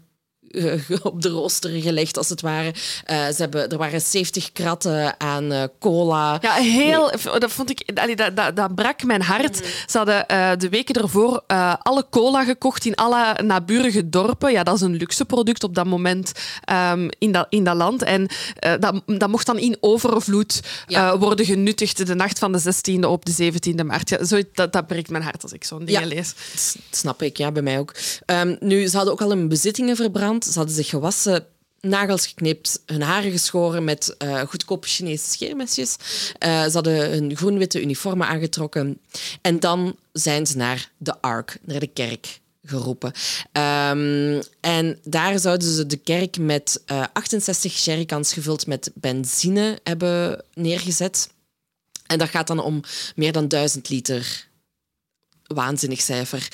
op 1.02 1.22
de 1.22 1.28
rooster 1.28 1.70
gelegd, 1.70 2.16
als 2.16 2.28
het 2.28 2.40
ware. 2.40 2.66
Uh, 2.66 3.26
ze 3.26 3.34
hebben, 3.36 3.68
er 3.68 3.78
waren 3.78 4.00
70 4.00 4.52
kratten 4.52 5.20
aan 5.20 5.52
uh, 5.52 5.62
cola. 5.80 6.38
Ja, 6.40 6.52
heel... 6.52 7.10
Dat, 7.38 7.52
vond 7.52 7.70
ik, 7.70 7.94
dat, 8.16 8.36
dat, 8.36 8.56
dat 8.56 8.74
brak 8.74 9.02
mijn 9.02 9.22
hart. 9.22 9.60
Mm. 9.60 9.66
Ze 9.86 9.96
hadden 9.96 10.24
de 10.58 10.68
weken 10.68 10.94
ervoor 10.94 11.42
alle 11.82 12.06
cola 12.10 12.44
gekocht 12.44 12.84
in 12.84 12.94
alle 12.94 13.42
naburige 13.42 14.08
dorpen. 14.08 14.52
Ja, 14.52 14.62
dat 14.62 14.74
is 14.74 14.80
een 14.80 14.96
luxe 14.96 15.24
product 15.24 15.64
op 15.64 15.74
dat 15.74 15.86
moment 15.86 16.32
um, 16.92 17.08
in, 17.18 17.32
dat, 17.32 17.46
in 17.48 17.64
dat 17.64 17.76
land. 17.76 18.02
En 18.02 18.28
dat, 18.78 19.02
dat 19.04 19.28
mocht 19.28 19.46
dan 19.46 19.58
in 19.58 19.76
overvloed 19.80 20.60
ja. 20.86 21.18
worden 21.18 21.46
genuttigd 21.46 22.06
de 22.06 22.14
nacht 22.14 22.38
van 22.38 22.52
de 22.52 22.60
16e 22.62 23.08
op 23.08 23.24
de 23.24 23.52
17e 23.52 23.86
maart. 23.86 24.08
Ja, 24.08 24.24
zo, 24.24 24.40
dat, 24.52 24.72
dat 24.72 24.86
breekt 24.86 25.10
mijn 25.10 25.22
hart 25.22 25.42
als 25.42 25.52
ik 25.52 25.64
zo'n 25.64 25.84
dingen 25.84 26.00
ja, 26.00 26.06
lees. 26.06 26.34
snap 26.90 27.22
ik, 27.22 27.36
ja, 27.36 27.52
bij 27.52 27.62
mij 27.62 27.78
ook. 27.78 27.94
Um, 28.26 28.56
nu, 28.60 28.86
ze 28.86 28.96
hadden 28.96 29.12
ook 29.14 29.20
al 29.20 29.28
hun 29.28 29.48
bezittingen 29.48 29.96
verbrand. 29.96 30.44
Ze 30.52 30.58
hadden 30.58 30.74
zich 30.74 30.88
gewassen, 30.88 31.46
nagels 31.80 32.26
geknipt, 32.26 32.82
hun 32.86 33.02
haren 33.02 33.30
geschoren 33.30 33.84
met 33.84 34.16
uh, 34.18 34.40
goedkope 34.40 34.88
Chinese 34.88 35.30
scheermesjes. 35.30 35.96
Uh, 36.44 36.64
ze 36.64 36.70
hadden 36.72 37.10
hun 37.10 37.36
groen-witte 37.36 37.82
uniformen 37.82 38.26
aangetrokken. 38.26 39.00
En 39.40 39.60
dan 39.60 39.96
zijn 40.12 40.46
ze 40.46 40.56
naar 40.56 40.90
de 40.96 41.20
Ark, 41.20 41.58
naar 41.64 41.80
de 41.80 41.86
kerk 41.86 42.40
geroepen. 42.64 43.12
Um, 43.52 44.42
en 44.60 44.98
daar 45.04 45.38
zouden 45.38 45.68
ze 45.68 45.86
de 45.86 45.96
kerk 45.96 46.38
met 46.38 46.82
uh, 46.92 47.04
68 47.12 47.84
jerrycans 47.84 48.32
gevuld 48.32 48.66
met 48.66 48.90
benzine 48.94 49.78
hebben 49.82 50.44
neergezet. 50.54 51.28
En 52.06 52.18
dat 52.18 52.28
gaat 52.28 52.46
dan 52.46 52.60
om 52.60 52.82
meer 53.14 53.32
dan 53.32 53.48
1000 53.48 53.88
liter 53.88 54.45
waanzinnig 55.46 56.00
cijfer. 56.00 56.48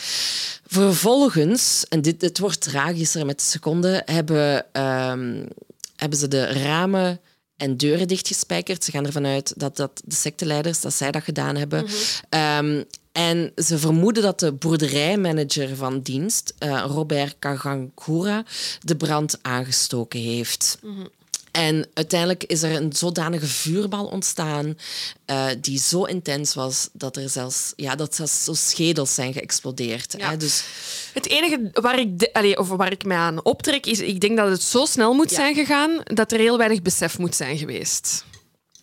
Vervolgens, 0.66 1.84
en 1.88 2.02
dit, 2.02 2.38
wordt 2.38 2.60
tragischer 2.60 3.26
met 3.26 3.38
de 3.38 3.44
seconden, 3.44 4.02
hebben, 4.04 4.66
um, 4.82 5.48
hebben 5.96 6.18
ze 6.18 6.28
de 6.28 6.44
ramen 6.44 7.20
en 7.56 7.76
deuren 7.76 8.08
dichtgespijkerd. 8.08 8.84
Ze 8.84 8.90
gaan 8.90 9.06
ervan 9.06 9.26
uit 9.26 9.52
dat, 9.56 9.76
dat 9.76 10.02
de 10.04 10.14
secteleiders 10.14 10.80
dat 10.80 10.94
zij 10.94 11.10
dat 11.10 11.22
gedaan 11.22 11.56
hebben. 11.56 11.82
Mm 11.82 11.88
-hmm. 12.30 12.66
um, 12.66 12.84
en 13.12 13.52
ze 13.56 13.78
vermoeden 13.78 14.22
dat 14.22 14.40
de 14.40 14.52
boerderijmanager 14.52 15.76
van 15.76 16.00
dienst, 16.00 16.54
uh, 16.58 16.84
Robert 16.86 17.36
Kagankura, 17.38 18.44
de 18.80 18.96
brand 18.96 19.38
aangestoken 19.42 20.20
heeft. 20.20 20.78
Mm 20.82 20.96
-hmm. 20.96 21.08
En 21.52 21.88
uiteindelijk 21.94 22.44
is 22.44 22.62
er 22.62 22.76
een 22.76 22.92
zodanige 22.92 23.46
vuurbal 23.46 24.06
ontstaan 24.06 24.78
uh, 25.26 25.46
die 25.60 25.78
zo 25.78 26.04
intens 26.04 26.54
was 26.54 26.88
dat 26.92 27.16
er 27.16 27.28
zelfs, 27.28 27.72
ja, 27.76 27.94
dat 27.94 28.14
zelfs 28.14 28.44
zo 28.44 28.54
schedels 28.54 29.14
zijn 29.14 29.32
geëxplodeerd. 29.32 30.14
Ja. 30.18 30.30
Hè? 30.30 30.36
Dus... 30.36 30.64
Het 31.12 31.28
enige 31.28 31.70
waar 31.72 31.98
ik, 31.98 32.18
de, 32.18 32.32
allez, 32.32 32.54
of 32.54 32.68
waar 32.68 32.92
ik 32.92 33.04
mij 33.04 33.16
aan 33.16 33.44
optrek, 33.44 33.86
is 33.86 34.00
ik 34.00 34.20
denk 34.20 34.36
dat 34.36 34.48
het 34.48 34.62
zo 34.62 34.84
snel 34.84 35.14
moet 35.14 35.30
ja. 35.30 35.36
zijn 35.36 35.54
gegaan 35.54 36.00
dat 36.04 36.32
er 36.32 36.38
heel 36.38 36.58
weinig 36.58 36.82
besef 36.82 37.18
moet 37.18 37.34
zijn 37.34 37.58
geweest. 37.58 38.24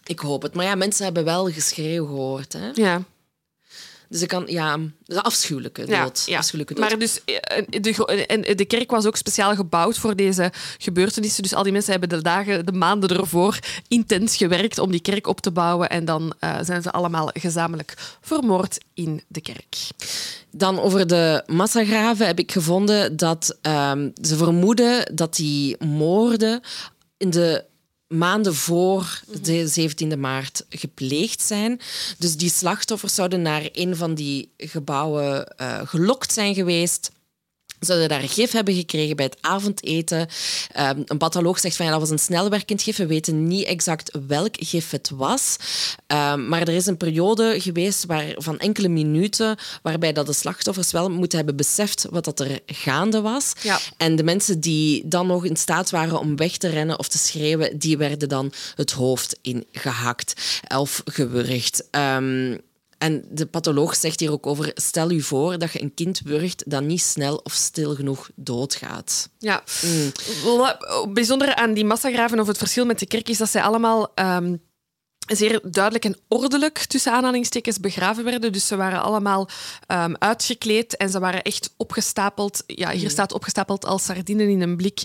Ik 0.04 0.20
hoop 0.20 0.41
het. 0.41 0.54
Maar 0.54 0.66
ja, 0.66 0.76
mensen 0.76 1.04
hebben 1.04 1.24
wel 1.24 1.52
geschreeuw 1.52 2.06
gehoord. 2.06 2.54
Hè? 2.54 2.70
Ja. 2.74 3.04
Dus 4.10 4.22
ik 4.22 4.27
kan, 4.27 4.44
ja, 4.48 4.77
de 5.06 5.22
afschuwelijke 5.22 5.86
dood. 5.86 6.23
Ja, 6.26 6.31
ja. 6.31 6.38
Afschuwelijke 6.38 6.73
dood. 6.73 6.90
Maar 6.90 6.99
dus, 6.99 7.22
de, 7.81 8.26
en 8.26 8.57
de 8.57 8.65
kerk 8.65 8.91
was 8.91 9.06
ook 9.06 9.15
speciaal 9.15 9.56
gebouwd 9.56 9.98
voor 9.98 10.15
deze 10.15 10.52
gebeurtenissen. 10.77 11.44
Dus 11.44 11.53
al 11.53 11.64
die 11.64 11.72
mensen 11.72 11.91
hebben 11.91 12.10
de 12.10 12.22
dagen, 12.22 12.65
de 12.65 12.72
maanden 12.72 13.18
ervoor 13.18 13.60
intens 13.88 14.38
gewerkt 14.38 14.77
om 14.77 14.91
die 14.91 15.02
kerk 15.02 15.27
op 15.27 15.41
te 15.41 15.52
bouwen. 15.52 15.90
En 15.90 16.06
dan 16.06 16.34
uh, 16.40 16.57
zijn 16.61 16.81
ze 16.81 16.91
allemaal 16.91 17.30
gezamenlijk 17.34 17.94
vermoord 18.22 18.77
in 18.94 19.23
de 19.27 19.41
kerk. 19.41 19.77
Dan 20.52 20.80
over 20.80 21.07
de 21.07 21.44
massagraven 21.45 22.27
heb 22.27 22.40
ik 22.40 22.52
gevonden 22.52 23.18
dat 23.18 23.57
um, 23.61 24.14
ze 24.22 24.36
vermoeden 24.36 25.15
dat 25.15 25.36
die 25.36 25.86
moorden 25.86 26.61
in 27.18 27.30
de 27.30 27.65
maanden 28.10 28.56
voor 28.56 29.22
de 29.41 29.90
17e 29.91 30.19
maart 30.19 30.65
gepleegd 30.69 31.41
zijn. 31.41 31.80
Dus 32.18 32.38
die 32.38 32.49
slachtoffers 32.49 33.15
zouden 33.15 33.41
naar 33.41 33.69
een 33.72 33.95
van 33.95 34.14
die 34.15 34.52
gebouwen 34.57 35.56
uh, 35.61 35.80
gelokt 35.84 36.34
zijn 36.34 36.53
geweest 36.53 37.11
zouden 37.80 38.10
daar 38.10 38.22
gif 38.22 38.51
hebben 38.51 38.73
gekregen 38.73 39.15
bij 39.15 39.26
het 39.26 39.38
avondeten. 39.41 40.27
Um, 40.80 41.03
een 41.06 41.18
patholoog 41.18 41.60
zegt 41.60 41.76
van 41.76 41.85
ja, 41.85 41.91
dat 41.91 41.99
was 41.99 42.10
een 42.10 42.19
snelwerkend 42.19 42.81
gif. 42.81 42.97
We 42.97 43.06
weten 43.06 43.47
niet 43.47 43.65
exact 43.65 44.11
welk 44.27 44.56
gif 44.60 44.89
het 44.89 45.11
was. 45.15 45.56
Um, 46.07 46.47
maar 46.47 46.61
er 46.61 46.69
is 46.69 46.85
een 46.85 46.97
periode 46.97 47.61
geweest 47.61 48.06
waar, 48.06 48.26
van 48.35 48.60
enkele 48.60 48.88
minuten 48.88 49.57
waarbij 49.81 50.14
dat 50.14 50.26
de 50.26 50.34
slachtoffers 50.34 50.91
wel 50.91 51.10
moeten 51.10 51.38
hebben 51.38 51.56
beseft 51.56 52.06
wat 52.10 52.26
dat 52.26 52.39
er 52.39 52.60
gaande 52.65 53.22
was. 53.22 53.53
Ja. 53.61 53.80
En 53.97 54.15
de 54.15 54.23
mensen 54.23 54.60
die 54.60 55.07
dan 55.07 55.27
nog 55.27 55.45
in 55.45 55.57
staat 55.57 55.89
waren 55.89 56.19
om 56.19 56.35
weg 56.35 56.57
te 56.57 56.68
rennen 56.68 56.99
of 56.99 57.07
te 57.07 57.18
schreeuwen, 57.18 57.80
die 57.80 57.97
werden 57.97 58.30
dan 58.30 58.53
het 58.76 58.91
hoofd 58.91 59.38
ingehakt 59.41 60.34
of 60.68 61.01
gewurgd. 61.06 61.84
Um, 61.91 62.60
en 63.00 63.26
de 63.32 63.46
patholoog 63.46 63.96
zegt 63.96 64.20
hier 64.20 64.32
ook 64.32 64.48
over: 64.48 64.72
stel 64.74 65.12
u 65.12 65.22
voor 65.22 65.58
dat 65.58 65.72
je 65.72 65.82
een 65.82 65.94
kind 65.94 66.22
wurgt 66.24 66.64
dat 66.68 66.84
niet 66.84 67.02
snel 67.02 67.36
of 67.44 67.54
stil 67.54 67.96
genoeg 67.96 68.30
doodgaat. 68.36 69.30
Ja, 69.38 69.64
mm. 69.82 71.14
bijzonder 71.14 71.56
aan 71.56 71.74
die 71.74 71.86
massagraven 71.86 72.40
of 72.40 72.48
het 72.48 72.58
verschil 72.58 72.86
met 72.86 73.00
de 73.00 73.06
kerk 73.06 73.30
is 73.30 73.38
dat 73.38 73.50
zij 73.50 73.62
allemaal. 73.62 74.12
Um 74.16 74.68
zeer 75.30 75.60
duidelijk 75.64 76.06
en 76.06 76.18
ordelijk 76.27 76.77
tussen 76.77 77.11
aanhalingstekens 77.11 77.80
begraven 77.80 78.23
werden. 78.23 78.51
Dus 78.51 78.68
ze 78.68 78.76
waren 78.76 79.01
allemaal 79.01 79.49
um, 79.88 80.15
uitgekleed 80.18 80.97
en 80.97 81.10
ze 81.10 81.19
waren 81.19 81.41
echt 81.41 81.73
opgestapeld. 81.77 82.64
Ja, 82.65 82.91
hier 82.91 83.03
mm. 83.03 83.10
staat 83.10 83.34
opgestapeld 83.34 83.85
als 83.85 84.06
sardinen 84.06 84.49
in 84.49 84.61
een 84.61 84.76
blik. 84.76 85.01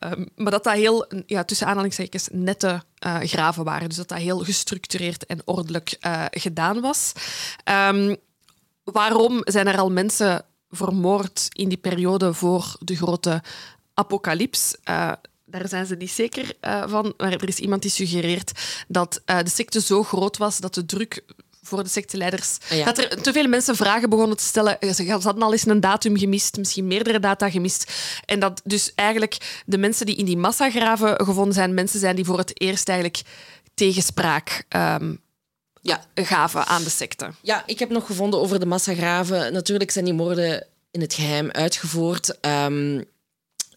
Um, 0.00 0.28
maar 0.36 0.52
dat 0.52 0.64
dat 0.64 0.74
heel, 0.74 1.06
ja, 1.26 1.44
tussen 1.44 1.66
aanhalingstekens, 1.66 2.28
nette 2.32 2.82
uh, 3.06 3.16
graven 3.20 3.64
waren. 3.64 3.88
Dus 3.88 3.96
dat 3.96 4.08
dat 4.08 4.18
heel 4.18 4.38
gestructureerd 4.38 5.26
en 5.26 5.40
ordelijk 5.44 5.96
uh, 6.06 6.24
gedaan 6.30 6.80
was. 6.80 7.12
Um, 7.88 8.16
waarom 8.84 9.40
zijn 9.44 9.66
er 9.66 9.78
al 9.78 9.90
mensen 9.90 10.44
vermoord 10.70 11.46
in 11.52 11.68
die 11.68 11.78
periode 11.78 12.34
voor 12.34 12.76
de 12.78 12.96
grote 12.96 13.42
apocalyps? 13.94 14.76
Uh, 14.84 15.12
daar 15.50 15.68
zijn 15.68 15.86
ze 15.86 15.94
niet 15.94 16.10
zeker 16.10 16.52
uh, 16.60 16.84
van. 16.88 17.14
Maar 17.16 17.32
er 17.32 17.48
is 17.48 17.58
iemand 17.58 17.82
die 17.82 17.90
suggereert 17.90 18.52
dat 18.88 19.22
uh, 19.26 19.38
de 19.38 19.50
secte 19.50 19.80
zo 19.80 20.02
groot 20.02 20.36
was 20.36 20.58
dat 20.58 20.74
de 20.74 20.86
druk 20.86 21.22
voor 21.68 21.82
de 21.82 21.88
secteleiders. 21.88 22.58
Ah, 22.70 22.76
ja. 22.76 22.84
Dat 22.84 22.98
er 22.98 23.22
te 23.22 23.32
veel 23.32 23.48
mensen 23.48 23.76
vragen 23.76 24.10
begonnen 24.10 24.36
te 24.36 24.44
stellen. 24.44 24.80
Eh, 24.80 24.92
ze 24.92 25.10
hadden 25.10 25.42
al 25.42 25.52
eens 25.52 25.66
een 25.66 25.80
datum 25.80 26.18
gemist, 26.18 26.56
misschien 26.56 26.86
meerdere 26.86 27.20
data 27.20 27.50
gemist. 27.50 27.92
En 28.24 28.40
dat 28.40 28.60
dus 28.64 28.92
eigenlijk 28.94 29.62
de 29.66 29.78
mensen 29.78 30.06
die 30.06 30.16
in 30.16 30.24
die 30.24 30.36
massagraven 30.36 31.24
gevonden 31.24 31.54
zijn, 31.54 31.74
mensen 31.74 32.00
zijn 32.00 32.16
die 32.16 32.24
voor 32.24 32.38
het 32.38 32.60
eerst 32.60 32.88
eigenlijk 32.88 33.22
tegenspraak 33.74 34.64
um, 34.76 35.20
ja. 35.80 36.04
gaven 36.14 36.66
aan 36.66 36.82
de 36.82 36.90
secte. 36.90 37.30
Ja, 37.42 37.62
ik 37.66 37.78
heb 37.78 37.90
nog 37.90 38.06
gevonden 38.06 38.40
over 38.40 38.60
de 38.60 38.66
massagraven. 38.66 39.52
Natuurlijk 39.52 39.90
zijn 39.90 40.04
die 40.04 40.14
moorden 40.14 40.66
in 40.90 41.00
het 41.00 41.14
geheim 41.14 41.50
uitgevoerd. 41.50 42.38
Um, 42.46 43.04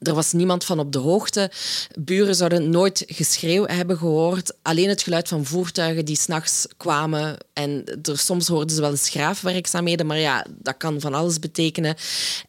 er 0.02 0.14
was 0.14 0.32
niemand 0.32 0.66
van 0.66 0.80
op 0.80 0.92
de 0.92 1.00
hoogte. 1.00 1.52
Buren 2.00 2.36
zouden 2.36 2.70
nooit 2.70 3.04
geschreeuw 3.08 3.66
hebben 3.66 3.98
gehoord. 3.98 4.54
Alleen 4.62 4.90
het 4.90 5.02
geluid 5.02 5.28
van 5.28 5.46
voertuigen 5.46 6.06
die 6.06 6.16
s'nachts 6.16 6.68
kwamen. 6.78 7.38
En 7.54 7.84
er, 8.02 8.18
soms 8.18 8.48
hoorden 8.48 8.76
ze 8.76 8.82
wel 8.82 8.92
eens 8.92 9.10
graafwerkzaamheden, 9.10 10.06
maar 10.06 10.20
ja, 10.20 10.46
dat 10.50 10.78
kan 10.78 11.00
van 11.00 11.14
alles 11.14 11.40
betekenen. 11.40 11.96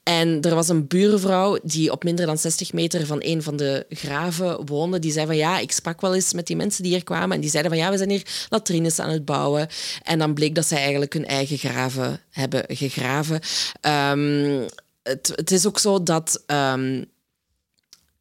En 0.03 0.41
er 0.41 0.55
was 0.55 0.69
een 0.69 0.87
buurvrouw 0.87 1.59
die 1.63 1.93
op 1.93 2.05
minder 2.05 2.27
dan 2.27 2.39
60 2.39 2.73
meter 2.73 3.07
van 3.07 3.19
een 3.21 3.43
van 3.43 3.57
de 3.57 3.87
graven 3.89 4.67
woonde. 4.67 4.99
Die 4.99 5.13
zei 5.13 5.27
van 5.27 5.37
ja, 5.37 5.59
ik 5.59 5.73
sprak 5.73 6.01
wel 6.01 6.15
eens 6.15 6.33
met 6.33 6.47
die 6.47 6.57
mensen 6.57 6.83
die 6.83 6.93
hier 6.93 7.05
kwamen. 7.05 7.35
En 7.35 7.41
die 7.41 7.51
zeiden 7.51 7.73
van 7.73 7.81
ja, 7.81 7.91
we 7.91 7.97
zijn 7.97 8.11
hier 8.11 8.47
latrines 8.49 8.99
aan 8.99 9.11
het 9.11 9.25
bouwen. 9.25 9.69
En 10.03 10.19
dan 10.19 10.35
bleek 10.35 10.55
dat 10.55 10.67
zij 10.67 10.79
eigenlijk 10.79 11.13
hun 11.13 11.27
eigen 11.27 11.59
graven 11.59 12.21
hebben 12.31 12.65
gegraven. 12.69 13.41
Um, 13.81 14.67
het, 15.03 15.33
het, 15.35 15.51
is 15.51 15.67
ook 15.67 15.79
zo 15.79 16.03
dat 16.03 16.43
um, 16.47 17.05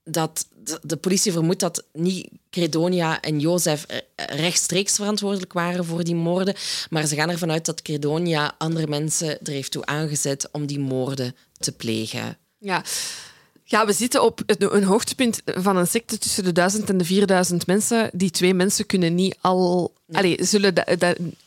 dat 0.04 0.48
de 0.82 0.98
politie 0.98 1.32
vermoedt 1.32 1.60
dat 1.60 1.84
niet 1.94 2.30
Credonia 2.50 3.22
en 3.22 3.40
Jozef 3.40 3.86
rechtstreeks 4.16 4.96
verantwoordelijk 4.96 5.54
waren 5.54 5.86
voor 5.86 6.04
die 6.04 6.16
moorden, 6.16 6.56
maar 6.90 7.06
ze 7.06 7.16
gaan 7.16 7.30
ervan 7.30 7.52
uit 7.52 7.66
dat 7.66 7.82
Credonia 7.82 8.56
andere 8.58 8.88
mensen 8.88 9.40
er 9.42 9.52
heeft 9.52 9.72
toe 9.72 9.86
aangezet 9.86 10.50
om 10.52 10.66
die 10.66 10.80
moorden 10.80 11.36
te 11.58 11.72
plegen. 11.72 12.38
Ja. 12.58 12.84
Ja, 13.64 13.86
we 13.86 13.94
zitten 13.94 14.24
op 14.24 14.42
een 14.46 14.84
hoogtepunt 14.84 15.42
van 15.46 15.78
een 15.78 15.88
secte 15.88 16.18
tussen 16.18 16.44
de 16.44 16.52
duizend 16.52 16.90
en 16.90 16.98
de 16.98 17.06
4000 17.06 17.68
mensen. 17.68 18.10
Die 18.14 18.32
twee 18.32 18.54
mensen 18.54 18.86
kunnen 18.86 19.16
niet 19.16 19.38
al. 19.42 19.94
Allee, 20.12 20.38
zullen 20.46 20.86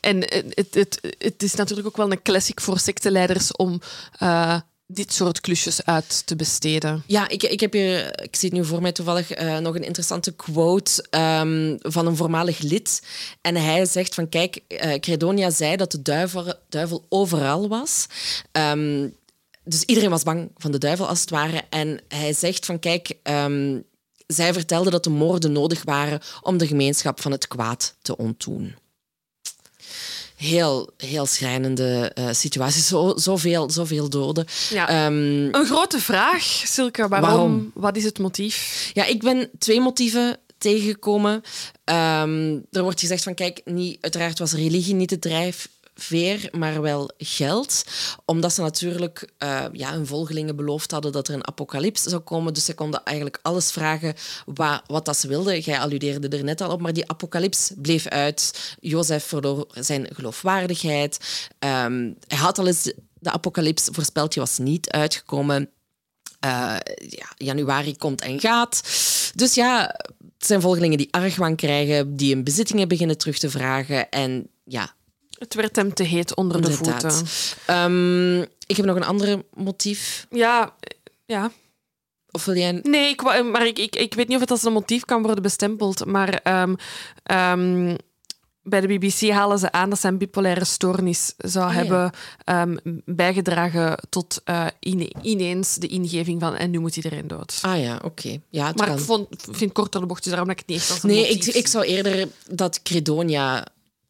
en 0.01 0.21
het, 0.55 0.75
het, 0.75 1.01
het, 1.19 1.43
is 1.43 1.55
natuurlijk 1.55 1.89
ook 1.89 1.97
wel 1.97 2.13
een 2.13 2.23
classic 2.23 2.61
voor 2.61 2.79
secteleiders 2.79 3.57
om 3.57 3.81
uh, 4.23 4.61
dit 4.87 5.13
soort 5.13 5.41
klusjes 5.41 5.85
uit 5.85 6.27
te 6.27 6.37
besteden. 6.37 7.03
Ja, 7.07 7.29
ik, 7.29 7.43
ik 7.43 7.61
heb 7.61 7.73
hier, 7.73 8.23
ik 8.23 8.37
zie 8.37 8.53
nu 8.53 8.65
voor 8.65 8.83
mij 8.83 8.93
toevallig, 8.93 9.41
uh, 9.41 9.59
nog 9.59 9.75
een 9.75 9.85
interessante 9.85 10.33
quote 10.33 11.05
um, 11.11 11.77
van 11.81 12.07
een 12.07 12.17
voormalig 12.17 12.59
lid. 12.59 13.03
En 13.41 13.55
hij 13.55 13.87
zegt 13.87 14.15
van, 14.15 14.29
kijk, 14.29 14.61
uh, 14.69 14.95
Credonia 14.95 15.51
zei 15.51 15.77
dat 15.77 15.91
de 15.91 16.03
duivel, 16.03 16.55
duivel 16.69 17.07
overal 17.09 17.69
was. 17.69 18.07
Um, 18.53 19.17
dus 19.65 19.83
iedereen 19.83 20.11
was 20.11 20.23
bang 20.23 20.51
van 20.57 20.73
de 20.73 20.79
duivel, 20.79 21.09
als 21.09 21.21
het 21.21 21.31
ware. 21.31 21.63
En 21.71 22.01
hij 22.09 22.33
zegt 22.33 22.67
van, 22.67 22.79
kijk... 22.79 23.17
Um, 23.23 23.85
zij 24.27 24.53
vertelde 24.53 24.91
dat 24.91 25.05
de 25.05 25.11
moorden 25.11 25.53
nodig 25.53 25.83
waren 25.83 26.21
om 26.43 26.57
de 26.57 26.67
gemeenschap 26.67 27.21
van 27.21 27.33
het 27.33 27.49
kwaad 27.49 27.95
te 28.03 28.17
ontdoen 28.17 28.75
heel, 30.37 30.91
heel 30.97 31.27
schrijnende 31.27 32.13
uh, 32.19 32.29
situatie. 32.31 32.83
Zo, 32.83 33.13
zoveel, 33.17 33.71
zoveel 33.71 34.09
doden. 34.09 34.47
Ja. 34.71 34.89
Ehm, 34.89 35.55
een 35.55 35.67
grote 35.67 36.01
vraag, 36.01 36.43
Silke. 36.43 37.09
Waarom? 37.09 37.29
waarom? 37.31 37.71
Wat 37.75 37.97
is 37.97 38.05
het 38.05 38.19
motief? 38.19 38.91
Ja, 38.95 39.05
ik 39.05 39.23
ben 39.23 39.51
twee 39.59 39.81
motieven 39.81 40.39
tegengekomen. 40.59 41.35
Um, 41.85 42.65
er 42.71 42.83
wordt 42.83 43.01
gezegd 43.01 43.23
van, 43.23 43.35
kijk, 43.35 43.61
niet, 43.65 43.99
uiteraard 44.01 44.39
was 44.39 44.53
religie 44.53 44.95
niet 44.95 45.09
de 45.09 45.19
drijf, 45.19 45.69
veer, 45.95 46.49
maar 46.53 46.83
wel 46.83 47.11
geld. 47.19 47.85
Omdat 48.25 48.53
ze 48.53 48.61
natuurlijk 48.61 49.33
uh, 49.39 49.65
ja, 49.73 49.93
hun 49.93 50.07
volgelingen 50.07 50.57
beloofd 50.57 50.91
hadden 50.91 51.13
dat 51.13 51.29
er 51.29 51.35
een 51.35 51.47
apocalyps 51.47 52.03
zou 52.03 52.23
komen. 52.23 52.55
Dus 52.55 52.65
ze 52.65 52.75
konden 52.75 53.03
eigenlijk 53.05 53.39
alles 53.43 53.71
vragen 53.71 54.15
wat, 54.87 55.05
dat 55.05 55.17
ze 55.17 55.29
wilden. 55.29 55.61
Jij 55.61 55.79
alludeerde 55.79 56.37
er 56.37 56.45
net 56.45 56.61
al 56.61 56.71
op, 56.71 56.81
maar 56.81 56.93
die 56.93 57.11
apocalyps 57.11 57.71
bleef 57.77 58.07
uit. 58.07 58.75
Jozef 58.81 59.25
verloor 59.25 59.67
zijn 59.73 60.09
geloofwaardigheid. 60.13 61.49
Um, 61.59 62.17
hij 62.27 62.39
had 62.39 62.59
al 62.59 62.67
eens 62.67 62.93
de 63.19 63.31
apocalyps 63.31 63.89
voorspeld, 63.93 64.35
was 64.35 64.59
niet 64.59 64.91
uitgekomen. 64.91 65.71
Uh, 66.45 66.77
ja, 67.09 67.27
januari 67.37 67.97
komt 67.97 68.21
en 68.21 68.41
gaat. 68.41 68.83
Dus 69.35 69.55
ja, 69.55 69.95
het 70.39 70.47
zijn 70.47 70.61
volgelingen 70.61 70.99
die 70.99 71.09
argwaan 71.11 71.57
krijgen, 71.57 72.17
die 72.17 72.35
hun 72.35 72.45
bezittingen 72.45 72.89
beginnen 72.89 73.19
terug 73.19 73.39
te 73.39 73.51
vragen. 73.51 74.11
En 74.11 74.49
ja, 74.65 74.95
het 75.39 75.55
werd 75.55 75.77
hem 75.77 75.95
te 75.95 76.03
heet 76.03 76.35
onder 76.35 76.63
de 76.63 76.73
voeten. 76.73 77.27
Um, 77.71 78.41
ik 78.67 78.77
heb 78.77 78.87
nog 78.87 78.97
een 78.97 79.05
ander 79.05 79.43
motief. 79.55 80.27
Ja, 80.31 80.75
ja. 81.27 81.51
Of 82.31 82.45
wil 82.45 82.57
jij... 82.57 82.81
Nee, 82.83 83.09
ik, 83.09 83.23
maar 83.23 83.67
ik, 83.67 83.79
ik, 83.79 83.97
ik 83.97 84.15
weet 84.15 84.27
niet 84.27 84.37
of 84.37 84.43
het 84.43 84.51
als 84.51 84.65
een 84.65 84.73
motief 84.73 85.05
kan 85.05 85.23
worden 85.23 85.43
bestempeld. 85.43 86.05
Maar 86.05 86.63
um, 86.63 86.77
um, 87.33 87.97
bij 88.65 88.81
de 88.81 88.87
BBC 88.87 89.31
halen 89.31 89.59
ze 89.59 89.73
aan 89.73 89.91
dat 89.91 90.01
zijn 90.01 90.19
bipolaire 90.19 90.65
stoornis 90.65 91.35
zou 91.37 91.65
ah, 91.65 91.75
hebben 91.75 92.11
um, 92.45 93.03
bijgedragen 93.05 93.99
tot 94.09 94.43
uh, 94.45 94.67
ineens 95.23 95.75
de 95.75 95.87
ingeving 95.87 96.41
van 96.41 96.55
en 96.55 96.71
nu 96.71 96.79
moet 96.79 96.97
iedereen 96.97 97.29
dood. 97.29 97.59
Ah 97.63 97.81
ja, 97.81 98.01
oké. 98.05 98.41
Ja, 98.49 98.73
maar 98.77 98.93
ik 98.93 98.99
vond, 98.99 99.29
vind 99.51 99.73
korter 99.73 100.01
de 100.01 100.07
bocht, 100.07 100.23
dus 100.23 100.33
daarom 100.33 100.49
dat 100.49 100.61
ik 100.61 100.65
het 100.67 100.75
niet 100.75 100.81
echt 100.81 100.91
als 100.91 101.03
een 101.03 101.09
Nee, 101.09 101.29
ik, 101.29 101.45
ik 101.45 101.67
zou 101.67 101.85
eerder 101.85 102.29
dat 102.51 102.83
Credonia 102.83 103.67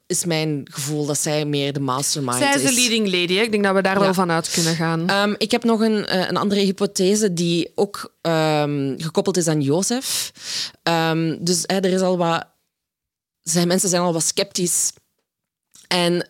is 0.06 0.24
mijn 0.24 0.68
gevoel 0.70 1.06
dat 1.06 1.18
zij 1.18 1.44
meer 1.44 1.72
de 1.72 1.80
mastermind 1.80 2.40
is. 2.40 2.42
Zij 2.42 2.54
is 2.54 2.62
de 2.62 2.72
leading 2.72 3.04
lady. 3.04 3.34
Hè? 3.34 3.42
Ik 3.42 3.50
denk 3.50 3.64
dat 3.64 3.74
we 3.74 3.82
daar 3.82 4.00
wel 4.00 4.14
van 4.14 4.30
uit 4.30 4.50
kunnen 4.50 4.74
gaan. 4.74 5.10
Um, 5.10 5.34
ik 5.38 5.50
heb 5.50 5.64
nog 5.64 5.80
een, 5.80 5.98
uh, 5.98 6.28
een 6.28 6.36
andere 6.36 6.60
hypothese 6.60 7.32
die 7.32 7.72
ook 7.74 8.14
um, 8.22 8.94
gekoppeld 8.98 9.36
is 9.36 9.46
aan 9.46 9.60
Jozef. 9.60 10.32
Um, 10.82 11.44
dus 11.44 11.62
er 11.66 11.84
is 11.84 12.00
al 12.00 12.16
wat... 12.16 12.46
Zijn 13.42 13.68
mensen 13.68 13.88
zijn 13.88 14.02
al 14.02 14.12
wat 14.12 14.24
sceptisch. 14.24 14.92
En, 15.88 16.28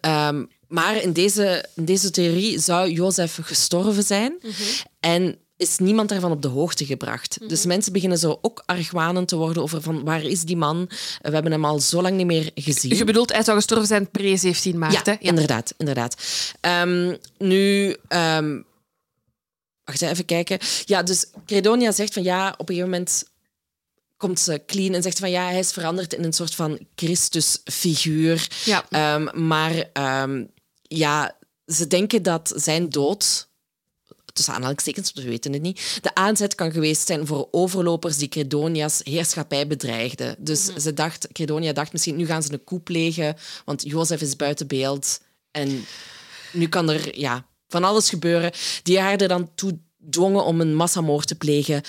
maar 0.68 1.02
in 1.02 1.12
deze, 1.12 1.64
in 1.74 1.84
deze 1.84 2.10
theorie 2.10 2.58
zou 2.58 2.90
Jozef 2.90 3.38
gestorven 3.42 4.02
zijn. 4.02 4.32
Mm 4.42 4.50
-hmm. 4.50 4.66
En 5.00 5.38
is 5.56 5.78
niemand 5.78 6.08
daarvan 6.08 6.30
op 6.30 6.42
de 6.42 6.48
hoogte 6.48 6.84
gebracht. 6.84 7.48
Dus 7.48 7.58
mhm. 7.58 7.68
mensen 7.68 7.92
beginnen 7.92 8.18
zo 8.18 8.38
ook 8.42 8.62
argwanend 8.66 9.28
te 9.28 9.36
worden 9.36 9.62
over 9.62 9.82
van 9.82 10.04
waar 10.04 10.22
is 10.22 10.42
die 10.42 10.56
man? 10.56 10.88
We 11.20 11.30
hebben 11.30 11.52
hem 11.52 11.64
al 11.64 11.80
zo 11.80 12.02
lang 12.02 12.16
niet 12.16 12.26
meer 12.26 12.50
gezien. 12.54 12.96
Je 12.96 13.04
bedoelt, 13.04 13.32
hij 13.32 13.44
zou 13.44 13.56
gestorven 13.56 13.86
zijn 13.86 14.10
pre 14.10 14.36
17 14.36 14.78
maart, 14.78 14.92
ja, 14.92 15.02
Ja, 15.06 15.18
inderdaad. 15.20 15.74
inderdaad. 15.76 16.16
Um, 16.60 17.16
nu... 17.38 17.96
Um, 18.08 18.64
wacht 19.84 20.02
even 20.02 20.24
kijken. 20.24 20.58
Ja, 20.84 21.02
dus 21.02 21.26
Credonia 21.46 21.92
zegt 21.92 22.12
van 22.12 22.22
ja, 22.22 22.48
op 22.48 22.68
een 22.68 22.74
gegeven 22.74 22.90
moment 22.90 23.24
komt 24.16 24.40
ze 24.40 24.62
clean 24.66 24.94
en 24.94 25.02
zegt 25.02 25.18
van 25.18 25.30
ja, 25.30 25.44
hij 25.44 25.58
is 25.58 25.72
veranderd 25.72 26.12
in 26.12 26.24
een 26.24 26.32
soort 26.32 26.54
van 26.54 26.78
Christusfiguur. 26.94 28.48
Ja. 28.64 29.14
Um, 29.14 29.46
maar 29.46 29.90
ja, 30.82 31.36
ze 31.66 31.86
denken 31.86 32.22
dat 32.22 32.52
zijn 32.56 32.88
dood 32.88 33.48
tussen 34.34 34.54
aanhalingstekens, 34.54 35.12
we 35.12 35.22
weten 35.22 35.52
het 35.52 35.62
niet, 35.62 35.98
de 36.02 36.14
aanzet 36.14 36.54
kan 36.54 36.72
geweest 36.72 37.06
zijn 37.06 37.26
voor 37.26 37.48
overlopers 37.50 38.16
die 38.16 38.28
Credonia's 38.28 39.00
heerschappij 39.04 39.66
bedreigden. 39.66 40.36
Dus 40.38 40.70
mm 40.70 40.72
ze 40.78 40.94
dacht, 40.94 41.28
Credonia 41.32 41.72
dacht 41.72 41.92
misschien, 41.92 42.16
nu 42.16 42.26
gaan 42.26 42.42
ze 42.42 42.52
een 42.52 42.64
coup 42.64 42.84
plegen, 42.84 43.36
want 43.64 43.82
Jozef 43.82 44.20
is 44.20 44.36
buiten 44.36 44.66
beeld. 44.66 45.20
En 45.50 45.84
nu 46.52 46.68
kan 46.68 46.90
er 46.90 47.18
ja, 47.18 47.46
van 47.68 47.84
alles 47.84 48.08
gebeuren. 48.08 48.52
Die 48.82 49.00
haar 49.00 49.16
er 49.16 49.28
dan 49.28 49.50
toe 49.54 49.78
dwongen 50.10 50.44
om 50.44 50.60
een 50.60 50.74
massamoord 50.74 51.26
te 51.26 51.34
plegen 51.34 51.82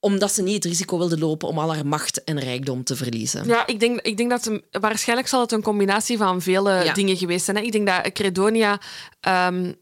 omdat 0.00 0.32
ze 0.32 0.42
niet 0.42 0.54
het 0.54 0.64
risico 0.64 0.98
wilden 0.98 1.18
lopen 1.18 1.48
om 1.48 1.58
al 1.58 1.74
haar 1.74 1.86
macht 1.86 2.24
en 2.24 2.40
rijkdom 2.40 2.84
te 2.84 2.96
verliezen. 2.96 3.46
Ja, 3.46 3.66
ik 3.66 3.80
denk, 3.80 4.00
ik 4.00 4.16
denk 4.16 4.30
dat 4.30 4.50
waarschijnlijk 4.70 5.28
zal 5.28 5.40
het 5.40 5.52
een 5.52 5.62
combinatie 5.62 6.16
van 6.16 6.42
vele 6.42 6.90
dingen 6.94 7.16
geweest 7.16 7.44
zijn. 7.44 7.56
Hè. 7.56 7.62
Ik 7.62 7.72
denk 7.72 7.86
dat 7.86 8.12
Credonia 8.12 8.80
um, 9.48 9.74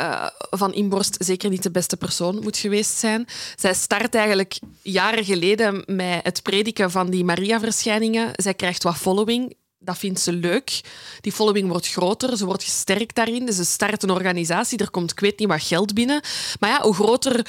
uh, 0.00 0.26
van 0.50 0.74
Inborst 0.74 1.16
zeker 1.18 1.50
niet 1.50 1.62
de 1.62 1.70
beste 1.70 1.96
persoon 1.96 2.38
moet 2.42 2.56
geweest 2.56 2.96
zijn. 2.98 3.26
Zij 3.56 3.74
start 3.74 4.14
eigenlijk 4.14 4.58
jaren 4.82 5.24
geleden 5.24 5.82
met 5.86 6.20
het 6.22 6.42
prediken 6.42 6.90
van 6.90 7.10
die 7.10 7.24
Maria-verschijningen. 7.24 8.30
Zij 8.32 8.54
krijgt 8.54 8.82
wat 8.82 8.96
following. 8.96 9.54
dat 9.78 9.98
vindt 9.98 10.20
ze 10.20 10.32
leuk. 10.32 10.80
Die 11.20 11.32
following 11.32 11.68
wordt 11.68 11.88
groter, 11.88 12.36
ze 12.36 12.44
wordt 12.44 12.64
gesterkt 12.64 13.14
daarin. 13.14 13.46
Dus 13.46 13.56
ze 13.56 13.64
start 13.64 14.02
een 14.02 14.10
organisatie, 14.10 14.78
er 14.78 14.90
komt 14.90 15.10
ik 15.10 15.20
weet 15.20 15.38
niet 15.38 15.48
wat 15.48 15.62
geld 15.62 15.94
binnen. 15.94 16.20
Maar 16.60 16.70
ja, 16.70 16.82
hoe 16.82 16.94
groter 16.94 17.46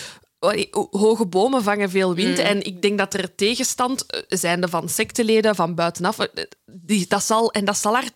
hoge 0.92 1.26
bomen 1.26 1.64
vangen 1.64 1.90
veel 1.90 2.16
wind. 2.16 2.40
En 2.40 2.64
ik 2.64 2.82
denk 2.82 2.98
dat 2.98 3.14
er 3.14 3.36
tegenstand 3.36 4.06
eh, 4.06 4.22
zijnde 4.28 4.68
van 4.68 4.90
secteleden 4.90 5.56
van 5.56 5.76
buitenaf. 5.76 6.20
eh, 6.20 6.44
Die, 6.66 7.06
dat 7.08 7.24
zal, 7.24 7.52
en 7.52 7.66
dat 7.66 7.78
zal 7.78 7.94
haar 7.94 8.10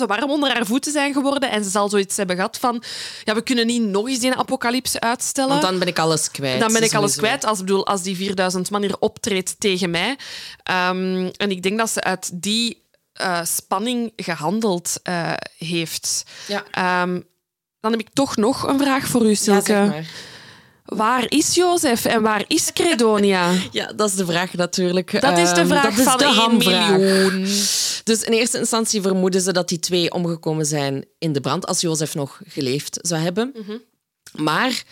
te 0.00 0.06
warm 0.06 0.30
onder 0.30 0.52
haar 0.52 0.66
voeten 0.66 0.92
zijn 0.92 1.12
geworden. 1.12 1.50
En 1.50 1.64
ze 1.64 1.70
zal 1.70 1.88
zoiets 1.88 2.16
hebben 2.16 2.36
gehad 2.36 2.58
van... 2.58 2.82
Ja, 3.24 3.34
we 3.34 3.42
kunnen 3.42 3.66
niet 3.66 3.82
nog 3.82 4.08
eens 4.08 4.18
die 4.18 4.34
apocalypse 4.34 5.00
uitstellen. 5.00 5.50
Want 5.50 5.62
dan 5.62 5.78
ben 5.78 5.88
ik 5.88 5.98
alles 5.98 6.30
kwijt. 6.30 6.60
Dan 6.60 6.72
ben 6.72 6.82
ik 6.82 6.94
alles 6.94 7.16
kwijt. 7.16 7.44
Als, 7.44 7.58
ik 7.58 7.64
bedoel, 7.64 7.86
als 7.86 8.02
die 8.02 8.16
4000 8.16 8.70
man 8.70 8.82
hier 8.82 8.98
optreedt 8.98 9.54
tegen 9.58 9.90
mij. 9.90 10.18
Ehm, 10.62 11.30
en 11.36 11.50
ik 11.50 11.62
denk 11.62 11.78
dat 11.78 11.90
ze 11.90 12.02
uit 12.02 12.30
die 12.42 12.82
eh, 13.12 13.44
spanning 13.44 14.12
gehandeld 14.16 15.00
eh, 15.02 15.32
heeft. 15.58 16.22
Ja. 16.46 16.64
Ehm, 16.70 17.20
dan 17.80 17.90
heb 17.90 18.00
ik 18.00 18.08
toch 18.12 18.36
nog 18.36 18.66
een 18.66 18.78
vraag 18.78 19.06
voor 19.06 19.22
u, 19.24 19.28
Ja, 19.28 19.34
Silke. 19.34 19.64
zeg 19.64 19.88
maar. 19.88 20.04
Waar 20.96 21.24
is 21.28 21.54
Jozef 21.54 22.04
en 22.04 22.22
waar 22.22 22.44
is 22.46 22.72
Credonia? 22.72 23.52
Ja, 23.72 23.92
dat 23.92 24.08
is 24.08 24.14
de 24.14 24.24
vraag 24.26 24.52
natuurlijk. 24.54 25.20
Dat 25.20 25.38
is 25.38 25.48
de 25.50 25.60
Ehm, 25.60 25.66
vraag 25.68 25.94
van 25.94 26.18
de 26.18 26.24
1 26.24 26.34
hamvraag. 26.34 26.90
miljoen. 26.98 27.42
Dus 28.04 28.22
in 28.22 28.32
eerste 28.32 28.58
instantie 28.58 29.02
vermoeden 29.02 29.40
ze 29.40 29.52
dat 29.52 29.68
die 29.68 29.78
twee 29.78 30.12
omgekomen 30.12 30.66
zijn 30.66 31.04
in 31.18 31.32
de 31.32 31.40
brand, 31.40 31.66
als 31.66 31.80
Jozef 31.80 32.14
nog 32.14 32.40
geleefd 32.46 32.98
zou 33.02 33.22
hebben. 33.22 33.52
Mhm. 33.54 33.76
Maar 34.44 34.82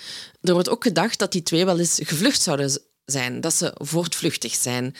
er 0.42 0.52
wordt 0.52 0.68
ook 0.68 0.82
gedacht 0.82 1.18
dat 1.18 1.32
die 1.32 1.42
twee 1.42 1.64
wel 1.64 1.78
eens 1.78 1.98
gevlucht 2.02 2.42
zouden 2.42 2.78
zijn, 3.04 3.40
dat 3.40 3.54
ze 3.54 3.74
voortvluchtig 3.74 4.54
zijn. 4.54 4.94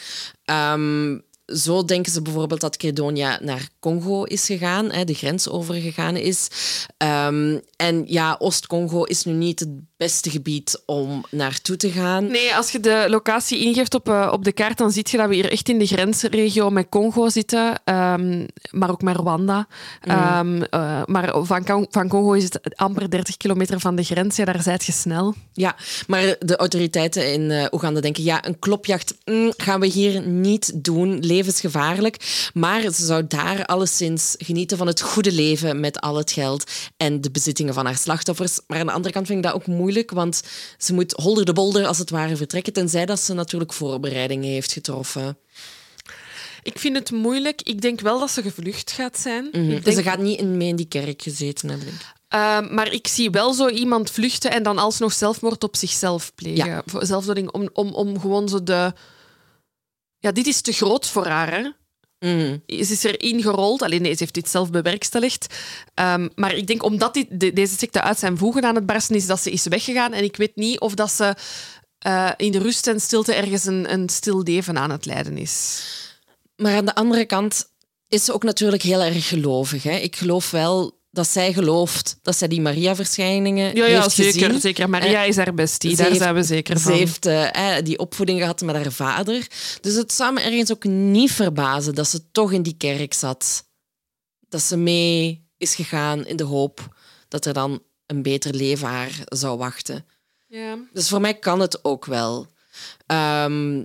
Ehm, 0.45 1.17
zo 1.53 1.85
denken 1.85 2.11
ze 2.11 2.21
bijvoorbeeld 2.21 2.61
dat 2.61 2.77
Credonia 2.77 3.39
naar 3.41 3.67
Congo 3.79 4.23
is 4.23 4.45
gegaan, 4.45 4.91
hè, 4.91 5.03
de 5.03 5.13
grens 5.13 5.49
overgegaan 5.49 6.15
is. 6.15 6.47
Ehm, 6.97 7.57
en 7.75 8.03
ja, 8.07 8.35
Oost-Congo 8.39 9.03
is 9.03 9.23
nu 9.23 9.33
niet 9.33 9.59
het 9.59 9.69
beste 9.97 10.29
gebied 10.29 10.81
om 10.85 11.23
naartoe 11.31 11.75
te 11.75 11.91
gaan. 11.91 12.27
Nee, 12.27 12.55
als 12.55 12.71
je 12.71 12.79
de 12.79 13.05
locatie 13.09 13.59
ingeeft 13.59 13.93
op, 13.93 14.09
eh, 14.09 14.29
op 14.31 14.43
de 14.43 14.51
kaart, 14.51 14.77
dan 14.77 14.91
zie 14.91 15.05
je 15.11 15.17
dat 15.17 15.27
we 15.27 15.35
hier 15.35 15.51
echt 15.51 15.69
in 15.69 15.79
de 15.79 15.85
grensregio 15.85 16.69
met 16.69 16.89
Congo 16.89 17.29
zitten, 17.29 17.81
ehm, 17.83 18.45
maar 18.71 18.89
ook 18.89 19.01
met 19.01 19.15
Rwanda. 19.15 19.67
Ehm, 20.01 20.61
eh, 20.61 21.01
maar 21.05 21.33
van, 21.41 21.87
van 21.89 22.07
Congo 22.07 22.31
is 22.31 22.43
het 22.43 22.59
amper 22.75 23.09
30 23.09 23.37
kilometer 23.37 23.79
van 23.79 23.95
de 23.95 24.03
grens. 24.03 24.35
Ja, 24.35 24.45
daar 24.45 24.61
zijt 24.61 24.85
je 24.85 24.91
snel. 24.91 25.33
Ja, 25.53 25.75
maar 26.07 26.35
de 26.39 26.55
autoriteiten 26.55 27.33
in 27.33 27.51
eh, 27.51 27.65
Oeganda 27.71 27.99
denken, 27.99 28.23
ja, 28.23 28.45
een 28.45 28.59
klopjacht 28.59 29.15
mm, 29.25 29.53
gaan 29.57 29.79
we 29.79 29.87
hier 29.87 30.21
niet 30.21 30.83
doen, 30.83 31.19
levensgevaarlijk. 31.39 32.49
Maar 32.53 32.81
ze 32.81 33.05
zou 33.05 33.27
daar 33.27 33.65
alleszins 33.65 34.35
genieten 34.37 34.77
van 34.77 34.87
het 34.87 35.01
goede 35.01 35.31
leven 35.31 35.79
met 35.79 35.99
al 35.99 36.15
het 36.15 36.31
geld 36.31 36.71
en 36.97 37.21
de 37.21 37.31
bezittingen 37.31 37.73
van 37.73 37.85
haar 37.85 37.97
slachtoffers. 37.97 38.59
Maar 38.67 38.79
aan 38.79 38.85
de 38.85 38.91
andere 38.91 39.13
kant 39.13 39.27
vind 39.27 39.37
ik 39.37 39.45
dat 39.45 39.53
ook 39.53 39.67
moeilijk, 39.67 40.11
want 40.11 40.41
ze 40.77 40.93
moet 40.93 41.11
holder 41.11 41.45
de 41.45 41.53
bolder 41.53 41.85
als 41.85 41.97
het 41.97 42.09
ware 42.09 42.35
vertrekken, 42.35 42.73
tenzij 42.73 43.05
dat 43.05 43.19
ze 43.19 43.33
natuurlijk 43.33 43.73
voorbereidingen 43.73 44.49
heeft 44.49 44.71
getroffen. 44.71 45.37
Ik 46.63 46.79
vind 46.79 46.95
het 46.95 47.11
moeilijk. 47.11 47.61
Ik 47.61 47.81
denk 47.81 48.01
wel 48.01 48.19
dat 48.19 48.31
ze 48.31 48.41
gevlucht 48.41 48.91
gaat 48.91 49.19
zijn. 49.19 49.45
Ik 49.45 49.53
Dus 49.53 49.83
denk, 49.83 49.97
ze 49.97 50.03
gaat 50.03 50.19
niet 50.19 50.39
in, 50.39 50.57
mee 50.57 50.67
in 50.67 50.75
die 50.75 50.87
kerk 50.87 51.21
gezeten 51.21 51.69
hebben, 51.69 51.87
ik. 51.87 52.17
Ehm, 52.27 52.73
maar 52.73 52.93
ik 52.93 53.07
zie 53.07 53.29
wel 53.29 53.53
zo 53.53 53.67
iemand 53.67 54.11
vluchten 54.11 54.51
en 54.51 54.63
dan 54.63 54.77
alsnog 54.77 55.13
zelfmoord 55.13 55.63
op 55.63 55.75
zichzelf 55.75 56.31
plegen. 56.35 56.65
Ja. 56.65 56.83
Zelfdoding 56.99 57.51
om, 57.51 57.69
om, 57.73 57.93
om 57.93 58.19
gewoon 58.19 58.49
zo 58.49 58.63
de... 58.63 58.93
Ja, 60.19 60.31
dit 60.31 60.47
is 60.47 60.61
te 60.61 60.71
groot 60.71 61.07
voor 61.07 61.25
haar, 61.27 61.51
hè. 61.51 61.69
Mm. 62.19 62.63
Ze 62.67 62.75
is 62.91 63.03
erin 63.03 63.41
gerold. 63.41 63.81
Alleen 63.81 64.01
nee, 64.01 64.11
ze 64.11 64.17
heeft 64.19 64.33
dit 64.33 64.49
zelf 64.49 64.69
bewerkstelligd. 64.71 65.47
Ehm, 65.93 66.27
maar 66.35 66.55
ik 66.55 66.67
denk 66.67 66.83
omdat 66.83 67.13
dit, 67.13 67.27
de- 67.39 67.53
deze 67.53 67.77
secte 67.77 68.01
uit 68.01 68.19
zijn 68.19 68.37
voegen 68.37 68.63
aan 68.63 68.75
het 68.75 68.85
barsten 68.85 69.15
is, 69.15 69.25
dat 69.25 69.39
ze 69.41 69.51
is 69.51 69.63
weggegaan. 69.65 70.13
En 70.13 70.23
ik 70.23 70.35
weet 70.35 70.55
niet 70.55 70.79
of 70.79 70.93
dat 70.93 71.11
ze 71.11 71.35
eh, 71.99 72.31
in 72.37 72.51
de 72.51 72.59
rust 72.59 72.87
en 72.87 72.99
stilte 73.01 73.33
ergens 73.33 73.65
een, 73.65 73.93
een 73.93 74.09
stil 74.09 74.41
leven 74.43 74.77
aan 74.77 74.89
het 74.91 75.05
leiden 75.05 75.37
is. 75.37 75.83
Maar 76.55 76.75
aan 76.75 76.85
de 76.85 76.95
andere 76.95 77.25
kant 77.25 77.69
is 78.07 78.25
ze 78.25 78.33
ook 78.33 78.43
natuurlijk 78.43 78.81
heel 78.81 79.01
erg 79.01 79.27
gelovig. 79.27 79.83
Hè? 79.83 79.95
Ik 79.95 80.15
geloof 80.15 80.51
wel 80.51 80.98
dat 81.11 81.27
zij 81.27 81.53
gelooft 81.53 82.17
dat 82.21 82.35
zij 82.37 82.47
die 82.47 82.61
Maria-verschijningen 82.61 83.75
Ja, 83.75 83.85
ja 83.85 84.01
heeft 84.01 84.15
zeker, 84.15 84.43
gezien. 84.43 84.59
zeker. 84.59 84.89
Maria 84.89 85.23
is 85.23 85.35
haar 85.35 85.53
bestie, 85.53 85.89
Ze 85.89 85.95
daar 85.95 86.05
heeft- 86.05 86.19
zijn 86.19 86.33
we 86.35 86.43
zeker 86.43 86.77
Ze 86.77 86.83
van. 86.83 86.91
heeft 86.93 87.25
eh, 87.25 87.77
eh, 87.77 87.83
die 87.85 87.99
opvoeding 87.99 88.39
gehad 88.39 88.61
met 88.61 88.75
haar 88.75 88.91
vader. 88.91 89.47
Dus 89.81 89.95
het 89.95 90.13
zou 90.13 90.33
me 90.33 90.41
ergens 90.41 90.71
ook 90.71 90.83
niet 90.83 91.31
verbazen 91.31 91.95
dat 91.95 92.07
ze 92.07 92.31
toch 92.31 92.51
in 92.51 92.61
die 92.63 92.77
kerk 92.77 93.13
zat. 93.13 93.67
Dat 94.49 94.61
ze 94.61 94.77
mee 94.77 95.47
is 95.57 95.75
gegaan 95.75 96.25
in 96.25 96.35
de 96.35 96.43
hoop 96.43 96.95
dat 97.27 97.45
er 97.45 97.53
dan 97.53 97.83
een 98.05 98.21
beter 98.21 98.53
leven 98.55 98.87
haar 98.87 99.11
zou 99.25 99.57
wachten. 99.57 100.05
Ja. 100.47 100.77
Dus 100.93 101.09
voor 101.09 101.21
mij 101.21 101.33
kan 101.39 101.59
het 101.59 101.83
ook 101.85 102.05
wel. 102.05 102.47
Ehm, 103.05 103.83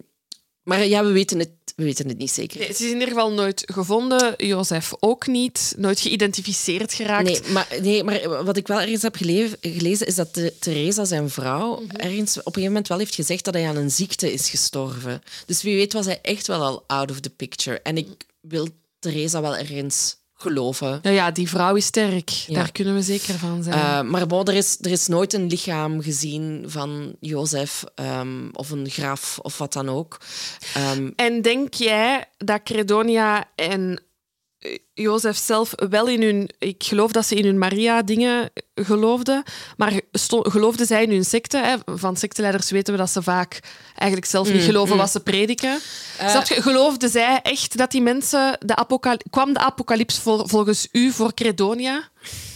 maar 0.63 0.85
ja, 0.87 1.05
we 1.05 1.11
weten 1.13 1.39
het, 1.39 1.51
we 1.75 1.85
weten 1.85 2.09
het 2.09 2.19
niet 2.19 2.31
zeker. 2.31 2.59
Nee, 2.59 2.73
ze 2.73 2.85
is 2.85 2.91
in 2.91 2.93
ieder 2.93 3.09
geval 3.09 3.33
nooit 3.33 3.63
gevonden. 3.73 4.35
Jozef 4.37 4.93
ook 5.01 5.27
niet. 5.27 5.75
Nooit 5.77 6.01
geïdentificeerd 6.01 6.95
geraakt. 6.95 7.25
Nee 7.25 7.53
maar, 7.53 7.69
nee, 7.81 8.05
maar 8.05 8.45
wat 8.45 8.57
ik 8.57 8.67
wel 8.67 8.81
ergens 8.81 9.03
heb 9.03 9.17
gelezen, 9.17 9.59
gelezen 9.61 10.07
is 10.07 10.15
dat 10.15 10.35
de, 10.35 10.53
Theresa, 10.59 11.05
zijn 11.05 11.31
vrouw, 11.31 11.83
ergens 11.97 12.31
op 12.31 12.47
een 12.47 12.53
gegeven 12.53 12.63
moment 12.63 12.89
wel 12.89 12.99
heeft 12.99 13.15
gezegd 13.15 13.45
dat 13.45 13.55
hij 13.55 13.69
aan 13.69 13.77
een 13.77 13.91
ziekte 13.91 14.33
is 14.33 14.51
gestorven. 14.51 15.23
Dus 15.47 15.63
wie 15.63 15.77
weet 15.77 15.93
was 15.93 16.07
hij 16.07 16.19
echt 16.23 16.47
wel 16.47 16.63
al 16.63 16.85
out 16.87 17.11
of 17.11 17.21
the 17.21 17.31
picture. 17.31 17.81
En 17.81 17.97
ik 17.97 18.27
wil 18.41 18.69
Theresa 18.99 19.41
wel 19.41 19.57
ergens 19.57 20.17
geloven. 20.45 20.99
Ja, 21.03 21.11
ja, 21.11 21.31
die 21.31 21.49
vrouw 21.49 21.75
is 21.75 21.87
sterk. 21.87 22.29
Ja. 22.29 22.55
Daar 22.55 22.73
kunnen 22.73 22.95
we 22.95 23.03
zeker 23.03 23.35
van 23.35 23.63
zijn. 23.63 23.75
Eh, 23.75 24.01
maar 24.01 24.27
bon, 24.27 24.45
er, 24.45 24.55
is, 24.55 24.79
er 24.81 24.91
is 24.91 25.07
nooit 25.07 25.33
een 25.33 25.47
lichaam 25.47 26.03
gezien 26.03 26.65
van 26.67 27.17
Jozef 27.21 27.85
ehm, 27.95 28.49
of 28.53 28.71
een 28.71 28.89
graf 28.91 29.39
of 29.43 29.59
wat 29.59 29.73
dan 29.73 29.89
ook. 29.89 30.21
Ehm, 30.75 31.11
En 31.17 31.43
denk 31.43 31.75
jij 31.75 32.25
dat 32.39 32.63
Credonia 32.63 33.45
en 33.55 34.01
Jozef 34.95 35.37
zelf 35.37 35.73
wel 35.89 36.09
in 36.09 36.23
hun... 36.23 36.51
Ik 36.59 36.83
geloof 36.85 37.13
dat 37.13 37.27
ze 37.27 37.35
in 37.35 37.45
hun 37.45 37.59
Maria-dingen 37.59 38.51
geloofden, 38.75 39.43
maar 39.77 40.01
geloofden 40.29 40.87
zij 40.87 41.03
in 41.03 41.11
hun 41.11 41.25
secte? 41.25 41.59
Hè? 41.59 41.77
Van 41.85 42.17
secteleiders 42.17 42.71
weten 42.71 42.93
we 42.93 42.99
dat 42.99 43.11
ze 43.11 43.23
vaak 43.23 43.61
eigenlijk 43.95 44.31
zelf 44.31 44.53
niet 44.53 44.63
geloven 44.63 44.97
wat 44.97 45.11
ze 45.11 45.21
prediken. 45.21 45.79
Je? 46.49 46.63
Geloofden 46.63 47.09
zij 47.11 47.41
echt 47.43 47.77
dat 47.77 47.91
die 47.91 48.03
mensen... 48.03 48.59
De 48.61 48.77
apocal 48.77 49.17
kwam 49.31 49.53
de 49.53 49.59
apocalyps 49.59 50.19
vol- 50.19 50.47
volgens 50.47 50.89
u 50.93 51.11
voor 51.11 51.35
Credonia? 51.35 52.09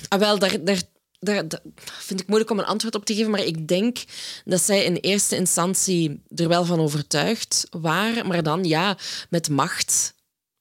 Ah, 0.09 0.19
wel, 0.19 0.39
daar, 0.39 0.65
daar, 0.65 0.83
daar, 1.19 1.49
daar 1.49 1.61
vind 1.99 2.21
ik 2.21 2.27
moeilijk 2.27 2.51
om 2.51 2.59
een 2.59 2.65
antwoord 2.65 2.95
op 2.95 3.05
te 3.05 3.15
geven, 3.15 3.31
maar 3.31 3.45
ik 3.45 3.69
denk 3.69 3.99
dat 4.45 4.63
zij 4.63 4.85
in 4.85 4.97
eerste 4.97 5.37
instantie 5.37 6.23
er 6.35 6.49
wel 6.49 6.65
van 6.65 6.81
overtuigd 6.81 7.67
waren, 7.71 8.27
maar 8.27 8.43
dan 8.43 8.65
ja, 8.65 8.97
met 9.31 9.49
macht. 9.49 10.17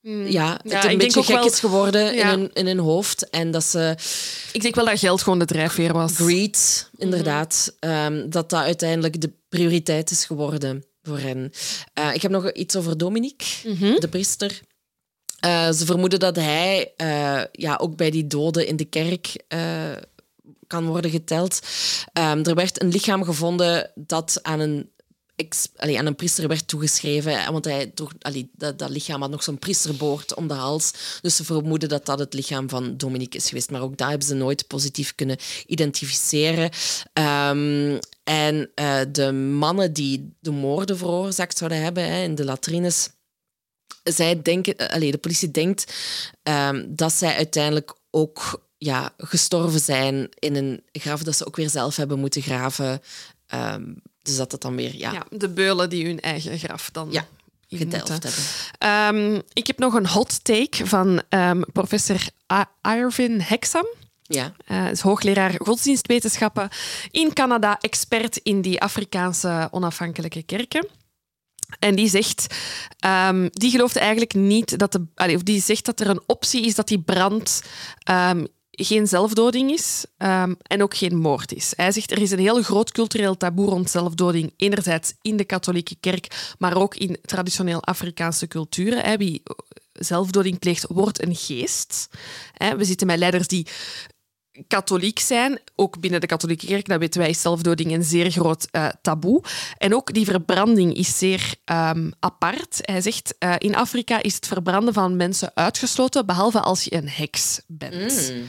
Ja, 0.08 0.52
het 0.52 0.62
Hmm. 0.62 0.72
Ja, 0.72 0.78
ik 0.78 0.84
een 0.84 0.88
denk 0.88 1.00
beetje 1.00 1.20
ook 1.20 1.26
gek 1.26 1.36
wel- 1.36 1.46
is 1.46 1.60
geworden 1.60 2.16
Ja. 2.16 2.32
in, 2.32 2.40
hun, 2.40 2.50
in 2.54 2.66
hun 2.68 2.78
hoofd. 2.80 3.30
En 3.30 3.52
dat 3.52 3.64
ze 3.64 3.96
Ik 4.54 4.62
denk 4.62 4.76
wel 4.76 4.86
dat 4.86 5.00
geld 5.00 5.22
gewoon 5.22 5.40
de 5.40 5.46
drijfveer 5.46 5.94
was. 5.94 6.16
greed, 6.16 6.90
inderdaad, 6.98 7.76
ehm, 7.80 8.30
dat 8.30 8.50
dat 8.50 8.64
uiteindelijk 8.64 9.22
de 9.22 9.32
prioriteit 9.50 10.12
is 10.12 10.26
geworden 10.26 10.84
voor 11.04 11.20
hen. 11.20 11.52
Eh, 11.94 12.14
ik 12.14 12.22
heb 12.22 12.32
nog 12.32 12.52
iets 12.52 12.76
over 12.76 12.98
Dominique, 12.98 13.46
de 14.00 14.08
priester. 14.10 14.60
Eh, 15.40 15.72
ze 15.72 15.86
vermoeden 15.86 16.20
dat 16.20 16.36
hij 16.36 16.94
eh, 16.98 17.42
ja, 17.52 17.76
ook 17.82 17.96
bij 17.96 18.10
die 18.12 18.28
doden 18.28 18.68
in 18.68 18.76
de 18.76 18.86
kerk 18.86 19.44
eh, 19.48 19.60
kan 20.68 20.86
worden 20.86 21.12
geteld. 21.12 21.60
Ehm, 22.14 22.44
er 22.44 22.56
werd 22.56 22.82
een 22.82 22.90
lichaam 22.90 23.24
gevonden 23.24 23.92
dat 23.96 24.40
aan 24.42 24.60
een, 24.60 24.90
aan 25.98 26.06
een 26.06 26.16
priester 26.16 26.48
werd 26.48 26.68
toegeschreven. 26.68 27.52
Want 27.52 27.66
hij 27.66 27.92
dat, 28.54 28.90
lichaam 28.90 29.22
had 29.22 29.30
nog 29.30 29.44
zo'n 29.44 29.60
priesterboord 29.60 30.34
om 30.34 30.48
de 30.48 30.54
hals. 30.54 30.94
Dus 31.22 31.36
ze 31.36 31.44
vermoeden 31.44 31.90
dat 31.90 32.06
dat 32.06 32.20
het 32.20 32.34
lichaam 32.34 32.70
van 32.70 32.98
Dominique 32.98 33.38
is 33.38 33.48
geweest. 33.48 33.72
Maar 33.72 33.82
ook 33.82 33.98
dat 33.98 34.10
hebben 34.10 34.28
ze 34.28 34.36
nooit 34.36 34.68
positief 34.68 35.16
kunnen 35.16 35.38
identificeren. 35.66 36.70
Ehm, 37.14 38.00
en 38.24 38.72
eh, 38.76 39.00
de 39.12 39.32
mannen 39.32 39.94
die 39.94 40.36
de 40.40 40.52
moorden 40.52 40.98
veroorzaakt 40.98 41.58
zouden 41.58 41.82
hebben 41.82 42.04
hè, 42.04 42.24
in 42.24 42.36
de 42.36 42.46
latrines 42.46 43.10
zij 44.04 44.42
denken, 44.42 44.78
eh, 44.78 45.12
de 45.12 45.18
politie 45.18 45.52
denkt 45.52 45.94
ehm, 46.44 46.86
dat 46.88 47.14
zij 47.14 47.36
uiteindelijk 47.36 47.96
ook 48.12 48.66
ja, 48.78 49.14
gestorven 49.18 49.80
zijn 49.80 50.30
in 50.40 50.56
een 50.56 50.84
graf 50.92 51.24
dat 51.24 51.36
ze 51.36 51.46
ook 51.46 51.56
weer 51.56 51.70
zelf 51.70 51.96
hebben 51.96 52.20
moeten 52.20 52.42
graven. 52.42 53.02
Ehm, 53.48 53.94
dus 54.28 54.36
dat 54.38 54.52
het 54.52 54.62
dan 54.62 54.76
weer 54.76 54.96
ja, 54.96 55.12
Ja, 55.12 55.26
de 55.30 55.50
beulen 55.50 55.90
die 55.90 56.06
hun 56.06 56.20
eigen 56.20 56.60
graf 56.60 56.90
dan 56.92 57.08
Ja, 57.12 57.26
hebben. 58.24 58.42
Ehm, 59.34 59.42
ik 59.54 59.68
heb 59.68 59.78
nog 59.80 59.94
een 59.94 60.08
hot 60.08 60.44
take 60.44 60.86
van 60.86 61.22
ehm, 61.30 61.62
professor 61.74 62.20
A- 62.54 62.70
Irvin 62.82 63.42
Hexam. 63.42 63.86
Ja. 64.24 64.54
Hij 64.66 64.92
is 64.92 65.00
hoogleraar 65.02 65.54
godsdienstwetenschappen 65.58 66.70
in 67.12 67.34
Canada, 67.34 67.78
expert 67.80 68.38
in 68.38 68.62
die 68.62 68.82
Afrikaanse 68.82 69.68
onafhankelijke 69.72 70.44
kerken. 70.44 70.88
En 71.80 71.96
die 71.96 72.10
zegt, 72.10 72.56
um, 73.06 73.50
die 73.52 73.72
gelooft 73.72 73.96
eigenlijk 73.96 74.34
niet 74.34 74.80
dat 74.80 74.92
de, 74.92 75.06
of 75.36 75.44
die 75.44 75.62
zegt 75.62 75.86
dat 75.86 76.00
er 76.00 76.10
een 76.10 76.22
optie 76.26 76.66
is 76.66 76.76
dat 76.76 76.88
die 76.88 77.00
brand 77.02 77.64
um, 78.10 78.48
geen 78.84 79.08
zelfdoding 79.08 79.72
is 79.72 80.06
um, 80.18 80.58
en 80.62 80.84
ook 80.84 80.96
geen 80.96 81.18
moord 81.18 81.54
is. 81.54 81.74
Hij 81.76 81.92
zegt 81.92 82.12
er 82.12 82.22
is 82.22 82.32
een 82.32 82.40
heel 82.40 82.62
groot 82.62 82.92
cultureel 82.92 83.38
taboe 83.38 83.70
rond 83.70 83.90
zelfdoding, 83.90 84.54
enerzijds 84.58 85.14
in 85.22 85.38
de 85.38 85.46
katholieke 85.46 85.96
kerk, 86.00 86.54
maar 86.58 86.76
ook 86.76 86.96
in 86.96 87.18
traditioneel 87.22 87.84
Afrikaanse 87.84 88.48
culturen. 88.48 89.04
Hè. 89.04 89.18
Wie 89.18 89.44
zelfdoding 89.94 90.60
pleegt, 90.60 90.86
wordt 90.90 91.22
een 91.22 91.36
geest. 91.36 92.10
We 92.78 92.86
zitten 92.86 93.08
met 93.08 93.20
leiders 93.20 93.48
die 93.48 93.68
katholiek 94.68 95.20
zijn. 95.20 95.60
Ook 95.76 96.00
binnen 96.00 96.22
de 96.22 96.28
katholieke 96.28 96.66
kerk, 96.66 96.88
dat 96.88 97.00
weten 97.00 97.20
wij, 97.20 97.30
is 97.30 97.42
zelfdoding 97.42 97.92
een 97.92 98.04
zeer 98.04 98.32
groot 98.32 98.68
uh, 98.72 98.88
taboe. 99.02 99.44
En 99.78 99.96
ook 99.96 100.14
die 100.14 100.26
verbranding 100.26 100.96
is 100.96 101.18
zeer 101.18 101.56
um, 101.66 102.14
apart. 102.20 102.80
Hij 102.82 103.02
zegt, 103.02 103.36
uh, 103.40 103.54
in 103.58 103.76
Afrika 103.76 104.22
is 104.22 104.36
het 104.36 104.48
verbranden 104.48 104.94
van 104.94 105.16
mensen 105.16 105.52
uitgesloten, 105.54 106.26
behalve 106.26 106.60
als 106.60 106.84
je 106.84 106.94
een 106.94 107.10
heks 107.10 107.62
bent. 107.68 108.34
Mm. 108.34 108.40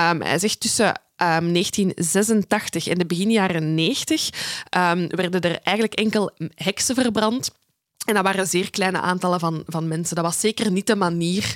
Um, 0.00 0.22
hij 0.22 0.38
zegt 0.38 0.60
tussen 0.60 0.86
um, 0.86 1.52
1986 1.52 2.86
en 2.86 2.98
de 2.98 3.06
begin 3.06 3.30
jaren 3.30 3.74
90 3.74 4.30
werden 5.08 5.40
er 5.40 5.58
eigenlijk 5.62 5.98
enkel 5.98 6.30
heksen 6.54 6.94
verbrand. 6.94 7.50
En 8.06 8.14
dat 8.14 8.24
waren 8.24 8.46
zeer 8.46 8.70
kleine 8.70 9.00
aantallen 9.00 9.40
van, 9.40 9.62
van 9.66 9.88
mensen. 9.88 10.16
Dat 10.16 10.24
was 10.24 10.40
zeker 10.40 10.70
niet 10.70 10.86
de 10.86 10.96
manier 10.96 11.54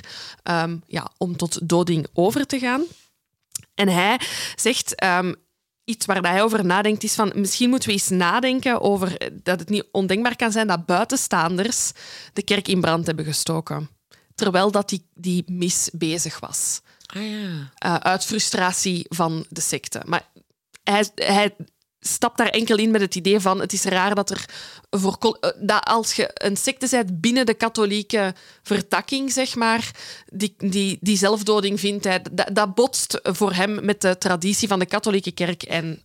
ja, 0.87 1.11
om 1.17 1.37
tot 1.37 1.69
doding 1.69 2.07
over 2.13 2.45
te 2.45 2.59
gaan. 2.59 2.83
En 3.77 3.87
hij 3.87 4.19
zegt 4.55 5.03
um, 5.03 5.35
iets 5.83 6.05
waar 6.05 6.21
hij 6.21 6.43
over 6.43 6.65
nadenkt, 6.65 7.03
is 7.03 7.13
van 7.13 7.31
misschien 7.35 7.69
moeten 7.69 7.87
we 7.87 7.93
eens 7.93 8.09
nadenken 8.09 8.81
over 8.81 9.31
dat 9.43 9.59
het 9.59 9.69
niet 9.69 9.87
ondenkbaar 9.91 10.35
kan 10.35 10.51
zijn 10.51 10.67
dat 10.67 10.85
buitenstaanders 10.85 11.91
de 12.33 12.43
kerk 12.43 12.67
in 12.67 12.81
brand 12.81 13.05
hebben 13.05 13.25
gestoken. 13.25 13.89
Terwijl 14.35 14.71
dat 14.71 14.89
die, 14.89 15.09
die 15.13 15.43
mis 15.51 15.89
bezig 15.93 16.39
was. 16.39 16.81
Ah, 17.05 17.29
ja. 17.29 17.71
Uh, 17.85 17.95
uit 17.95 18.25
frustratie 18.25 19.05
van 19.09 19.45
de 19.49 19.61
secte. 19.61 20.01
Maar 20.05 20.27
hij, 20.83 21.09
hij 21.15 21.55
stapt 21.99 22.37
daar 22.37 22.49
enkel 22.49 22.77
in 22.77 22.91
met 22.91 23.01
het 23.01 23.15
idee 23.15 23.39
van 23.39 23.59
het 23.59 23.73
is 23.73 23.83
raar 23.83 24.15
dat 24.15 24.29
er 24.29 24.45
voor 24.89 25.37
eh, 25.39 25.49
dat 25.59 25.85
als 25.85 26.13
je 26.13 26.29
een 26.33 26.57
secte 26.57 26.87
bent 26.89 27.21
binnen 27.21 27.45
de 27.45 27.53
katholieke 27.53 28.33
vertakking, 28.63 29.31
zeg 29.31 29.55
maar, 29.55 29.91
die, 30.33 30.55
die, 30.57 30.97
die 31.01 31.17
zelfdoding 31.17 31.79
vindt, 31.79 32.03
hij, 32.03 32.21
dat, 32.31 32.49
dat 32.53 32.75
botst 32.75 33.19
voor 33.23 33.53
hem 33.53 33.85
met 33.85 34.01
de 34.01 34.17
traditie 34.17 34.67
van 34.67 34.79
de 34.79 34.85
katholieke 34.85 35.31
kerk. 35.31 35.63
En... 35.63 36.01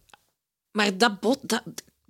Maar 0.70 0.96
dat 0.96 1.20
bot... 1.20 1.38
Dat... 1.42 1.62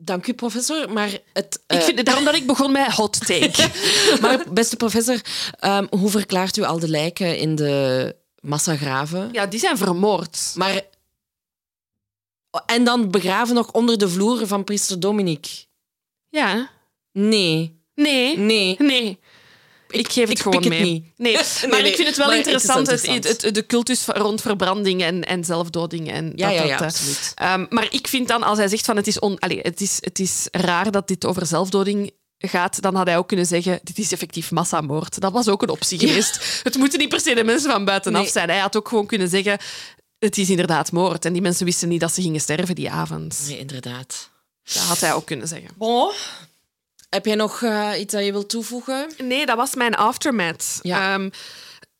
Dank 0.05 0.27
u, 0.27 0.33
professor. 0.33 0.93
Maar 0.93 1.19
het, 1.33 1.61
uh... 1.69 1.79
ik 1.79 1.85
vind, 1.85 1.99
eh, 1.99 2.05
daarom 2.05 2.25
dat 2.25 2.35
ik 2.35 2.47
begon 2.47 2.73
met 2.73 2.93
hot 2.93 3.27
take. 3.27 3.69
maar 4.23 4.45
beste 4.53 4.77
professor, 4.77 5.21
um, 5.65 5.87
hoe 5.91 6.11
verklaart 6.11 6.57
u 6.57 6.63
al 6.63 6.79
de 6.79 6.89
lijken 6.89 7.39
in 7.39 7.55
de 7.55 8.17
massagraven? 8.41 9.29
Ja, 9.33 9.47
die 9.47 9.61
zijn 9.61 9.77
vermoord. 9.77 10.53
Maar 10.55 10.83
en 12.67 12.85
dan 12.85 13.11
begraven 13.11 13.55
nog 13.55 13.73
onder 13.73 13.99
de 13.99 14.09
vloer 14.09 14.47
van 14.47 14.65
priester 14.65 15.01
Dominic. 15.01 15.67
Ja. 16.29 16.71
Nee. 17.13 17.81
Nee. 17.95 18.39
Nee. 18.39 18.77
Nee. 18.79 19.19
Ik 19.93 20.13
geef 20.13 20.29
het 20.29 20.41
gewoon 20.41 20.69
mee. 20.69 20.83
Niet. 20.83 21.05
Nee, 21.17 21.33
maar 21.71 21.81
ik 21.81 21.95
vind 21.95 22.09
het 22.09 22.17
wel 22.17 22.33
interessant, 22.33 22.87
het 22.87 23.07
Het, 23.07 23.55
de 23.55 23.67
cultus 23.67 24.07
rond 24.07 24.41
verbranding 24.41 25.03
en, 25.03 25.25
en 25.25 25.45
zelfdoding. 25.45 26.11
En 26.11 26.33
ja, 26.37 26.49
dat, 26.49 26.57
ja, 26.57 26.65
ja, 26.65 26.77
dat, 26.77 26.87
absoluut. 26.87 27.35
Um, 27.43 27.67
maar 27.71 27.87
ik 27.91 28.09
vind 28.09 28.29
dan, 28.29 28.43
als 28.43 28.59
hij 28.59 28.69
zegt 28.69 28.85
van 28.85 28.97
het 28.97 29.07
is, 29.07 29.19
on, 29.19 29.39
allez, 29.39 29.63
het, 29.63 29.81
is, 29.81 29.99
het 30.01 30.19
is 30.19 30.49
raar 30.51 30.91
dat 30.91 31.09
dit 31.09 31.25
over 31.25 31.47
zelfdoding 31.47 32.13
gaat, 32.39 32.83
dan 32.83 32.95
had 32.95 33.07
hij 33.07 33.17
ook 33.17 33.29
kunnen 33.29 33.47
zeggen, 33.47 33.81
dit 33.83 33.99
is 33.99 34.13
effectief 34.13 34.51
massamoord. 34.51 35.21
Dat 35.21 35.33
was 35.33 35.49
ook 35.49 35.63
een 35.63 35.69
optie 35.69 35.99
geweest. 35.99 36.61
Het 36.63 36.77
moeten 36.77 36.99
niet 36.99 37.09
per 37.09 37.21
se 37.21 37.35
de 37.35 37.45
mensen 37.45 37.71
van 37.71 37.85
buitenaf 37.85 38.29
zijn. 38.29 38.49
Hij 38.49 38.59
had 38.59 38.77
ook 38.77 38.89
gewoon 38.89 39.07
kunnen 39.07 39.29
zeggen, 39.29 39.59
het 40.25 40.39
is 40.39 40.51
inderdaad 40.51 40.93
moord. 40.93 41.25
En 41.25 41.33
die 41.33 41.43
mensen 41.43 41.65
wisten 41.65 41.89
niet 41.89 42.01
dat 42.01 42.13
ze 42.13 42.23
gingen 42.23 42.41
sterven 42.41 42.75
die 42.75 42.91
avond. 42.91 43.45
Nee, 43.47 43.59
inderdaad. 43.59 44.31
Dat 44.65 44.83
had 44.83 45.01
hij 45.01 45.13
ook 45.13 45.27
kunnen 45.27 45.49
zeggen. 45.49 45.71
Bon. 45.77 46.13
Heb 47.09 47.27
jij 47.27 47.35
nog 47.35 47.61
uh, 47.61 47.91
iets 47.99 48.13
dat 48.13 48.25
je 48.25 48.33
wilt 48.33 48.49
toevoegen? 48.49 49.11
Nee, 49.19 49.47
dat 49.47 49.57
was 49.57 49.75
mijn 49.75 49.95
aftermath. 49.95 50.79
Ja. 50.83 51.15
Um, 51.15 51.31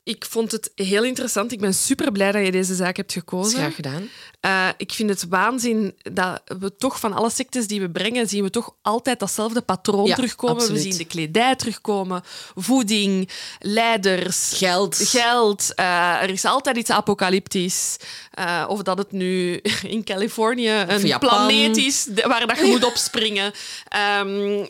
ik 0.05 0.25
vond 0.25 0.53
het 0.53 0.71
heel 0.75 1.05
interessant. 1.05 1.53
Ik 1.53 1.61
ben 1.61 1.75
super 1.75 2.13
blij 2.13 2.33
dat 2.33 2.45
je 2.45 2.51
deze 2.51 2.75
zaak 2.75 2.97
hebt 2.97 3.13
gekozen. 3.13 3.59
Graag 3.59 3.75
gedaan. 3.75 4.09
Uh, 4.41 4.69
ik 4.77 4.93
vind 4.93 5.09
het 5.11 5.27
waanzin 5.29 5.95
dat 6.03 6.43
we 6.45 6.77
toch 6.77 7.01
van 7.01 7.13
alle 7.13 7.31
sectes 7.31 7.67
die 7.67 7.81
we 7.81 7.91
brengen, 7.91 8.29
zien 8.29 8.43
we 8.43 8.51
toch 8.51 8.77
altijd 8.83 9.19
datzelfde 9.21 9.61
patroon 9.61 10.07
ja, 10.07 10.15
terugkomen. 10.15 10.57
Absoluut. 10.57 10.83
We 10.83 10.89
zien 10.89 10.99
de 10.99 11.05
kledij 11.05 11.57
terugkomen, 11.57 12.23
voeding, 12.55 13.31
leiders, 13.59 14.53
geld. 14.55 14.97
geld. 14.97 15.73
Uh, 15.77 16.23
er 16.23 16.31
is 16.31 16.45
altijd 16.45 16.77
iets 16.77 16.91
apocalyptisch. 16.91 17.97
Uh, 18.39 18.65
of 18.69 18.83
dat 18.83 18.99
het 18.99 19.13
nu 19.13 19.61
in 19.83 20.05
Californië 20.05 20.85
een 20.89 21.19
planeet 21.19 21.77
is 21.77 22.09
waar 22.27 22.47
dat 22.47 22.59
je 22.59 22.65
moet 22.65 22.85
opspringen. 22.93 23.53
Um, 24.21 24.67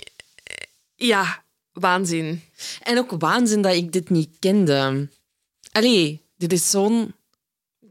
ja, 0.94 1.44
waanzin. 1.72 2.42
En 2.82 2.98
ook 2.98 3.10
waanzin 3.18 3.62
dat 3.62 3.74
ik 3.74 3.92
dit 3.92 4.10
niet 4.10 4.36
kende. 4.38 5.08
Allee, 5.72 6.20
dit 6.36 6.52
is 6.52 6.70
zo'n... 6.70 7.14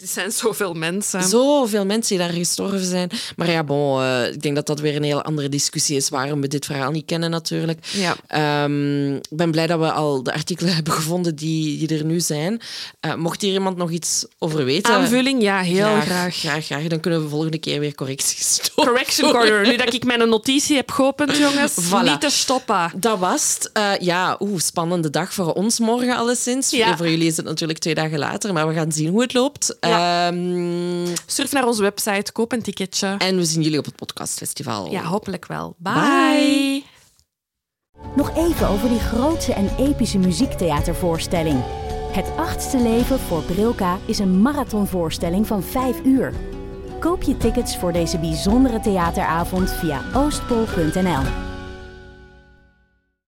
Er 0.01 0.07
zijn 0.07 0.31
zoveel 0.31 0.73
mensen. 0.73 1.23
Zoveel 1.23 1.85
mensen 1.85 2.17
die 2.17 2.25
daar 2.27 2.35
gestorven 2.35 2.85
zijn. 2.85 3.09
Maar 3.35 3.49
ja, 3.49 3.63
bon, 3.63 4.01
uh, 4.01 4.27
ik 4.27 4.41
denk 4.41 4.55
dat 4.55 4.65
dat 4.65 4.79
weer 4.79 4.95
een 4.95 5.03
hele 5.03 5.23
andere 5.23 5.49
discussie 5.49 5.95
is 5.95 6.09
waarom 6.09 6.41
we 6.41 6.47
dit 6.47 6.65
verhaal 6.65 6.91
niet 6.91 7.05
kennen 7.05 7.29
natuurlijk. 7.29 7.85
Ja. 8.27 8.63
Um, 8.63 9.15
ik 9.15 9.27
ben 9.29 9.51
blij 9.51 9.67
dat 9.67 9.79
we 9.79 9.91
al 9.91 10.23
de 10.23 10.33
artikelen 10.33 10.73
hebben 10.79 10.93
gevonden 10.93 11.35
die, 11.35 11.87
die 11.87 11.97
er 11.97 12.05
nu 12.05 12.19
zijn. 12.19 12.61
Uh, 13.05 13.15
mocht 13.15 13.41
hier 13.41 13.53
iemand 13.53 13.77
nog 13.77 13.91
iets 13.91 14.25
over 14.39 14.65
weten... 14.65 14.93
Aanvulling, 14.93 15.41
ja, 15.41 15.59
heel 15.59 15.85
graag. 15.85 16.05
Graag, 16.05 16.35
graag, 16.35 16.65
graag. 16.65 16.87
Dan 16.87 16.99
kunnen 16.99 17.23
we 17.23 17.29
volgende 17.29 17.57
keer 17.57 17.79
weer 17.79 17.95
correcties 17.95 18.53
stoppen. 18.53 18.85
Correction 18.85 19.31
corner. 19.31 19.67
Nu 19.67 19.77
dat 19.77 19.93
ik 19.93 20.03
mijn 20.03 20.29
notitie 20.29 20.75
heb 20.75 20.91
geopend, 20.91 21.37
jongens. 21.37 21.73
Voilà. 21.89 22.03
Niet 22.03 22.21
te 22.21 22.29
stoppen. 22.29 22.91
Dat 22.95 23.19
was 23.19 23.57
het. 23.59 23.69
Uh, 23.77 23.91
ja, 23.99 24.37
oeh, 24.39 24.59
spannende 24.59 25.09
dag 25.09 25.33
voor 25.33 25.53
ons 25.53 25.79
morgen 25.79 26.15
alleszins. 26.15 26.69
Ja. 26.69 26.97
Voor 26.97 27.09
jullie 27.09 27.27
is 27.27 27.37
het 27.37 27.45
natuurlijk 27.45 27.79
twee 27.79 27.95
dagen 27.95 28.19
later, 28.19 28.53
maar 28.53 28.67
we 28.67 28.73
gaan 28.73 28.91
zien 28.91 29.09
hoe 29.09 29.21
het 29.21 29.33
loopt. 29.33 29.77
Ja. 29.91 30.27
Um, 30.27 31.05
Surf 31.25 31.51
naar 31.51 31.67
onze 31.67 31.81
website, 31.81 32.31
koop 32.31 32.51
een 32.51 32.61
ticketje. 32.61 33.15
En 33.17 33.35
we 33.35 33.45
zien 33.45 33.61
jullie 33.61 33.79
op 33.79 33.85
het 33.85 33.95
podcastfestival. 33.95 34.91
Ja, 34.91 35.03
hopelijk 35.03 35.45
wel. 35.45 35.75
Bye. 35.77 35.93
Bye. 35.93 36.83
Nog 38.15 38.35
even 38.37 38.67
over 38.67 38.89
die 38.89 38.99
grootse 38.99 39.53
en 39.53 39.69
epische 39.77 40.17
muziektheatervoorstelling. 40.17 41.63
Het 42.11 42.25
achtste 42.37 42.77
leven 42.77 43.19
voor 43.19 43.43
Brilka 43.43 43.97
is 44.05 44.19
een 44.19 44.41
marathonvoorstelling 44.41 45.47
van 45.47 45.63
5 45.63 45.97
uur. 46.05 46.33
Koop 46.99 47.21
je 47.23 47.37
tickets 47.37 47.77
voor 47.77 47.91
deze 47.91 48.17
bijzondere 48.17 48.79
theateravond 48.79 49.71
via 49.71 50.01
oostpol.nl. 50.13 51.21